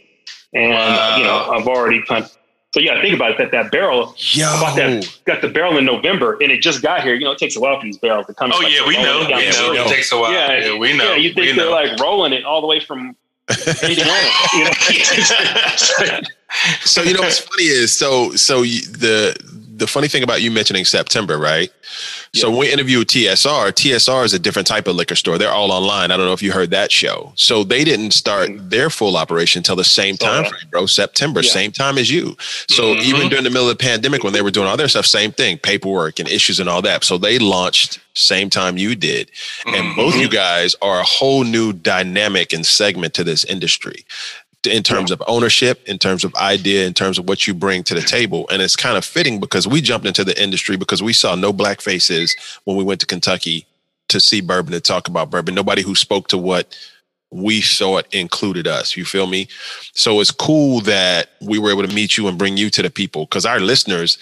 and 0.54 0.72
Wow. 0.74 1.18
you 1.18 1.24
know 1.24 1.50
I've 1.52 1.68
already 1.68 2.02
kind. 2.04 2.26
Of, 2.26 2.35
so 2.76 2.82
yeah, 2.82 3.02
think 3.02 3.16
about 3.16 3.32
it, 3.32 3.38
that. 3.38 3.52
That 3.52 3.72
barrel, 3.72 4.14
Yo. 4.18 4.46
That, 4.76 5.08
got 5.24 5.42
the 5.42 5.48
barrel 5.48 5.78
in 5.78 5.86
November, 5.86 6.34
and 6.42 6.52
it 6.52 6.62
just 6.62 6.82
got 6.82 7.04
here. 7.04 7.16
You 7.16 7.24
know, 7.24 7.32
it 7.32 7.38
takes 7.38 7.56
a 7.56 7.60
while 7.62 7.80
for 7.80 7.86
these 7.86 7.98
barrels 7.98 8.28
to 8.28 8.34
come. 8.34 8.52
Oh 8.54 8.58
like 8.58 8.74
yeah, 8.74 8.86
we 8.86 8.98
know. 8.98 9.22
it 9.22 9.30
down 9.30 9.40
We 9.40 9.78
know. 9.78 9.86
It 9.86 9.88
takes 9.88 10.12
a 10.12 10.20
while. 10.20 10.34
Yeah, 10.34 10.58
Yeah, 10.58 10.78
we 10.78 10.98
know. 10.98 11.12
Yeah, 11.12 11.16
you 11.16 11.30
we 11.30 11.46
think 11.46 11.56
they're 11.56 11.68
know. 11.68 11.72
like 11.72 11.98
rolling 12.02 12.34
it 12.34 12.44
all 12.44 12.60
the 12.60 12.68
way 12.68 12.82
from 12.82 13.16
Indiana? 13.82 14.30
you 14.56 14.64
know? 14.66 16.20
So 16.82 17.02
you 17.02 17.14
know 17.14 17.22
what's 17.22 17.40
funny 17.40 17.64
is 17.64 17.98
so 17.98 18.32
so 18.36 18.62
you, 18.62 18.82
the 18.82 19.36
the 19.78 19.88
funny 19.88 20.08
thing 20.08 20.24
about 20.24 20.42
you 20.42 20.52
mentioning 20.52 20.86
September, 20.86 21.38
right? 21.38 21.72
So 22.34 22.50
when 22.50 22.60
we 22.60 22.72
interviewed 22.72 23.08
TSR, 23.08 23.72
TSR 23.72 24.24
is 24.26 24.34
a 24.34 24.40
different 24.40 24.68
type 24.68 24.88
of 24.88 24.96
liquor 24.96 25.16
store. 25.16 25.38
They're 25.38 25.52
all 25.52 25.72
online. 25.72 26.12
I 26.12 26.18
don't 26.18 26.26
know 26.26 26.34
if 26.34 26.42
you 26.42 26.52
heard 26.52 26.72
that 26.72 26.92
show. 26.92 27.32
So 27.36 27.64
they 27.64 27.84
didn't 27.84 28.12
start 28.12 28.50
their 28.70 28.90
full 28.90 29.16
operation 29.18 29.60
until 29.60 29.76
the 29.76 29.84
same 29.84 30.18
time 30.18 30.46
frame, 30.46 30.62
bro. 30.70 30.86
September, 30.86 31.42
Yeah. 31.42 31.52
same 31.52 31.72
time 31.72 31.98
as 31.98 32.10
you. 32.12 32.38
So 32.70 32.96
Mhm. 32.96 33.04
even 33.04 33.30
during 33.30 33.44
the 33.44 33.50
middle 33.50 33.70
of 33.70 33.78
the 33.78 33.84
pandemic, 33.84 34.24
when 34.24 34.34
they 34.34 34.42
were 34.42 34.52
doing 34.52 34.68
all 34.68 34.78
their 34.78 34.90
stuff, 34.90 35.06
same 35.06 35.32
thing, 35.32 35.58
paperwork 35.58 36.20
and 36.20 36.28
issues 36.30 36.60
and 36.60 36.70
all 36.70 36.82
that. 36.82 37.04
So 37.04 37.18
they 37.18 37.40
launched 37.40 38.00
same 38.18 38.50
time 38.50 38.78
you 38.78 38.96
did, 38.96 39.30
and 39.66 39.76
Mhm. 39.88 39.96
both 39.98 40.16
you 40.16 40.30
guys 40.30 40.74
are 40.82 41.02
a 41.02 41.04
whole 41.04 41.44
new 41.44 41.74
dynamic 41.74 42.54
and 42.54 42.66
segment 42.66 43.14
to 43.16 43.26
this 43.26 43.44
industry 43.44 44.06
in 44.66 44.84
terms 44.84 45.12
of 45.12 45.22
ownership, 45.28 45.88
in 45.88 45.98
terms 45.98 46.24
of 46.24 46.34
idea, 46.36 46.86
in 46.86 46.94
terms 46.94 47.18
of 47.18 47.28
what 47.28 47.48
you 47.48 47.54
bring 47.54 47.84
to 47.84 47.94
the 47.94 48.02
table. 48.02 48.48
And 48.52 48.62
it's 48.62 48.76
kind 48.76 48.98
of 48.98 49.06
fitting 49.06 49.40
because 49.40 49.68
we 49.68 49.82
jumped 49.82 50.08
into 50.08 50.24
the 50.24 50.42
industry 50.42 50.78
because 50.78 51.02
we 51.02 51.14
saw 51.14 51.36
no 51.36 51.52
black 51.54 51.82
faces 51.82 52.36
when 52.66 52.78
we 52.78 52.84
went 52.84 53.00
to 53.02 53.06
Kentucky 53.06 53.66
to 54.08 54.20
see 54.20 54.42
bourbon 54.42 54.74
and 54.74 54.84
talk 54.84 55.08
about 55.08 55.30
bourbon. 55.30 55.56
Nobody 55.56 55.82
who 55.82 55.96
spoke 55.96 56.28
to 56.30 56.38
what 56.38 56.78
we 57.32 57.62
thought 57.62 58.06
included 58.14 58.68
us. 58.68 58.96
You 58.96 59.04
feel 59.04 59.28
me? 59.28 59.48
So 59.94 60.22
it's 60.22 60.32
cool 60.32 60.80
that 60.82 61.32
we 61.42 61.60
were 61.60 61.72
able 61.72 61.86
to 61.86 61.94
meet 61.94 62.18
you 62.18 62.28
and 62.28 62.38
bring 62.38 62.56
you 62.56 62.70
to 62.70 62.82
the 62.82 62.90
people 62.90 63.26
because 63.26 63.46
our 63.46 63.60
listeners, 63.60 64.18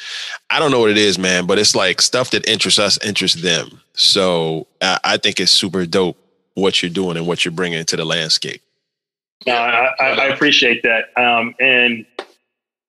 I 0.50 0.60
don't 0.60 0.72
know 0.72 0.80
what 0.80 0.90
it 0.90 0.98
is, 0.98 1.20
man, 1.20 1.46
but 1.46 1.60
it's 1.60 1.76
like 1.76 2.02
stuff 2.02 2.32
that 2.32 2.48
interests 2.48 2.80
us 2.80 2.98
interests 3.06 3.42
them. 3.42 3.82
So 3.94 4.68
I, 4.82 5.00
I 5.04 5.18
think 5.18 5.40
it's 5.40 5.52
super 5.52 5.86
dope 5.86 6.18
what 6.56 6.82
you're 6.82 6.92
doing 6.92 7.18
and 7.18 7.28
what 7.28 7.46
you're 7.46 7.52
bringing 7.52 7.84
to 7.86 7.98
the 7.98 8.06
landscape. 8.06 8.62
No, 9.48 9.54
I, 9.54 9.92
I, 10.00 10.26
appreciate 10.28 10.84
that. 10.84 11.06
Um, 11.18 11.56
and, 11.60 12.06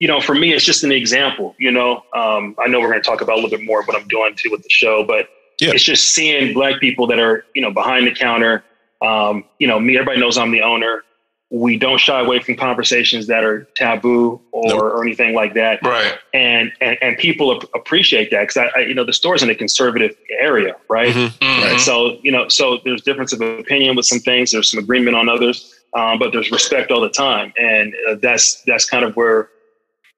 you 0.01 0.09
know, 0.09 0.21
for 0.21 0.35
me, 0.35 0.53
it's 0.53 0.65
just 0.65 0.85
an 0.85 0.93
example, 0.93 1.55
you 1.59 1.71
know, 1.71 2.03
um, 2.15 2.55
I 2.63 2.69
know 2.69 2.81
we're 2.81 2.91
going 2.91 3.03
to 3.03 3.07
talk 3.09 3.21
about 3.21 3.35
a 3.35 3.41
little 3.41 3.51
bit 3.51 3.65
more 3.65 3.81
of 3.81 3.87
what 3.87 3.97
I'm 4.01 4.09
doing 4.09 4.35
too 4.37 4.51
with 4.51 4.63
the 4.63 4.69
show, 4.71 5.05
but 5.05 5.29
Yeah. 5.61 5.71
it's 5.73 5.83
just 5.85 6.09
seeing 6.15 6.53
black 6.55 6.81
people 6.81 7.07
that 7.09 7.19
are, 7.19 7.45
you 7.55 7.63
know, 7.63 7.71
behind 7.71 8.07
the 8.07 8.13
counter. 8.15 8.65
Um, 9.03 9.45
you 9.59 9.67
know, 9.67 9.79
me, 9.81 9.97
everybody 9.97 10.21
knows 10.21 10.37
I'm 10.39 10.51
the 10.53 10.63
owner. 10.63 11.03
We 11.51 11.77
don't 11.79 11.99
shy 12.01 12.19
away 12.21 12.41
from 12.41 12.57
conversations 12.57 13.27
that 13.29 13.45
are 13.45 13.69
taboo 13.77 14.41
or, 14.51 14.69
Nope. 14.71 14.83
or 14.83 15.05
anything 15.05 15.35
like 15.35 15.55
that. 15.55 15.81
Right. 15.83 16.15
And, 16.33 16.73
and, 16.81 16.97
and 17.01 17.17
people 17.19 17.55
ap- 17.55 17.69
appreciate 17.75 18.31
that 18.33 18.41
because 18.49 18.57
I, 18.57 18.71
I, 18.81 18.85
you 18.87 18.95
know, 18.95 19.05
the 19.05 19.13
store's 19.13 19.43
in 19.43 19.51
a 19.51 19.55
conservative 19.55 20.17
area, 20.41 20.75
right? 20.89 21.15
Mhm. 21.15 21.29
Mhm. 21.39 21.71
And 21.71 21.81
so, 21.81 22.19
you 22.23 22.33
know, 22.33 22.49
so 22.49 22.79
there's 22.85 23.03
difference 23.03 23.33
of 23.33 23.41
opinion 23.41 23.95
with 23.95 24.07
some 24.07 24.19
things. 24.21 24.51
There's 24.51 24.71
some 24.71 24.81
agreement 24.81 25.17
on 25.17 25.29
others, 25.29 25.74
um, 25.95 26.19
but 26.19 26.33
there's 26.33 26.51
respect 26.51 26.91
all 26.91 27.01
the 27.01 27.09
time, 27.11 27.53
and 27.59 27.95
uh, 28.09 28.15
that's 28.21 28.63
that's 28.67 28.85
kind 28.85 29.05
of 29.05 29.15
where, 29.17 29.49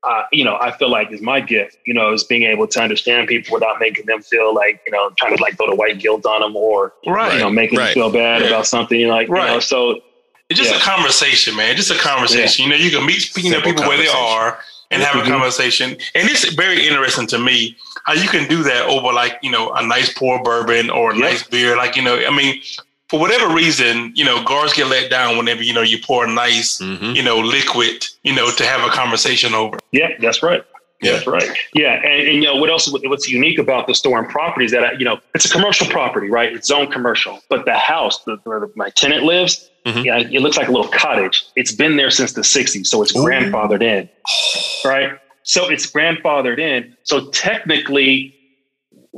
uh, 0.03 0.23
you 0.33 0.45
know, 0.45 0.57
I 0.61 0.71
feel 0.77 0.91
like 0.91 1.11
is 1.13 1.21
my 1.21 1.41
gift. 1.41 1.77
You 1.87 1.95
know, 1.95 2.13
is 2.13 2.25
being 2.25 2.45
able 2.45 2.67
to 2.69 2.81
understand 2.81 3.29
people 3.29 3.55
without 3.55 3.79
making 3.81 4.07
them 4.07 4.23
feel 4.23 4.55
like 4.55 4.81
you 4.87 4.93
know 4.93 5.11
trying 5.19 5.37
to 5.37 5.43
like 5.43 5.57
throw 5.57 5.69
the 5.69 5.75
white 5.77 5.99
guilt 5.99 6.25
on 6.27 6.41
them 6.41 6.57
or 6.57 6.93
Right. 7.07 7.35
you 7.35 7.39
know 7.41 7.51
making 7.51 7.79
Right. 7.79 7.87
them 7.95 7.95
feel 7.95 8.11
bad 8.11 8.41
Yeah. 8.43 8.49
about 8.49 8.67
something. 8.67 8.99
You 8.99 9.09
know, 9.09 9.15
like 9.15 9.29
you 9.29 9.35
know, 9.35 9.55
Right. 9.55 9.63
so 9.63 10.01
It's 10.49 10.61
just 10.61 10.71
Yeah. 10.71 10.79
a 10.79 10.81
conversation, 10.81 11.57
man. 11.57 11.75
Just 11.75 11.91
a 11.91 11.97
conversation. 11.99 12.65
You 12.65 12.71
know, 12.71 12.77
you 12.77 12.91
can 12.93 13.05
meet 13.05 13.37
you 13.37 13.51
know, 13.51 13.61
people 13.61 13.83
where 13.85 13.97
they 13.99 14.07
are 14.07 14.61
and 14.93 15.03
have 15.03 15.17
a 15.17 15.23
Mhm. 15.25 15.29
conversation. 15.29 15.91
And 16.15 16.31
it's 16.31 16.45
very 16.55 16.87
interesting 16.87 17.27
to 17.35 17.39
me 17.41 17.75
how 18.05 18.13
you 18.13 18.29
can 18.29 18.47
do 18.49 18.63
that 18.63 18.87
over 18.87 19.13
like 19.13 19.39
you 19.43 19.51
know 19.51 19.71
a 19.73 19.85
nice 19.85 20.09
pour 20.15 20.41
bourbon 20.45 20.89
or 20.89 21.11
a 21.11 21.15
Yeah. 21.17 21.21
nice 21.29 21.43
beer. 21.43 21.77
Like 21.77 21.97
you 21.97 22.03
know, 22.03 22.17
I 22.25 22.31
mean, 22.31 22.63
for 23.09 23.21
whatever 23.21 23.55
reason, 23.55 24.13
you 24.15 24.25
know, 24.25 24.43
guards 24.45 24.73
get 24.73 24.87
let 24.89 25.11
down 25.11 25.37
whenever 25.37 25.63
you 25.63 25.73
know 25.73 25.83
you 25.83 25.99
pour 26.03 26.25
a 26.25 26.29
nice 26.31 26.79
Mhm. 26.81 27.15
you 27.15 27.23
know 27.23 27.39
liquid, 27.39 28.05
you 28.23 28.35
know, 28.35 28.51
to 28.51 28.65
have 28.67 28.83
a 28.87 28.91
conversation 28.91 29.55
over. 29.55 29.79
Yeah, 29.93 30.09
that's 30.21 30.43
right. 30.43 30.63
Yeah. 31.03 31.13
That's 31.13 31.27
right. 31.27 31.51
Yeah, 31.75 31.93
and, 32.03 32.27
and 32.29 32.35
you 32.37 32.45
know 32.45 32.57
what 32.57 32.71
else? 32.71 32.91
What's 32.91 33.29
unique 33.29 33.59
about 33.59 33.87
the 33.87 33.95
store 33.95 34.19
and 34.19 34.29
property 34.29 34.65
is 34.65 34.73
that 34.73 34.83
I, 34.83 34.93
you 34.93 35.05
know 35.05 35.19
it's 35.35 35.45
a 35.45 35.51
commercial 35.51 35.87
property, 35.89 36.31
right? 36.31 36.53
It's 36.53 36.69
zone 36.69 36.91
commercial, 36.91 37.41
but 37.51 37.65
the 37.67 37.75
house 37.75 38.25
the, 38.25 38.39
where 38.45 38.69
my 38.77 38.89
tenant 38.91 39.23
lives, 39.25 39.69
Mhm. 39.87 40.05
yeah, 40.05 40.19
it 40.19 40.41
looks 40.41 40.57
like 40.57 40.69
a 40.69 40.73
little 40.73 40.91
cottage. 40.91 41.45
It's 41.55 41.71
been 41.73 41.97
there 41.97 42.11
since 42.11 42.33
the 42.33 42.41
'60s, 42.43 42.87
so 42.87 43.03
it's 43.03 43.15
Ooh. 43.15 43.21
grandfathered 43.21 43.83
in, 43.83 44.09
right? 44.85 45.13
So 45.43 45.69
it's 45.69 45.87
grandfathered 45.89 46.59
in. 46.59 46.97
So 47.05 47.27
technically, 47.31 48.35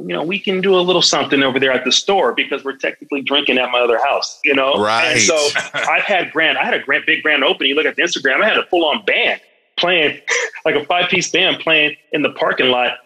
you 0.06 0.14
know, 0.14 0.22
we 0.22 0.38
can 0.38 0.60
do 0.60 0.74
a 0.76 0.80
little 0.80 1.02
something 1.02 1.42
over 1.42 1.58
there 1.58 1.72
at 1.72 1.84
the 1.84 1.92
store 1.92 2.32
because 2.32 2.64
we're 2.64 2.76
technically 2.76 3.22
drinking 3.22 3.58
at 3.58 3.70
my 3.70 3.80
other 3.80 3.98
house, 3.98 4.38
you 4.44 4.54
know. 4.54 4.74
Right. 4.74 5.12
And 5.12 5.20
so 5.20 5.48
I've 5.74 6.04
had 6.04 6.30
grand. 6.30 6.58
I 6.58 6.64
had 6.64 6.74
a 6.74 6.80
grand, 6.80 7.04
big 7.06 7.22
grand 7.22 7.42
opening. 7.44 7.70
You 7.70 7.74
look 7.74 7.86
at 7.86 7.96
the 7.96 8.02
Instagram. 8.02 8.42
I 8.42 8.48
had 8.48 8.58
a 8.58 8.66
full 8.66 8.84
on 8.84 9.04
band 9.04 9.40
playing, 9.76 10.20
like 10.64 10.74
a 10.74 10.84
five 10.84 11.08
piece 11.08 11.30
band 11.30 11.60
playing 11.60 11.96
in 12.12 12.22
the 12.22 12.30
parking 12.30 12.68
lot 12.68 12.98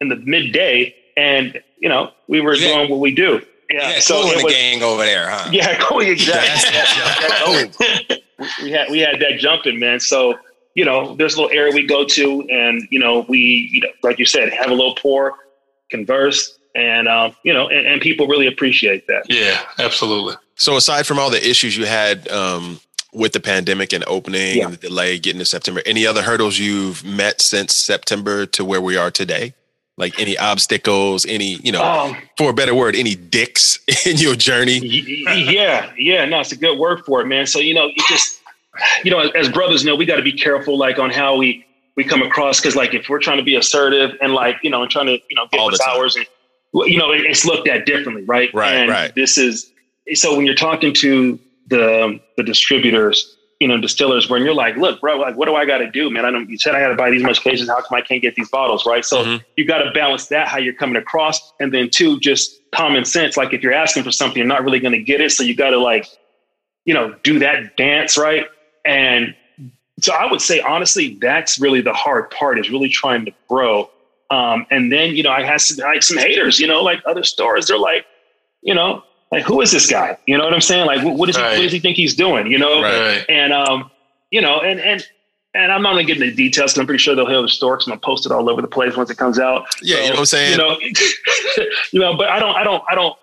in 0.00 0.08
the 0.08 0.16
midday, 0.16 0.94
and 1.16 1.60
you 1.80 1.88
know 1.88 2.12
we 2.28 2.40
were 2.40 2.54
got- 2.54 2.60
doing 2.60 2.90
what 2.90 3.00
we 3.00 3.14
do. 3.14 3.40
You 3.70 3.78
Yeah. 3.78 3.98
So 3.98 4.20
it 4.26 4.42
the 4.42 4.48
gang 4.48 4.82
over 4.82 5.02
there, 5.04 5.28
huh? 5.28 5.48
yeah, 5.52 5.76
exactly. 6.10 6.72
That's 7.28 7.78
dope. 8.08 8.20
we, 8.38 8.46
we 8.62 8.70
had 8.70 8.90
we 8.90 9.00
had 9.00 9.20
that 9.20 9.38
jumping, 9.38 9.80
man. 9.80 9.98
So 9.98 10.38
you 10.76 10.84
know, 10.84 11.16
there's 11.16 11.34
a 11.34 11.40
little 11.40 11.56
area 11.56 11.74
we 11.74 11.86
go 11.86 12.04
to, 12.04 12.42
and 12.42 12.86
you 12.90 13.00
know, 13.00 13.24
we 13.28 13.68
you 13.72 13.80
know, 13.80 13.88
like 14.02 14.18
you 14.18 14.26
said, 14.26 14.52
have 14.52 14.70
a 14.70 14.74
little 14.74 14.94
pour, 14.94 15.34
converse, 15.90 16.58
and 16.74 17.08
um, 17.08 17.34
you 17.42 17.52
know, 17.52 17.68
and, 17.68 17.86
and 17.86 18.00
people 18.00 18.26
really 18.26 18.46
appreciate 18.46 19.06
that. 19.06 19.24
Yeah, 19.28 19.60
absolutely. 19.78 20.34
So 20.56 20.76
aside 20.76 21.06
from 21.06 21.18
all 21.18 21.30
the 21.30 21.46
issues 21.48 21.76
you 21.76 21.84
had 21.86 22.28
um, 22.28 22.80
with 23.12 23.32
the 23.32 23.40
pandemic 23.40 23.92
and 23.92 24.04
opening 24.06 24.58
Yeah. 24.58 24.64
and 24.66 24.72
the 24.74 24.78
delay 24.88 25.18
getting 25.18 25.38
to 25.40 25.44
September, 25.44 25.82
any 25.84 26.06
other 26.06 26.22
hurdles 26.22 26.58
you've 26.58 27.04
met 27.04 27.40
since 27.42 27.74
September 27.74 28.46
to 28.46 28.64
where 28.64 28.80
we 28.80 28.96
are 28.96 29.10
today? 29.10 29.54
Like 29.98 30.18
any 30.20 30.36
obstacles, 30.36 31.24
any, 31.26 31.54
you 31.62 31.72
know, 31.72 31.82
Um, 31.82 32.16
for 32.36 32.50
a 32.50 32.52
better 32.54 32.74
word, 32.74 32.94
any 32.96 33.14
dicks 33.14 33.78
in 34.06 34.16
your 34.18 34.34
journey? 34.34 34.80
Y- 34.80 35.24
y- 35.26 35.34
yeah, 35.50 35.90
yeah, 35.98 36.24
no, 36.26 36.40
it's 36.40 36.52
a 36.52 36.56
good 36.56 36.78
word 36.78 37.04
for 37.06 37.20
it, 37.22 37.26
man. 37.26 37.46
So 37.46 37.58
you 37.60 37.74
know, 37.74 37.86
you 37.86 38.04
just 38.08 38.40
you 39.04 39.10
know, 39.10 39.20
as 39.20 39.48
brothers, 39.50 39.84
know 39.84 39.94
we 39.96 40.04
got 40.06 40.16
to 40.16 40.22
be 40.22 40.32
careful, 40.32 40.76
like 40.78 40.98
on 40.98 41.10
how 41.10 41.36
we 41.36 41.64
we 41.96 42.04
come 42.04 42.22
across, 42.22 42.60
because 42.60 42.76
like 42.76 42.94
if 42.94 43.08
we're 43.08 43.18
trying 43.18 43.38
to 43.38 43.44
be 43.44 43.56
assertive 43.56 44.10
and 44.20 44.34
like 44.34 44.56
you 44.62 44.70
know, 44.70 44.82
and 44.82 44.90
trying 44.90 45.06
to 45.06 45.18
you 45.28 45.36
know 45.36 45.46
get 45.50 45.60
All 45.60 45.68
the 45.68 45.72
what's 45.72 45.86
ours, 45.86 46.16
and 46.16 46.26
you 46.90 46.98
know, 46.98 47.10
it's 47.12 47.44
looked 47.44 47.68
at 47.68 47.86
differently, 47.86 48.24
right? 48.24 48.50
Right, 48.52 48.74
and 48.74 48.90
right. 48.90 49.12
This 49.14 49.38
is 49.38 49.72
so 50.14 50.36
when 50.36 50.46
you're 50.46 50.54
talking 50.54 50.92
to 50.94 51.40
the 51.66 52.20
the 52.36 52.42
distributors, 52.42 53.36
you 53.60 53.68
know, 53.68 53.80
distillers, 53.80 54.28
when 54.28 54.42
you're 54.42 54.54
like, 54.54 54.76
look, 54.76 55.00
bro, 55.00 55.16
like, 55.16 55.36
what 55.36 55.46
do 55.46 55.54
I 55.54 55.64
got 55.64 55.78
to 55.78 55.90
do, 55.90 56.10
man? 56.10 56.24
I 56.26 56.30
don't. 56.30 56.48
You 56.48 56.58
said 56.58 56.74
I 56.74 56.80
got 56.80 56.88
to 56.88 56.96
buy 56.96 57.10
these 57.10 57.22
much 57.22 57.40
cases. 57.40 57.68
How 57.68 57.76
come 57.80 57.96
I 57.96 58.02
can't 58.02 58.20
get 58.20 58.34
these 58.34 58.50
bottles, 58.50 58.84
right? 58.84 59.04
So 59.04 59.24
Mhm. 59.24 59.42
you 59.56 59.64
got 59.64 59.78
to 59.78 59.90
balance 59.92 60.28
that 60.28 60.48
how 60.48 60.58
you're 60.58 60.74
coming 60.74 60.96
across, 60.96 61.52
and 61.58 61.72
then 61.72 61.88
two, 61.90 62.20
just 62.20 62.60
common 62.74 63.04
sense. 63.04 63.36
Like 63.36 63.54
if 63.54 63.62
you're 63.62 63.72
asking 63.72 64.02
for 64.02 64.12
something, 64.12 64.38
you're 64.38 64.46
not 64.46 64.62
really 64.62 64.80
going 64.80 64.92
to 64.92 65.02
get 65.02 65.20
it, 65.22 65.32
so 65.32 65.42
you 65.42 65.54
got 65.56 65.70
to 65.70 65.78
like, 65.78 66.06
you 66.84 66.92
know, 66.92 67.14
do 67.22 67.38
that 67.38 67.76
dance, 67.76 68.18
right? 68.18 68.44
And 68.84 69.34
so 70.00 70.12
I 70.12 70.30
would 70.30 70.40
say 70.40 70.60
honestly, 70.60 71.18
that's 71.20 71.58
really 71.58 71.80
the 71.80 71.92
hard 71.92 72.30
part 72.30 72.58
is 72.58 72.70
really 72.70 72.88
trying 72.88 73.24
to 73.24 73.32
grow. 73.48 73.90
Um, 74.30 74.66
and 74.70 74.92
then 74.92 75.14
you 75.14 75.22
know, 75.22 75.30
I 75.30 75.42
had 75.42 75.60
some 75.60 75.84
like 75.84 76.02
some 76.02 76.18
haters, 76.18 76.58
you 76.58 76.66
know, 76.66 76.82
like 76.82 77.00
other 77.06 77.22
stores, 77.24 77.68
they're 77.68 77.78
like, 77.78 78.06
you 78.62 78.74
know, 78.74 79.02
like 79.32 79.44
who 79.44 79.60
is 79.60 79.72
this 79.72 79.90
guy? 79.90 80.18
You 80.26 80.36
know 80.36 80.44
what 80.44 80.54
I'm 80.54 80.60
saying? 80.60 80.86
Like, 80.86 81.02
what, 81.02 81.28
is 81.28 81.36
he, 81.36 81.42
what 81.42 81.56
does 81.56 81.72
he 81.72 81.78
think 81.78 81.96
he's 81.96 82.14
doing? 82.14 82.46
You 82.46 82.58
know, 82.58 82.82
Right. 82.82 83.16
Right. 83.18 83.24
and 83.28 83.52
um, 83.52 83.90
you 84.30 84.40
know, 84.40 84.60
and 84.60 84.80
and 84.80 85.06
and 85.54 85.72
I'm 85.72 85.82
not 85.82 85.92
gonna 85.92 86.04
get 86.04 86.16
into 86.16 86.30
the 86.30 86.36
details 86.36 86.72
because 86.72 86.80
I'm 86.80 86.86
pretty 86.86 86.98
sure 86.98 87.14
they'll 87.14 87.28
hear 87.28 87.40
the 87.40 87.48
story. 87.48 87.78
I'm 87.86 87.90
gonna 87.90 88.00
post 88.00 88.26
it 88.26 88.32
all 88.32 88.50
over 88.50 88.60
the 88.60 88.68
place 88.68 88.96
once 88.96 89.10
it 89.10 89.16
comes 89.16 89.38
out. 89.38 89.66
Yeah, 89.82 89.96
you 89.98 90.02
know 90.04 90.10
what 90.10 90.18
I'm 90.20 90.24
saying? 90.26 90.52
You 90.52 90.58
know, 90.58 90.78
you 91.92 92.00
know, 92.00 92.16
but 92.16 92.28
I 92.28 92.38
don't, 92.38 92.54
I 92.56 92.64
don't, 92.64 92.82
I 92.90 92.94
don't. 92.94 93.16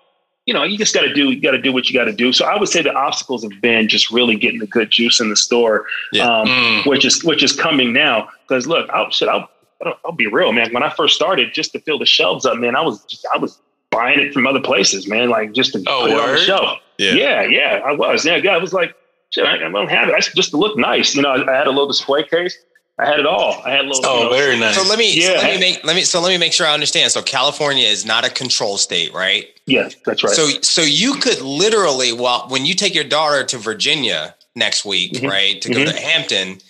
You 0.46 0.52
know, 0.52 0.62
you 0.62 0.76
just 0.76 0.94
got 0.94 1.02
to 1.02 1.14
do, 1.14 1.30
you 1.30 1.40
got 1.40 1.52
to 1.52 1.58
do 1.60 1.72
what 1.72 1.88
you 1.88 1.98
got 1.98 2.04
to 2.04 2.12
do. 2.12 2.30
So 2.32 2.44
I 2.44 2.58
would 2.58 2.68
say 2.68 2.82
the 2.82 2.92
obstacles 2.92 3.42
have 3.44 3.62
been 3.62 3.88
just 3.88 4.10
really 4.10 4.36
getting 4.36 4.60
the 4.60 4.66
good 4.66 4.90
juice 4.90 5.18
in 5.20 5.30
the 5.30 5.36
store, 5.36 5.86
Yeah. 6.12 6.26
um, 6.26 6.46
Mm. 6.48 6.86
which 6.86 7.04
is 7.06 7.24
which 7.24 7.42
is 7.42 7.52
coming 7.52 7.92
now. 7.94 8.28
Because 8.46 8.66
look, 8.66 8.88
I'll 8.90 9.10
shit, 9.10 9.28
I'll, 9.28 9.48
I'll 9.84 9.98
I'll 10.04 10.12
be 10.12 10.26
real, 10.26 10.52
man. 10.52 10.72
When 10.74 10.82
I 10.82 10.90
first 10.90 11.14
started, 11.16 11.54
just 11.54 11.72
to 11.72 11.80
fill 11.80 11.98
the 11.98 12.04
shelves 12.06 12.44
up, 12.44 12.58
man, 12.58 12.76
I 12.76 12.82
was 12.82 13.02
just, 13.04 13.26
I 13.34 13.38
was 13.38 13.58
buying 13.90 14.20
it 14.20 14.34
from 14.34 14.46
other 14.46 14.60
places, 14.60 15.08
man, 15.08 15.30
like 15.30 15.52
just 15.52 15.72
to 15.72 15.82
Oh, 15.86 16.02
put 16.02 16.10
it 16.10 16.20
on 16.20 16.32
the 16.34 16.38
shelf. 16.38 16.78
Yeah. 16.98 17.12
Yeah, 17.14 17.42
yeah, 17.44 17.80
I 17.84 17.92
was. 17.92 18.24
Yeah, 18.26 18.36
yeah. 18.36 18.50
I 18.54 18.58
was 18.58 18.72
like, 18.74 18.94
shit, 19.30 19.46
I, 19.46 19.54
I 19.56 19.70
don't 19.70 19.88
have 19.88 20.08
it. 20.10 20.14
I, 20.14 20.18
just 20.20 20.50
to 20.50 20.56
look 20.58 20.76
nice. 20.76 21.14
You 21.16 21.22
know, 21.22 21.30
I, 21.30 21.50
I 21.52 21.56
had 21.56 21.66
a 21.66 21.70
little 21.70 21.86
display 21.88 22.22
case. 22.22 22.56
I 22.98 23.06
had 23.06 23.18
it 23.18 23.26
all. 23.26 23.60
I 23.64 23.70
had 23.70 23.84
a 23.86 23.88
little. 23.88 24.02
you 24.02 24.08
Oh, 24.08 24.22
know, 24.24 24.36
very 24.36 24.58
nice. 24.58 24.76
So 24.76 24.88
let 24.88 24.98
me 24.98 25.20
so 25.20 25.32
Yeah. 25.32 25.38
let 25.40 25.54
me 25.54 25.60
make 25.60 25.84
let 25.84 25.96
me 25.96 26.02
so 26.02 26.20
let 26.20 26.28
me 26.28 26.38
make 26.38 26.52
sure 26.52 26.66
I 26.66 26.72
understand. 26.74 27.10
So 27.10 27.22
California 27.22 27.86
is 27.88 28.04
not 28.06 28.24
a 28.24 28.30
control 28.30 28.78
state, 28.78 29.12
right? 29.12 29.48
Yeah, 29.66 29.88
that's 30.06 30.22
right. 30.22 30.32
So 30.32 30.48
so 30.62 30.82
you 30.82 31.14
could 31.16 31.40
literally 31.40 32.12
well 32.12 32.46
when 32.48 32.64
you 32.66 32.74
take 32.74 32.94
your 32.94 33.04
daughter 33.04 33.42
to 33.44 33.58
Virginia 33.58 34.34
next 34.54 34.84
week, 34.84 35.14
Mhm. 35.14 35.28
right, 35.28 35.60
to 35.62 35.70
go 35.74 35.84
to 35.84 35.92
Hampton, 35.92 36.60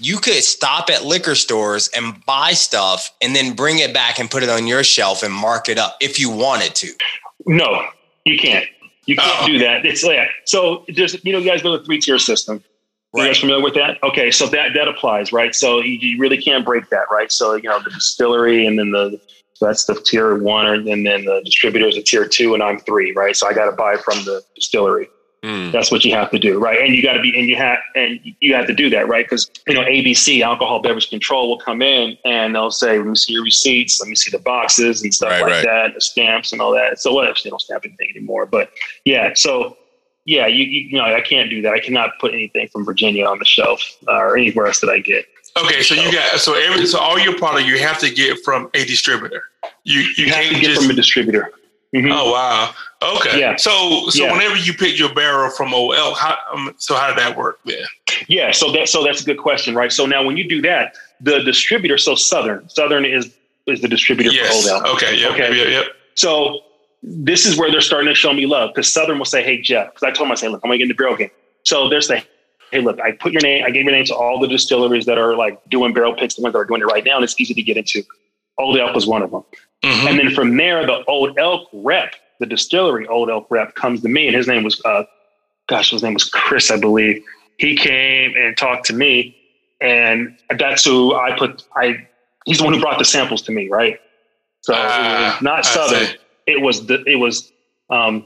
you 0.00 0.18
could 0.18 0.42
stop 0.42 0.90
at 0.90 1.04
liquor 1.04 1.36
stores 1.36 1.86
and 1.94 2.24
buy 2.26 2.52
stuff 2.52 3.12
and 3.20 3.36
then 3.36 3.52
bring 3.52 3.78
it 3.78 3.94
back 3.94 4.18
and 4.18 4.28
put 4.28 4.42
it 4.42 4.48
on 4.48 4.66
your 4.66 4.82
shelf 4.82 5.22
and 5.22 5.32
mark 5.32 5.68
it 5.68 5.78
up 5.78 5.96
if 6.00 6.18
you 6.18 6.30
wanted 6.30 6.74
to. 6.76 6.88
no, 7.46 7.86
you 8.24 8.36
can't. 8.36 8.66
You 9.06 9.16
can't 9.16 9.42
Oh. 9.42 9.46
do 9.46 9.58
that. 9.60 9.86
It's 9.86 10.02
yeah. 10.04 10.26
So 10.44 10.84
there's, 10.88 11.16
you 11.24 11.32
know, 11.32 11.38
you 11.38 11.48
guys 11.50 11.62
know 11.64 11.76
the 11.78 11.84
three 11.84 12.00
tier 12.00 12.18
system. 12.18 12.62
You 13.14 13.26
guys 13.26 13.38
familiar 13.38 13.62
with 13.62 13.74
that? 13.74 14.00
Okay, 14.02 14.30
so 14.30 14.46
that 14.46 14.72
that 14.74 14.86
applies, 14.86 15.32
right? 15.32 15.54
So 15.54 15.80
you, 15.80 15.94
you 15.94 16.18
really 16.18 16.40
can't 16.40 16.64
break 16.64 16.88
that, 16.90 17.06
right? 17.10 17.30
So 17.32 17.54
you 17.54 17.68
know 17.68 17.80
the 17.82 17.90
distillery, 17.90 18.66
and 18.66 18.78
then 18.78 18.92
the 18.92 19.20
so 19.54 19.66
that's 19.66 19.84
the 19.84 19.94
tier 19.94 20.38
one, 20.38 20.88
and 20.88 21.04
then 21.06 21.24
the 21.24 21.42
distributors 21.44 21.98
are 21.98 22.02
tier 22.02 22.26
two, 22.26 22.54
and 22.54 22.62
I'm 22.62 22.78
three, 22.80 23.12
right? 23.12 23.36
So 23.36 23.48
I 23.48 23.52
got 23.52 23.66
to 23.66 23.72
buy 23.72 23.96
from 23.96 24.24
the 24.24 24.42
distillery. 24.54 25.08
Mm. 25.42 25.72
That's 25.72 25.90
what 25.90 26.04
you 26.04 26.14
have 26.14 26.30
to 26.30 26.38
do, 26.38 26.58
right? 26.58 26.80
And 26.80 26.94
you 26.94 27.02
got 27.02 27.14
to 27.14 27.20
be, 27.20 27.38
and 27.38 27.48
you 27.48 27.56
have, 27.56 27.78
and 27.94 28.20
you 28.40 28.54
have 28.54 28.66
to 28.66 28.74
do 28.74 28.90
that, 28.90 29.08
right? 29.08 29.24
Because 29.24 29.50
you 29.66 29.74
know, 29.74 29.82
ABC, 29.82 30.42
Alcohol 30.42 30.80
Beverage 30.82 31.08
Control, 31.08 31.48
will 31.48 31.58
come 31.58 31.80
in 31.80 32.16
and 32.26 32.54
they'll 32.54 32.70
say, 32.70 32.98
"Let 32.98 33.06
me 33.06 33.14
see 33.14 33.32
your 33.32 33.42
receipts. 33.42 34.00
Let 34.00 34.08
me 34.08 34.14
see 34.14 34.30
the 34.30 34.42
boxes 34.42 35.02
and 35.02 35.12
stuff 35.12 35.30
Right, 35.30 35.42
like 35.42 35.50
right. 35.52 35.64
that, 35.64 35.94
the 35.94 36.00
stamps 36.00 36.52
and 36.52 36.60
all 36.60 36.72
that." 36.72 37.00
So 37.00 37.14
what 37.14 37.28
if 37.28 37.42
they 37.42 37.48
don't 37.48 37.60
stamp 37.60 37.84
anything 37.86 38.10
anymore? 38.14 38.44
But 38.44 38.70
yeah, 39.06 39.32
so 39.34 39.78
yeah, 40.30 40.46
you, 40.46 40.64
you, 40.64 40.80
you 40.90 40.96
know, 40.96 41.04
I 41.04 41.20
can't 41.20 41.50
do 41.50 41.60
that. 41.62 41.72
I 41.72 41.80
cannot 41.80 42.10
put 42.20 42.32
anything 42.32 42.68
from 42.68 42.84
Virginia 42.84 43.26
on 43.26 43.40
the 43.40 43.44
shelf 43.44 43.82
uh, 44.06 44.12
or 44.12 44.36
anywhere 44.36 44.66
else 44.68 44.78
that 44.80 44.88
I 44.88 45.00
get. 45.00 45.24
Okay, 45.60 45.82
so 45.82 45.96
you 45.96 46.12
got 46.12 46.38
so 46.38 46.54
every 46.54 46.86
so 46.86 47.00
all 47.00 47.18
your 47.18 47.36
product 47.36 47.66
you 47.66 47.78
have 47.80 47.98
to 47.98 48.08
get 48.10 48.38
from 48.44 48.70
a 48.74 48.84
distributor. 48.84 49.42
You 49.82 50.00
you, 50.16 50.26
You 50.26 50.32
have 50.32 50.44
to 50.44 50.54
get 50.54 50.62
just. 50.62 50.82
from 50.82 50.90
a 50.92 50.94
distributor. 50.94 51.50
Mhm. 51.92 52.12
oh 52.14 52.30
wow. 52.30 52.72
Okay. 53.16 53.40
Yeah. 53.40 53.56
So 53.56 54.08
so 54.10 54.22
Yeah. 54.24 54.32
whenever 54.32 54.54
you 54.56 54.72
pick 54.72 54.96
your 54.96 55.12
barrel 55.12 55.50
from 55.50 55.74
OL, 55.74 56.14
how 56.14 56.36
um, 56.52 56.72
so 56.78 56.94
how 56.94 57.08
did 57.08 57.18
that 57.18 57.36
work? 57.36 57.58
Yeah. 57.64 57.74
Yeah, 58.28 58.52
so 58.52 58.70
that 58.70 58.88
so 58.88 59.02
that's 59.02 59.22
a 59.22 59.24
good 59.24 59.38
question, 59.38 59.74
right? 59.74 59.90
So 59.90 60.06
now 60.06 60.22
when 60.24 60.36
you 60.36 60.48
do 60.48 60.62
that, 60.62 60.94
the 61.20 61.40
distributor, 61.42 61.98
so 61.98 62.14
Southern, 62.14 62.68
Southern 62.68 63.04
is 63.04 63.32
is 63.66 63.80
the 63.80 63.88
distributor 63.88 64.30
Yes. 64.30 64.46
for 64.68 64.72
Old 64.76 64.84
Elk. 64.86 64.94
Okay. 65.02 65.16
Yep. 65.20 65.30
Okay. 65.32 65.56
Yep. 65.58 65.66
Yep. 65.76 65.86
So 66.14 66.60
this 67.02 67.46
is 67.46 67.58
where 67.58 67.70
they're 67.70 67.80
starting 67.80 68.08
to 68.08 68.14
show 68.14 68.32
me 68.32 68.46
love 68.46 68.70
because 68.74 68.92
Southern 68.92 69.18
will 69.18 69.24
say, 69.24 69.42
"Hey 69.42 69.60
Jeff," 69.60 69.88
because 69.94 70.02
I 70.02 70.10
told 70.10 70.26
him, 70.28 70.32
I 70.32 70.34
say, 70.34 70.48
"Look, 70.48 70.60
I'm 70.64 70.68
gonna 70.68 70.78
get 70.78 70.84
in 70.84 70.88
the 70.88 70.94
barrel 70.94 71.16
game." 71.16 71.30
So 71.64 71.88
they're 71.88 72.00
saying, 72.00 72.22
"Hey, 72.72 72.80
look, 72.80 73.00
I 73.00 73.12
put 73.12 73.32
your 73.32 73.42
name, 73.42 73.64
I 73.64 73.70
gave 73.70 73.84
your 73.84 73.92
name 73.92 74.04
to 74.06 74.14
all 74.14 74.38
the 74.38 74.48
distilleries 74.48 75.06
that 75.06 75.18
are 75.18 75.34
like 75.36 75.58
doing 75.70 75.92
barrel 75.94 76.14
picks, 76.14 76.34
the 76.34 76.42
ones 76.42 76.52
that 76.52 76.58
are 76.58 76.64
doing 76.64 76.82
it 76.82 76.86
right 76.86 77.04
now, 77.04 77.16
and 77.16 77.24
it's 77.24 77.40
easy 77.40 77.54
to 77.54 77.62
get 77.62 77.76
into." 77.76 78.02
Old 78.58 78.78
Elk 78.78 78.94
was 78.94 79.06
one 79.06 79.22
of 79.22 79.30
them, 79.30 79.42
Mhm. 79.84 80.08
and 80.08 80.18
then 80.18 80.30
from 80.34 80.56
there, 80.58 80.84
the 80.84 81.02
Old 81.06 81.38
Elk 81.38 81.68
rep, 81.72 82.14
the 82.38 82.46
distillery 82.46 83.06
Old 83.06 83.30
Elk 83.30 83.46
rep, 83.50 83.74
comes 83.74 84.02
to 84.02 84.08
me, 84.08 84.26
and 84.26 84.36
his 84.36 84.46
name 84.46 84.62
was, 84.62 84.80
uh, 84.84 85.04
gosh, 85.68 85.90
his 85.90 86.02
name 86.02 86.12
was 86.14 86.24
Chris, 86.24 86.70
I 86.70 86.76
believe. 86.78 87.22
He 87.56 87.76
came 87.76 88.34
and 88.36 88.56
talked 88.58 88.84
to 88.86 88.92
me, 88.94 89.36
and 89.80 90.36
that's 90.58 90.84
who 90.84 91.14
I 91.14 91.32
put. 91.38 91.62
I 91.76 92.06
he's 92.44 92.58
the 92.58 92.64
one 92.64 92.74
who 92.74 92.80
brought 92.80 92.98
the 92.98 93.04
samples 93.04 93.40
to 93.42 93.52
me, 93.52 93.68
right? 93.68 93.98
So 94.62 94.74
Ah, 94.76 95.38
not 95.40 95.64
Southern. 95.64 96.08
It 96.46 96.60
was 96.62 96.86
the 96.86 97.02
it 97.06 97.16
was 97.16 97.50
um 97.90 98.24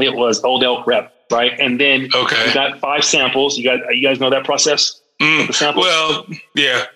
it 0.00 0.14
was 0.14 0.42
old 0.44 0.64
elk 0.64 0.86
rep 0.86 1.12
right 1.30 1.52
and 1.60 1.80
then 1.80 2.02
you 2.02 2.08
Okay. 2.14 2.52
got 2.54 2.78
five 2.80 3.04
samples 3.04 3.56
you 3.58 3.64
guys 3.64 3.80
you 3.90 4.06
guys 4.06 4.20
know 4.20 4.30
that 4.30 4.44
process 4.44 5.00
Mm, 5.20 5.48
the 5.48 5.52
samples? 5.52 5.84
well, 5.84 6.26
yeah, 6.54 6.86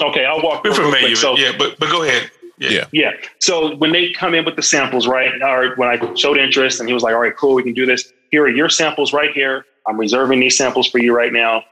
okay 0.00 0.24
i'll 0.24 0.40
walk 0.40 0.62
we're 0.64 0.72
through 0.72 0.84
it 0.84 0.86
real 0.86 0.94
familiar. 0.94 1.06
quick. 1.08 1.16
so 1.16 1.36
yeah, 1.36 1.50
but 1.58 1.76
but 1.80 1.90
go 1.90 2.02
ahead. 2.04 2.30
Yeah. 2.58 2.84
yeah 2.92 3.10
so 3.40 3.74
when 3.76 3.90
they 3.90 4.12
come 4.12 4.34
in 4.34 4.44
with 4.44 4.54
the 4.54 4.62
samples 4.62 5.08
right 5.08 5.32
or 5.42 5.74
when 5.74 5.88
i 5.88 6.14
showed 6.14 6.38
interest 6.38 6.78
and 6.78 6.88
he 6.88 6.92
was 6.94 7.02
like 7.02 7.12
all 7.14 7.20
right 7.20 7.36
cool 7.36 7.54
we 7.54 7.62
can 7.64 7.74
do 7.74 7.84
this 7.86 8.12
here 8.30 8.44
are 8.44 8.48
your 8.48 8.68
samples 8.68 9.12
right 9.12 9.32
here 9.32 9.64
i'm 9.88 9.98
reserving 9.98 10.38
these 10.38 10.56
samples 10.56 10.88
for 10.88 10.98
you 10.98 11.12
right 11.12 11.32
now 11.32 11.64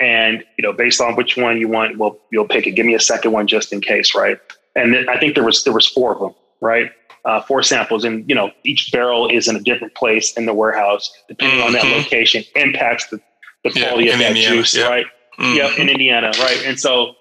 and 0.00 0.42
you 0.58 0.62
know 0.62 0.72
based 0.72 1.00
on 1.00 1.14
which 1.14 1.36
one 1.36 1.58
you 1.58 1.68
want 1.68 1.96
well 1.96 2.18
you'll 2.32 2.48
pick 2.48 2.66
it 2.66 2.72
give 2.72 2.84
me 2.86 2.94
a 2.94 3.00
second 3.00 3.30
one 3.30 3.46
just 3.46 3.72
in 3.72 3.80
case 3.80 4.16
right 4.16 4.38
And 4.74 4.92
then 4.94 5.08
I 5.08 5.16
think 5.20 5.34
there 5.36 5.44
was 5.44 5.62
there 5.62 5.72
was 5.74 5.86
four 5.86 6.12
of 6.14 6.18
them, 6.18 6.34
right? 6.60 6.90
Uh, 7.24 7.40
four 7.42 7.62
samples, 7.62 8.02
and 8.04 8.28
you 8.28 8.34
know 8.34 8.50
each 8.64 8.90
barrel 8.92 9.28
is 9.28 9.46
in 9.46 9.54
a 9.54 9.60
different 9.60 9.94
place 9.94 10.36
in 10.36 10.44
the 10.44 10.52
warehouse, 10.52 11.08
depending 11.28 11.60
on 11.60 11.72
that 11.72 11.82
Mhm. 11.84 11.98
location, 12.02 12.42
impacts 12.56 13.06
the, 13.10 13.20
the 13.62 13.70
Yeah, 13.70 13.86
quality 13.90 14.08
of 14.08 14.14
in 14.14 14.18
that 14.20 14.30
Indiana, 14.30 14.56
juice, 14.56 14.74
yeah. 14.76 14.88
right? 14.88 15.06
Mhm. 15.38 15.54
Yeah, 15.56 15.76
in 15.76 15.88
Indiana, 15.88 16.32
right? 16.40 16.60
And 16.66 16.80
so, 16.80 17.14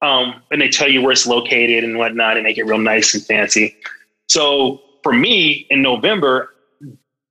um, 0.00 0.40
and 0.52 0.60
they 0.60 0.68
tell 0.68 0.88
you 0.88 1.02
where 1.02 1.10
it's 1.10 1.26
located 1.26 1.82
and 1.82 1.98
whatnot, 1.98 2.36
and 2.36 2.44
make 2.44 2.56
it 2.56 2.62
real 2.66 2.78
nice 2.78 3.14
and 3.14 3.24
fancy. 3.26 3.74
So 4.28 4.80
for 5.02 5.12
me, 5.12 5.66
in 5.70 5.82
November, 5.82 6.54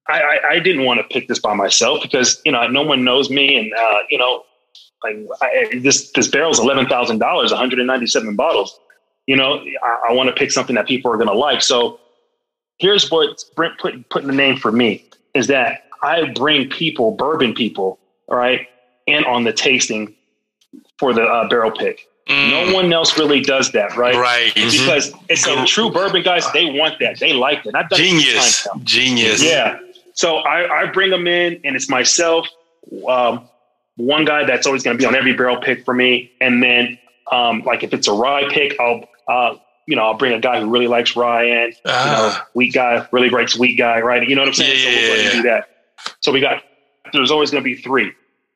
I, 0.10 0.22
I, 0.22 0.50
I 0.56 0.60
didn't 0.60 0.84
want 0.84 1.00
to 1.00 1.06
pick 1.06 1.30
this 1.30 1.40
by 1.40 1.54
myself 1.54 2.02
because 2.02 2.42
you 2.44 2.52
know 2.52 2.68
no 2.68 2.82
one 2.82 3.06
knows 3.06 3.30
me, 3.30 3.56
and 3.58 3.72
uh, 3.74 4.00
you 4.10 4.18
know, 4.18 4.44
like 5.02 5.16
I, 5.42 5.80
this 5.80 6.12
this 6.12 6.28
barrel's 6.28 6.60
eleven 6.60 6.88
thousand 6.88 7.20
dollars, 7.20 7.52
one 7.52 7.60
hundred 7.60 7.80
and 7.80 7.88
ninety 7.88 8.08
seven 8.08 8.36
bottles. 8.36 8.78
You 9.28 9.38
know, 9.38 9.64
I, 9.82 10.10
I 10.10 10.12
want 10.12 10.28
to 10.28 10.36
pick 10.36 10.52
something 10.52 10.76
that 10.76 10.88
people 10.88 11.10
are 11.10 11.16
going 11.16 11.30
to 11.30 11.34
like. 11.34 11.62
So 11.62 12.01
here's 12.82 13.10
what 13.12 13.46
Brent 13.56 13.78
put 13.78 14.10
putting 14.10 14.28
the 14.28 14.36
name 14.36 14.58
for 14.58 14.72
me 14.72 15.06
is 15.34 15.48
that 15.48 15.86
I 16.02 16.26
bring 16.32 16.68
people, 16.68 17.12
bourbon 17.12 17.54
people, 17.54 18.00
all 18.28 18.38
right, 18.38 18.68
in 19.06 19.24
on 19.24 19.44
the 19.44 19.54
tasting 19.54 20.16
for 20.98 21.14
the 21.14 21.24
uh, 21.24 21.48
barrel 21.48 21.72
pick. 21.72 22.08
Mm. 22.28 22.50
No 22.50 22.74
one 22.74 22.92
else 22.92 23.18
really 23.18 23.42
does 23.42 23.72
that, 23.72 23.96
right? 23.96 24.16
Right. 24.16 24.54
Because 24.56 25.14
it's 25.30 25.48
a 25.48 25.66
true 25.66 25.92
bourbon 25.92 26.24
guys. 26.24 26.52
They 26.54 26.66
want 26.66 27.00
that. 27.00 27.20
They 27.20 27.34
like 27.34 27.64
that. 27.64 27.76
I've 27.76 27.90
done 27.90 28.00
it 28.00 28.04
Genius. 28.04 28.64
times 28.64 28.68
now. 28.76 28.84
Genius. 28.84 29.44
Yeah. 29.44 29.80
So 30.14 30.38
I, 30.38 30.82
I 30.82 30.86
bring 30.88 31.10
them 31.10 31.28
in, 31.28 31.62
and 31.64 31.76
it's 31.76 31.90
myself, 31.90 32.48
um, 33.08 33.48
one 33.96 34.26
guy 34.26 34.44
that's 34.44 34.66
always 34.66 34.84
going 34.84 34.98
to 34.98 35.02
be 35.02 35.06
on 35.06 35.16
every 35.16 35.34
barrel 35.34 35.58
pick 35.58 35.86
for 35.86 35.94
me, 35.94 36.32
and 36.42 36.62
then 36.62 36.98
um, 37.32 37.62
like 37.62 37.84
if 37.84 37.94
it's 37.94 38.08
a 38.08 38.14
rye 38.14 38.48
pick, 38.50 38.80
I'll 38.80 39.08
uh, 39.28 39.56
you 39.88 39.96
know 39.96 40.04
I'll 40.04 40.14
bring 40.18 40.34
a 40.34 40.40
guy 40.40 40.60
who 40.60 40.70
really 40.70 40.88
likes 40.88 41.16
Ryan. 41.16 41.68
You 41.70 41.92
know, 41.92 42.32
Ah. 42.32 42.48
wheat 42.54 42.74
guy 42.74 43.08
really 43.12 43.30
likes 43.30 43.58
wheat 43.58 43.78
guy, 43.78 44.00
right? 44.02 44.28
You 44.28 44.36
know 44.36 44.42
what 44.42 44.50
I'm 44.50 44.54
saying? 44.54 44.78
Yeah, 44.78 44.92
so 44.92 44.98
we'll 44.98 45.16
go 45.18 45.24
yeah, 45.24 45.32
do 45.32 45.42
that. 45.44 45.70
So 46.22 46.32
we 46.32 46.40
got 46.40 46.64
there's 47.14 47.32
always 47.32 47.52
going 47.52 47.64
to 47.64 47.70
be 47.70 47.76
three, 47.76 48.12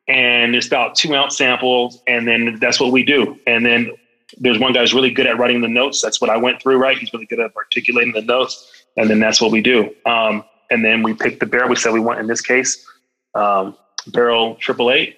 and 0.07 0.55
it's 0.55 0.67
about 0.67 0.95
two 0.95 1.13
ounce 1.15 1.37
samples, 1.37 2.01
and 2.07 2.27
then 2.27 2.57
that's 2.59 2.79
what 2.79 2.91
we 2.91 3.03
do, 3.03 3.39
and 3.47 3.65
then. 3.65 3.91
There's 4.37 4.59
one 4.59 4.73
guy 4.73 4.81
who's 4.81 4.93
really 4.93 5.11
good 5.11 5.27
at 5.27 5.37
writing 5.37 5.61
the 5.61 5.67
notes. 5.69 6.01
That's 6.01 6.19
what 6.19 6.29
I 6.29 6.35
went 6.35 6.59
through, 6.61 6.77
right? 6.77 6.97
He's 6.97 7.13
really 7.13 7.27
good 7.27 7.39
at 7.39 7.55
articulating 7.55 8.11
the 8.11 8.23
notes, 8.23 8.83
and 8.97 9.07
then 9.09 9.19
that's 9.19 9.39
what 9.39 9.51
we 9.51 9.61
do. 9.61 9.95
Um, 10.05 10.43
and 10.69 10.83
then 10.83 11.03
we 11.03 11.13
pick 11.13 11.39
the 11.39 11.45
barrel 11.45 11.69
we 11.69 11.75
said 11.75 11.93
we 11.93 11.99
want 11.99 12.19
in 12.19 12.27
this 12.27 12.41
case 12.41 12.85
um, 13.35 13.77
barrel 14.07 14.55
triple 14.55 14.91
eight 14.91 15.15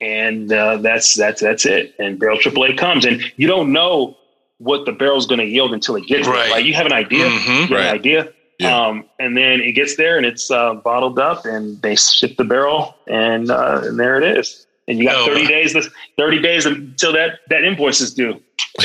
and 0.00 0.52
uh, 0.52 0.76
that's 0.76 1.14
that's 1.14 1.40
that's 1.40 1.64
it 1.64 1.94
and 1.98 2.18
barrel 2.18 2.38
triple 2.38 2.64
eight 2.64 2.78
comes 2.78 3.04
and 3.04 3.22
you 3.36 3.46
don't 3.48 3.72
know 3.72 4.16
what 4.60 4.84
the 4.86 4.92
barrel's 4.92 5.26
going 5.26 5.40
to 5.40 5.46
yield 5.46 5.72
until 5.72 5.96
it 5.96 6.06
gets 6.06 6.28
Right. 6.28 6.44
there 6.44 6.50
right 6.52 6.64
you 6.64 6.74
have 6.74 6.86
an 6.86 6.92
idea 6.92 7.24
Mhm. 7.26 7.46
you 7.46 7.60
have 7.62 7.70
Right. 7.70 7.80
an 7.86 7.94
idea 7.94 8.28
Yeah. 8.58 8.76
um, 8.86 9.04
and 9.18 9.36
then 9.36 9.60
it 9.60 9.72
gets 9.72 9.96
there 9.96 10.16
and 10.18 10.24
it's 10.26 10.50
uh, 10.50 10.74
bottled 10.74 11.18
up 11.18 11.44
and 11.46 11.80
they 11.82 11.96
ship 11.96 12.36
the 12.36 12.44
barrel 12.44 12.94
and 13.08 13.50
uh, 13.50 13.80
and 13.84 13.98
there 13.98 14.16
it 14.20 14.38
is 14.38 14.66
and 14.86 14.98
you 14.98 15.06
got 15.06 15.16
Oh. 15.16 15.26
30 15.34 15.46
days 15.46 15.74
30 16.18 16.38
days 16.42 16.66
until 16.66 17.12
that 17.14 17.40
that 17.48 17.64
invoice 17.64 18.00
is 18.00 18.12
due 18.14 18.40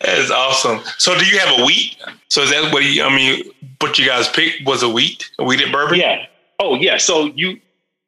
That's 0.00 0.30
awesome. 0.30 0.80
So, 0.98 1.18
do 1.18 1.24
you 1.26 1.38
have 1.38 1.58
a 1.58 1.64
wheat? 1.64 1.96
So, 2.28 2.42
is 2.42 2.50
that 2.50 2.72
what 2.72 2.84
you? 2.84 3.02
I 3.02 3.08
mean, 3.14 3.42
what 3.80 3.98
you 3.98 4.06
guys 4.06 4.28
picked 4.28 4.64
was 4.66 4.82
a 4.82 4.88
wheat, 4.88 5.28
a 5.38 5.44
wheated 5.44 5.72
bourbon. 5.72 5.98
Yeah. 5.98 6.26
Oh, 6.60 6.74
yeah. 6.74 6.96
So 6.98 7.26
you, 7.34 7.58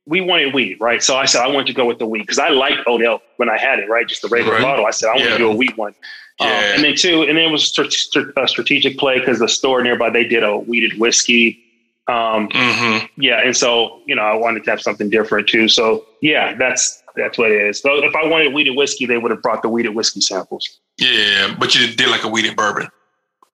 we 0.07 0.20
wanted 0.20 0.55
wheat, 0.55 0.80
right? 0.80 1.03
So 1.03 1.16
I 1.16 1.24
said 1.26 1.42
I 1.42 1.48
wanted 1.48 1.66
to 1.68 1.72
go 1.74 1.84
with 1.86 1.98
the 1.98 2.07
wheat 2.07 2.22
because 2.22 2.38
I 2.38 2.48
liked 2.48 2.80
Old 2.86 3.03
Elk 3.03 3.22
when 3.36 3.48
I 3.48 3.59
had 3.59 3.78
it, 3.78 3.88
right? 3.88 4.07
Just 4.09 4.22
the 4.22 4.28
regular 4.28 4.55
Right. 4.57 4.62
bottle. 4.62 4.86
I 4.86 4.90
said 4.90 5.09
I 5.09 5.12
want 5.16 5.24
Yeah. 5.26 5.32
to 5.32 5.38
do 5.38 5.51
a 5.51 5.55
wheat 5.55 5.76
one. 5.76 5.94
Um, 6.40 6.48
and 6.48 6.82
then 6.82 6.94
two, 6.96 7.22
and 7.22 7.36
then 7.36 7.44
it 7.44 7.51
was 7.51 7.64
a 7.78 8.46
strategic 8.48 8.96
play 8.98 9.18
because 9.18 9.38
the 9.38 9.48
store 9.48 9.82
nearby 9.82 10.09
they 10.09 10.24
did 10.24 10.42
a 10.42 10.57
wheated 10.59 10.98
whiskey. 10.98 11.61
Um, 12.09 12.48
Mm-hmm. 12.48 13.07
yeah, 13.18 13.40
and 13.44 13.55
so 13.57 14.01
you 14.07 14.14
know 14.16 14.22
I 14.22 14.34
wanted 14.34 14.64
to 14.64 14.70
have 14.70 14.80
something 14.80 15.11
different 15.11 15.48
too. 15.48 15.68
So 15.68 16.07
yeah, 16.22 16.55
that's 16.55 17.03
that's 17.14 17.36
what 17.36 17.51
it 17.53 17.61
is. 17.61 17.80
So 17.80 18.03
if 18.03 18.16
I 18.16 18.26
wanted 18.26 18.55
wheated 18.55 18.74
whiskey, 18.76 19.05
they 19.05 19.18
would 19.18 19.30
have 19.30 19.42
brought 19.42 19.61
the 19.62 19.68
wheated 19.68 19.94
whiskey 19.94 20.22
samples. 20.22 20.80
Yeah, 20.98 21.55
but 21.59 21.74
you 21.74 21.94
did 21.94 22.09
like 22.09 22.24
a 22.24 22.28
wheated 22.28 22.57
bourbon. 22.57 22.88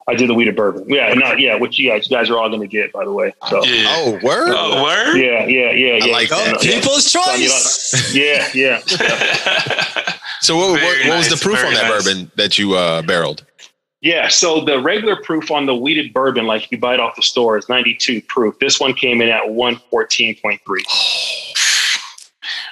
I 0.08 0.14
did 0.14 0.28
the 0.28 0.34
wheated 0.34 0.54
bourbon. 0.54 0.84
Yeah, 0.88 1.12
not 1.14 1.40
yeah, 1.40 1.56
which 1.56 1.78
you 1.80 1.90
guys, 1.90 2.08
you 2.08 2.16
guys 2.16 2.30
are 2.30 2.38
all 2.38 2.48
going 2.48 2.60
to 2.60 2.66
get 2.68 2.92
by 2.92 3.04
the 3.04 3.12
way. 3.12 3.34
So 3.48 3.64
yeah, 3.64 3.72
Yeah. 3.74 3.84
Oh, 3.96 4.12
word. 4.22 4.54
Oh, 4.56 4.82
word. 4.84 5.16
yeah, 5.16 5.46
yeah, 5.46 5.72
yeah. 5.72 6.04
I 6.04 6.10
like 6.12 6.30
Yeah, 6.30 6.36
that. 6.52 6.64
yeah. 6.64 6.74
People's 6.80 7.06
So, 7.10 7.20
you 7.34 7.48
know, 7.48 7.54
choice. 7.54 8.14
yeah, 8.14 8.48
yeah. 8.54 8.80
So 10.42 10.54
what, 10.56 10.70
what, 10.72 10.80
Very 10.80 11.08
what 11.08 11.18
was 11.18 11.28
the 11.30 11.36
proof 11.42 11.56
very 11.56 11.68
on 11.68 11.74
that 11.74 11.90
nice. 11.90 12.04
bourbon 12.04 12.30
that 12.36 12.56
you 12.58 12.74
uh, 12.74 13.02
barreled? 13.02 13.44
Yeah, 14.00 14.28
so 14.28 14.60
the 14.60 14.78
regular 14.80 15.16
proof 15.16 15.50
on 15.50 15.66
the 15.66 15.74
wheated 15.74 16.12
bourbon, 16.12 16.46
like 16.46 16.70
you 16.70 16.78
buy 16.78 16.94
it 16.94 17.00
off 17.00 17.16
the 17.16 17.22
store, 17.22 17.58
is 17.58 17.68
92 17.68 18.20
proof. 18.22 18.56
This 18.60 18.78
one 18.78 18.92
came 18.94 19.20
in 19.22 19.28
at 19.28 19.42
114.3. 19.44 20.56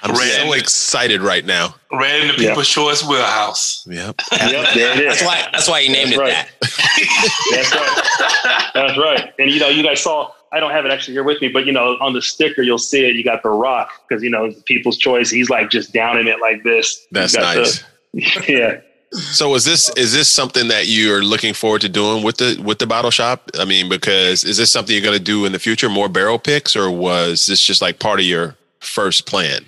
I'm 0.03 0.11
Red. 0.11 0.31
so 0.47 0.53
excited 0.53 1.21
right 1.21 1.45
now. 1.45 1.75
Right 1.91 2.15
in 2.21 2.27
the 2.27 2.33
Yeah. 2.43 2.49
people's 2.49 2.69
choice 2.69 3.03
wheelhouse. 3.03 3.85
Yep. 3.89 4.21
Yep, 4.31 4.73
there 4.73 4.93
it 4.93 4.99
is. 4.99 5.19
That's 5.19 5.23
why. 5.23 5.47
That's 5.51 5.69
why 5.69 5.79
you 5.79 5.89
named 5.91 6.11
That's 6.13 6.17
it 6.17 6.21
right. 6.21 6.47
that. 6.61 7.51
That's 7.51 7.75
right. 7.75 8.71
That's 8.73 8.97
right. 8.97 9.33
And 9.39 9.49
you 9.51 9.59
know, 9.59 9.69
you 9.69 9.83
guys 9.83 10.01
saw, 10.01 10.31
I 10.51 10.59
don't 10.59 10.71
have 10.71 10.85
it 10.85 10.91
actually 10.91 11.13
here 11.13 11.23
with 11.23 11.41
me, 11.41 11.47
but 11.47 11.65
you 11.65 11.71
know, 11.71 11.97
on 12.01 12.13
the 12.13 12.21
sticker, 12.21 12.61
you'll 12.61 12.77
see 12.77 13.05
it. 13.05 13.15
You 13.15 13.23
got 13.23 13.43
the 13.43 13.49
rock 13.49 13.89
because, 14.07 14.23
you 14.23 14.29
know, 14.29 14.53
people's 14.65 14.97
choice. 14.97 15.29
He's 15.29 15.49
like 15.49 15.69
just 15.69 15.93
downing 15.93 16.27
it 16.27 16.39
like 16.41 16.63
this. 16.63 17.05
That's 17.11 17.33
You 17.33 17.39
nice. 17.41 17.83
the- 18.13 18.43
yeah. 18.47 18.77
So 19.11 19.53
is 19.55 19.63
this 19.63 19.89
is 19.95 20.11
this 20.13 20.27
something 20.29 20.67
that 20.67 20.87
you're 20.87 21.23
looking 21.23 21.53
forward 21.53 21.81
to 21.81 21.89
doing 21.89 22.21
with 22.23 22.37
the 22.37 22.59
with 22.61 22.79
the 22.79 22.87
bottle 22.87 23.11
shop? 23.11 23.49
I 23.57 23.63
mean, 23.63 23.87
because 23.87 24.43
is 24.43 24.57
this 24.57 24.71
something 24.71 24.93
you're 24.93 25.03
going 25.05 25.17
to 25.17 25.23
do 25.23 25.45
in 25.45 25.53
the 25.53 25.59
future, 25.59 25.87
more 25.89 26.09
barrel 26.09 26.37
picks, 26.39 26.75
or 26.75 26.91
was 26.91 27.45
this 27.45 27.61
just 27.61 27.81
like 27.81 27.99
part 27.99 28.19
of 28.19 28.25
your 28.25 28.57
first 28.79 29.25
plan? 29.25 29.63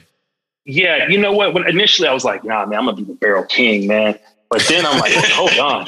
Yeah. 0.68 1.08
You 1.08 1.18
know 1.18 1.32
what? 1.32 1.54
When 1.54 1.68
initially 1.68 2.08
I 2.08 2.14
was 2.14 2.24
like, 2.24 2.44
nah, 2.44 2.66
man, 2.66 2.80
I'm 2.80 2.86
to 2.86 2.94
be 2.94 3.04
the 3.04 3.14
barrel 3.14 3.44
king, 3.44 3.88
man. 3.88 4.20
But 4.50 4.64
then 4.70 4.86
I'm 4.86 5.00
like, 5.00 5.14
hold 5.16 5.58
on. 5.58 5.88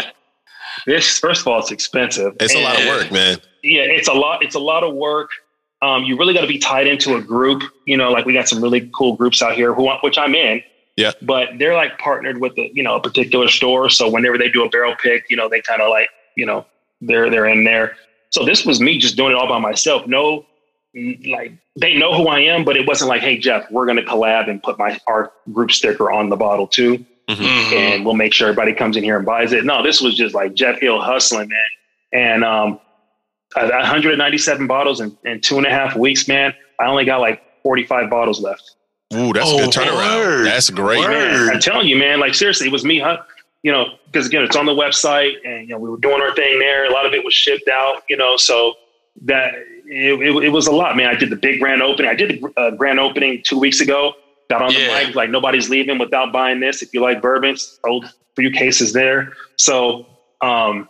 This, 0.86 1.20
first 1.20 1.42
of 1.42 1.48
all, 1.48 1.60
it's 1.60 1.72
expensive. 1.72 2.36
It's 2.40 2.56
a 2.56 2.64
lot 2.64 2.80
of 2.80 2.88
work, 2.88 3.12
man. 3.12 3.38
yeah, 3.62 3.82
it's 3.82 4.08
a 4.08 4.14
lot. 4.14 4.44
It's 4.44 4.56
a 4.56 4.60
lot 4.60 4.84
of 4.84 4.96
work. 4.96 5.30
Um, 5.82 6.04
you 6.04 6.18
really 6.18 6.34
got 6.34 6.42
to 6.42 6.48
be 6.48 6.58
tied 6.58 6.88
into 6.88 7.16
a 7.16 7.22
group. 7.22 7.64
You 7.86 7.98
know, 7.98 8.12
like 8.12 8.26
we 8.26 8.34
got 8.34 8.48
some 8.48 8.62
really 8.62 8.90
cool 8.94 9.16
groups 9.16 9.42
out 9.42 9.56
here 9.56 9.74
who, 9.74 9.90
which 10.02 10.18
I'm 10.18 10.34
in. 10.34 10.64
Yeah. 10.96 11.12
But 11.22 11.50
they're 11.60 11.76
like 11.76 11.98
partnered 11.98 12.40
with 12.40 12.56
the, 12.56 12.70
you 12.74 12.84
know, 12.84 12.96
a 12.96 13.02
particular 13.02 13.48
store. 13.48 13.90
So 13.90 14.10
whenever 14.10 14.38
they 14.38 14.50
do 14.50 14.66
a 14.66 14.70
barrel 14.70 14.96
pick, 15.02 15.26
you 15.30 15.38
know, 15.38 15.48
they 15.48 15.62
kind 15.62 15.82
of 15.82 15.90
like, 15.90 16.10
you 16.36 16.46
know, 16.46 16.66
they're 17.02 17.30
they're 17.30 17.46
in 17.46 17.64
there. 17.64 17.96
So 18.32 18.46
this 18.46 18.66
was 18.66 18.82
me 18.82 18.98
just 18.98 19.16
doing 19.16 19.32
it 19.32 19.36
all 19.36 19.48
by 19.48 19.60
myself. 19.60 20.08
No, 20.08 20.46
like 20.96 21.54
they 21.80 21.96
know 21.98 22.14
who 22.14 22.28
I 22.28 22.40
am, 22.40 22.64
but 22.66 22.76
it 22.76 22.88
wasn't 22.88 23.10
like, 23.10 23.22
hey 23.22 23.38
Jeff, 23.38 23.70
we're 23.72 23.86
going 23.86 23.98
to 23.98 24.04
collab 24.04 24.50
and 24.50 24.62
put 24.62 24.78
my 24.80 25.00
our 25.08 25.32
group 25.54 25.72
sticker 25.72 26.12
on 26.12 26.30
the 26.30 26.36
bottle 26.36 26.68
too 26.68 27.06
Mhm. 27.30 27.74
and 27.74 28.06
we'll 28.06 28.16
make 28.16 28.34
sure 28.34 28.48
everybody 28.48 28.74
comes 28.74 28.98
in 28.98 29.04
here 29.04 29.16
and 29.18 29.26
buys 29.26 29.54
it. 29.54 29.64
No, 29.64 29.84
this 29.84 30.02
was 30.02 30.16
just 30.16 30.34
like 30.34 30.56
Jeff 30.56 30.80
Hill 30.80 31.00
hustling, 31.00 31.48
man. 31.50 31.60
And 32.12 32.44
um, 32.44 32.80
uh, 33.56 33.70
197 33.70 34.66
bottles 34.66 35.00
in, 35.00 35.16
in 35.26 35.40
two 35.40 35.58
and 35.58 35.68
a 35.68 35.70
half 35.70 35.96
weeks, 35.96 36.28
man. 36.28 36.56
I 36.80 36.88
only 36.88 37.06
got 37.06 37.22
like 37.22 37.44
45 37.62 38.10
bottles 38.10 38.42
left. 38.42 38.76
Ooh, 39.14 39.32
that's 39.32 39.46
Oh, 39.48 39.58
a 39.60 39.66
good 39.66 39.70
turnaround. 39.74 40.26
word. 40.26 40.46
That's 40.48 40.72
great. 40.72 41.02
Man, 41.08 41.50
I'm 41.50 41.60
telling 41.60 41.88
you, 41.88 41.98
man. 41.98 42.20
Like 42.20 42.34
seriously, 42.34 42.66
it 42.68 42.72
was 42.72 42.84
me, 42.84 43.00
huh? 43.00 43.18
You 43.62 43.72
know, 43.74 43.86
because 44.06 44.26
again, 44.26 44.44
it's 44.44 44.56
on 44.56 44.66
the 44.66 44.72
website, 44.74 45.34
and 45.46 45.68
you 45.68 45.76
know, 45.76 45.78
we 45.80 45.90
were 45.90 45.98
doing 45.98 46.22
our 46.22 46.34
thing 46.34 46.58
there. 46.58 46.86
A 46.86 46.92
lot 46.92 47.06
of 47.06 47.14
it 47.14 47.24
was 47.24 47.34
shipped 47.36 47.68
out, 47.70 48.02
you 48.10 48.18
know, 48.18 48.38
so 48.38 48.74
that 49.26 49.54
it, 49.90 50.22
it, 50.22 50.44
it 50.46 50.50
was 50.50 50.68
a 50.68 50.72
lot, 50.72 50.96
man. 50.96 51.08
I 51.08 51.16
did 51.16 51.30
the 51.30 51.36
big 51.36 51.60
grand 51.60 51.82
opening. 51.82 52.10
I 52.12 52.16
did 52.16 52.42
the 52.42 52.54
uh, 52.60 52.72
grand 52.72 53.00
opening 53.00 53.42
two 53.44 53.60
weeks 53.60 53.82
ago. 53.82 54.14
Got 54.50 54.62
on 54.62 54.72
Yeah. 54.72 55.00
the 55.00 55.08
mic 55.08 55.16
like 55.16 55.30
nobody's 55.30 55.70
leaving 55.70 55.98
without 55.98 56.32
buying 56.32 56.60
this. 56.60 56.82
If 56.82 56.94
you 56.94 57.02
like 57.02 57.22
bourbons, 57.22 57.80
sold 57.86 58.06
a 58.06 58.10
few 58.36 58.52
cases 58.52 58.94
there. 58.94 59.34
So 59.58 60.06
um, 60.42 60.88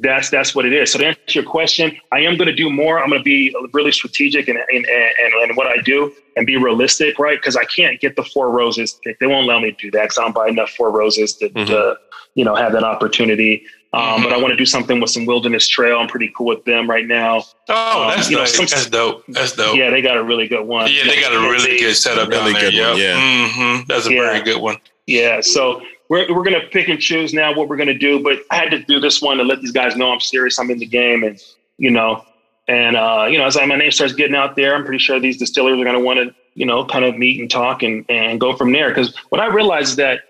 that's 0.00 0.30
that's 0.30 0.54
what 0.54 0.64
it 0.64 0.72
is. 0.72 0.92
So 0.92 0.98
to 0.98 1.06
answer 1.08 1.20
your 1.28 1.44
question, 1.44 1.96
I 2.12 2.20
am 2.20 2.36
going 2.36 2.48
to 2.48 2.54
do 2.54 2.70
more. 2.70 3.02
I'm 3.02 3.10
going 3.10 3.20
to 3.20 3.24
be 3.24 3.54
really 3.72 3.92
strategic 3.92 4.48
in, 4.48 4.56
in, 4.56 4.84
in, 4.84 5.50
in 5.50 5.56
what 5.56 5.66
I 5.66 5.76
do 5.82 6.12
and 6.36 6.46
be 6.46 6.56
realistic, 6.56 7.18
right? 7.18 7.38
Because 7.38 7.56
I 7.56 7.64
can't 7.64 8.00
get 8.00 8.16
the 8.16 8.24
four 8.24 8.50
roses. 8.50 8.98
They 9.04 9.14
they 9.20 9.26
won't 9.26 9.44
allow 9.46 9.60
me 9.60 9.72
to 9.72 9.76
do 9.76 9.90
that 9.92 10.02
because 10.04 10.18
I 10.18 10.22
don't 10.22 10.34
buy 10.34 10.48
enough 10.48 10.70
four 10.70 10.90
roses 10.90 11.34
to, 11.36 11.48
to 11.50 11.96
you 12.34 12.44
know 12.44 12.54
have 12.54 12.72
that 12.72 12.84
opportunity. 12.84 13.64
Um, 13.94 14.22
But 14.24 14.32
I 14.32 14.36
want 14.38 14.50
to 14.50 14.56
do 14.56 14.66
something 14.66 15.00
with 15.00 15.10
some 15.10 15.24
Wilderness 15.24 15.68
Trail. 15.68 15.98
I'm 15.98 16.08
pretty 16.08 16.32
cool 16.36 16.46
with 16.46 16.64
them 16.64 16.90
right 16.90 17.06
now. 17.06 17.44
Oh, 17.68 18.02
Um, 18.02 18.08
that's 18.16 18.28
you 18.28 18.36
know, 18.36 18.42
nice. 18.42 18.54
some- 18.54 18.66
that's 18.66 18.86
dope. 18.86 19.22
That's 19.28 19.52
dope. 19.52 19.76
Yeah, 19.76 19.90
they 19.90 20.02
got 20.02 20.16
a 20.16 20.22
really 20.22 20.48
good 20.48 20.66
one. 20.66 20.90
Yeah, 20.90 21.04
they 21.06 21.20
got 21.20 21.32
a 21.32 21.38
really 21.38 21.78
good 21.78 21.94
setup 21.94 22.28
Really 22.28 22.52
down 22.52 22.60
there. 22.62 22.70
good 22.72 22.80
one, 22.80 22.96
Yep. 22.98 23.16
yeah. 23.16 23.48
hmm 23.48 23.80
That's 23.86 24.06
a 24.06 24.12
Yeah. 24.12 24.20
very 24.20 24.40
good 24.42 24.60
one. 24.60 24.76
Yeah, 25.06 25.40
so 25.42 25.80
we're 26.08 26.26
we're 26.34 26.42
gonna 26.44 26.66
pick 26.72 26.88
and 26.88 26.98
choose 27.00 27.32
now 27.32 27.54
what 27.54 27.68
we're 27.68 27.76
gonna 27.76 27.94
do. 27.94 28.20
But 28.20 28.40
I 28.50 28.56
had 28.56 28.70
to 28.72 28.78
do 28.80 28.98
this 29.00 29.22
one 29.22 29.36
to 29.38 29.44
let 29.44 29.60
these 29.60 29.72
guys 29.72 29.96
know 29.96 30.10
I'm 30.10 30.20
serious. 30.20 30.58
I'm 30.58 30.70
in 30.70 30.78
the 30.78 30.86
game, 30.86 31.22
and 31.24 31.38
you 31.78 31.90
know, 31.90 32.24
and 32.68 32.96
uh, 32.96 33.26
you 33.30 33.38
know, 33.38 33.44
as 33.46 33.56
I, 33.56 33.64
my 33.66 33.76
name 33.76 33.90
starts 33.90 34.12
getting 34.14 34.34
out 34.34 34.56
there, 34.56 34.74
I'm 34.74 34.84
pretty 34.84 34.98
sure 34.98 35.20
these 35.20 35.36
distillers 35.36 35.78
are 35.80 35.84
gonna 35.84 36.00
want 36.00 36.18
to 36.20 36.34
you 36.54 36.66
know 36.66 36.84
kind 36.84 37.04
of 37.04 37.16
meet 37.18 37.38
and 37.40 37.50
talk 37.50 37.82
and 37.82 38.04
and 38.08 38.40
go 38.40 38.56
from 38.56 38.72
there. 38.72 38.88
Because 38.88 39.14
what 39.28 39.40
I 39.40 39.46
realized 39.46 39.90
is 39.90 39.96
that 39.96 40.20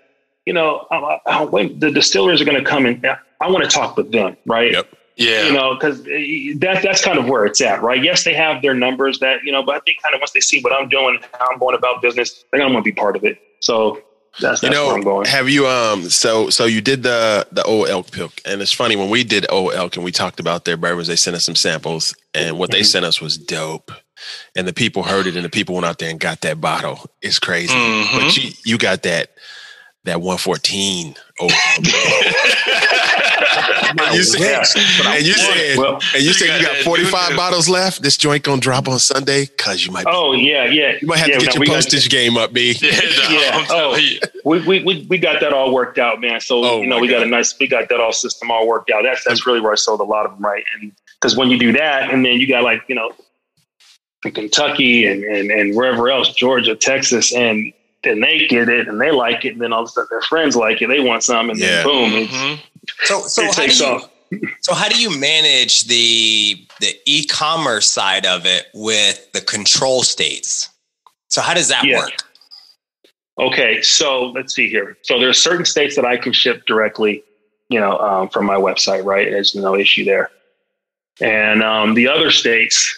you 0.45 0.53
know, 0.53 0.85
I, 0.91 1.17
I, 1.25 1.43
when 1.43 1.79
the 1.79 1.89
distillers 1.89 2.39
are 2.39 2.45
going 2.45 2.63
to 2.63 2.63
come 2.63 2.85
and 2.85 3.03
I 3.45 3.49
want 3.51 3.63
to 3.63 3.69
talk 3.69 3.95
with 3.97 4.11
them, 4.11 4.35
right? 4.45 4.71
Yep. 4.71 4.87
Yeah. 5.17 5.43
You 5.47 5.53
know, 5.53 5.75
because 5.75 6.03
that 6.03 6.79
that's 6.83 7.01
kind 7.01 7.17
of 7.17 7.27
where 7.29 7.45
it's 7.45 7.61
at, 7.61 7.81
right? 7.81 8.03
Yes, 8.03 8.23
they 8.25 8.33
have 8.33 8.61
their 8.61 8.73
numbers 8.73 9.19
that 9.19 9.43
you 9.45 9.51
know, 9.51 9.63
but 9.63 9.75
I 9.75 9.79
think 9.79 10.01
kind 10.01 10.13
of 10.13 10.19
once 10.19 10.31
they 10.31 10.41
see 10.41 10.59
what 10.61 10.73
I'm 10.73 10.89
doing, 10.89 11.19
how 11.39 11.47
I'm 11.51 11.57
going 11.59 11.75
about 11.75 12.01
business, 12.01 12.43
they're 12.51 12.59
gonna 12.59 12.73
want 12.73 12.83
to 12.83 12.91
be 12.91 12.95
part 12.95 13.15
of 13.15 13.23
it. 13.23 13.37
So 13.61 14.01
that's, 14.41 14.59
that's 14.59 14.63
you 14.63 14.69
know, 14.71 14.87
where 14.87 14.95
I'm 14.95 15.01
going. 15.03 15.25
have 15.27 15.47
you 15.47 15.67
um 15.67 16.09
so 16.09 16.49
so 16.49 16.65
you 16.65 16.81
did 16.81 17.03
the 17.03 17.47
the 17.53 17.63
old 17.63 17.87
elk 17.87 18.11
pick, 18.11 18.41
and 18.45 18.61
it's 18.61 18.73
funny 18.73 18.97
when 18.97 19.09
we 19.09 19.23
did 19.23 19.45
old 19.49 19.73
elk 19.73 19.95
and 19.95 20.03
we 20.03 20.11
talked 20.11 20.41
about 20.41 20.65
their 20.65 20.75
bourbons, 20.75 21.07
they 21.07 21.15
sent 21.15 21.35
us 21.37 21.45
some 21.45 21.55
samples, 21.55 22.13
and 22.33 22.57
what 22.59 22.71
they 22.71 22.81
Mhm. 22.81 22.85
sent 22.85 23.05
us 23.05 23.21
was 23.21 23.37
dope. 23.37 23.91
And 24.55 24.67
the 24.67 24.73
people 24.73 25.03
heard 25.03 25.27
it, 25.27 25.35
and 25.37 25.45
the 25.45 25.49
people 25.49 25.75
went 25.75 25.85
out 25.85 25.99
there 25.99 26.09
and 26.09 26.19
got 26.19 26.41
that 26.41 26.59
bottle. 26.59 27.05
It's 27.21 27.39
crazy, 27.39 27.73
Mhm. 27.73 28.19
but 28.19 28.35
you 28.35 28.51
you 28.65 28.77
got 28.77 29.03
that 29.03 29.29
that 30.03 30.19
114 30.21 31.15
old 31.39 31.51
elk. 31.51 31.83
And 33.55 34.15
you 34.15 34.23
said, 34.23 34.39
Yeah. 34.41 35.11
and 35.15 35.25
you 35.25 35.33
said, 35.33 35.77
Well, 35.77 35.95
and 36.13 36.21
you 36.21 36.27
You 36.27 36.33
said 36.33 36.47
got 36.47 36.59
you 36.61 36.65
got 36.67 36.75
that 36.77 36.83
45 36.83 37.35
bottles 37.37 37.69
left. 37.69 38.01
This 38.01 38.17
joint 38.17 38.43
gonna 38.43 38.59
drop 38.61 38.87
on 38.87 38.99
Sunday 38.99 39.45
because 39.45 39.85
you 39.85 39.91
might 39.91 40.05
be, 40.05 40.11
oh 40.13 40.33
yeah, 40.33 40.65
yeah. 40.65 40.97
you 41.01 41.07
might 41.07 41.19
have 41.19 41.27
yeah, 41.27 41.39
to 41.39 41.45
get 41.45 41.47
no, 41.47 41.53
your 41.53 41.59
we 41.61 41.65
got- 41.67 41.75
postage 41.75 42.09
game 42.09 42.37
up, 42.37 42.53
B. 42.53 42.75
yeah, 42.81 42.91
no, 42.91 43.29
Yeah. 43.29 43.65
Oh. 43.69 43.95
you. 43.95 44.19
we, 44.43 44.59
we, 44.67 44.83
we, 44.83 45.05
we 45.09 45.17
got 45.17 45.39
that 45.41 45.53
all 45.53 45.73
worked 45.73 45.97
out, 45.99 46.19
man. 46.21 46.39
So 46.41 46.63
Oh, 46.63 46.81
you 46.81 46.87
know, 46.87 46.95
my 46.97 47.01
we 47.01 47.07
got 47.07 47.23
a 47.23 47.25
nice, 47.25 47.57
we 47.59 47.67
got 47.67 47.89
that 47.89 47.99
all 47.99 48.11
system 48.13 48.51
all 48.51 48.67
worked 48.67 48.89
out. 48.91 49.03
That's 49.03 49.23
that's 49.23 49.45
really 49.47 49.61
where 49.61 49.71
I 49.71 49.75
sold 49.75 49.99
a 49.99 50.03
lot 50.03 50.25
of 50.25 50.33
them, 50.33 50.41
right? 50.43 50.63
And 50.79 50.91
because 51.19 51.35
when 51.37 51.49
you 51.49 51.57
do 51.57 51.71
that, 51.73 52.11
and 52.11 52.25
then 52.25 52.39
you 52.39 52.47
got 52.47 52.63
like 52.63 52.81
you 52.87 52.95
know, 52.95 53.11
Kentucky 54.23 55.05
and 55.05 55.23
and 55.23 55.51
and 55.51 55.75
wherever 55.75 56.09
else, 56.09 56.33
Georgia, 56.33 56.75
Texas, 56.75 57.33
and 57.33 57.71
then 58.03 58.21
they 58.21 58.47
get 58.47 58.69
it 58.69 58.87
and 58.87 58.99
they 58.99 59.11
like 59.11 59.45
it, 59.45 59.53
and 59.53 59.61
then 59.61 59.71
all 59.73 59.81
of 59.83 59.85
a 59.85 59.89
sudden 59.89 60.07
their 60.11 60.21
friends 60.21 60.55
like 60.55 60.81
it, 60.81 60.87
they 60.87 60.99
want 60.99 61.23
some, 61.23 61.49
and 61.49 61.59
Yeah. 61.59 61.67
then 61.67 61.83
boom, 61.85 62.11
it's, 62.13 62.31
Mhm. 62.31 62.59
So, 63.03 63.21
so 63.21 63.43
it 63.43 63.47
how 63.47 63.51
do 63.53 63.61
takes 63.67 63.79
you, 63.79 63.85
off. 63.85 64.09
so 64.61 64.73
how 64.73 64.87
do 64.89 64.99
you 64.99 65.17
manage 65.19 65.85
the 65.85 66.65
the 66.79 66.95
e-commerce 67.05 67.89
side 67.89 68.25
of 68.25 68.45
it 68.45 68.67
with 68.73 69.31
the 69.33 69.41
control 69.41 70.03
states? 70.03 70.69
So 71.29 71.41
how 71.41 71.53
does 71.53 71.67
that 71.69 71.85
Yeah. 71.85 71.97
work? 71.97 72.11
Okay, 73.37 73.81
so 73.81 74.27
let's 74.27 74.55
see 74.55 74.69
here. 74.69 74.97
So 75.01 75.19
there 75.19 75.27
are 75.29 75.33
certain 75.33 75.65
states 75.65 75.95
that 75.97 76.05
I 76.05 76.15
can 76.15 76.31
ship 76.31 76.65
directly, 76.65 77.21
you 77.69 77.79
know, 77.79 77.97
um, 77.99 78.29
from 78.29 78.45
my 78.45 78.55
website, 78.55 79.03
right? 79.03 79.29
There's 79.29 79.53
no 79.55 79.75
issue 79.75 80.05
there. 80.05 80.29
And 81.19 81.61
um, 81.61 81.95
the 81.95 82.07
other 82.07 82.31
states, 82.31 82.97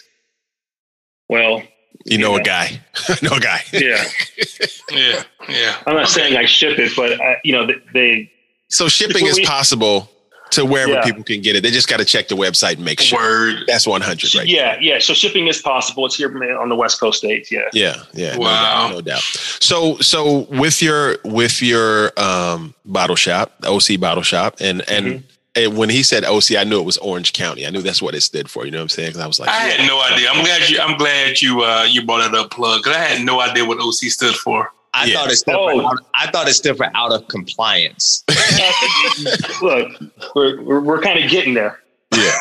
well, 1.28 1.62
You 2.04 2.18
know 2.18 2.36
a 2.36 2.40
guy. 2.42 2.80
I 3.08 3.18
know 3.22 3.32
a 3.36 3.40
guy. 3.40 3.62
yeah, 3.72 4.04
Yeah. 4.92 5.24
Yeah. 5.48 5.76
I'm 5.86 5.96
not 5.96 6.08
saying 6.08 6.36
I 6.36 6.44
ship 6.46 6.78
it, 6.78 6.92
but 6.96 7.20
I, 7.20 7.38
you 7.42 7.52
know, 7.52 7.66
they, 7.66 7.74
they 7.92 8.32
So 8.68 8.88
shipping 8.88 9.26
is 9.26 9.40
possible 9.40 10.10
to 10.50 10.64
wherever 10.64 10.92
Yeah. 10.92 11.02
people 11.04 11.22
can 11.22 11.42
get 11.42 11.56
it. 11.56 11.62
They 11.62 11.70
just 11.70 11.88
got 11.88 11.98
to 11.98 12.06
check 12.06 12.28
the 12.28 12.34
website 12.34 12.76
and 12.76 12.84
make 12.84 13.00
sure. 13.00 13.18
Word. 13.18 13.64
That's 13.66 13.86
100, 13.86 14.34
right? 14.34 14.46
yeah, 14.46 14.78
yeah. 14.80 14.98
So 14.98 15.12
shipping 15.12 15.46
is 15.46 15.60
possible. 15.60 16.06
It's 16.06 16.16
here 16.16 16.30
on 16.58 16.68
the 16.70 16.74
West 16.74 16.98
Coast 17.00 17.18
states. 17.18 17.50
Yeah. 17.52 17.68
Yeah, 17.74 17.96
yeah. 18.14 18.32
no 18.34 18.40
Wow. 18.40 18.52
doubt, 18.88 18.90
No 18.92 19.00
doubt. 19.02 19.22
So 19.60 19.98
so 19.98 20.46
with 20.50 20.80
your 20.82 21.18
with 21.24 21.60
your 21.62 22.12
um 22.18 22.74
bottle 22.86 23.16
shop, 23.16 23.52
OC 23.64 23.98
bottle 24.00 24.22
shop, 24.22 24.56
and 24.60 24.82
and, 24.88 25.06
Mm-hmm. 25.06 25.26
and 25.56 25.76
when 25.76 25.90
he 25.90 26.02
said 26.02 26.24
OC, 26.24 26.56
I 26.56 26.64
knew 26.64 26.80
it 26.80 26.84
was 26.84 26.96
Orange 26.98 27.32
County. 27.34 27.66
I 27.66 27.70
knew 27.70 27.82
that's 27.82 28.00
what 28.00 28.14
it 28.14 28.22
stood 28.22 28.48
for. 28.48 28.64
You 28.64 28.70
know 28.70 28.78
what 28.78 28.82
I'm 28.84 28.88
saying? 28.90 29.08
Because 29.10 29.20
I 29.22 29.26
was 29.26 29.38
like, 29.38 29.50
I 29.50 29.52
had 29.68 29.86
no 29.86 30.00
idea. 30.00 30.30
I'm 30.30 30.42
glad 30.44 30.70
you. 30.70 30.78
I'm 30.80 30.96
glad 30.96 31.42
you. 31.42 31.60
Uh, 31.62 31.86
you 31.90 32.06
brought 32.06 32.26
it 32.26 32.34
up, 32.34 32.50
plug. 32.50 32.82
Because 32.82 32.96
I 32.96 33.00
had 33.00 33.24
no 33.24 33.40
idea 33.40 33.66
what 33.66 33.78
OC 33.80 34.10
stood 34.10 34.34
for. 34.34 34.72
I 34.98 35.04
Yeah. 35.06 35.14
thought 35.18 35.30
it 35.32 35.36
stood 35.36 35.54
Oh. 35.54 35.80
for 35.80 35.86
out, 35.86 35.96
I 36.14 36.30
thought 36.30 36.48
it 36.48 36.54
stood 36.54 36.76
for 36.76 36.90
out 36.94 37.12
of 37.12 37.26
compliance. 37.28 38.24
Look, 39.62 39.92
we're 40.34 40.62
we're, 40.62 40.80
we're 40.80 41.00
kind 41.00 41.22
of 41.22 41.30
getting 41.30 41.54
there. 41.54 41.80
yeah, 42.16 42.32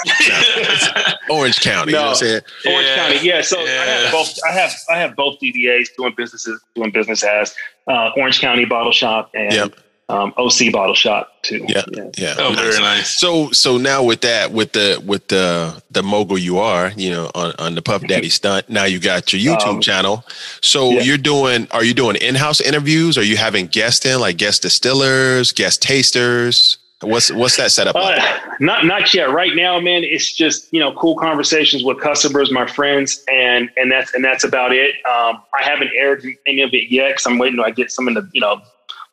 Orange 1.29 1.59
County. 1.59 1.91
You 1.91 1.97
know 1.97 2.03
what 2.05 2.09
I'm 2.09 2.15
saying? 2.15 2.41
Orange 2.65 2.87
Yeah. 2.87 2.95
County. 2.95 3.27
Yeah. 3.27 3.41
So 3.41 3.59
I 3.59 3.65
have 3.67 4.11
both. 4.11 4.37
I 4.47 4.51
have 4.53 4.71
I 4.89 4.97
have 4.97 5.15
both 5.15 5.39
DBAs 5.41 5.89
doing 5.97 6.13
businesses 6.15 6.61
doing 6.75 6.91
business 6.91 7.23
as 7.23 7.53
uh, 7.87 8.11
Orange 8.17 8.39
County 8.39 8.65
Bottle 8.65 8.91
Shop 8.93 9.29
and 9.33 9.51
Yep. 9.53 9.75
Um, 10.09 10.33
OC 10.37 10.71
Bottle 10.71 10.95
Shop 10.95 11.29
too. 11.41 11.65
Yeah. 11.67 11.83
Yeah. 12.17 12.35
oh, 12.37 12.53
nice. 12.53 12.59
very 12.59 12.79
nice. 12.81 13.19
So 13.19 13.51
so 13.51 13.77
now 13.77 14.03
with 14.03 14.21
that 14.21 14.51
with 14.51 14.71
the 14.71 15.01
with 15.05 15.27
the 15.27 15.81
the 15.91 16.01
mogul 16.01 16.37
you 16.37 16.59
are, 16.59 16.91
you 16.95 17.11
know, 17.11 17.29
on, 17.35 17.53
on 17.59 17.75
the 17.75 17.81
Puff 17.81 18.03
Daddy 18.07 18.29
stunt, 18.29 18.69
now 18.69 18.85
you 18.85 18.99
got 18.99 19.33
your 19.33 19.41
YouTube 19.57 19.67
Um, 19.67 19.81
channel. 19.81 20.23
So 20.61 20.91
yeah. 20.91 21.01
you're 21.01 21.17
doing 21.17 21.67
are 21.71 21.83
you 21.83 21.93
doing 21.93 22.15
in-house 22.15 22.61
interviews? 22.61 23.17
Are 23.17 23.23
you 23.23 23.35
having 23.35 23.67
guests 23.67 24.05
in 24.05 24.19
like 24.21 24.37
guest 24.37 24.61
distillers, 24.61 25.51
guest 25.51 25.81
tasters? 25.81 26.77
What's 27.01 27.31
what's 27.31 27.57
that 27.57 27.71
setup 27.71 27.95
like? 27.95 28.19
Uh, 28.19 28.39
not 28.59 28.85
not 28.85 29.13
yet. 29.13 29.29
Right 29.29 29.55
now, 29.55 29.79
man, 29.79 30.03
it's 30.03 30.33
just 30.33 30.73
you 30.73 30.79
know 30.79 30.93
cool 30.93 31.15
conversations 31.17 31.83
with 31.83 31.99
customers, 31.99 32.49
my 32.51 32.65
friends, 32.65 33.23
and 33.31 33.69
and 33.75 33.91
that's 33.91 34.13
and 34.15 34.23
that's 34.23 34.43
about 34.43 34.71
it. 34.71 34.95
Um, 35.05 35.43
I 35.53 35.63
haven't 35.63 35.91
aired 35.95 36.25
any 36.47 36.61
of 36.61 36.73
it 36.73 36.89
yet 36.89 37.09
because 37.09 37.27
I'm 37.27 37.37
waiting 37.37 37.57
till 37.57 37.65
I 37.65 37.71
get 37.71 37.91
some 37.91 38.07
in 38.07 38.15
the 38.15 38.27
you 38.33 38.41
know 38.41 38.61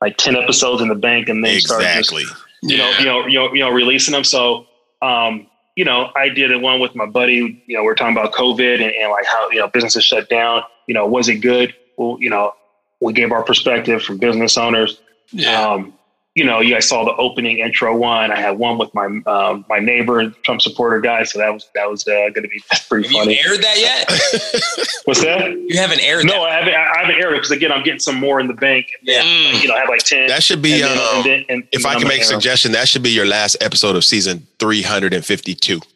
like 0.00 0.16
ten 0.16 0.36
episodes 0.36 0.82
in 0.82 0.88
the 0.88 0.94
bank 0.94 1.28
and 1.28 1.44
then 1.44 1.60
start 1.60 1.82
just 1.82 2.12
Exactly. 2.12 2.24
you 2.62 2.76
know, 2.76 2.90
you 2.98 3.04
know, 3.04 3.26
you 3.26 3.38
know, 3.38 3.54
you 3.54 3.60
know, 3.60 3.70
releasing 3.70 4.12
them. 4.12 4.24
So, 4.24 4.66
um, 5.02 5.46
you 5.76 5.84
know, 5.84 6.10
I 6.16 6.28
did 6.28 6.50
it 6.50 6.60
one 6.60 6.80
with 6.80 6.94
my 6.94 7.06
buddy. 7.06 7.62
You 7.66 7.76
know, 7.76 7.82
we 7.82 7.88
are 7.88 7.94
talking 7.94 8.16
about 8.16 8.32
COVID 8.32 8.74
and, 8.74 8.92
and 8.94 9.10
like 9.10 9.26
how 9.26 9.50
you 9.50 9.58
know 9.58 9.68
businesses 9.68 10.04
shut 10.04 10.28
down. 10.28 10.62
You 10.86 10.94
know, 10.94 11.06
was 11.06 11.28
it 11.28 11.36
good? 11.36 11.74
Well, 11.96 12.16
you 12.20 12.30
know, 12.30 12.54
we 13.00 13.12
gave 13.12 13.32
our 13.32 13.42
perspective 13.42 14.02
from 14.02 14.18
business 14.18 14.56
owners. 14.56 15.00
Yeah. 15.30 15.60
Um, 15.60 15.94
you 16.34 16.44
know, 16.44 16.60
you 16.60 16.74
guys 16.74 16.88
saw 16.88 17.04
the 17.04 17.14
opening 17.14 17.58
intro 17.58 17.96
one. 17.96 18.32
I 18.32 18.40
had 18.40 18.58
one 18.58 18.76
with 18.76 18.92
my 18.92 19.06
um, 19.26 19.64
my 19.68 19.78
neighbor, 19.78 20.30
Trump 20.44 20.60
supporter 20.62 21.00
guy. 21.00 21.22
So 21.22 21.38
that 21.38 21.52
was 21.52 21.68
that 21.76 21.88
was 21.88 22.06
uh, 22.08 22.10
going 22.34 22.42
to 22.42 22.48
be 22.48 22.60
pretty 22.88 23.06
Have 23.08 23.12
funny. 23.24 23.34
you 23.34 23.40
aired 23.48 23.62
that 23.62 23.78
yet? 23.78 24.10
What's 25.04 25.22
that? 25.22 25.52
You 25.68 25.78
haven't 25.78 26.00
aired 26.00 26.24
No, 26.24 26.32
that. 26.42 26.50
I 26.50 26.54
haven't. 26.58 26.74
I 26.74 27.00
haven't 27.02 27.22
aired 27.22 27.34
it 27.34 27.36
because 27.36 27.52
again, 27.52 27.70
I'm 27.70 27.84
getting 27.84 28.00
some 28.00 28.16
more 28.18 28.40
in 28.40 28.48
the 28.48 28.54
bank. 28.54 28.86
Yeah. 29.02 29.22
Mm. 29.22 29.62
You 29.62 29.68
know, 29.68 29.74
I 29.74 29.78
have 29.80 29.88
like 29.88 30.02
ten. 30.02 30.26
That 30.26 30.42
should 30.42 30.60
be 30.60 30.82
and 30.82 30.90
then- 30.90 30.98
um, 30.98 31.16
and 31.16 31.24
then- 31.24 31.44
and- 31.48 31.68
if 31.70 31.84
and 31.84 31.86
I 31.86 31.98
can 32.00 32.08
make 32.08 32.18
a 32.22 32.24
gonna 32.24 32.30
air 32.30 32.34
'em. 32.34 32.40
suggestion, 32.40 32.72
that 32.72 32.88
should 32.88 33.02
be 33.04 33.10
your 33.10 33.26
last 33.26 33.56
episode 33.60 33.94
of 33.94 34.04
season 34.04 34.46
352. 34.58 35.80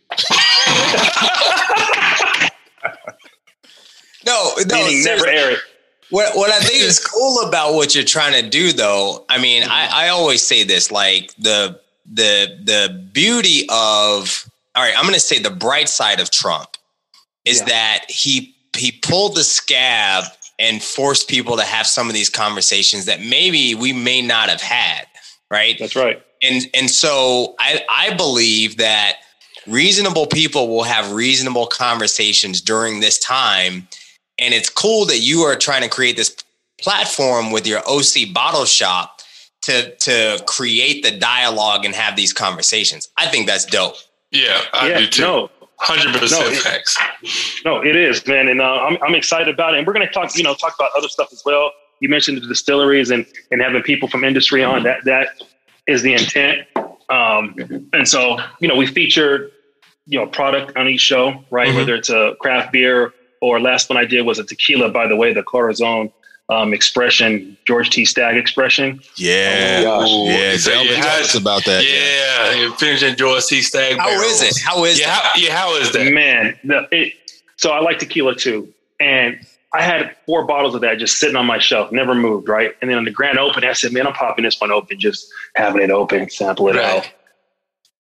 No, 4.27 4.53
no. 4.67 4.75
Meaning 4.77 5.05
never 5.05 5.21
seriously. 5.21 5.29
air 5.31 5.51
it. 5.53 5.59
What 6.11 6.37
what 6.37 6.51
I 6.51 6.59
think 6.61 6.83
is 6.83 6.99
cool 7.13 7.41
about 7.47 7.75
what 7.75 7.95
you're 7.95 8.05
trying 8.05 8.43
to 8.43 8.49
do, 8.49 8.73
though, 8.73 9.25
I 9.29 9.39
mean, 9.39 9.63
I, 9.65 10.07
I 10.07 10.09
always 10.09 10.43
say 10.43 10.65
this, 10.65 10.91
like 10.91 11.35
the 11.37 11.81
the 12.11 12.59
the 12.65 13.09
beauty 13.13 13.67
of 13.71 14.49
all 14.75 14.83
right, 14.85 14.95
I'm 14.97 15.05
gonna 15.05 15.19
say 15.21 15.39
the 15.39 15.51
bright 15.51 15.89
side 15.89 16.21
of 16.21 16.31
Trump 16.31 16.77
is 17.45 17.59
Yeah. 17.61 17.67
that 17.67 18.05
he 18.09 18.55
he 18.77 18.93
pulled 18.93 19.35
the 19.37 19.45
scab 19.45 20.25
and 20.59 20.83
forced 20.83 21.29
people 21.29 21.57
to 21.57 21.63
have 21.63 21.87
some 21.87 22.09
of 22.09 22.15
these 22.15 22.29
conversations 22.31 23.05
that 23.07 23.21
maybe 23.21 23.75
we 23.75 23.93
may 23.93 24.21
not 24.23 24.49
have 24.49 24.61
had, 24.61 25.07
right? 25.51 25.77
That's 25.79 25.95
right. 25.97 26.23
and 26.43 26.67
and 26.75 26.91
so 26.91 27.55
I 27.59 27.85
I 27.91 28.15
believe 28.15 28.77
that 28.79 29.17
reasonable 29.67 30.27
people 30.27 30.69
will 30.69 30.85
have 30.85 31.13
reasonable 31.13 31.67
conversations 31.67 32.61
during 32.61 33.01
this 33.01 33.19
time, 33.19 33.87
and 34.39 34.55
it's 34.55 34.69
cool 34.69 35.05
that 35.07 35.19
you 35.21 35.41
are 35.43 35.57
trying 35.57 35.83
to 35.83 35.89
create 35.89 36.17
this 36.17 36.35
platform 36.81 37.51
with 37.51 37.67
your 37.67 37.81
OC 37.89 38.33
bottle 38.33 38.65
shop 38.65 39.21
to 39.63 39.95
to 39.97 40.43
create 40.47 41.03
the 41.03 41.11
dialogue 41.11 41.85
and 41.85 41.95
have 41.95 42.17
these 42.17 42.33
conversations. 42.33 43.09
I 43.17 43.27
think 43.27 43.47
that's 43.47 43.65
dope. 43.67 43.97
Yeah, 44.31 44.61
I 44.73 44.89
yeah, 44.91 44.99
do 45.01 45.07
too. 45.07 45.23
no, 45.23 45.51
Hundred 45.81 46.13
No, 46.13 46.19
percent 46.21 46.53
it- 46.53 46.59
facts. 46.59 46.99
no, 47.65 47.81
it 47.85 47.95
is, 47.97 48.27
man, 48.27 48.49
and 48.49 48.61
uh, 48.61 48.65
I'm 48.65 48.99
I'm 49.03 49.15
excited 49.15 49.49
about 49.53 49.75
it. 49.75 49.79
And 49.79 49.87
we're 49.87 49.93
going 49.93 50.07
to 50.07 50.13
talk, 50.13 50.37
you 50.37 50.43
know, 50.43 50.55
talk 50.55 50.75
about 50.79 50.91
other 50.97 51.09
stuff 51.09 51.29
as 51.33 51.43
well. 51.45 51.71
You 52.01 52.09
mentioned 52.09 52.39
the 52.43 52.47
distilleries 52.47 53.11
and 53.11 53.25
and 53.51 53.61
having 53.63 53.83
people 53.83 54.09
from 54.09 54.25
industry 54.25 54.63
on. 54.65 54.83
That 54.85 55.05
that 55.05 55.29
is 55.87 56.03
the 56.03 56.13
intent. 56.15 56.67
Um, 57.11 57.55
and 57.95 58.07
so, 58.07 58.39
you 58.61 58.69
know, 58.69 58.77
we 58.77 58.87
feature, 58.87 59.51
you 60.07 60.19
know, 60.19 60.27
product 60.27 60.77
on 60.77 60.87
each 60.89 61.01
show, 61.01 61.43
right? 61.51 61.69
Mhm. 61.71 61.77
Whether 61.77 61.95
it's 61.95 62.11
a 62.11 62.35
craft 62.41 62.73
beer 62.73 63.15
or 63.41 63.61
last 63.61 63.89
one 63.89 63.97
I 63.97 64.05
did 64.05 64.23
was 64.23 64.39
a 64.39 64.45
tequila. 64.45 64.89
By 64.91 65.07
the 65.07 65.17
way, 65.17 65.33
the 65.33 65.43
Corazon 65.43 66.11
um, 66.51 66.73
expression, 66.73 67.57
George 67.67 67.91
T. 67.91 68.05
Stagg 68.05 68.37
expression. 68.37 69.01
Yeah. 69.17 69.83
Oh. 69.87 70.25
Yeah. 70.27 70.57
So 70.57 70.71
Delvin 70.71 70.89
you 70.89 70.95
told 70.95 71.07
us 71.07 71.35
about 71.35 71.65
that. 71.67 71.85
Yeah, 71.85 72.55
you 72.61 72.75
finishing 72.77 73.17
George 73.17 73.47
T. 73.47 73.61
Stagg. 73.63 73.99
How 73.99 74.09
is 74.11 74.43
it? 74.43 74.59
How 74.65 74.85
is 74.85 74.99
Yeah, 74.99 75.07
that? 75.09 75.23
how, 75.35 75.41
yeah. 75.41 75.57
How 75.57 75.75
is 75.77 75.93
that? 75.93 76.13
Man, 76.13 76.59
the, 76.65 76.89
it, 76.91 77.13
so 77.57 77.71
I 77.71 77.81
like 77.81 77.99
tequila 77.99 78.35
too. 78.35 78.73
And 79.01 79.39
I 79.75 79.83
had 79.83 80.17
four 80.25 80.47
bottles 80.47 80.75
of 80.75 80.81
that 80.81 80.97
just 80.99 81.19
sitting 81.19 81.37
on 81.37 81.45
my 81.45 81.59
shelf, 81.59 81.93
never 81.93 82.15
moved, 82.15 82.49
right? 82.49 82.73
And 82.81 82.91
then 82.91 82.97
on 82.97 83.05
the 83.05 83.11
grand 83.11 83.39
opening, 83.39 83.69
I 83.69 83.75
said, 83.75 83.93
man, 83.93 84.07
I'm 84.07 84.15
popping 84.15 84.45
this 84.45 84.59
one 84.59 84.71
open, 84.73 84.99
just 84.99 85.29
having 85.57 85.83
it 85.83 85.91
open, 85.91 86.31
sample 86.31 86.69
it 86.69 86.77
Right. 86.77 86.85
out. 86.99 87.11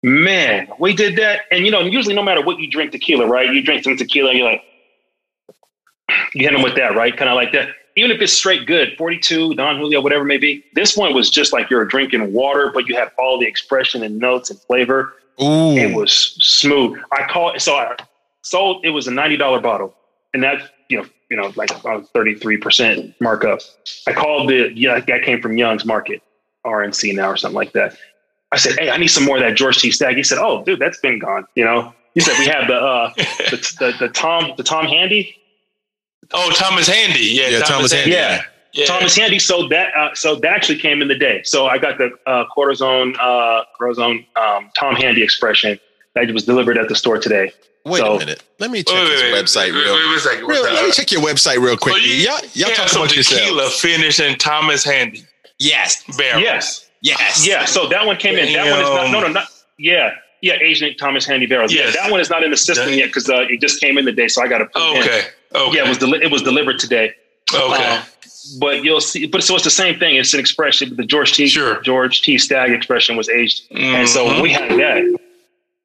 Man, 0.02 0.68
we 0.80 0.94
did 0.94 1.16
that. 1.18 1.42
And 1.52 1.64
you 1.64 1.70
know, 1.70 1.80
usually 1.80 2.14
no 2.14 2.22
matter 2.22 2.42
what 2.42 2.58
you 2.58 2.68
drink 2.70 2.90
tequila, 2.90 3.26
right? 3.26 3.52
You 3.52 3.62
drink 3.62 3.84
some 3.84 3.96
tequila, 3.96 4.34
you're 4.34 4.46
like, 4.50 4.62
you 6.34 6.42
hit 6.42 6.52
them 6.52 6.62
with 6.62 6.76
that, 6.76 6.94
right? 6.96 7.16
Kind 7.16 7.28
of 7.30 7.36
like 7.36 7.52
that. 7.52 7.70
even 7.96 8.10
if 8.10 8.20
it's 8.20 8.32
straight 8.32 8.66
good, 8.66 8.96
42, 8.96 9.54
Don 9.54 9.78
Julio, 9.78 10.00
whatever 10.00 10.22
it 10.24 10.28
may 10.28 10.38
be. 10.38 10.64
This 10.74 10.96
one 10.96 11.14
was 11.14 11.30
just 11.30 11.52
like 11.52 11.70
you're 11.70 11.84
drinking 11.84 12.32
water, 12.32 12.70
but 12.72 12.88
you 12.88 12.94
have 12.96 13.12
all 13.18 13.38
the 13.38 13.46
expression 13.46 14.02
and 14.02 14.18
notes 14.18 14.50
and 14.50 14.58
flavor. 14.60 15.14
Ooh. 15.40 15.76
It 15.76 15.94
was 15.94 16.12
smooth. 16.12 16.98
I 17.12 17.26
call 17.26 17.58
so 17.58 17.74
I 17.74 17.96
sold 18.42 18.84
it 18.84 18.90
was 18.90 19.08
a 19.08 19.10
$90 19.10 19.62
bottle. 19.62 19.94
And 20.34 20.42
that's, 20.42 20.64
you 20.88 20.98
know, 20.98 21.06
you 21.30 21.36
know, 21.36 21.52
like 21.56 21.70
about 21.70 22.12
33% 22.12 23.14
markup. 23.20 23.60
I 24.06 24.12
called 24.12 24.50
the 24.50 24.70
yeah, 24.74 25.00
that 25.00 25.22
came 25.22 25.40
from 25.40 25.56
Young's 25.56 25.84
Market, 25.84 26.22
RNC 26.64 27.14
now 27.14 27.28
or 27.28 27.36
something 27.36 27.56
like 27.56 27.72
that. 27.72 27.96
I 28.52 28.56
said, 28.58 28.78
Hey, 28.78 28.90
I 28.90 28.98
need 28.98 29.08
some 29.08 29.24
more 29.24 29.36
of 29.36 29.42
that 29.42 29.54
George 29.56 29.78
T. 29.78 29.90
Stagg. 29.90 30.16
He 30.16 30.22
said, 30.22 30.38
Oh, 30.38 30.62
dude, 30.64 30.78
that's 30.78 31.00
been 31.00 31.18
gone. 31.18 31.46
You 31.54 31.64
know, 31.64 31.94
he 32.14 32.20
said 32.20 32.38
we 32.38 32.46
have 32.46 32.66
the 32.68 32.74
uh 32.74 33.12
the, 33.16 33.76
the, 33.78 34.06
the 34.06 34.08
Tom 34.08 34.52
the 34.56 34.62
Tom 34.62 34.86
Handy. 34.86 35.36
Oh, 36.34 36.50
Thomas 36.54 36.86
Handy. 36.88 37.20
Yeah, 37.20 37.48
Yeah, 37.48 37.60
Thomas 37.60 37.92
Handy. 37.92 38.10
Yeah. 38.12 38.42
Yeah. 38.72 38.86
Thomas 38.86 39.14
Handy. 39.16 39.38
So 39.38 39.68
that 39.68 39.94
uh, 39.94 40.14
so 40.14 40.36
that 40.36 40.50
actually 40.52 40.78
came 40.78 41.02
in 41.02 41.08
the 41.08 41.14
day. 41.14 41.42
So 41.44 41.66
I 41.66 41.76
got 41.78 41.98
the 41.98 42.10
uh, 42.26 42.44
Corazon 42.54 43.14
uh, 43.20 43.64
Corazon 43.76 44.24
um, 44.36 44.70
Tom 44.78 44.94
Handy 44.96 45.22
expression 45.22 45.78
that 46.14 46.30
was 46.32 46.44
delivered 46.44 46.78
at 46.78 46.88
the 46.88 46.94
store 46.94 47.18
today. 47.18 47.52
Wait 47.84 47.98
So- 47.98 48.16
a 48.16 48.18
minute. 48.18 48.42
Let 48.60 48.70
me 48.70 48.82
check 48.82 48.94
Wait, 48.94 49.10
his 49.10 49.22
wait, 49.22 49.32
wait, 49.32 49.44
website 49.44 49.74
wait, 49.74 49.84
real. 49.84 49.94
wait, 49.94 50.08
wait 50.08 50.16
a 50.16 50.20
second. 50.20 50.46
real 50.46 50.62
let 50.62 50.84
me 50.86 50.92
check 50.92 51.10
your 51.10 51.20
website 51.20 51.58
real 51.58 51.76
quick. 51.76 51.96
So 51.96 52.00
you- 52.00 52.14
y'all, 52.14 52.38
y'all 52.54 52.68
yeah, 52.70 52.74
talk 52.76 52.88
some 52.88 53.02
amongst 53.02 53.14
tequila 53.16 53.50
yourselves. 53.64 53.80
finish 53.80 54.20
in 54.20 54.38
Thomas 54.38 54.84
Handy 54.84 55.24
Yes. 55.58 56.02
barrels. 56.16 56.42
Yes. 56.42 56.88
Yes. 57.02 57.46
Yeah. 57.46 57.64
So 57.66 57.88
that 57.88 58.06
one 58.06 58.16
came 58.16 58.36
in. 58.36 58.52
That 58.54 58.70
one 58.70 58.80
is 58.80 58.88
not. 58.88 59.10
No, 59.10 59.20
no, 59.20 59.28
not. 59.28 59.48
Yeah. 59.78 60.14
Yeah. 60.40 60.54
Asian 60.62 60.96
Thomas 60.96 61.26
Handy 61.26 61.46
barrels. 61.46 61.72
Yes. 61.74 61.94
Yeah. 61.94 62.02
That 62.04 62.10
one 62.12 62.20
is 62.20 62.30
not 62.30 62.42
in 62.44 62.50
the 62.52 62.56
system 62.56 62.88
Yeah. 62.90 62.94
yet 62.96 63.06
because 63.08 63.28
uh, 63.28 63.40
it 63.50 63.60
just 63.60 63.80
came 63.80 63.98
in 63.98 64.04
the 64.04 64.12
day. 64.12 64.28
So 64.28 64.42
I 64.42 64.48
got 64.48 64.58
to 64.58 64.66
put 64.66 64.80
it 64.96 65.06
in. 65.06 65.24
Okay. 65.54 65.64
Okay. 65.68 65.76
Yeah. 65.76 65.84
It 65.84 65.88
was 65.88 65.98
deli- 65.98 66.22
it 66.22 66.30
was 66.30 66.42
delivered 66.42 66.78
today. 66.78 67.14
okay. 67.54 67.96
Uh, 67.96 68.02
but 68.60 68.82
you'll 68.82 69.00
see. 69.00 69.26
But 69.26 69.42
so 69.44 69.54
it's 69.54 69.64
the 69.64 69.70
same 69.70 69.98
thing. 69.98 70.16
It's 70.16 70.34
an 70.34 70.40
expression. 70.40 70.96
The 70.96 71.04
George 71.06 71.32
T. 71.32 71.46
Sure. 71.46 71.80
George 71.82 72.22
T. 72.22 72.38
Stagg 72.38 72.70
expression 72.72 73.16
was 73.16 73.28
aged, 73.28 73.62
and 73.70 74.08
so 74.08 74.26
Mhm. 74.28 74.42
we 74.42 74.50
had 74.52 74.70
that. 74.70 75.18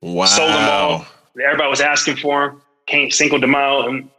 Wow. 0.01 0.26
sold 0.26 0.49
them 0.49 0.70
all. 0.70 1.05
Everybody 1.43 1.70
was 1.70 1.82
asking 1.82 2.18
for 2.18 2.47
them. 2.49 2.61
Can't 2.88 3.13
single 3.13 3.39
them 3.39 3.53
out. 3.55 3.88
And, 3.88 4.09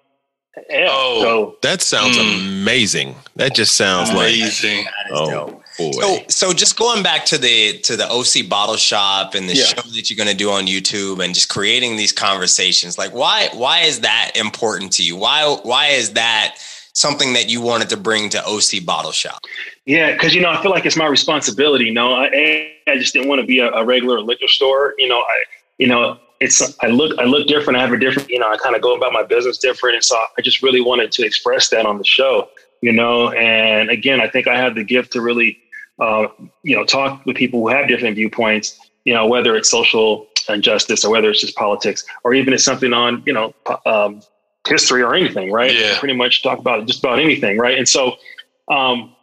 yeah. 0.70 0.86
Oh. 0.90 1.22
So 1.22 1.56
That 1.62 1.82
sounds 1.82 2.16
Mm. 2.18 2.38
amazing. 2.60 3.14
That 3.36 3.54
just 3.54 3.76
sounds 3.76 4.10
like 4.12 4.34
amazing. 4.34 4.86
oh 5.12 5.62
boy. 5.78 5.92
So, 5.92 6.18
so 6.28 6.52
just 6.52 6.76
going 6.76 7.02
back 7.02 7.24
to 7.26 7.38
the 7.38 7.78
to 7.78 7.96
the 7.96 8.06
OC 8.10 8.48
bottle 8.48 8.76
shop 8.76 9.34
and 9.34 9.48
the 9.48 9.54
Yeah. 9.54 9.64
show 9.64 9.82
that 9.82 10.10
you're 10.10 10.16
going 10.16 10.28
to 10.28 10.36
do 10.36 10.50
on 10.50 10.66
YouTube 10.66 11.24
and 11.24 11.34
just 11.34 11.48
creating 11.48 11.96
these 11.96 12.12
conversations, 12.12 12.98
like 12.98 13.14
why 13.14 13.48
why 13.54 13.80
is 13.80 14.00
that 14.00 14.32
important 14.34 14.92
to 14.94 15.02
you? 15.02 15.16
Why 15.16 15.44
why 15.62 15.86
is 15.88 16.12
that 16.12 16.56
something 16.92 17.32
that 17.32 17.48
you 17.48 17.60
wanted 17.60 17.88
to 17.90 17.96
bring 17.96 18.28
to 18.30 18.44
OC 18.44 18.84
Bottle 18.84 19.12
Shop? 19.12 19.40
yeah, 19.86 20.12
because 20.12 20.34
you 20.34 20.40
know 20.42 20.50
I 20.50 20.60
feel 20.60 20.70
like 20.70 20.84
it's 20.84 20.96
my 20.96 21.06
responsibility. 21.06 21.86
You 21.86 21.92
know, 21.94 22.12
I, 22.12 22.70
I 22.86 22.96
just 22.98 23.14
didn't 23.14 23.28
want 23.28 23.40
to 23.40 23.46
be 23.46 23.60
a, 23.60 23.70
a 23.70 23.84
regular 23.84 24.20
liquor 24.20 24.48
store. 24.48 24.94
You 24.98 25.08
know, 25.08 25.20
I 25.20 25.42
you 25.78 25.86
know 25.86 26.18
it's 26.40 26.60
I 26.82 26.88
look 26.88 27.18
I 27.18 27.24
look 27.24 27.46
different. 27.48 27.78
I 27.78 27.82
have 27.82 27.92
a 27.92 27.98
different. 27.98 28.28
You 28.28 28.38
know, 28.38 28.48
I 28.48 28.56
kind 28.56 28.76
of 28.76 28.82
go 28.82 28.94
about 28.96 29.12
my 29.12 29.22
business 29.22 29.58
different, 29.58 29.94
and 29.96 30.04
so 30.04 30.16
I 30.36 30.42
just 30.42 30.62
really 30.62 30.80
wanted 30.80 31.10
to 31.12 31.24
express 31.24 31.68
that 31.70 31.86
on 31.86 31.98
the 31.98 32.04
show. 32.04 32.48
You 32.80 32.92
know, 32.92 33.30
and 33.30 33.90
again, 33.90 34.20
I 34.20 34.28
think 34.28 34.46
I 34.46 34.56
have 34.56 34.74
the 34.76 34.84
gift 34.84 35.12
to 35.14 35.20
really 35.20 35.58
uh, 35.98 36.28
you 36.62 36.76
know 36.76 36.84
talk 36.84 37.24
with 37.26 37.36
people 37.36 37.60
who 37.60 37.68
have 37.68 37.88
different 37.88 38.16
viewpoints. 38.16 38.78
You 39.04 39.14
know, 39.14 39.26
whether 39.26 39.56
it's 39.56 39.70
social 39.70 40.26
injustice 40.48 41.04
or 41.04 41.10
whether 41.10 41.30
it's 41.30 41.40
just 41.40 41.56
politics 41.56 42.04
or 42.24 42.34
even 42.34 42.52
it's 42.52 42.64
something 42.64 42.92
on 42.92 43.22
you 43.26 43.32
know 43.32 43.54
um, 43.86 44.20
history 44.66 45.02
or 45.02 45.14
anything, 45.14 45.50
right? 45.50 45.74
Yeah. 45.74 45.98
Pretty 45.98 46.14
much 46.14 46.42
talk 46.42 46.58
about 46.58 46.86
just 46.86 47.00
about 47.00 47.18
anything, 47.18 47.58
right? 47.58 47.78
And 47.78 47.88
so, 47.88 48.16
um, 48.70 49.14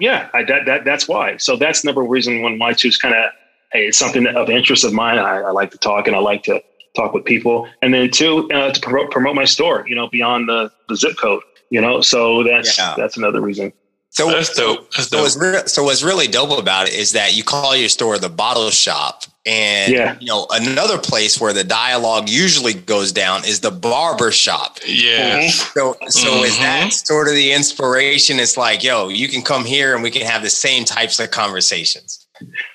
yeah, 0.00 0.28
I, 0.34 0.42
that, 0.44 0.66
that 0.66 0.84
that's 0.84 1.08
why. 1.08 1.36
So 1.36 1.56
that's 1.56 1.84
number 1.84 2.02
one 2.02 2.10
reason 2.10 2.42
when 2.42 2.58
why 2.58 2.72
choose 2.72 2.96
kind 2.96 3.14
of 3.14 3.30
hey, 3.72 3.86
it's 3.86 3.98
something 3.98 4.26
of 4.26 4.50
interest 4.50 4.84
of 4.84 4.92
mine. 4.92 5.18
I, 5.18 5.40
I 5.40 5.50
like 5.50 5.70
to 5.72 5.78
talk 5.78 6.06
and 6.06 6.16
I 6.16 6.18
like 6.20 6.42
to 6.44 6.62
talk 6.96 7.12
with 7.12 7.24
people, 7.24 7.68
and 7.82 7.92
then 7.92 8.10
two 8.10 8.50
uh, 8.52 8.72
to 8.72 8.80
promote 8.80 9.10
promote 9.10 9.34
my 9.34 9.44
store. 9.44 9.84
You 9.88 9.94
know, 9.94 10.08
beyond 10.08 10.48
the 10.48 10.70
the 10.88 10.96
zip 10.96 11.16
code. 11.16 11.42
You 11.70 11.80
know, 11.80 12.00
so 12.00 12.42
that's 12.44 12.76
Yeah. 12.78 12.94
that's 12.96 13.16
another 13.16 13.40
reason. 13.40 13.72
So 14.14 14.30
That's 14.30 14.54
dope. 14.54 14.92
That's 14.92 15.08
So 15.08 15.22
what's, 15.22 15.36
re- 15.36 15.62
so 15.66 15.82
what's 15.84 16.04
really 16.04 16.28
dope 16.28 16.56
about 16.56 16.86
it 16.88 16.94
is 16.94 17.12
that 17.12 17.36
you 17.36 17.42
call 17.42 17.74
your 17.74 17.88
store 17.88 18.16
the 18.18 18.28
bottle 18.28 18.70
shop. 18.70 19.24
And 19.44 19.92
Yeah. 19.92 20.16
you 20.20 20.28
know, 20.28 20.46
another 20.50 20.98
place 20.98 21.38
where 21.40 21.52
the 21.52 21.64
dialogue 21.64 22.28
usually 22.30 22.74
goes 22.74 23.10
down 23.12 23.44
is 23.44 23.58
the 23.60 23.72
barber 23.72 24.30
shop. 24.30 24.78
Yes. 24.86 25.68
So 25.74 25.96
so 26.08 26.44
is 26.44 26.56
that 26.60 26.86
Mhm. 26.92 27.06
sort 27.06 27.26
of 27.28 27.34
the 27.34 27.52
inspiration? 27.52 28.38
It's 28.38 28.56
like, 28.56 28.84
yo, 28.84 29.08
you 29.08 29.26
can 29.28 29.42
come 29.42 29.64
here 29.64 29.94
and 29.94 30.02
we 30.02 30.10
can 30.12 30.22
have 30.22 30.42
the 30.42 30.48
same 30.50 30.84
types 30.84 31.18
of 31.18 31.30
conversations. 31.32 32.20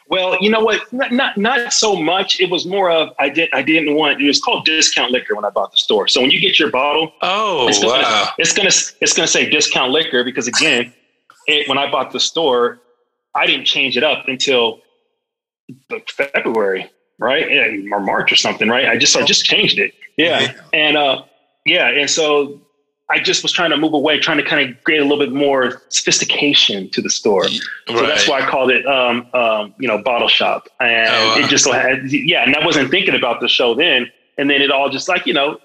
Well, 0.09 0.37
you 0.41 0.49
know 0.49 0.59
what? 0.59 0.91
Not, 0.91 1.11
not 1.13 1.37
not 1.37 1.71
so 1.73 1.95
much. 1.95 2.39
It 2.41 2.49
was 2.49 2.65
more 2.65 2.91
of 2.91 3.09
I 3.17 3.29
did 3.29 3.49
I 3.53 3.61
didn't 3.61 3.95
want. 3.95 4.21
It 4.21 4.27
was 4.27 4.41
called 4.41 4.65
discount 4.65 5.11
liquor 5.11 5.35
when 5.35 5.45
I 5.45 5.49
bought 5.51 5.71
the 5.71 5.77
store. 5.77 6.07
So 6.09 6.19
when 6.21 6.31
you 6.31 6.39
get 6.41 6.59
your 6.59 6.69
bottle, 6.69 7.13
Oh 7.21 7.67
it's 7.69 7.79
gonna, 7.79 8.03
wow. 8.03 8.29
it's 8.37 8.51
gonna 8.53 8.71
it's 9.01 9.13
gonna 9.13 9.27
say 9.27 9.49
discount 9.49 9.91
liquor 9.91 10.23
because 10.23 10.47
again, 10.47 10.93
it, 11.49 11.67
when 11.67 11.77
I 11.77 11.89
bought 11.91 12.11
the 12.11 12.19
store, 12.19 12.79
I 13.35 13.45
didn't 13.45 13.65
change 13.65 13.97
it 13.97 14.03
up 14.03 14.27
until 14.27 14.79
February, 16.07 16.89
right, 17.19 17.45
or 17.91 17.99
March 17.99 18.31
or 18.31 18.35
something, 18.35 18.69
right? 18.69 18.87
I 18.87 18.97
just 18.97 19.15
I 19.15 19.23
just 19.23 19.45
changed 19.45 19.77
it, 19.79 19.93
yeah, 20.17 20.53
and 20.73 20.97
uh, 20.97 21.23
yeah, 21.65 21.89
and 21.89 22.09
so 22.09 22.59
I 23.09 23.19
just 23.19 23.43
was 23.43 23.51
trying 23.51 23.71
to 23.71 23.77
move 23.77 23.93
away, 23.93 24.19
trying 24.19 24.37
to 24.37 24.43
kind 24.43 24.69
of 24.69 24.83
create 24.83 24.99
a 24.99 25.03
little 25.03 25.19
bit 25.19 25.33
more 25.33 25.81
sophistication 25.89 26.89
to 26.91 27.01
the 27.01 27.09
store. 27.09 27.47
So 27.47 28.05
that's 28.05 28.27
why 28.27 28.41
I 28.41 28.49
called 28.49 28.69
it, 28.71 28.85
um, 28.85 29.27
um, 29.33 29.73
you 29.79 29.87
know, 29.87 30.01
bottle 30.01 30.27
shop, 30.27 30.67
and 30.79 31.09
Oh, 31.09 31.27
wow. 31.27 31.45
it 31.45 31.49
just 31.49 31.63
so 31.63 31.71
had, 31.71 32.11
yeah, 32.11 32.43
and 32.43 32.55
I 32.55 32.65
wasn't 32.65 32.89
thinking 32.91 33.15
about 33.15 33.41
the 33.41 33.47
show 33.47 33.73
then, 33.75 34.11
and 34.37 34.49
then 34.49 34.61
it 34.61 34.71
all 34.71 34.89
just 34.89 35.07
like 35.07 35.25
you 35.25 35.33
know, 35.33 35.59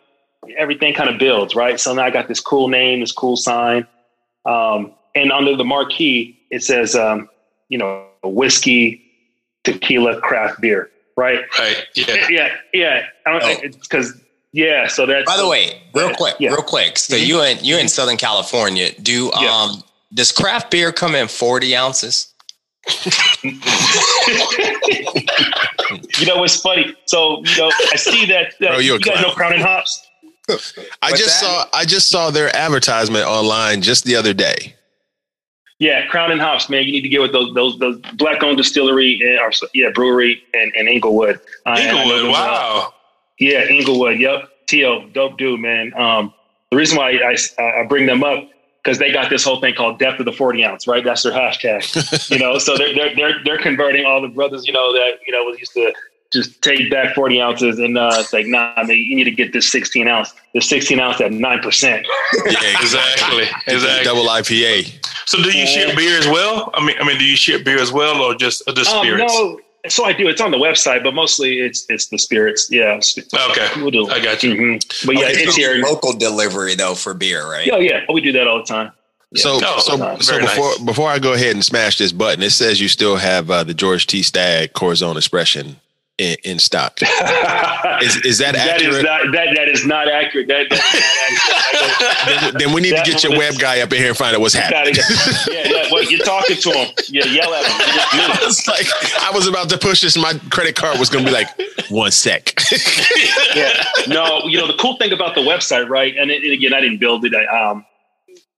everything 0.57 0.95
kind 0.95 1.09
of 1.09 1.18
builds, 1.18 1.55
right? 1.55 1.80
So 1.80 1.95
now 1.95 2.05
I 2.05 2.11
got 2.11 2.28
this 2.28 2.41
cool 2.41 2.68
name, 2.68 3.01
this 3.01 3.12
cool 3.12 3.37
sign, 3.37 3.87
um, 4.45 4.93
and 5.15 5.33
under 5.33 5.57
the 5.57 5.65
marquee 5.65 6.39
it 6.51 6.62
says, 6.62 6.95
um, 6.95 7.29
you 7.69 7.79
know, 7.79 8.07
whiskey, 8.23 9.03
tequila, 9.65 10.21
craft 10.21 10.61
beer, 10.61 10.91
right? 11.17 11.41
Right. 11.59 11.85
Yeah. 11.95 12.27
Yeah, 12.31 12.57
yeah, 12.73 13.07
Oh. 13.27 13.61
because 13.81 14.15
yeah, 14.53 14.87
so 14.87 15.05
that's 15.07 15.27
By 15.27 15.37
the 15.37 15.49
way, 15.49 15.83
real 15.95 16.15
quick, 16.15 16.37
Yeah. 16.39 16.51
real 16.51 16.62
quick. 16.62 16.97
So 16.99 17.17
Mhm. 17.17 17.27
you 17.27 17.43
in 17.43 17.59
you 17.65 17.77
in 17.77 17.89
Southern 17.89 18.17
California. 18.17 18.93
Do 19.01 19.33
Yeah. 19.41 19.53
um 19.62 19.83
does 20.12 20.31
craft 20.31 20.71
beer 20.71 20.93
come 20.93 21.17
in 21.17 21.27
40 21.27 21.75
ounces? 21.75 22.29
you 23.43 23.53
know 26.27 26.39
what's 26.39 26.61
funny? 26.61 26.95
So 27.07 27.43
you 27.45 27.57
know, 27.57 27.71
I 27.93 27.97
see 27.97 28.27
that 28.27 28.49
uh, 28.55 28.59
Bro, 28.61 28.79
you're 28.79 28.97
a 28.97 28.99
you 28.99 29.05
guys 29.05 29.23
know 29.23 29.31
Crown 29.33 29.55
and 29.55 29.62
Hops. 29.62 30.07
I 30.49 30.53
What's 31.11 31.23
just 31.23 31.41
that? 31.41 31.47
saw 31.47 31.67
I 31.73 31.85
just 31.85 32.09
saw 32.11 32.31
their 32.31 32.55
advertisement 32.55 33.27
online 33.27 33.83
just 33.83 34.05
the 34.05 34.17
other 34.17 34.35
day. 34.35 34.74
Yeah, 35.81 36.07
Crown 36.07 36.31
and 36.31 36.41
Hops, 36.41 36.70
man. 36.70 36.85
You 36.85 36.93
need 36.93 37.03
to 37.03 37.09
get 37.09 37.20
with 37.20 37.33
those 37.33 37.53
those 37.55 37.79
those 37.79 37.99
black 38.14 38.43
owned 38.43 38.57
distillery 38.57 39.20
and 39.22 39.39
or 39.41 39.51
yeah 39.75 39.91
brewery 39.95 40.43
and 40.55 40.72
and 40.77 40.89
Inglewood. 40.89 41.37
Uh, 41.66 41.70
and 41.70 41.79
I 41.79 41.93
know 41.93 41.99
Inglewood. 42.03 42.25
those, 42.27 42.29
uh, 42.37 42.41
Wow. 42.41 42.95
yeah, 43.39 43.64
Inglewood. 43.68 44.20
Yep. 44.20 44.49
T.O. 44.66 45.09
Dope 45.09 45.37
dude, 45.37 45.61
man. 45.61 45.93
Um, 45.95 46.33
the 46.70 46.77
reason 46.79 46.97
why 46.97 47.11
I, 47.12 47.37
I, 47.62 47.81
I 47.81 47.87
bring 47.87 48.07
them 48.07 48.25
up 48.25 48.49
because 48.83 48.99
they 48.99 49.12
got 49.12 49.29
this 49.31 49.45
whole 49.45 49.61
thing 49.61 49.75
called 49.75 49.99
depth 49.99 50.20
of 50.20 50.25
the 50.27 50.33
40 50.33 50.64
ounce, 50.64 50.87
right? 50.87 51.05
That's 51.05 51.22
their 51.22 51.33
hashtag. 51.33 52.31
you 52.31 52.39
know, 52.39 52.59
so 52.59 52.77
they're, 52.79 52.95
they're 52.95 53.14
they're 53.14 53.45
they're 53.45 53.59
converting 53.59 54.07
all 54.07 54.22
the 54.22 54.29
brothers, 54.29 54.66
you 54.66 54.72
know, 54.72 54.93
that 54.95 55.18
you 55.27 55.33
know 55.33 55.43
was 55.45 55.59
used 55.59 55.72
to 55.75 55.93
just 56.33 56.62
take 56.62 56.91
back 56.91 57.14
40 57.14 57.41
ounces 57.41 57.79
and 57.79 57.97
uh, 57.97 58.11
it's 58.14 58.33
like, 58.33 58.47
nah, 58.47 58.72
man, 58.79 58.89
you 58.97 59.14
need 59.14 59.22
to 59.25 59.31
get 59.31 59.53
this 59.53 59.70
16 59.70 60.09
ounce, 60.09 60.33
the 60.53 60.61
16 60.61 60.99
ounce 60.99 61.20
at 61.20 61.31
nine 61.31 61.61
percent. 61.61 62.07
Yeah, 62.47 62.81
Exactly. 62.81 63.45
Exactly. 63.66 64.05
Double 64.05 64.25
IPA. 64.25 65.03
So 65.27 65.43
do 65.43 65.57
you 65.57 65.66
ship 65.66 65.97
beer 65.97 66.18
as 66.18 66.27
well? 66.27 66.70
I 66.75 66.85
mean, 66.85 66.97
I 67.01 67.05
mean, 67.05 67.18
do 67.18 67.25
you 67.25 67.37
ship 67.37 67.64
beer 67.64 67.79
as 67.79 67.93
well, 67.93 68.20
or 68.22 68.35
just 68.35 68.62
uh, 68.68 68.72
the 68.72 68.81
Um, 68.83 69.03
spirits? 69.05 69.33
no, 69.35 69.59
so 69.89 70.05
I 70.05 70.12
do. 70.12 70.29
It's 70.29 70.41
on 70.41 70.51
the 70.51 70.57
website, 70.59 71.03
but 71.03 71.14
mostly 71.14 71.59
it's 71.61 71.87
it's 71.89 72.07
the 72.07 72.18
spirits. 72.18 72.68
Yeah. 72.70 73.01
Okay. 73.51 73.68
We'll 73.77 73.91
do. 73.91 74.09
I 74.11 74.20
got 74.20 74.43
you. 74.43 74.55
Mhm. 74.55 75.07
But 75.07 75.16
yeah, 75.16 75.27
Okay, 75.27 75.43
it's 75.45 75.55
so 75.55 75.61
here. 75.61 75.77
local 75.83 76.12
delivery 76.12 76.75
though 76.75 76.95
for 76.95 77.14
beer, 77.14 77.47
right? 77.51 77.68
Oh 77.72 77.79
yeah, 77.79 78.01
we 78.12 78.20
do 78.20 78.33
that 78.33 78.47
all 78.47 78.59
the 78.59 78.64
time. 78.64 78.93
Yeah. 79.33 79.43
So 79.43 79.61
Oh, 79.62 79.79
so 79.81 79.97
nice. 79.97 80.27
so 80.27 80.39
before 80.39 80.68
nice. 80.70 80.79
before 80.79 81.11
I 81.11 81.18
go 81.18 81.33
ahead 81.33 81.55
and 81.55 81.64
smash 81.64 81.99
this 81.99 82.12
button, 82.12 82.43
it 82.43 82.51
says 82.51 82.81
you 82.81 82.89
still 82.89 83.16
have 83.16 83.51
uh, 83.51 83.64
the 83.64 83.75
George 83.75 84.07
T. 84.07 84.22
Stagg 84.22 84.72
Corazon 84.75 85.16
expression 85.16 85.77
in, 86.19 86.37
in 86.45 86.59
stock. 86.59 87.01
Is 87.03 88.17
is 88.25 88.39
that 88.39 88.55
That 88.55 88.81
is 88.81 88.97
accurate? 88.99 89.05
not 89.05 89.33
that 89.33 89.49
that 89.57 89.69
is 89.69 89.85
not 89.87 90.09
accurate. 90.09 90.47
That, 90.49 90.67
not 90.71 90.81
accurate. 90.81 92.41
then, 92.43 92.55
then 92.59 92.73
we 92.75 92.81
need 92.81 92.97
to 92.97 93.03
get 93.05 93.23
your 93.25 93.37
web 93.37 93.59
guy 93.59 93.81
up 93.81 93.93
in 93.93 93.99
here 93.99 94.09
and 94.09 94.17
find 94.17 94.35
out 94.35 94.41
what's 94.41 94.55
I 94.55 94.61
happening. 94.61 94.95
yeah, 95.51 95.69
yeah. 95.69 95.89
Well, 95.91 96.03
you're 96.05 96.25
talking 96.25 96.57
to 96.57 96.71
him. 96.71 96.89
Yeah, 97.09 97.25
yell 97.27 97.53
at 97.55 97.65
him. 97.67 97.77
Mute. 98.29 98.39
it's 98.43 98.67
like 98.69 98.87
I 99.23 99.31
was 99.35 99.47
about 99.49 99.69
to 99.71 99.79
push 99.79 100.01
this. 100.03 100.17
My 100.17 100.35
credit 100.51 100.77
card 100.77 100.99
was 100.99 101.09
going 101.11 101.25
to 101.25 101.31
be 101.31 101.35
like 101.35 101.49
one 101.91 102.11
sec. 102.12 102.55
yeah. 103.55 103.85
No, 104.09 104.45
you 104.47 104.59
know 104.59 104.67
the 104.67 104.77
cool 104.79 104.97
thing 104.99 105.12
about 105.12 105.35
the 105.35 105.41
website, 105.41 105.89
right? 105.89 106.17
And, 106.17 106.31
it, 106.31 106.43
and 106.45 106.53
again, 106.53 106.73
I 106.75 106.81
didn't 106.81 106.99
build 107.01 107.25
it. 107.25 107.35
I, 107.35 107.71
um, 107.71 107.85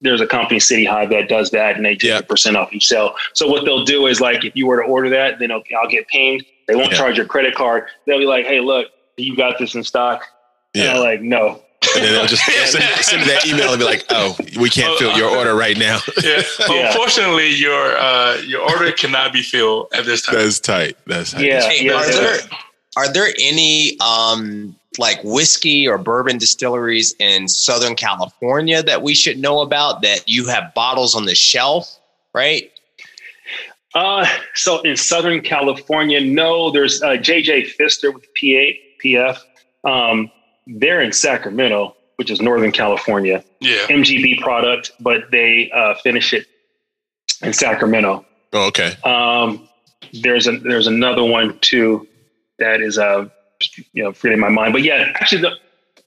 there's 0.02 0.20
a 0.20 0.26
company, 0.26 0.60
City 0.60 0.84
Hive, 0.84 1.08
that 1.10 1.28
does 1.28 1.50
that, 1.52 1.76
and 1.76 1.84
they 1.84 1.94
take 1.94 2.02
Yeah. 2.04 2.18
a 2.18 2.22
percent 2.22 2.56
off 2.56 2.70
each 2.72 2.86
sale. 2.86 3.14
So 3.32 3.48
what 3.48 3.64
they'll 3.64 3.84
do 3.84 4.06
is 4.06 4.20
like, 4.20 4.44
if 4.44 4.54
you 4.54 4.66
were 4.66 4.82
to 4.82 4.86
order 4.86 5.08
that, 5.10 5.38
then 5.38 5.50
I'll, 5.50 5.62
I'll 5.80 5.88
get 5.88 6.06
pinged. 6.08 6.44
They 6.66 6.74
won't 6.74 6.92
Yeah. 6.92 6.98
charge 6.98 7.16
your 7.16 7.26
credit 7.26 7.54
card. 7.54 7.84
They'll 8.06 8.18
be 8.18 8.24
like, 8.26 8.46
"Hey, 8.46 8.60
look, 8.60 8.88
you 9.16 9.36
got 9.36 9.58
this 9.58 9.74
in 9.74 9.84
stock." 9.84 10.24
And 10.74 10.88
I'm 10.88 10.96
Yeah. 10.96 11.00
like, 11.00 11.20
"No." 11.22 11.62
And 11.94 12.04
then 12.04 12.12
they'll 12.14 12.26
just 12.26 12.44
send, 12.72 12.84
send 13.04 13.22
me 13.22 13.28
that 13.28 13.46
email 13.46 13.70
and 13.70 13.78
be 13.78 13.84
like, 13.84 14.04
oh, 14.10 14.36
we 14.58 14.68
can't 14.68 14.98
fill 14.98 15.16
your 15.16 15.30
order 15.30 15.54
right 15.54 15.78
now. 15.78 16.00
Yeah. 16.22 16.42
Yeah. 16.68 16.88
Unfortunately, 16.88 17.48
your 17.54 17.96
uh, 17.96 18.36
your 18.44 18.62
order 18.62 18.90
cannot 18.92 19.32
be 19.32 19.42
filled 19.42 19.88
at 19.94 20.04
this 20.04 20.22
time. 20.22 20.34
That's 20.36 20.58
tight. 20.58 20.96
That's 21.06 21.32
tight. 21.32 21.42
Yeah, 21.44 21.62
Hey, 21.68 21.84
yeah, 21.84 21.92
are 21.92 22.06
yeah. 22.10 22.16
there 22.20 22.38
are 22.96 23.12
there 23.12 23.28
any 23.38 23.96
um 24.00 24.74
like 24.98 25.20
whiskey 25.22 25.86
or 25.86 25.98
bourbon 25.98 26.38
distilleries 26.38 27.14
in 27.20 27.46
Southern 27.48 27.94
California 27.94 28.82
that 28.82 29.02
we 29.02 29.14
should 29.14 29.38
know 29.38 29.60
about 29.60 30.00
that 30.02 30.22
you 30.26 30.46
have 30.48 30.72
bottles 30.74 31.14
on 31.14 31.26
the 31.26 31.34
shelf, 31.34 31.98
right? 32.34 32.72
Uh, 33.96 34.26
so 34.54 34.82
in 34.82 34.94
Southern 34.94 35.40
California, 35.40 36.20
no, 36.20 36.70
there's 36.70 37.02
uh, 37.02 37.12
JJ 37.12 37.68
Pfister 37.68 38.12
with 38.12 38.26
P8, 38.34 38.78
PF. 39.02 39.38
Um, 39.84 40.30
they're 40.66 41.00
in 41.00 41.12
Sacramento, 41.12 41.96
which 42.16 42.30
is 42.30 42.42
Northern 42.42 42.72
California. 42.72 43.42
Yeah. 43.60 43.86
MGP 43.86 44.42
product, 44.42 44.90
but 45.00 45.30
they 45.32 45.70
uh, 45.74 45.94
finish 46.02 46.34
it 46.34 46.46
in 47.42 47.54
Sacramento. 47.54 48.26
Oh, 48.52 48.66
okay. 48.66 48.96
Um, 49.02 49.66
there's 50.12 50.46
a 50.46 50.58
there's 50.58 50.86
another 50.86 51.24
one 51.24 51.58
too 51.60 52.06
that 52.58 52.80
is 52.80 52.98
uh 52.98 53.28
you 53.92 54.04
know 54.04 54.12
forgetting 54.12 54.40
my 54.40 54.50
mind, 54.50 54.74
but 54.74 54.82
yeah, 54.82 55.12
actually 55.14 55.40
the, 55.40 55.52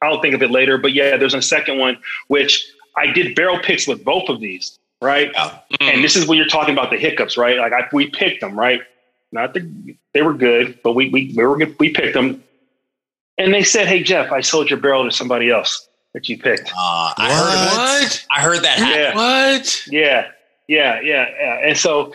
I'll 0.04 0.22
think 0.22 0.36
of 0.36 0.44
it 0.44 0.52
later. 0.52 0.78
But 0.78 0.94
yeah, 0.94 1.18
there's 1.18 1.34
a 1.34 1.42
second 1.42 1.80
one 1.80 1.98
which 2.28 2.72
I 2.96 3.08
did 3.08 3.36
barrel 3.36 3.60
picks 3.60 3.88
with 3.88 4.04
both 4.06 4.30
of 4.30 4.40
these, 4.40 4.79
right? 5.02 5.32
And 5.80 6.04
this 6.04 6.16
is 6.16 6.28
when 6.28 6.38
you're 6.38 6.48
talking 6.48 6.74
about 6.74 6.90
the 6.90 6.98
hiccups, 6.98 7.38
right? 7.38 7.58
Like 7.58 7.74
I, 7.74 7.88
we 7.92 8.10
picked 8.10 8.42
them, 8.42 8.58
right? 8.58 8.82
Not 9.32 9.54
the 9.54 9.96
they 10.14 10.22
were 10.22 10.34
good, 10.34 10.80
but 10.84 10.94
we 10.94 11.10
we 11.10 11.34
we 11.36 11.46
were 11.46 11.58
good, 11.58 11.76
we 11.80 11.92
picked 11.92 12.14
them, 12.14 12.44
and 13.38 13.54
they 13.54 13.64
said, 13.64 13.88
"Hey 13.88 14.02
Jeff, 14.02 14.32
I 14.32 14.42
sold 14.42 14.70
your 14.70 14.80
barrel 14.80 15.06
to 15.06 15.12
somebody 15.12 15.52
else 15.52 15.88
that 16.14 16.28
you 16.28 16.38
picked." 16.38 16.72
Uh, 16.72 17.14
I 17.18 17.32
heard 17.32 17.78
What? 17.78 18.26
I 18.36 18.42
heard 18.42 18.64
that. 18.64 18.80
Yeah. 18.80 19.16
What? 19.16 19.88
Yeah, 19.88 20.32
yeah, 20.68 21.00
yeah, 21.02 21.30
yeah. 21.40 21.68
And 21.68 21.78
so, 21.78 22.14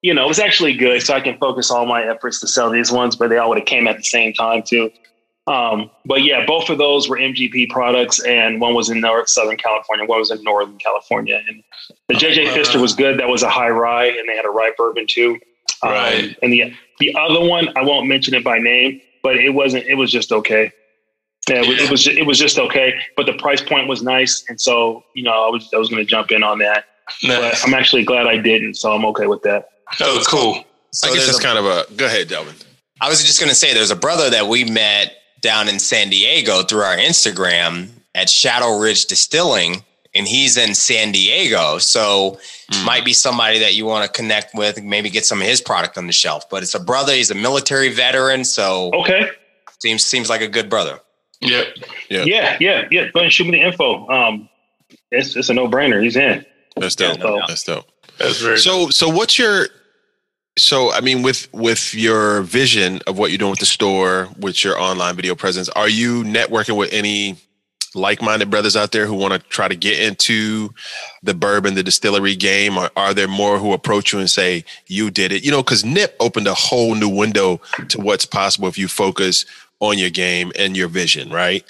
you 0.00 0.14
know, 0.14 0.24
it 0.24 0.28
was 0.28 0.38
actually 0.38 0.74
good. 0.74 1.02
So 1.02 1.12
I 1.12 1.20
can 1.20 1.36
focus 1.38 1.70
all 1.70 1.84
my 1.84 2.02
efforts 2.02 2.40
to 2.40 2.48
sell 2.48 2.70
these 2.70 2.90
ones, 2.90 3.14
but 3.14 3.28
they 3.28 3.36
all 3.36 3.50
would 3.50 3.58
have 3.58 3.66
came 3.66 3.86
at 3.86 3.98
the 3.98 4.04
same 4.04 4.32
time 4.32 4.62
too. 4.62 4.90
Um, 5.48 5.90
but 6.04 6.22
yeah, 6.22 6.44
both 6.46 6.68
of 6.68 6.78
those 6.78 7.08
were 7.08 7.16
MGP 7.16 7.70
products, 7.70 8.22
and 8.24 8.60
one 8.60 8.74
was 8.74 8.90
in 8.90 9.00
North 9.00 9.28
Southern 9.28 9.56
California, 9.56 10.04
one 10.06 10.18
was 10.18 10.30
in 10.30 10.42
Northern 10.42 10.78
California. 10.78 11.42
And 11.48 11.62
the 12.08 12.14
JJ 12.14 12.52
Pfister 12.54 12.78
was 12.80 12.94
good. 12.94 13.18
That 13.18 13.28
was 13.28 13.42
a 13.42 13.48
high 13.48 13.70
rye, 13.70 14.06
and 14.06 14.28
they 14.28 14.36
had 14.36 14.44
a 14.44 14.50
rye 14.50 14.72
bourbon 14.76 15.06
too. 15.08 15.38
Um, 15.82 15.90
Right. 15.90 16.36
And 16.42 16.52
the 16.52 16.72
the 17.00 17.14
other 17.18 17.40
one, 17.40 17.68
I 17.76 17.82
won't 17.82 18.06
mention 18.08 18.34
it 18.34 18.44
by 18.44 18.58
name, 18.58 19.00
but 19.22 19.36
it 19.36 19.50
wasn't. 19.50 19.86
It 19.86 19.94
was 19.94 20.10
just 20.10 20.32
okay. 20.32 20.70
Yeah, 21.48 21.62
it 21.62 21.68
was, 21.68 21.78
it 21.80 21.90
was 21.90 22.06
it 22.06 22.26
was 22.26 22.38
just 22.38 22.58
okay, 22.58 22.94
but 23.16 23.24
the 23.26 23.32
price 23.34 23.62
point 23.62 23.88
was 23.88 24.02
nice, 24.02 24.44
and 24.48 24.60
so 24.60 25.02
you 25.14 25.22
know 25.22 25.46
I 25.46 25.48
was 25.48 25.70
I 25.72 25.78
was 25.78 25.88
going 25.88 26.04
to 26.04 26.10
jump 26.10 26.30
in 26.30 26.42
on 26.42 26.58
that 26.58 26.84
but 27.22 27.40
Nice. 27.40 27.64
I'm 27.64 27.74
actually 27.74 28.04
glad 28.04 28.26
I 28.26 28.36
didn't, 28.38 28.74
so 28.74 28.92
I'm 28.92 29.04
okay 29.06 29.26
with 29.26 29.42
that. 29.42 29.68
Oh, 30.00 30.22
cool. 30.28 30.64
So 30.92 31.10
I 31.10 31.14
guess 31.14 31.26
that's 31.26 31.38
a- 31.38 31.42
kind 31.42 31.58
of 31.58 31.64
a 31.64 31.86
go 31.94 32.06
ahead, 32.06 32.28
Delvin. 32.28 32.54
I 33.00 33.08
was 33.08 33.22
just 33.24 33.38
going 33.38 33.48
to 33.48 33.54
say 33.54 33.72
there's 33.74 33.90
a 33.92 33.96
brother 33.96 34.28
that 34.30 34.48
we 34.48 34.64
met 34.64 35.14
down 35.40 35.68
in 35.68 35.78
San 35.78 36.10
Diego 36.10 36.62
through 36.62 36.80
our 36.82 36.96
Instagram 36.96 37.88
at 38.14 38.28
Shadow 38.28 38.78
Ridge 38.78 39.06
Distilling, 39.06 39.84
and 40.14 40.26
he's 40.26 40.56
in 40.56 40.74
San 40.74 41.12
Diego. 41.12 41.78
So 41.78 42.38
Mm. 42.70 42.84
might 42.84 43.04
be 43.04 43.14
somebody 43.14 43.58
that 43.60 43.74
you 43.74 43.86
want 43.86 44.04
to 44.04 44.10
connect 44.14 44.54
with, 44.54 44.76
and 44.76 44.90
maybe 44.90 45.08
get 45.08 45.24
some 45.24 45.40
of 45.40 45.46
his 45.48 45.60
product 45.60 45.96
on 45.96 46.06
the 46.06 46.12
shelf. 46.12 46.50
But 46.50 46.62
it's 46.62 46.74
a 46.74 46.80
brother. 46.80 47.14
He's 47.14 47.30
a 47.30 47.34
military 47.34 47.88
veteran, 47.88 48.44
so 48.44 48.90
Okay. 48.92 49.30
seems 49.80 50.04
seems 50.04 50.28
like 50.28 50.42
a 50.42 50.48
good 50.48 50.68
brother. 50.68 51.00
Yep. 51.40 51.66
Yeah. 52.10 52.24
Yeah, 52.24 52.56
yeah, 52.60 52.84
yeah. 52.90 53.00
Go 53.04 53.20
ahead 53.20 53.24
and 53.24 53.32
shoot 53.32 53.44
me 53.44 53.52
the 53.52 53.62
info. 53.64 54.06
Um, 54.08 54.48
it's 55.10 55.34
it's 55.36 55.48
a 55.48 55.54
no 55.54 55.66
brainer. 55.68 56.02
He's 56.02 56.16
in. 56.16 56.44
That's 56.76 56.94
dope. 56.94 57.18
Yeah, 57.18 57.24
no 57.24 57.42
That's 57.48 57.64
dope. 57.64 57.86
That's 58.18 58.38
very 58.38 58.58
So 58.58 58.90
so 58.90 59.08
what's 59.08 59.38
your 59.38 59.68
so 60.58 60.92
I 60.92 61.00
mean 61.00 61.22
with 61.22 61.48
with 61.52 61.94
your 61.94 62.42
vision 62.42 63.00
of 63.06 63.18
what 63.18 63.30
you're 63.30 63.38
doing 63.38 63.50
with 63.50 63.60
the 63.60 63.66
store, 63.66 64.28
with 64.38 64.62
your 64.64 64.78
online 64.78 65.16
video 65.16 65.34
presence, 65.34 65.68
are 65.70 65.88
you 65.88 66.24
networking 66.24 66.76
with 66.76 66.92
any 66.92 67.36
like-minded 67.94 68.50
brothers 68.50 68.76
out 68.76 68.92
there 68.92 69.06
who 69.06 69.14
want 69.14 69.32
to 69.32 69.38
try 69.48 69.66
to 69.68 69.74
get 69.74 69.98
into 69.98 70.70
the 71.22 71.34
bourbon, 71.34 71.74
the 71.74 71.82
distillery 71.82 72.36
game? 72.36 72.76
Or 72.76 72.90
are 72.96 73.14
there 73.14 73.28
more 73.28 73.58
who 73.58 73.72
approach 73.72 74.12
you 74.12 74.18
and 74.18 74.30
say, 74.30 74.64
you 74.86 75.10
did 75.10 75.32
it? 75.32 75.44
You 75.44 75.50
know, 75.50 75.62
because 75.62 75.84
Nip 75.84 76.14
opened 76.20 76.46
a 76.46 76.54
whole 76.54 76.94
new 76.94 77.08
window 77.08 77.60
to 77.88 78.00
what's 78.00 78.24
possible 78.24 78.68
if 78.68 78.76
you 78.76 78.88
focus 78.88 79.44
on 79.80 79.96
your 79.96 80.10
game 80.10 80.52
and 80.58 80.76
your 80.76 80.88
vision, 80.88 81.30
right? 81.30 81.64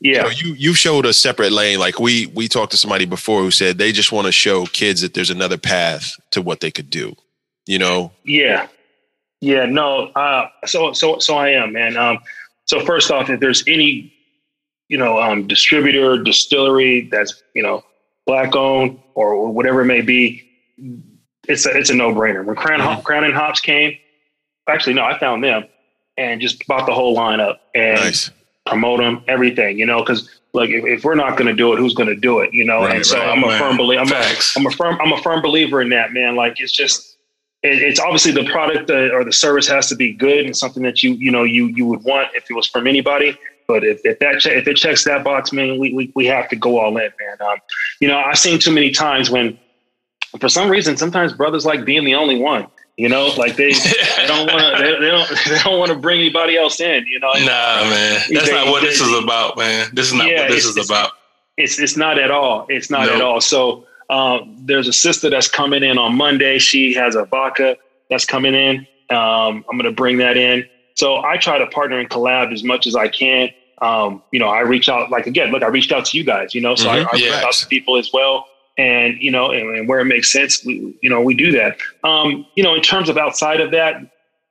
Yeah, 0.00 0.24
So 0.24 0.30
you 0.30 0.54
you 0.54 0.72
showed 0.74 1.04
a 1.04 1.12
separate 1.12 1.52
lane. 1.52 1.78
Like 1.78 1.98
we 1.98 2.26
we 2.26 2.48
talked 2.48 2.70
to 2.72 2.76
somebody 2.76 3.06
before 3.06 3.42
who 3.42 3.50
said 3.50 3.78
they 3.78 3.92
just 3.92 4.12
want 4.12 4.26
to 4.26 4.32
show 4.32 4.66
kids 4.66 5.00
that 5.00 5.14
there's 5.14 5.30
another 5.30 5.58
path 5.58 6.16
to 6.30 6.42
what 6.42 6.60
they 6.60 6.70
could 6.70 6.90
do. 6.90 7.16
You 7.66 7.78
know, 7.78 8.12
yeah, 8.24 8.66
yeah. 9.40 9.64
No, 9.66 10.06
uh, 10.08 10.48
so 10.66 10.92
so 10.92 11.18
so 11.18 11.36
I 11.36 11.50
am, 11.50 11.72
man. 11.72 11.96
Um, 11.96 12.18
so 12.64 12.84
first 12.84 13.10
off, 13.10 13.30
if 13.30 13.40
there's 13.40 13.62
any, 13.68 14.12
you 14.88 14.98
know, 14.98 15.20
um, 15.20 15.46
distributor, 15.46 16.22
distillery 16.22 17.08
that's 17.10 17.42
you 17.54 17.62
know 17.62 17.84
black 18.26 18.54
owned 18.56 18.98
or 19.14 19.52
whatever 19.52 19.82
it 19.82 19.86
may 19.86 20.00
be, 20.00 20.42
it's 21.48 21.66
a 21.66 21.70
it's 21.76 21.90
a 21.90 21.94
no 21.94 22.12
brainer. 22.12 22.44
When 22.44 22.56
Crown 22.56 22.80
Mhm. 22.80 23.04
Crown 23.04 23.24
and 23.24 23.34
Hops 23.34 23.60
came, 23.60 23.96
actually 24.68 24.94
no, 24.94 25.04
I 25.04 25.18
found 25.18 25.44
them 25.44 25.64
and 26.16 26.40
just 26.40 26.66
bought 26.66 26.86
the 26.86 26.94
whole 26.94 27.16
lineup 27.16 27.58
and. 27.74 28.00
nice. 28.00 28.30
promote 28.66 29.00
them, 29.00 29.24
everything, 29.26 29.78
you 29.78 29.86
know, 29.86 29.98
because 30.00 30.28
like 30.52 30.70
if, 30.70 30.84
if 30.84 31.02
we're 31.02 31.16
not 31.16 31.36
going 31.36 31.46
to 31.48 31.54
do 31.54 31.72
it, 31.72 31.78
who's 31.78 31.94
going 31.94 32.08
to 32.08 32.14
do 32.14 32.38
it, 32.40 32.52
you 32.54 32.64
know? 32.64 32.82
Right, 32.84 32.96
and 32.96 33.06
so 33.06 33.18
right, 33.18 33.28
I'm 33.30 33.42
a 33.42 33.48
man. 33.48 33.58
firm 33.58 33.76
believer. 33.76 34.02
I'm. 34.02 34.36
I'm 34.56 34.66
a 34.66 34.70
firm. 34.70 34.98
I'm 35.00 35.12
a 35.12 35.20
firm 35.22 35.42
believer 35.42 35.80
in 35.80 35.88
that, 35.88 36.12
man. 36.12 36.36
Like 36.36 36.60
it's 36.60 36.70
just, 36.70 37.09
it, 37.62 37.82
it's 37.82 38.00
obviously 38.00 38.32
the 38.32 38.44
product 38.50 38.90
uh, 38.90 39.10
or 39.14 39.24
the 39.24 39.32
service 39.32 39.68
has 39.68 39.88
to 39.88 39.94
be 39.96 40.12
good 40.12 40.46
and 40.46 40.56
something 40.56 40.82
that 40.82 41.02
you 41.02 41.12
you 41.14 41.30
know 41.30 41.44
you 41.44 41.66
you 41.66 41.84
would 41.86 42.02
want 42.04 42.28
if 42.34 42.50
it 42.50 42.54
was 42.54 42.66
from 42.66 42.86
anybody. 42.86 43.36
But 43.68 43.84
if, 43.84 44.00
if 44.04 44.18
that 44.18 44.40
che- 44.40 44.56
if 44.58 44.66
it 44.66 44.74
checks 44.76 45.04
that 45.04 45.22
box, 45.22 45.52
man, 45.52 45.78
we, 45.78 45.92
we 45.94 46.10
we 46.16 46.26
have 46.26 46.48
to 46.48 46.56
go 46.56 46.78
all 46.80 46.96
in, 46.96 47.10
man. 47.20 47.36
Um, 47.48 47.58
you 48.00 48.08
know, 48.08 48.18
I've 48.18 48.38
seen 48.38 48.58
too 48.58 48.72
many 48.72 48.90
times 48.90 49.30
when, 49.30 49.56
for 50.40 50.48
some 50.48 50.68
reason, 50.68 50.96
sometimes 50.96 51.32
brothers 51.32 51.64
like 51.64 51.84
being 51.84 52.04
the 52.04 52.14
only 52.16 52.38
one. 52.40 52.66
You 52.96 53.08
know, 53.08 53.28
like 53.38 53.56
they 53.56 53.72
they 53.72 54.26
don't 54.26 54.46
want 54.52 54.76
to 54.76 54.82
they, 54.82 54.98
they 54.98 55.08
don't 55.10 55.28
they 55.48 55.58
don't 55.62 55.78
want 55.78 55.90
to 55.92 55.96
bring 55.98 56.18
anybody 56.18 56.56
else 56.56 56.80
in. 56.80 57.06
You 57.06 57.20
know, 57.20 57.32
Nah, 57.34 57.44
man. 57.88 58.20
That's 58.30 58.46
They- 58.46 58.52
not 58.52 58.66
what 58.68 58.82
this 58.82 59.00
is 59.00 59.12
about, 59.22 59.56
man. 59.56 59.88
This 59.92 60.08
is 60.08 60.14
not 60.14 60.26
Yeah, 60.28 60.40
what 60.40 60.50
this 60.50 60.64
is 60.64 60.76
about. 60.90 61.12
it's 61.56 61.78
it's 61.78 61.96
not 61.96 62.18
at 62.18 62.30
all. 62.32 62.66
It's 62.68 62.90
not 62.90 63.06
No. 63.06 63.14
at 63.14 63.20
all. 63.22 63.40
So 63.40 63.86
um, 64.10 64.56
there's 64.58 64.88
a 64.88 64.92
sister 64.92 65.30
that's 65.30 65.48
coming 65.48 65.82
in 65.82 65.96
on 65.96 66.16
Monday. 66.16 66.58
She 66.58 66.92
has 66.94 67.14
a 67.14 67.24
vodka 67.24 67.76
that's 68.10 68.26
coming 68.26 68.54
in. 68.54 68.78
Um, 69.08 69.64
I'm 69.68 69.78
going 69.78 69.84
to 69.84 69.92
bring 69.92 70.18
that 70.18 70.36
in. 70.36 70.66
So 70.96 71.22
I 71.24 71.36
try 71.36 71.58
to 71.58 71.66
partner 71.68 71.98
and 71.98 72.10
collab 72.10 72.52
as 72.52 72.62
much 72.64 72.86
as 72.86 72.96
I 72.96 73.08
can. 73.08 73.50
Um, 73.80 74.22
you 74.32 74.38
know, 74.38 74.48
I 74.48 74.60
reach 74.60 74.88
out 74.88 75.10
like 75.10 75.26
again, 75.26 75.52
look, 75.52 75.62
I 75.62 75.68
reached 75.68 75.92
out 75.92 76.04
to 76.06 76.18
you 76.18 76.24
guys. 76.24 76.54
You 76.54 76.60
know, 76.60 76.74
so 76.74 76.88
Mhm. 76.88 76.90
I, 76.90 76.98
I 76.98 77.16
reach 77.16 77.32
out 77.32 77.52
to 77.52 77.66
people 77.68 77.96
as 77.96 78.10
well. 78.12 78.46
And 78.76 79.16
you 79.20 79.30
know, 79.30 79.50
and, 79.50 79.76
and 79.76 79.88
where 79.88 80.00
it 80.00 80.06
makes 80.06 80.30
sense, 80.30 80.64
we 80.64 80.94
you 81.02 81.08
know 81.10 81.20
we 81.20 81.34
do 81.34 81.52
that. 81.52 81.78
Um, 82.04 82.46
you 82.56 82.62
know, 82.64 82.74
in 82.74 82.82
terms 82.82 83.08
of 83.08 83.16
outside 83.16 83.60
of 83.60 83.70
that, 83.72 83.96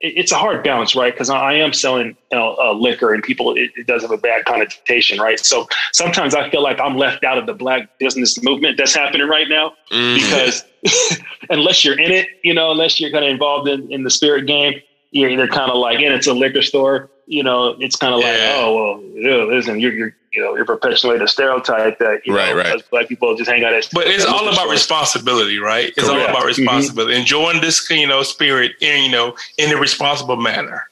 it's 0.02 0.32
a 0.32 0.36
hard 0.36 0.64
balance, 0.64 0.96
right? 0.96 1.14
Because 1.14 1.30
I 1.30 1.54
am 1.56 1.74
selling 1.74 2.16
you 2.32 2.38
know, 2.38 2.56
uh, 2.62 2.74
liquor, 2.74 3.14
and 3.14 3.22
people 3.22 3.54
it, 3.56 3.72
it 3.76 3.86
does 3.88 4.02
have 4.02 4.12
a 4.12 4.18
bad 4.18 4.46
connotation, 4.46 5.20
right? 5.20 5.40
So 5.40 5.68
sometimes 5.92 6.34
I 6.36 6.50
feel 6.50 6.64
like 6.64 6.80
I'm 6.80 6.96
left 6.98 7.24
out 7.24 7.38
of 7.38 7.46
the 7.46 7.54
black 7.54 7.90
business 8.00 8.42
movement 8.42 8.78
that's 8.78 8.96
happening 8.96 9.28
right 9.28 9.48
now 9.50 9.74
Mhm. 9.92 10.16
because 10.16 10.64
unless 11.50 11.84
you're 11.84 12.00
in 12.00 12.12
it, 12.12 12.28
you 12.44 12.54
know, 12.54 12.72
unless 12.72 13.00
you're 13.00 13.12
kind 13.12 13.26
of 13.26 13.32
involved 13.32 13.68
in, 13.68 13.92
in 13.92 14.04
the 14.04 14.10
spirit 14.10 14.46
game, 14.48 14.76
you're 15.12 15.30
either 15.30 15.48
kind 15.48 15.72
of 15.72 15.78
like, 15.78 16.00
and 16.00 16.14
it's 16.14 16.28
a 16.28 16.34
liquor 16.34 16.62
store, 16.62 17.10
you 17.30 17.44
know, 17.44 17.76
it's 17.80 17.96
kind 17.96 18.14
of 18.14 18.22
like, 18.22 18.36
oh 18.40 18.76
well, 18.76 19.04
ew, 19.24 19.54
listen, 19.54 19.80
you're 19.80 19.94
you're 19.94 20.16
you 20.34 20.42
know 20.42 20.56
you're 20.56 20.66
perpetuating 20.66 21.22
a 21.22 21.28
stereotype 21.28 22.00
that 22.00 22.22
you 22.26 22.36
Right, 22.36 22.50
know 22.50 22.58
right. 22.58 22.74
us 22.76 22.82
black 22.90 23.08
people 23.08 23.36
just 23.36 23.50
hang 23.50 23.64
out 23.64 23.72
at. 23.74 23.88
But 23.94 24.08
it's 24.08 24.26
all 24.26 24.44
about 24.46 24.56
stores. 24.56 24.72
responsibility, 24.72 25.60
right? 25.60 25.94
It's 25.96 26.10
all 26.10 26.16
Correct. 26.16 26.30
about 26.32 26.44
Mhm. 26.44 26.48
responsibility. 26.58 27.16
Enjoying 27.20 27.62
this, 27.62 27.88
you 27.90 28.08
know, 28.08 28.24
spirit 28.24 28.72
in, 28.82 29.04
you 29.04 29.12
know, 29.12 29.36
in 29.60 29.72
a 29.72 29.78
responsible 29.78 30.38
manner. 30.38 30.88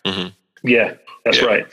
Yeah, 0.63 0.93
that's 1.25 1.37
Yeah. 1.41 1.45
right. 1.45 1.67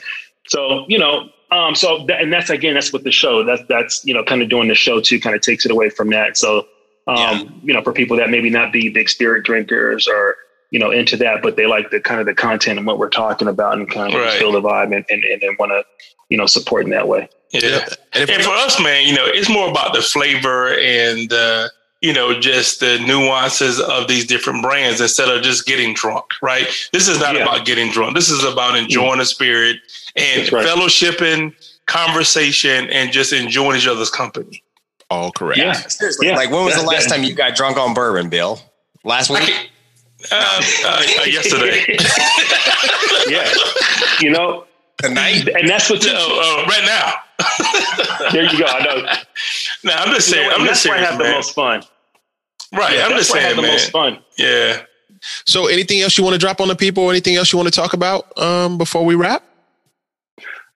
So 0.49 0.87
you 0.89 0.99
know, 0.99 1.29
um, 1.51 1.75
so 1.75 2.05
that, 2.07 2.23
and 2.23 2.33
that's 2.33 2.49
again, 2.49 2.73
that's 2.75 2.93
what 2.93 3.05
the 3.05 3.13
show. 3.13 3.45
That's 3.45 3.63
that's 3.69 4.03
you 4.05 4.15
know, 4.15 4.25
kind 4.25 4.41
of 4.43 4.49
doing 4.49 4.69
the 4.69 4.75
show 4.75 4.99
too, 5.01 5.21
kind 5.21 5.37
of 5.37 5.43
takes 5.43 5.67
it 5.67 5.71
away 5.73 5.91
from 5.91 6.09
that. 6.11 6.39
So, 6.39 6.67
um, 7.07 7.17
Yeah. 7.17 7.43
you 7.65 7.75
know, 7.75 7.83
for 7.83 7.93
people 7.93 8.17
that 8.17 8.31
maybe 8.31 8.49
not 8.49 8.73
be 8.73 8.89
big 8.89 9.11
spirit 9.11 9.45
drinkers 9.45 10.09
or 10.09 10.37
you 10.75 10.81
know 10.81 10.91
into 10.91 11.17
that, 11.17 11.41
but 11.41 11.55
they 11.55 11.67
like 11.67 11.91
the 11.91 12.01
kind 12.01 12.19
of 12.19 12.27
the 12.27 12.35
content 12.35 12.79
and 12.79 12.87
what 12.87 12.99
we're 12.99 13.09
talking 13.09 13.47
about 13.47 13.79
and 13.79 13.89
kind 13.89 14.13
of 14.13 14.21
Right. 14.21 14.41
feel 14.41 14.51
the 14.51 14.61
vibe 14.61 14.93
and 14.93 15.05
and, 15.09 15.23
and, 15.23 15.41
and 15.41 15.57
want 15.57 15.71
to 15.71 15.85
you 16.31 16.37
know 16.37 16.47
support 16.47 16.83
in 16.83 16.91
that 16.91 17.07
way. 17.07 17.29
Yeah. 17.53 17.87
And, 18.13 18.29
and 18.29 18.43
for 18.43 18.51
us, 18.51 18.83
man, 18.83 19.07
you 19.07 19.15
know, 19.15 19.25
it's 19.25 19.49
more 19.49 19.71
about 19.71 19.95
the 19.95 20.03
flavor 20.03 20.77
and 20.77 21.33
uh, 21.33 21.69
you 22.01 22.13
know, 22.13 22.41
just 22.41 22.81
the 22.81 22.99
nuances 23.07 23.79
of 23.79 24.09
these 24.09 24.27
different 24.27 24.65
brands 24.65 25.01
instead 25.01 25.29
of 25.29 25.45
just 25.45 25.65
getting 25.65 25.95
drunk, 25.95 26.25
right? 26.43 26.67
This 26.93 27.07
is 27.07 27.21
not 27.21 27.37
yeah. 27.37 27.43
about 27.43 27.65
getting 27.65 27.93
drunk. 27.93 28.17
This 28.17 28.29
is 28.29 28.43
about 28.43 28.77
enjoying 28.77 29.21
the 29.21 29.25
spirit 29.25 29.77
and 30.17 30.53
right. 30.53 30.67
fellowshipping, 30.67 31.55
conversation, 31.87 32.91
and 32.91 33.13
just 33.13 33.33
enjoying 33.33 33.79
each 33.79 33.87
other's 33.87 34.11
company. 34.11 34.65
All 35.09 35.31
correct. 35.31 35.61
Yeah, 35.61 35.75
seriously. 35.75 36.27
Yeah. 36.27 36.35
Like, 36.35 36.51
when 36.51 36.65
was 36.65 36.75
the 36.75 36.83
last 36.83 37.09
time 37.09 37.23
you 37.23 37.33
got 37.33 37.55
drunk 37.55 37.77
on 37.77 37.95
bourbon, 37.95 38.29
Bill? 38.29 38.59
Last 39.05 39.31
week? 39.31 39.71
Uh, 40.31 40.63
uh, 40.85 41.03
uh, 41.21 41.25
yesterday. 41.25 41.85
yeah. 43.29 43.53
You 44.21 44.31
know, 44.31 44.65
tonight, 44.99 45.49
and 45.49 45.69
that's 45.69 45.91
what. 45.91 46.05
You, 46.05 46.13
uh, 46.13 46.65
right 46.67 46.85
now. 46.87 47.13
there 48.33 48.45
you 48.45 48.59
go. 48.59 48.67
I 48.67 48.85
know. 48.85 49.07
No, 49.85 49.93
I'm 49.93 50.15
just 50.15 50.31
saying. 50.31 50.45
You 50.45 50.51
know 50.51 50.57
I'm 50.57 50.67
just 50.67 50.83
saying. 50.83 50.97
That's 50.99 51.05
why 51.05 51.09
I 51.09 51.11
have 51.11 51.19
man. 51.19 51.29
the 51.29 51.35
most 51.35 51.55
fun. 51.55 51.83
Right. 52.73 52.97
Yeah, 52.97 53.05
I'm 53.05 53.11
just 53.19 53.31
saying, 53.31 53.45
have 53.45 53.57
man. 53.57 53.67
the 53.67 53.71
most 53.71 53.91
fun. 53.91 54.19
Yeah. 54.39 54.83
So, 55.45 55.67
anything 55.67 56.01
else 56.01 56.17
you 56.17 56.25
want 56.25 56.33
to 56.33 56.39
drop 56.39 56.59
on 56.59 56.69
the 56.69 56.75
people? 56.75 57.11
Anything 57.11 57.37
else 57.37 57.53
you 57.53 57.59
want 57.59 57.73
to 57.73 57.81
talk 57.81 57.93
about 57.93 58.37
um, 58.39 58.79
before 58.79 59.05
we 59.05 59.15
wrap? 59.15 59.43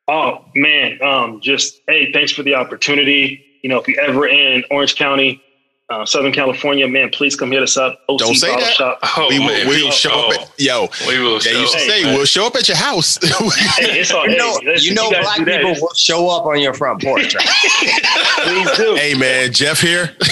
Oh 0.08 0.44
man, 0.54 1.00
um, 1.02 1.40
just 1.40 1.80
hey, 1.86 2.10
thanks 2.12 2.32
for 2.32 2.42
the 2.42 2.54
opportunity. 2.54 3.44
You 3.62 3.68
know, 3.68 3.78
if 3.78 3.88
you're 3.88 4.00
ever 4.00 4.26
in 4.26 4.64
Orange 4.70 4.96
County, 4.96 5.42
uh, 5.90 6.04
Southern 6.04 6.32
California, 6.32 6.86
man, 6.86 7.08
please 7.10 7.34
come 7.34 7.50
hit 7.50 7.62
us 7.62 7.76
up. 7.76 8.02
OC 8.08 8.18
Don't 8.18 8.34
say 8.34 8.54
that. 8.54 8.74
Shop. 8.74 8.98
Oh, 9.16 9.26
we 9.30 9.38
will, 9.38 9.68
we 9.68 9.82
will 9.82 9.90
show 9.90 10.10
oh, 10.12 10.28
up. 10.28 10.42
At, 10.42 10.60
yo, 10.60 10.88
we 11.06 11.18
will. 11.18 11.40
Yeah, 11.40 11.52
you 11.52 11.66
should 11.66 11.80
say 11.80 12.02
man. 12.04 12.14
we'll 12.14 12.26
show 12.26 12.46
up 12.46 12.56
at 12.56 12.68
your 12.68 12.76
house. 12.76 13.16
hey, 13.16 13.30
it's 14.00 14.12
all, 14.12 14.28
you 14.28 14.36
know, 14.36 14.58
hey, 14.62 14.76
you 14.80 14.92
know, 14.92 15.08
black 15.08 15.38
people 15.38 15.74
will 15.80 15.94
show 15.94 16.28
up 16.28 16.44
on 16.44 16.60
your 16.60 16.74
front 16.74 17.02
porch. 17.02 17.34
Right? 17.34 17.46
please 18.42 18.76
do. 18.76 18.96
Hey, 18.96 19.14
man, 19.14 19.52
Jeff 19.52 19.80
here. 19.80 20.06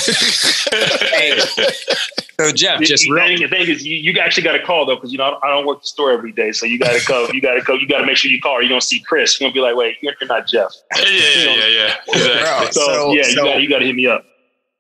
hey, 0.73 1.41
so 2.39 2.53
Jeff, 2.53 2.83
just 2.83 3.05
the, 3.05 3.13
real- 3.13 3.39
the 3.39 3.49
thing 3.49 3.67
is, 3.67 3.87
you, 3.87 3.97
you 3.97 4.21
actually 4.21 4.43
got 4.43 4.53
to 4.53 4.63
call 4.63 4.85
though, 4.85 4.97
because 4.97 5.11
you 5.11 5.17
know 5.17 5.39
I 5.43 5.49
don't 5.49 5.67
work 5.67 5.81
the 5.81 5.87
store 5.87 6.13
every 6.13 6.33
day, 6.33 6.53
so 6.53 6.67
you 6.67 6.79
got 6.79 7.01
to 7.01 7.07
go. 7.07 7.29
You 7.33 7.41
got 7.41 7.55
to 7.55 7.63
go. 7.63 7.73
You 7.73 7.89
got 7.89 8.01
to 8.01 8.07
make 8.07 8.19
sure 8.19 8.31
you 8.31 8.43
call, 8.43 8.53
or 8.53 8.63
you're 8.63 8.69
gonna 8.69 8.83
see 8.83 9.01
Chris. 9.01 9.41
You're 9.41 9.49
gonna 9.49 9.55
be 9.55 9.61
like, 9.61 9.75
wait, 9.75 9.97
you're, 10.03 10.13
not 10.29 10.47
Jeff. 10.47 10.71
Yeah, 10.97 11.05
yeah, 11.09 11.57
yeah, 11.57 11.67
yeah. 11.67 11.97
Exactly. 12.09 12.73
So, 12.73 12.81
so, 12.81 13.13
yeah, 13.13 13.23
so, 13.23 13.31
you 13.31 13.37
got 13.37 13.63
you 13.63 13.69
got 13.71 13.79
to 13.79 13.87
hit 13.87 13.95
me 13.95 14.07
up. 14.07 14.27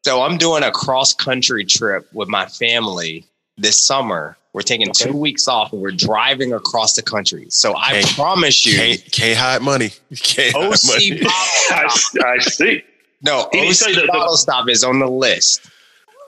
So 0.06 0.22
I'm 0.22 0.38
doing 0.38 0.62
a 0.62 0.70
cross 0.70 1.12
country 1.12 1.64
trip 1.64 2.06
with 2.12 2.28
my 2.28 2.46
family 2.46 3.24
this 3.56 3.84
summer. 3.84 4.36
We're 4.52 4.62
taking 4.62 4.88
okay. 4.90 5.10
two 5.10 5.16
weeks 5.16 5.48
off 5.48 5.72
and 5.72 5.82
we're 5.82 5.90
driving 5.90 6.52
across 6.52 6.92
the 6.92 7.02
country. 7.02 7.46
So 7.48 7.76
I 7.76 8.02
can't, 8.02 8.14
promise 8.14 8.64
you, 8.64 8.76
can't, 8.76 9.04
can't 9.10 9.36
hide 9.36 9.62
money. 9.62 9.90
Can't 10.14 10.54
OC 10.54 10.62
hide 10.62 10.86
money. 10.86 11.20
I, 11.26 11.98
I 12.24 12.38
see. 12.38 12.84
No, 13.20 13.48
he 13.50 13.68
OC 13.68 14.06
bottle 14.06 14.36
stop 14.36 14.68
is 14.68 14.84
on 14.84 15.00
the 15.00 15.08
list. 15.08 15.68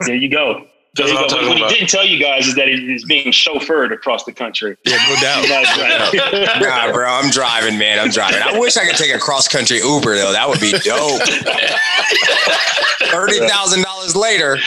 There 0.01 0.13
you 0.13 0.29
go. 0.29 0.67
There. 0.95 1.13
What, 1.13 1.31
what 1.31 1.57
he 1.57 1.75
didn't 1.75 1.89
tell 1.89 2.05
you 2.05 2.19
guys 2.19 2.47
is 2.47 2.55
that 2.55 2.67
he 2.67 2.93
is 2.93 3.05
being 3.05 3.31
chauffeured 3.31 3.93
across 3.93 4.23
the 4.23 4.33
country. 4.33 4.75
Yeah, 4.85 4.97
no 5.07 5.15
doubt. 5.21 6.61
nah, 6.61 6.91
bro, 6.91 7.05
I'm 7.05 7.29
driving, 7.29 7.77
man. 7.77 7.99
I'm 7.99 8.09
driving. 8.09 8.41
I 8.41 8.57
wish 8.57 8.75
I 8.75 8.85
could 8.85 8.95
take 8.95 9.13
a 9.13 9.19
cross 9.19 9.47
country 9.47 9.77
Uber 9.77 10.15
though. 10.15 10.31
That 10.31 10.49
would 10.49 10.59
be 10.59 10.71
dope. 10.71 11.21
Thirty 13.11 13.39
thousand 13.47 13.83
dollars 13.83 14.15
later. 14.15 14.57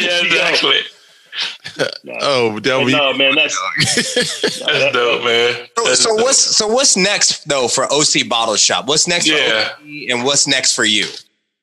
Yeah, 0.00 0.20
exactly. 0.24 0.78
No. 2.04 2.14
Oh, 2.20 2.60
that 2.60 2.86
no, 2.86 3.12
man, 3.14 3.34
that's 3.34 4.60
that's 4.60 4.92
dope, 4.92 5.24
man. 5.24 5.66
That's 5.76 6.00
so, 6.00 6.10
so 6.10 6.16
dope. 6.16 6.24
what's 6.24 6.38
so 6.38 6.68
what's 6.68 6.96
next 6.96 7.48
though 7.48 7.66
for 7.66 7.92
OC 7.92 8.28
Bottle 8.28 8.54
Shop? 8.54 8.86
What's 8.86 9.08
next 9.08 9.26
yeah. 9.26 9.70
for 9.70 9.82
OC 9.82 10.10
and 10.10 10.24
what's 10.24 10.46
next 10.46 10.76
for 10.76 10.84
you? 10.84 11.06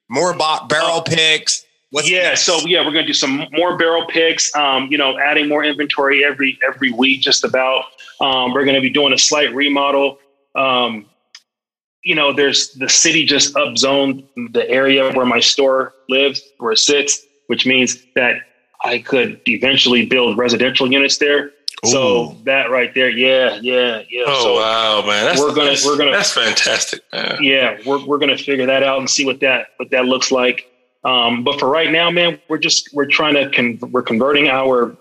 More 0.09 0.33
bo- 0.33 0.65
barrel 0.67 0.97
uh, 0.97 1.01
picks. 1.01 1.65
What's 1.91 2.09
yeah, 2.09 2.29
next? 2.29 2.43
so 2.43 2.57
yeah, 2.65 2.85
we're 2.85 2.93
gonna 2.93 3.05
do 3.05 3.13
some 3.13 3.45
more 3.51 3.77
barrel 3.77 4.07
picks. 4.07 4.53
Um, 4.55 4.87
you 4.89 4.97
know, 4.97 5.19
adding 5.19 5.49
more 5.49 5.63
inventory 5.63 6.23
every 6.23 6.57
every 6.65 6.91
week, 6.91 7.21
just 7.21 7.43
about. 7.43 7.85
Um, 8.21 8.53
we're 8.53 8.65
gonna 8.65 8.81
be 8.81 8.89
doing 8.89 9.13
a 9.13 9.17
slight 9.17 9.53
remodel. 9.53 10.17
Um, 10.55 11.05
you 12.03 12.15
know, 12.15 12.33
there's 12.33 12.73
the 12.73 12.89
city 12.89 13.25
just 13.25 13.53
upzoned 13.55 14.25
the 14.53 14.67
area 14.69 15.11
where 15.11 15.25
my 15.25 15.41
store 15.41 15.93
lives, 16.07 16.41
where 16.59 16.71
it 16.71 16.79
sits, 16.79 17.25
which 17.47 17.65
means 17.65 18.01
that 18.15 18.37
I 18.83 18.99
could 18.99 19.41
eventually 19.47 20.05
build 20.05 20.37
residential 20.37 20.91
units 20.91 21.17
there. 21.17 21.51
Ooh. 21.85 21.89
So 21.89 22.37
that 22.45 22.69
right 22.69 22.93
there, 22.93 23.09
yeah, 23.09 23.59
yeah, 23.61 24.03
yeah. 24.09 24.23
Oh 24.27 24.43
so 24.43 24.55
wow, 24.55 25.05
man, 25.05 25.25
that's, 25.25 25.41
we're 25.41 25.53
gonna 25.53 25.75
we're 25.85 25.97
gonna 25.97 26.11
that's 26.11 26.31
fantastic. 26.31 27.01
Man. 27.11 27.37
Yeah, 27.41 27.77
we're 27.85 28.05
we're 28.05 28.17
gonna 28.17 28.37
figure 28.37 28.65
that 28.65 28.81
out 28.81 28.99
and 28.99 29.09
see 29.09 29.25
what 29.25 29.41
that 29.41 29.67
what 29.77 29.89
that 29.91 30.05
looks 30.05 30.31
like. 30.31 30.70
Um, 31.03 31.43
but 31.43 31.59
for 31.59 31.69
right 31.69 31.91
now, 31.91 32.11
man, 32.11 32.39
we're 32.47 32.59
just 32.59 32.89
we're 32.93 33.07
trying 33.07 33.33
to 33.33 33.49
con- 33.49 33.79
we're 33.91 34.03
converting 34.03 34.47
our 34.47 34.95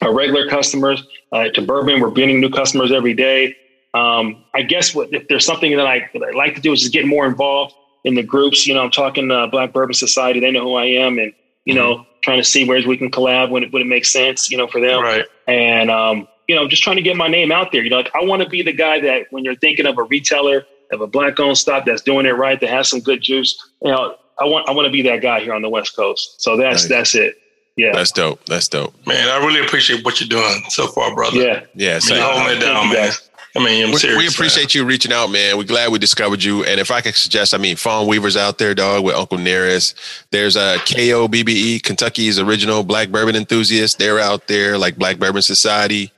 our 0.00 0.14
regular 0.14 0.48
customers 0.48 1.02
uh, 1.32 1.48
to 1.50 1.62
bourbon. 1.62 2.00
We're 2.00 2.10
bringing 2.10 2.40
new 2.40 2.50
customers 2.50 2.92
every 2.92 3.14
day. 3.14 3.56
Um, 3.94 4.44
I 4.54 4.62
guess 4.62 4.94
what, 4.94 5.12
if 5.12 5.28
there's 5.28 5.46
something 5.46 5.76
that 5.76 5.86
I, 5.86 6.10
that 6.12 6.22
I 6.22 6.36
like 6.36 6.56
to 6.56 6.60
do 6.60 6.72
is 6.72 6.80
just 6.80 6.92
get 6.92 7.06
more 7.06 7.26
involved 7.26 7.74
in 8.02 8.14
the 8.14 8.22
groups. 8.22 8.66
You 8.66 8.74
know, 8.74 8.82
I'm 8.82 8.90
talking 8.90 9.30
uh, 9.30 9.46
Black 9.46 9.72
Bourbon 9.72 9.94
Society. 9.94 10.40
They 10.40 10.50
know 10.50 10.62
who 10.62 10.74
I 10.74 10.86
am, 10.86 11.18
and 11.18 11.32
you 11.64 11.74
know, 11.74 11.96
mm-hmm. 11.96 12.10
trying 12.22 12.38
to 12.38 12.44
see 12.44 12.64
where 12.64 12.86
we 12.86 12.96
can 12.96 13.10
collab 13.10 13.50
when 13.50 13.64
it 13.64 13.72
when 13.72 13.82
it 13.82 13.86
makes 13.86 14.12
sense. 14.12 14.50
You 14.50 14.58
know, 14.58 14.66
for 14.66 14.80
them. 14.80 15.02
Right. 15.02 15.24
And 15.46 15.90
um, 15.90 16.28
you 16.48 16.54
know, 16.54 16.68
just 16.68 16.82
trying 16.82 16.96
to 16.96 17.02
get 17.02 17.16
my 17.16 17.28
name 17.28 17.50
out 17.50 17.72
there. 17.72 17.82
You 17.82 17.90
know, 17.90 17.96
like 17.96 18.10
I 18.14 18.24
want 18.24 18.42
to 18.42 18.48
be 18.48 18.62
the 18.62 18.72
guy 18.72 19.00
that 19.00 19.26
when 19.30 19.44
you're 19.44 19.56
thinking 19.56 19.86
of 19.86 19.98
a 19.98 20.02
retailer 20.02 20.66
of 20.92 21.00
a 21.00 21.06
black 21.06 21.40
owned 21.40 21.56
stop 21.56 21.86
that's 21.86 22.02
doing 22.02 22.26
it 22.26 22.32
right, 22.36 22.60
that 22.60 22.68
has 22.68 22.88
some 22.88 23.00
good 23.00 23.22
juice. 23.22 23.56
You 23.82 23.90
know, 23.90 24.16
I 24.40 24.44
want 24.44 24.68
I 24.68 24.72
want 24.72 24.86
to 24.86 24.92
be 24.92 25.02
that 25.02 25.22
guy 25.22 25.40
here 25.40 25.54
on 25.54 25.62
the 25.62 25.68
West 25.68 25.94
Coast. 25.96 26.42
So 26.42 26.56
that's 26.56 26.82
nice. 26.84 26.88
that's 26.88 27.14
it. 27.14 27.36
Yeah, 27.76 27.92
that's 27.92 28.12
dope. 28.12 28.44
That's 28.46 28.68
dope, 28.68 28.94
man. 29.06 29.28
I 29.28 29.44
really 29.44 29.64
appreciate 29.64 30.04
what 30.04 30.20
you're 30.20 30.28
doing 30.28 30.62
so 30.68 30.86
far, 30.88 31.14
brother. 31.14 31.40
Yeah, 31.40 31.64
yeah. 31.74 31.98
So 31.98 32.14
holding 32.20 32.56
it 32.56 32.60
down, 32.60 32.92
man. 32.92 33.12
I 33.56 33.60
mean, 33.60 33.84
I'm 33.84 33.90
we, 33.92 33.98
serious, 33.98 34.18
we 34.18 34.26
appreciate 34.26 34.74
man. 34.74 34.82
you 34.82 34.88
reaching 34.88 35.12
out, 35.12 35.28
man. 35.28 35.56
We're 35.56 35.64
glad 35.64 35.92
we 35.92 36.00
discovered 36.00 36.42
you. 36.42 36.64
And 36.64 36.80
if 36.80 36.90
I 36.90 37.00
could 37.00 37.14
suggest, 37.14 37.54
I 37.54 37.58
mean, 37.58 37.76
Fawn 37.76 38.08
Weaver's 38.08 38.36
out 38.36 38.58
there, 38.58 38.74
dog, 38.74 39.04
with 39.04 39.14
Uncle 39.14 39.38
Nearest. 39.38 39.96
There's 40.32 40.56
a 40.56 40.78
KOBBE, 40.78 41.82
Kentucky's 41.84 42.40
original 42.40 42.82
black 42.82 43.10
bourbon 43.10 43.36
enthusiast. 43.36 43.98
They're 43.98 44.18
out 44.18 44.48
there, 44.48 44.76
like 44.76 44.96
Black 44.96 45.18
Bourbon 45.18 45.42
Society. 45.42 46.10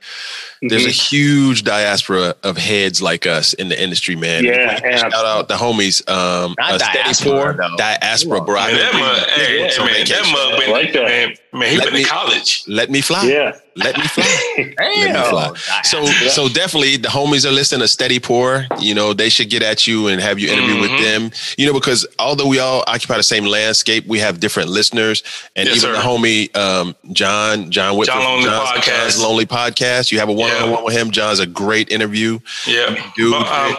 Mm-hmm. 0.57 0.69
There's 0.69 0.85
a 0.85 0.89
mm-hmm. 0.89 1.15
huge 1.15 1.63
diaspora 1.63 2.35
of 2.41 2.57
heads 2.57 2.99
like 2.99 3.27
us 3.27 3.53
in 3.53 3.69
the 3.69 3.79
industry, 3.81 4.15
man. 4.15 4.43
Yeah, 4.43 4.97
shout 4.97 5.13
out 5.13 5.47
the 5.47 5.53
homies. 5.53 6.07
Um, 6.09 6.55
Not 6.57 6.79
diaspora, 6.79 7.55
though. 7.55 7.75
diaspora, 7.77 8.41
bro. 8.41 8.55
Man, 8.55 8.73
that 8.73 8.93
mug, 8.93 9.29
hey, 9.29 9.59
man, 9.61 10.05
that 10.07 10.29
mug 10.31 10.59
been, 10.59 10.71
like 10.71 10.93
that. 10.93 11.03
man, 11.03 11.35
man, 11.53 11.69
he 11.69 11.77
let 11.77 11.85
went 11.85 11.93
me, 11.93 12.03
to 12.03 12.09
college. 12.09 12.63
Let 12.67 12.89
me 12.89 13.01
fly. 13.01 13.25
Yeah, 13.25 13.55
let 13.75 13.97
me 13.97 14.07
fly. 14.07 14.23
let 14.79 15.13
me 15.13 15.29
fly. 15.29 15.53
So, 15.83 16.05
so 16.05 16.49
definitely 16.49 16.97
the 16.97 17.09
homies 17.09 17.45
are 17.45 17.51
listening 17.51 17.81
to 17.81 17.87
Steady 17.87 18.19
Pour. 18.19 18.65
You 18.79 18.95
know, 18.95 19.13
they 19.13 19.29
should 19.29 19.51
get 19.51 19.61
at 19.61 19.85
you 19.85 20.07
and 20.07 20.19
have 20.19 20.39
you 20.39 20.49
interview 20.49 20.73
mm-hmm. 20.73 20.93
with 20.93 21.03
them. 21.03 21.31
You 21.57 21.67
know, 21.67 21.73
because 21.73 22.07
although 22.17 22.47
we 22.47 22.57
all 22.57 22.83
occupy 22.87 23.17
the 23.17 23.23
same 23.23 23.45
landscape, 23.45 24.07
we 24.07 24.17
have 24.19 24.39
different 24.39 24.69
listeners, 24.69 25.21
and 25.55 25.67
yes, 25.67 25.77
even 25.77 25.89
sir. 25.89 25.93
the 25.93 25.99
homie 25.99 26.55
um, 26.57 26.95
John 27.13 27.69
John 27.69 27.95
Whitfield, 27.95 28.17
John 28.19 28.25
Lonely 28.25 28.45
John's, 28.45 28.69
podcast, 28.69 29.01
John's 29.01 29.21
Lonely 29.21 29.45
podcast. 29.45 30.11
You 30.11 30.19
have 30.19 30.29
a 30.29 30.33
one 30.33 30.46
on 30.55 30.71
one 30.71 30.83
with 30.85 30.95
him. 30.95 31.11
John's 31.11 31.39
a 31.39 31.45
great 31.45 31.91
interview. 31.91 32.39
Yeah, 32.65 33.11
dude. 33.15 33.33
Um, 33.33 33.77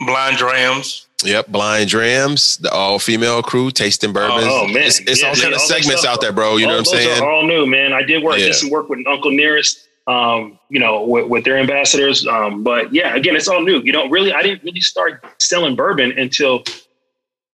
Blind 0.00 0.36
Drams. 0.36 1.06
Yep, 1.24 1.48
Blind 1.48 1.88
Drams, 1.88 2.58
the 2.58 2.70
all 2.70 2.98
female 2.98 3.42
crew, 3.42 3.70
tasting 3.70 4.12
bourbons. 4.12 4.44
Oh, 4.46 4.64
oh 4.64 4.66
man, 4.68 4.82
it's, 4.82 5.00
it's 5.00 5.22
yeah, 5.22 5.28
all 5.28 5.34
kind 5.34 5.54
of 5.54 5.60
segments 5.60 6.04
out 6.04 6.20
there, 6.20 6.32
bro. 6.32 6.56
You 6.56 6.66
all, 6.66 6.72
know 6.72 6.76
what 6.76 6.78
I'm 6.80 6.84
saying? 6.84 7.22
Are 7.22 7.30
all 7.30 7.46
new, 7.46 7.66
man. 7.66 7.94
I 7.94 8.02
did 8.02 8.22
work, 8.22 8.38
yeah. 8.38 8.46
did 8.46 8.54
some 8.54 8.68
work 8.68 8.90
with 8.90 9.06
Uncle 9.06 9.30
Nearest, 9.30 9.88
um, 10.06 10.58
you 10.68 10.78
know, 10.78 11.04
with, 11.04 11.28
with 11.28 11.44
their 11.44 11.56
ambassadors. 11.56 12.26
Um, 12.26 12.62
but 12.62 12.92
yeah, 12.92 13.14
again, 13.14 13.34
it's 13.34 13.48
all 13.48 13.62
new. 13.62 13.80
You 13.80 13.92
don't 13.92 14.10
really, 14.10 14.34
I 14.34 14.42
didn't 14.42 14.62
really 14.62 14.82
start 14.82 15.24
selling 15.38 15.74
bourbon 15.74 16.12
until 16.18 16.64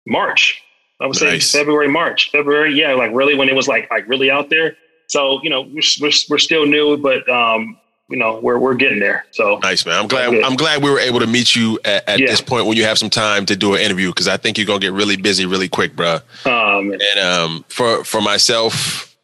March. 0.07 0.63
I 1.01 1.07
would 1.07 1.21
nice. 1.21 1.51
say 1.51 1.59
February, 1.59 1.89
March, 1.89 2.31
February. 2.31 2.75
Yeah, 2.75 2.93
like 2.93 3.11
really 3.15 3.37
when 3.37 3.49
it 3.49 3.55
was 3.55 3.69
like 3.69 3.91
like 3.91 4.07
really 4.07 4.31
out 4.31 4.51
there. 4.51 4.77
So 5.09 5.41
you 5.43 5.49
know, 5.49 5.63
we're 5.63 5.83
we're, 6.01 6.13
we're 6.29 6.39
still 6.39 6.67
new, 6.67 6.99
but 6.99 7.27
um, 7.29 7.79
you 8.09 8.17
know 8.17 8.39
we're 8.41 8.59
we're 8.59 8.75
getting 8.75 9.01
there. 9.01 9.27
So 9.33 9.59
nice, 9.63 9.85
man. 9.85 9.99
I'm 9.99 10.07
glad 10.07 10.35
I'm 10.35 10.57
glad 10.57 10.83
we 10.83 10.91
were 10.91 11.01
able 11.01 11.21
to 11.21 11.27
meet 11.27 11.55
you 11.55 11.79
at, 11.85 12.09
at 12.09 12.19
yeah. 12.19 12.27
this 12.27 12.41
point 12.41 12.67
when 12.67 12.77
you 12.77 12.85
have 12.85 12.99
some 12.99 13.11
time 13.11 13.47
to 13.47 13.57
do 13.57 13.75
an 13.75 13.81
interview 13.81 14.11
because 14.11 14.29
I 14.29 14.37
think 14.37 14.59
you're 14.59 14.67
gonna 14.67 14.81
get 14.81 14.93
really 14.93 15.17
busy 15.17 15.47
really 15.47 15.69
quick, 15.69 15.97
bro. 15.97 16.19
Um, 16.45 16.93
and 16.93 17.19
um, 17.21 17.65
for 17.69 18.05
for 18.05 18.21
myself, 18.21 19.17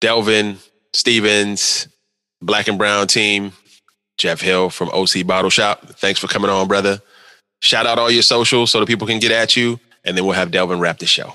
Delvin 0.00 0.58
Stevens, 0.92 1.88
Black 2.40 2.68
and 2.68 2.78
Brown 2.78 3.06
team, 3.06 3.52
Jeff 4.16 4.40
Hill 4.40 4.70
from 4.70 4.90
OC 4.90 5.26
Bottle 5.26 5.50
Shop. 5.50 5.82
Thanks 5.96 6.20
for 6.20 6.28
coming 6.28 6.50
on, 6.50 6.68
brother. 6.68 7.00
Shout 7.60 7.86
out 7.86 7.98
all 7.98 8.10
your 8.10 8.22
socials 8.22 8.70
so 8.70 8.80
that 8.80 8.86
people 8.86 9.06
can 9.06 9.18
get 9.18 9.32
at 9.32 9.56
you, 9.56 9.80
and 10.04 10.16
then 10.16 10.24
we'll 10.24 10.34
have 10.34 10.50
Delvin 10.50 10.78
wrap 10.78 10.98
the 10.98 11.06
show. 11.06 11.34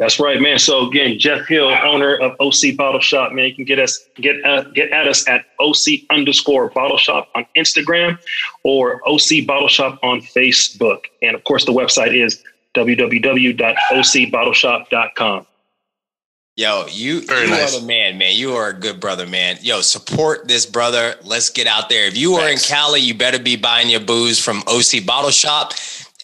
That's 0.00 0.18
right, 0.18 0.40
man. 0.40 0.58
So 0.58 0.88
again, 0.88 1.18
Jeff 1.18 1.46
Hill, 1.46 1.68
owner 1.68 2.16
of 2.16 2.32
OC 2.40 2.74
Bottle 2.74 3.02
Shop, 3.02 3.32
man. 3.32 3.48
You 3.48 3.54
can 3.54 3.66
get 3.66 3.78
us 3.78 4.02
get 4.14 4.42
uh, 4.46 4.62
get 4.62 4.90
at 4.92 5.06
us 5.06 5.28
at 5.28 5.44
OC 5.60 6.06
underscore 6.08 6.70
Bottle 6.70 6.96
Shop 6.96 7.28
on 7.34 7.44
Instagram 7.54 8.18
or 8.64 9.06
OC 9.06 9.46
Bottle 9.46 9.68
Shop 9.68 9.98
on 10.02 10.22
Facebook, 10.22 11.00
and 11.20 11.36
of 11.36 11.44
course 11.44 11.66
the 11.66 11.72
website 11.72 12.14
is 12.14 12.42
www.ocbottleshop.com. 12.74 15.46
Yo, 16.56 16.86
you, 16.90 17.20
Very 17.26 17.44
you 17.44 17.50
nice. 17.50 17.76
are 17.76 17.80
the 17.80 17.86
man, 17.86 18.16
man. 18.16 18.34
You 18.36 18.54
are 18.54 18.70
a 18.70 18.74
good 18.74 19.00
brother, 19.00 19.26
man. 19.26 19.58
Yo, 19.60 19.82
support 19.82 20.48
this 20.48 20.64
brother. 20.64 21.16
Let's 21.22 21.50
get 21.50 21.66
out 21.66 21.90
there. 21.90 22.06
If 22.06 22.16
you 22.16 22.36
are 22.36 22.48
in 22.48 22.56
Cali, 22.56 23.00
you 23.00 23.12
better 23.14 23.38
be 23.38 23.56
buying 23.56 23.90
your 23.90 24.00
booze 24.00 24.42
from 24.42 24.62
OC 24.66 25.04
Bottle 25.04 25.30
Shop. 25.30 25.74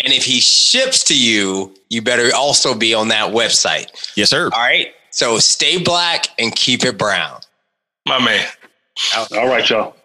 And 0.04 0.12
if 0.12 0.24
he 0.24 0.40
ships 0.40 1.02
to 1.04 1.18
you, 1.18 1.74
you 1.88 2.02
better 2.02 2.34
also 2.34 2.74
be 2.74 2.94
on 2.94 3.08
that 3.08 3.32
website. 3.32 3.86
Yes, 4.16 4.30
sir. 4.30 4.44
All 4.52 4.60
right. 4.60 4.88
So 5.10 5.38
stay 5.38 5.82
black 5.82 6.28
and 6.38 6.54
keep 6.54 6.84
it 6.84 6.98
brown. 6.98 7.40
My 8.06 8.22
man. 8.22 8.46
All 9.32 9.48
right, 9.48 9.68
y'all. 9.68 9.95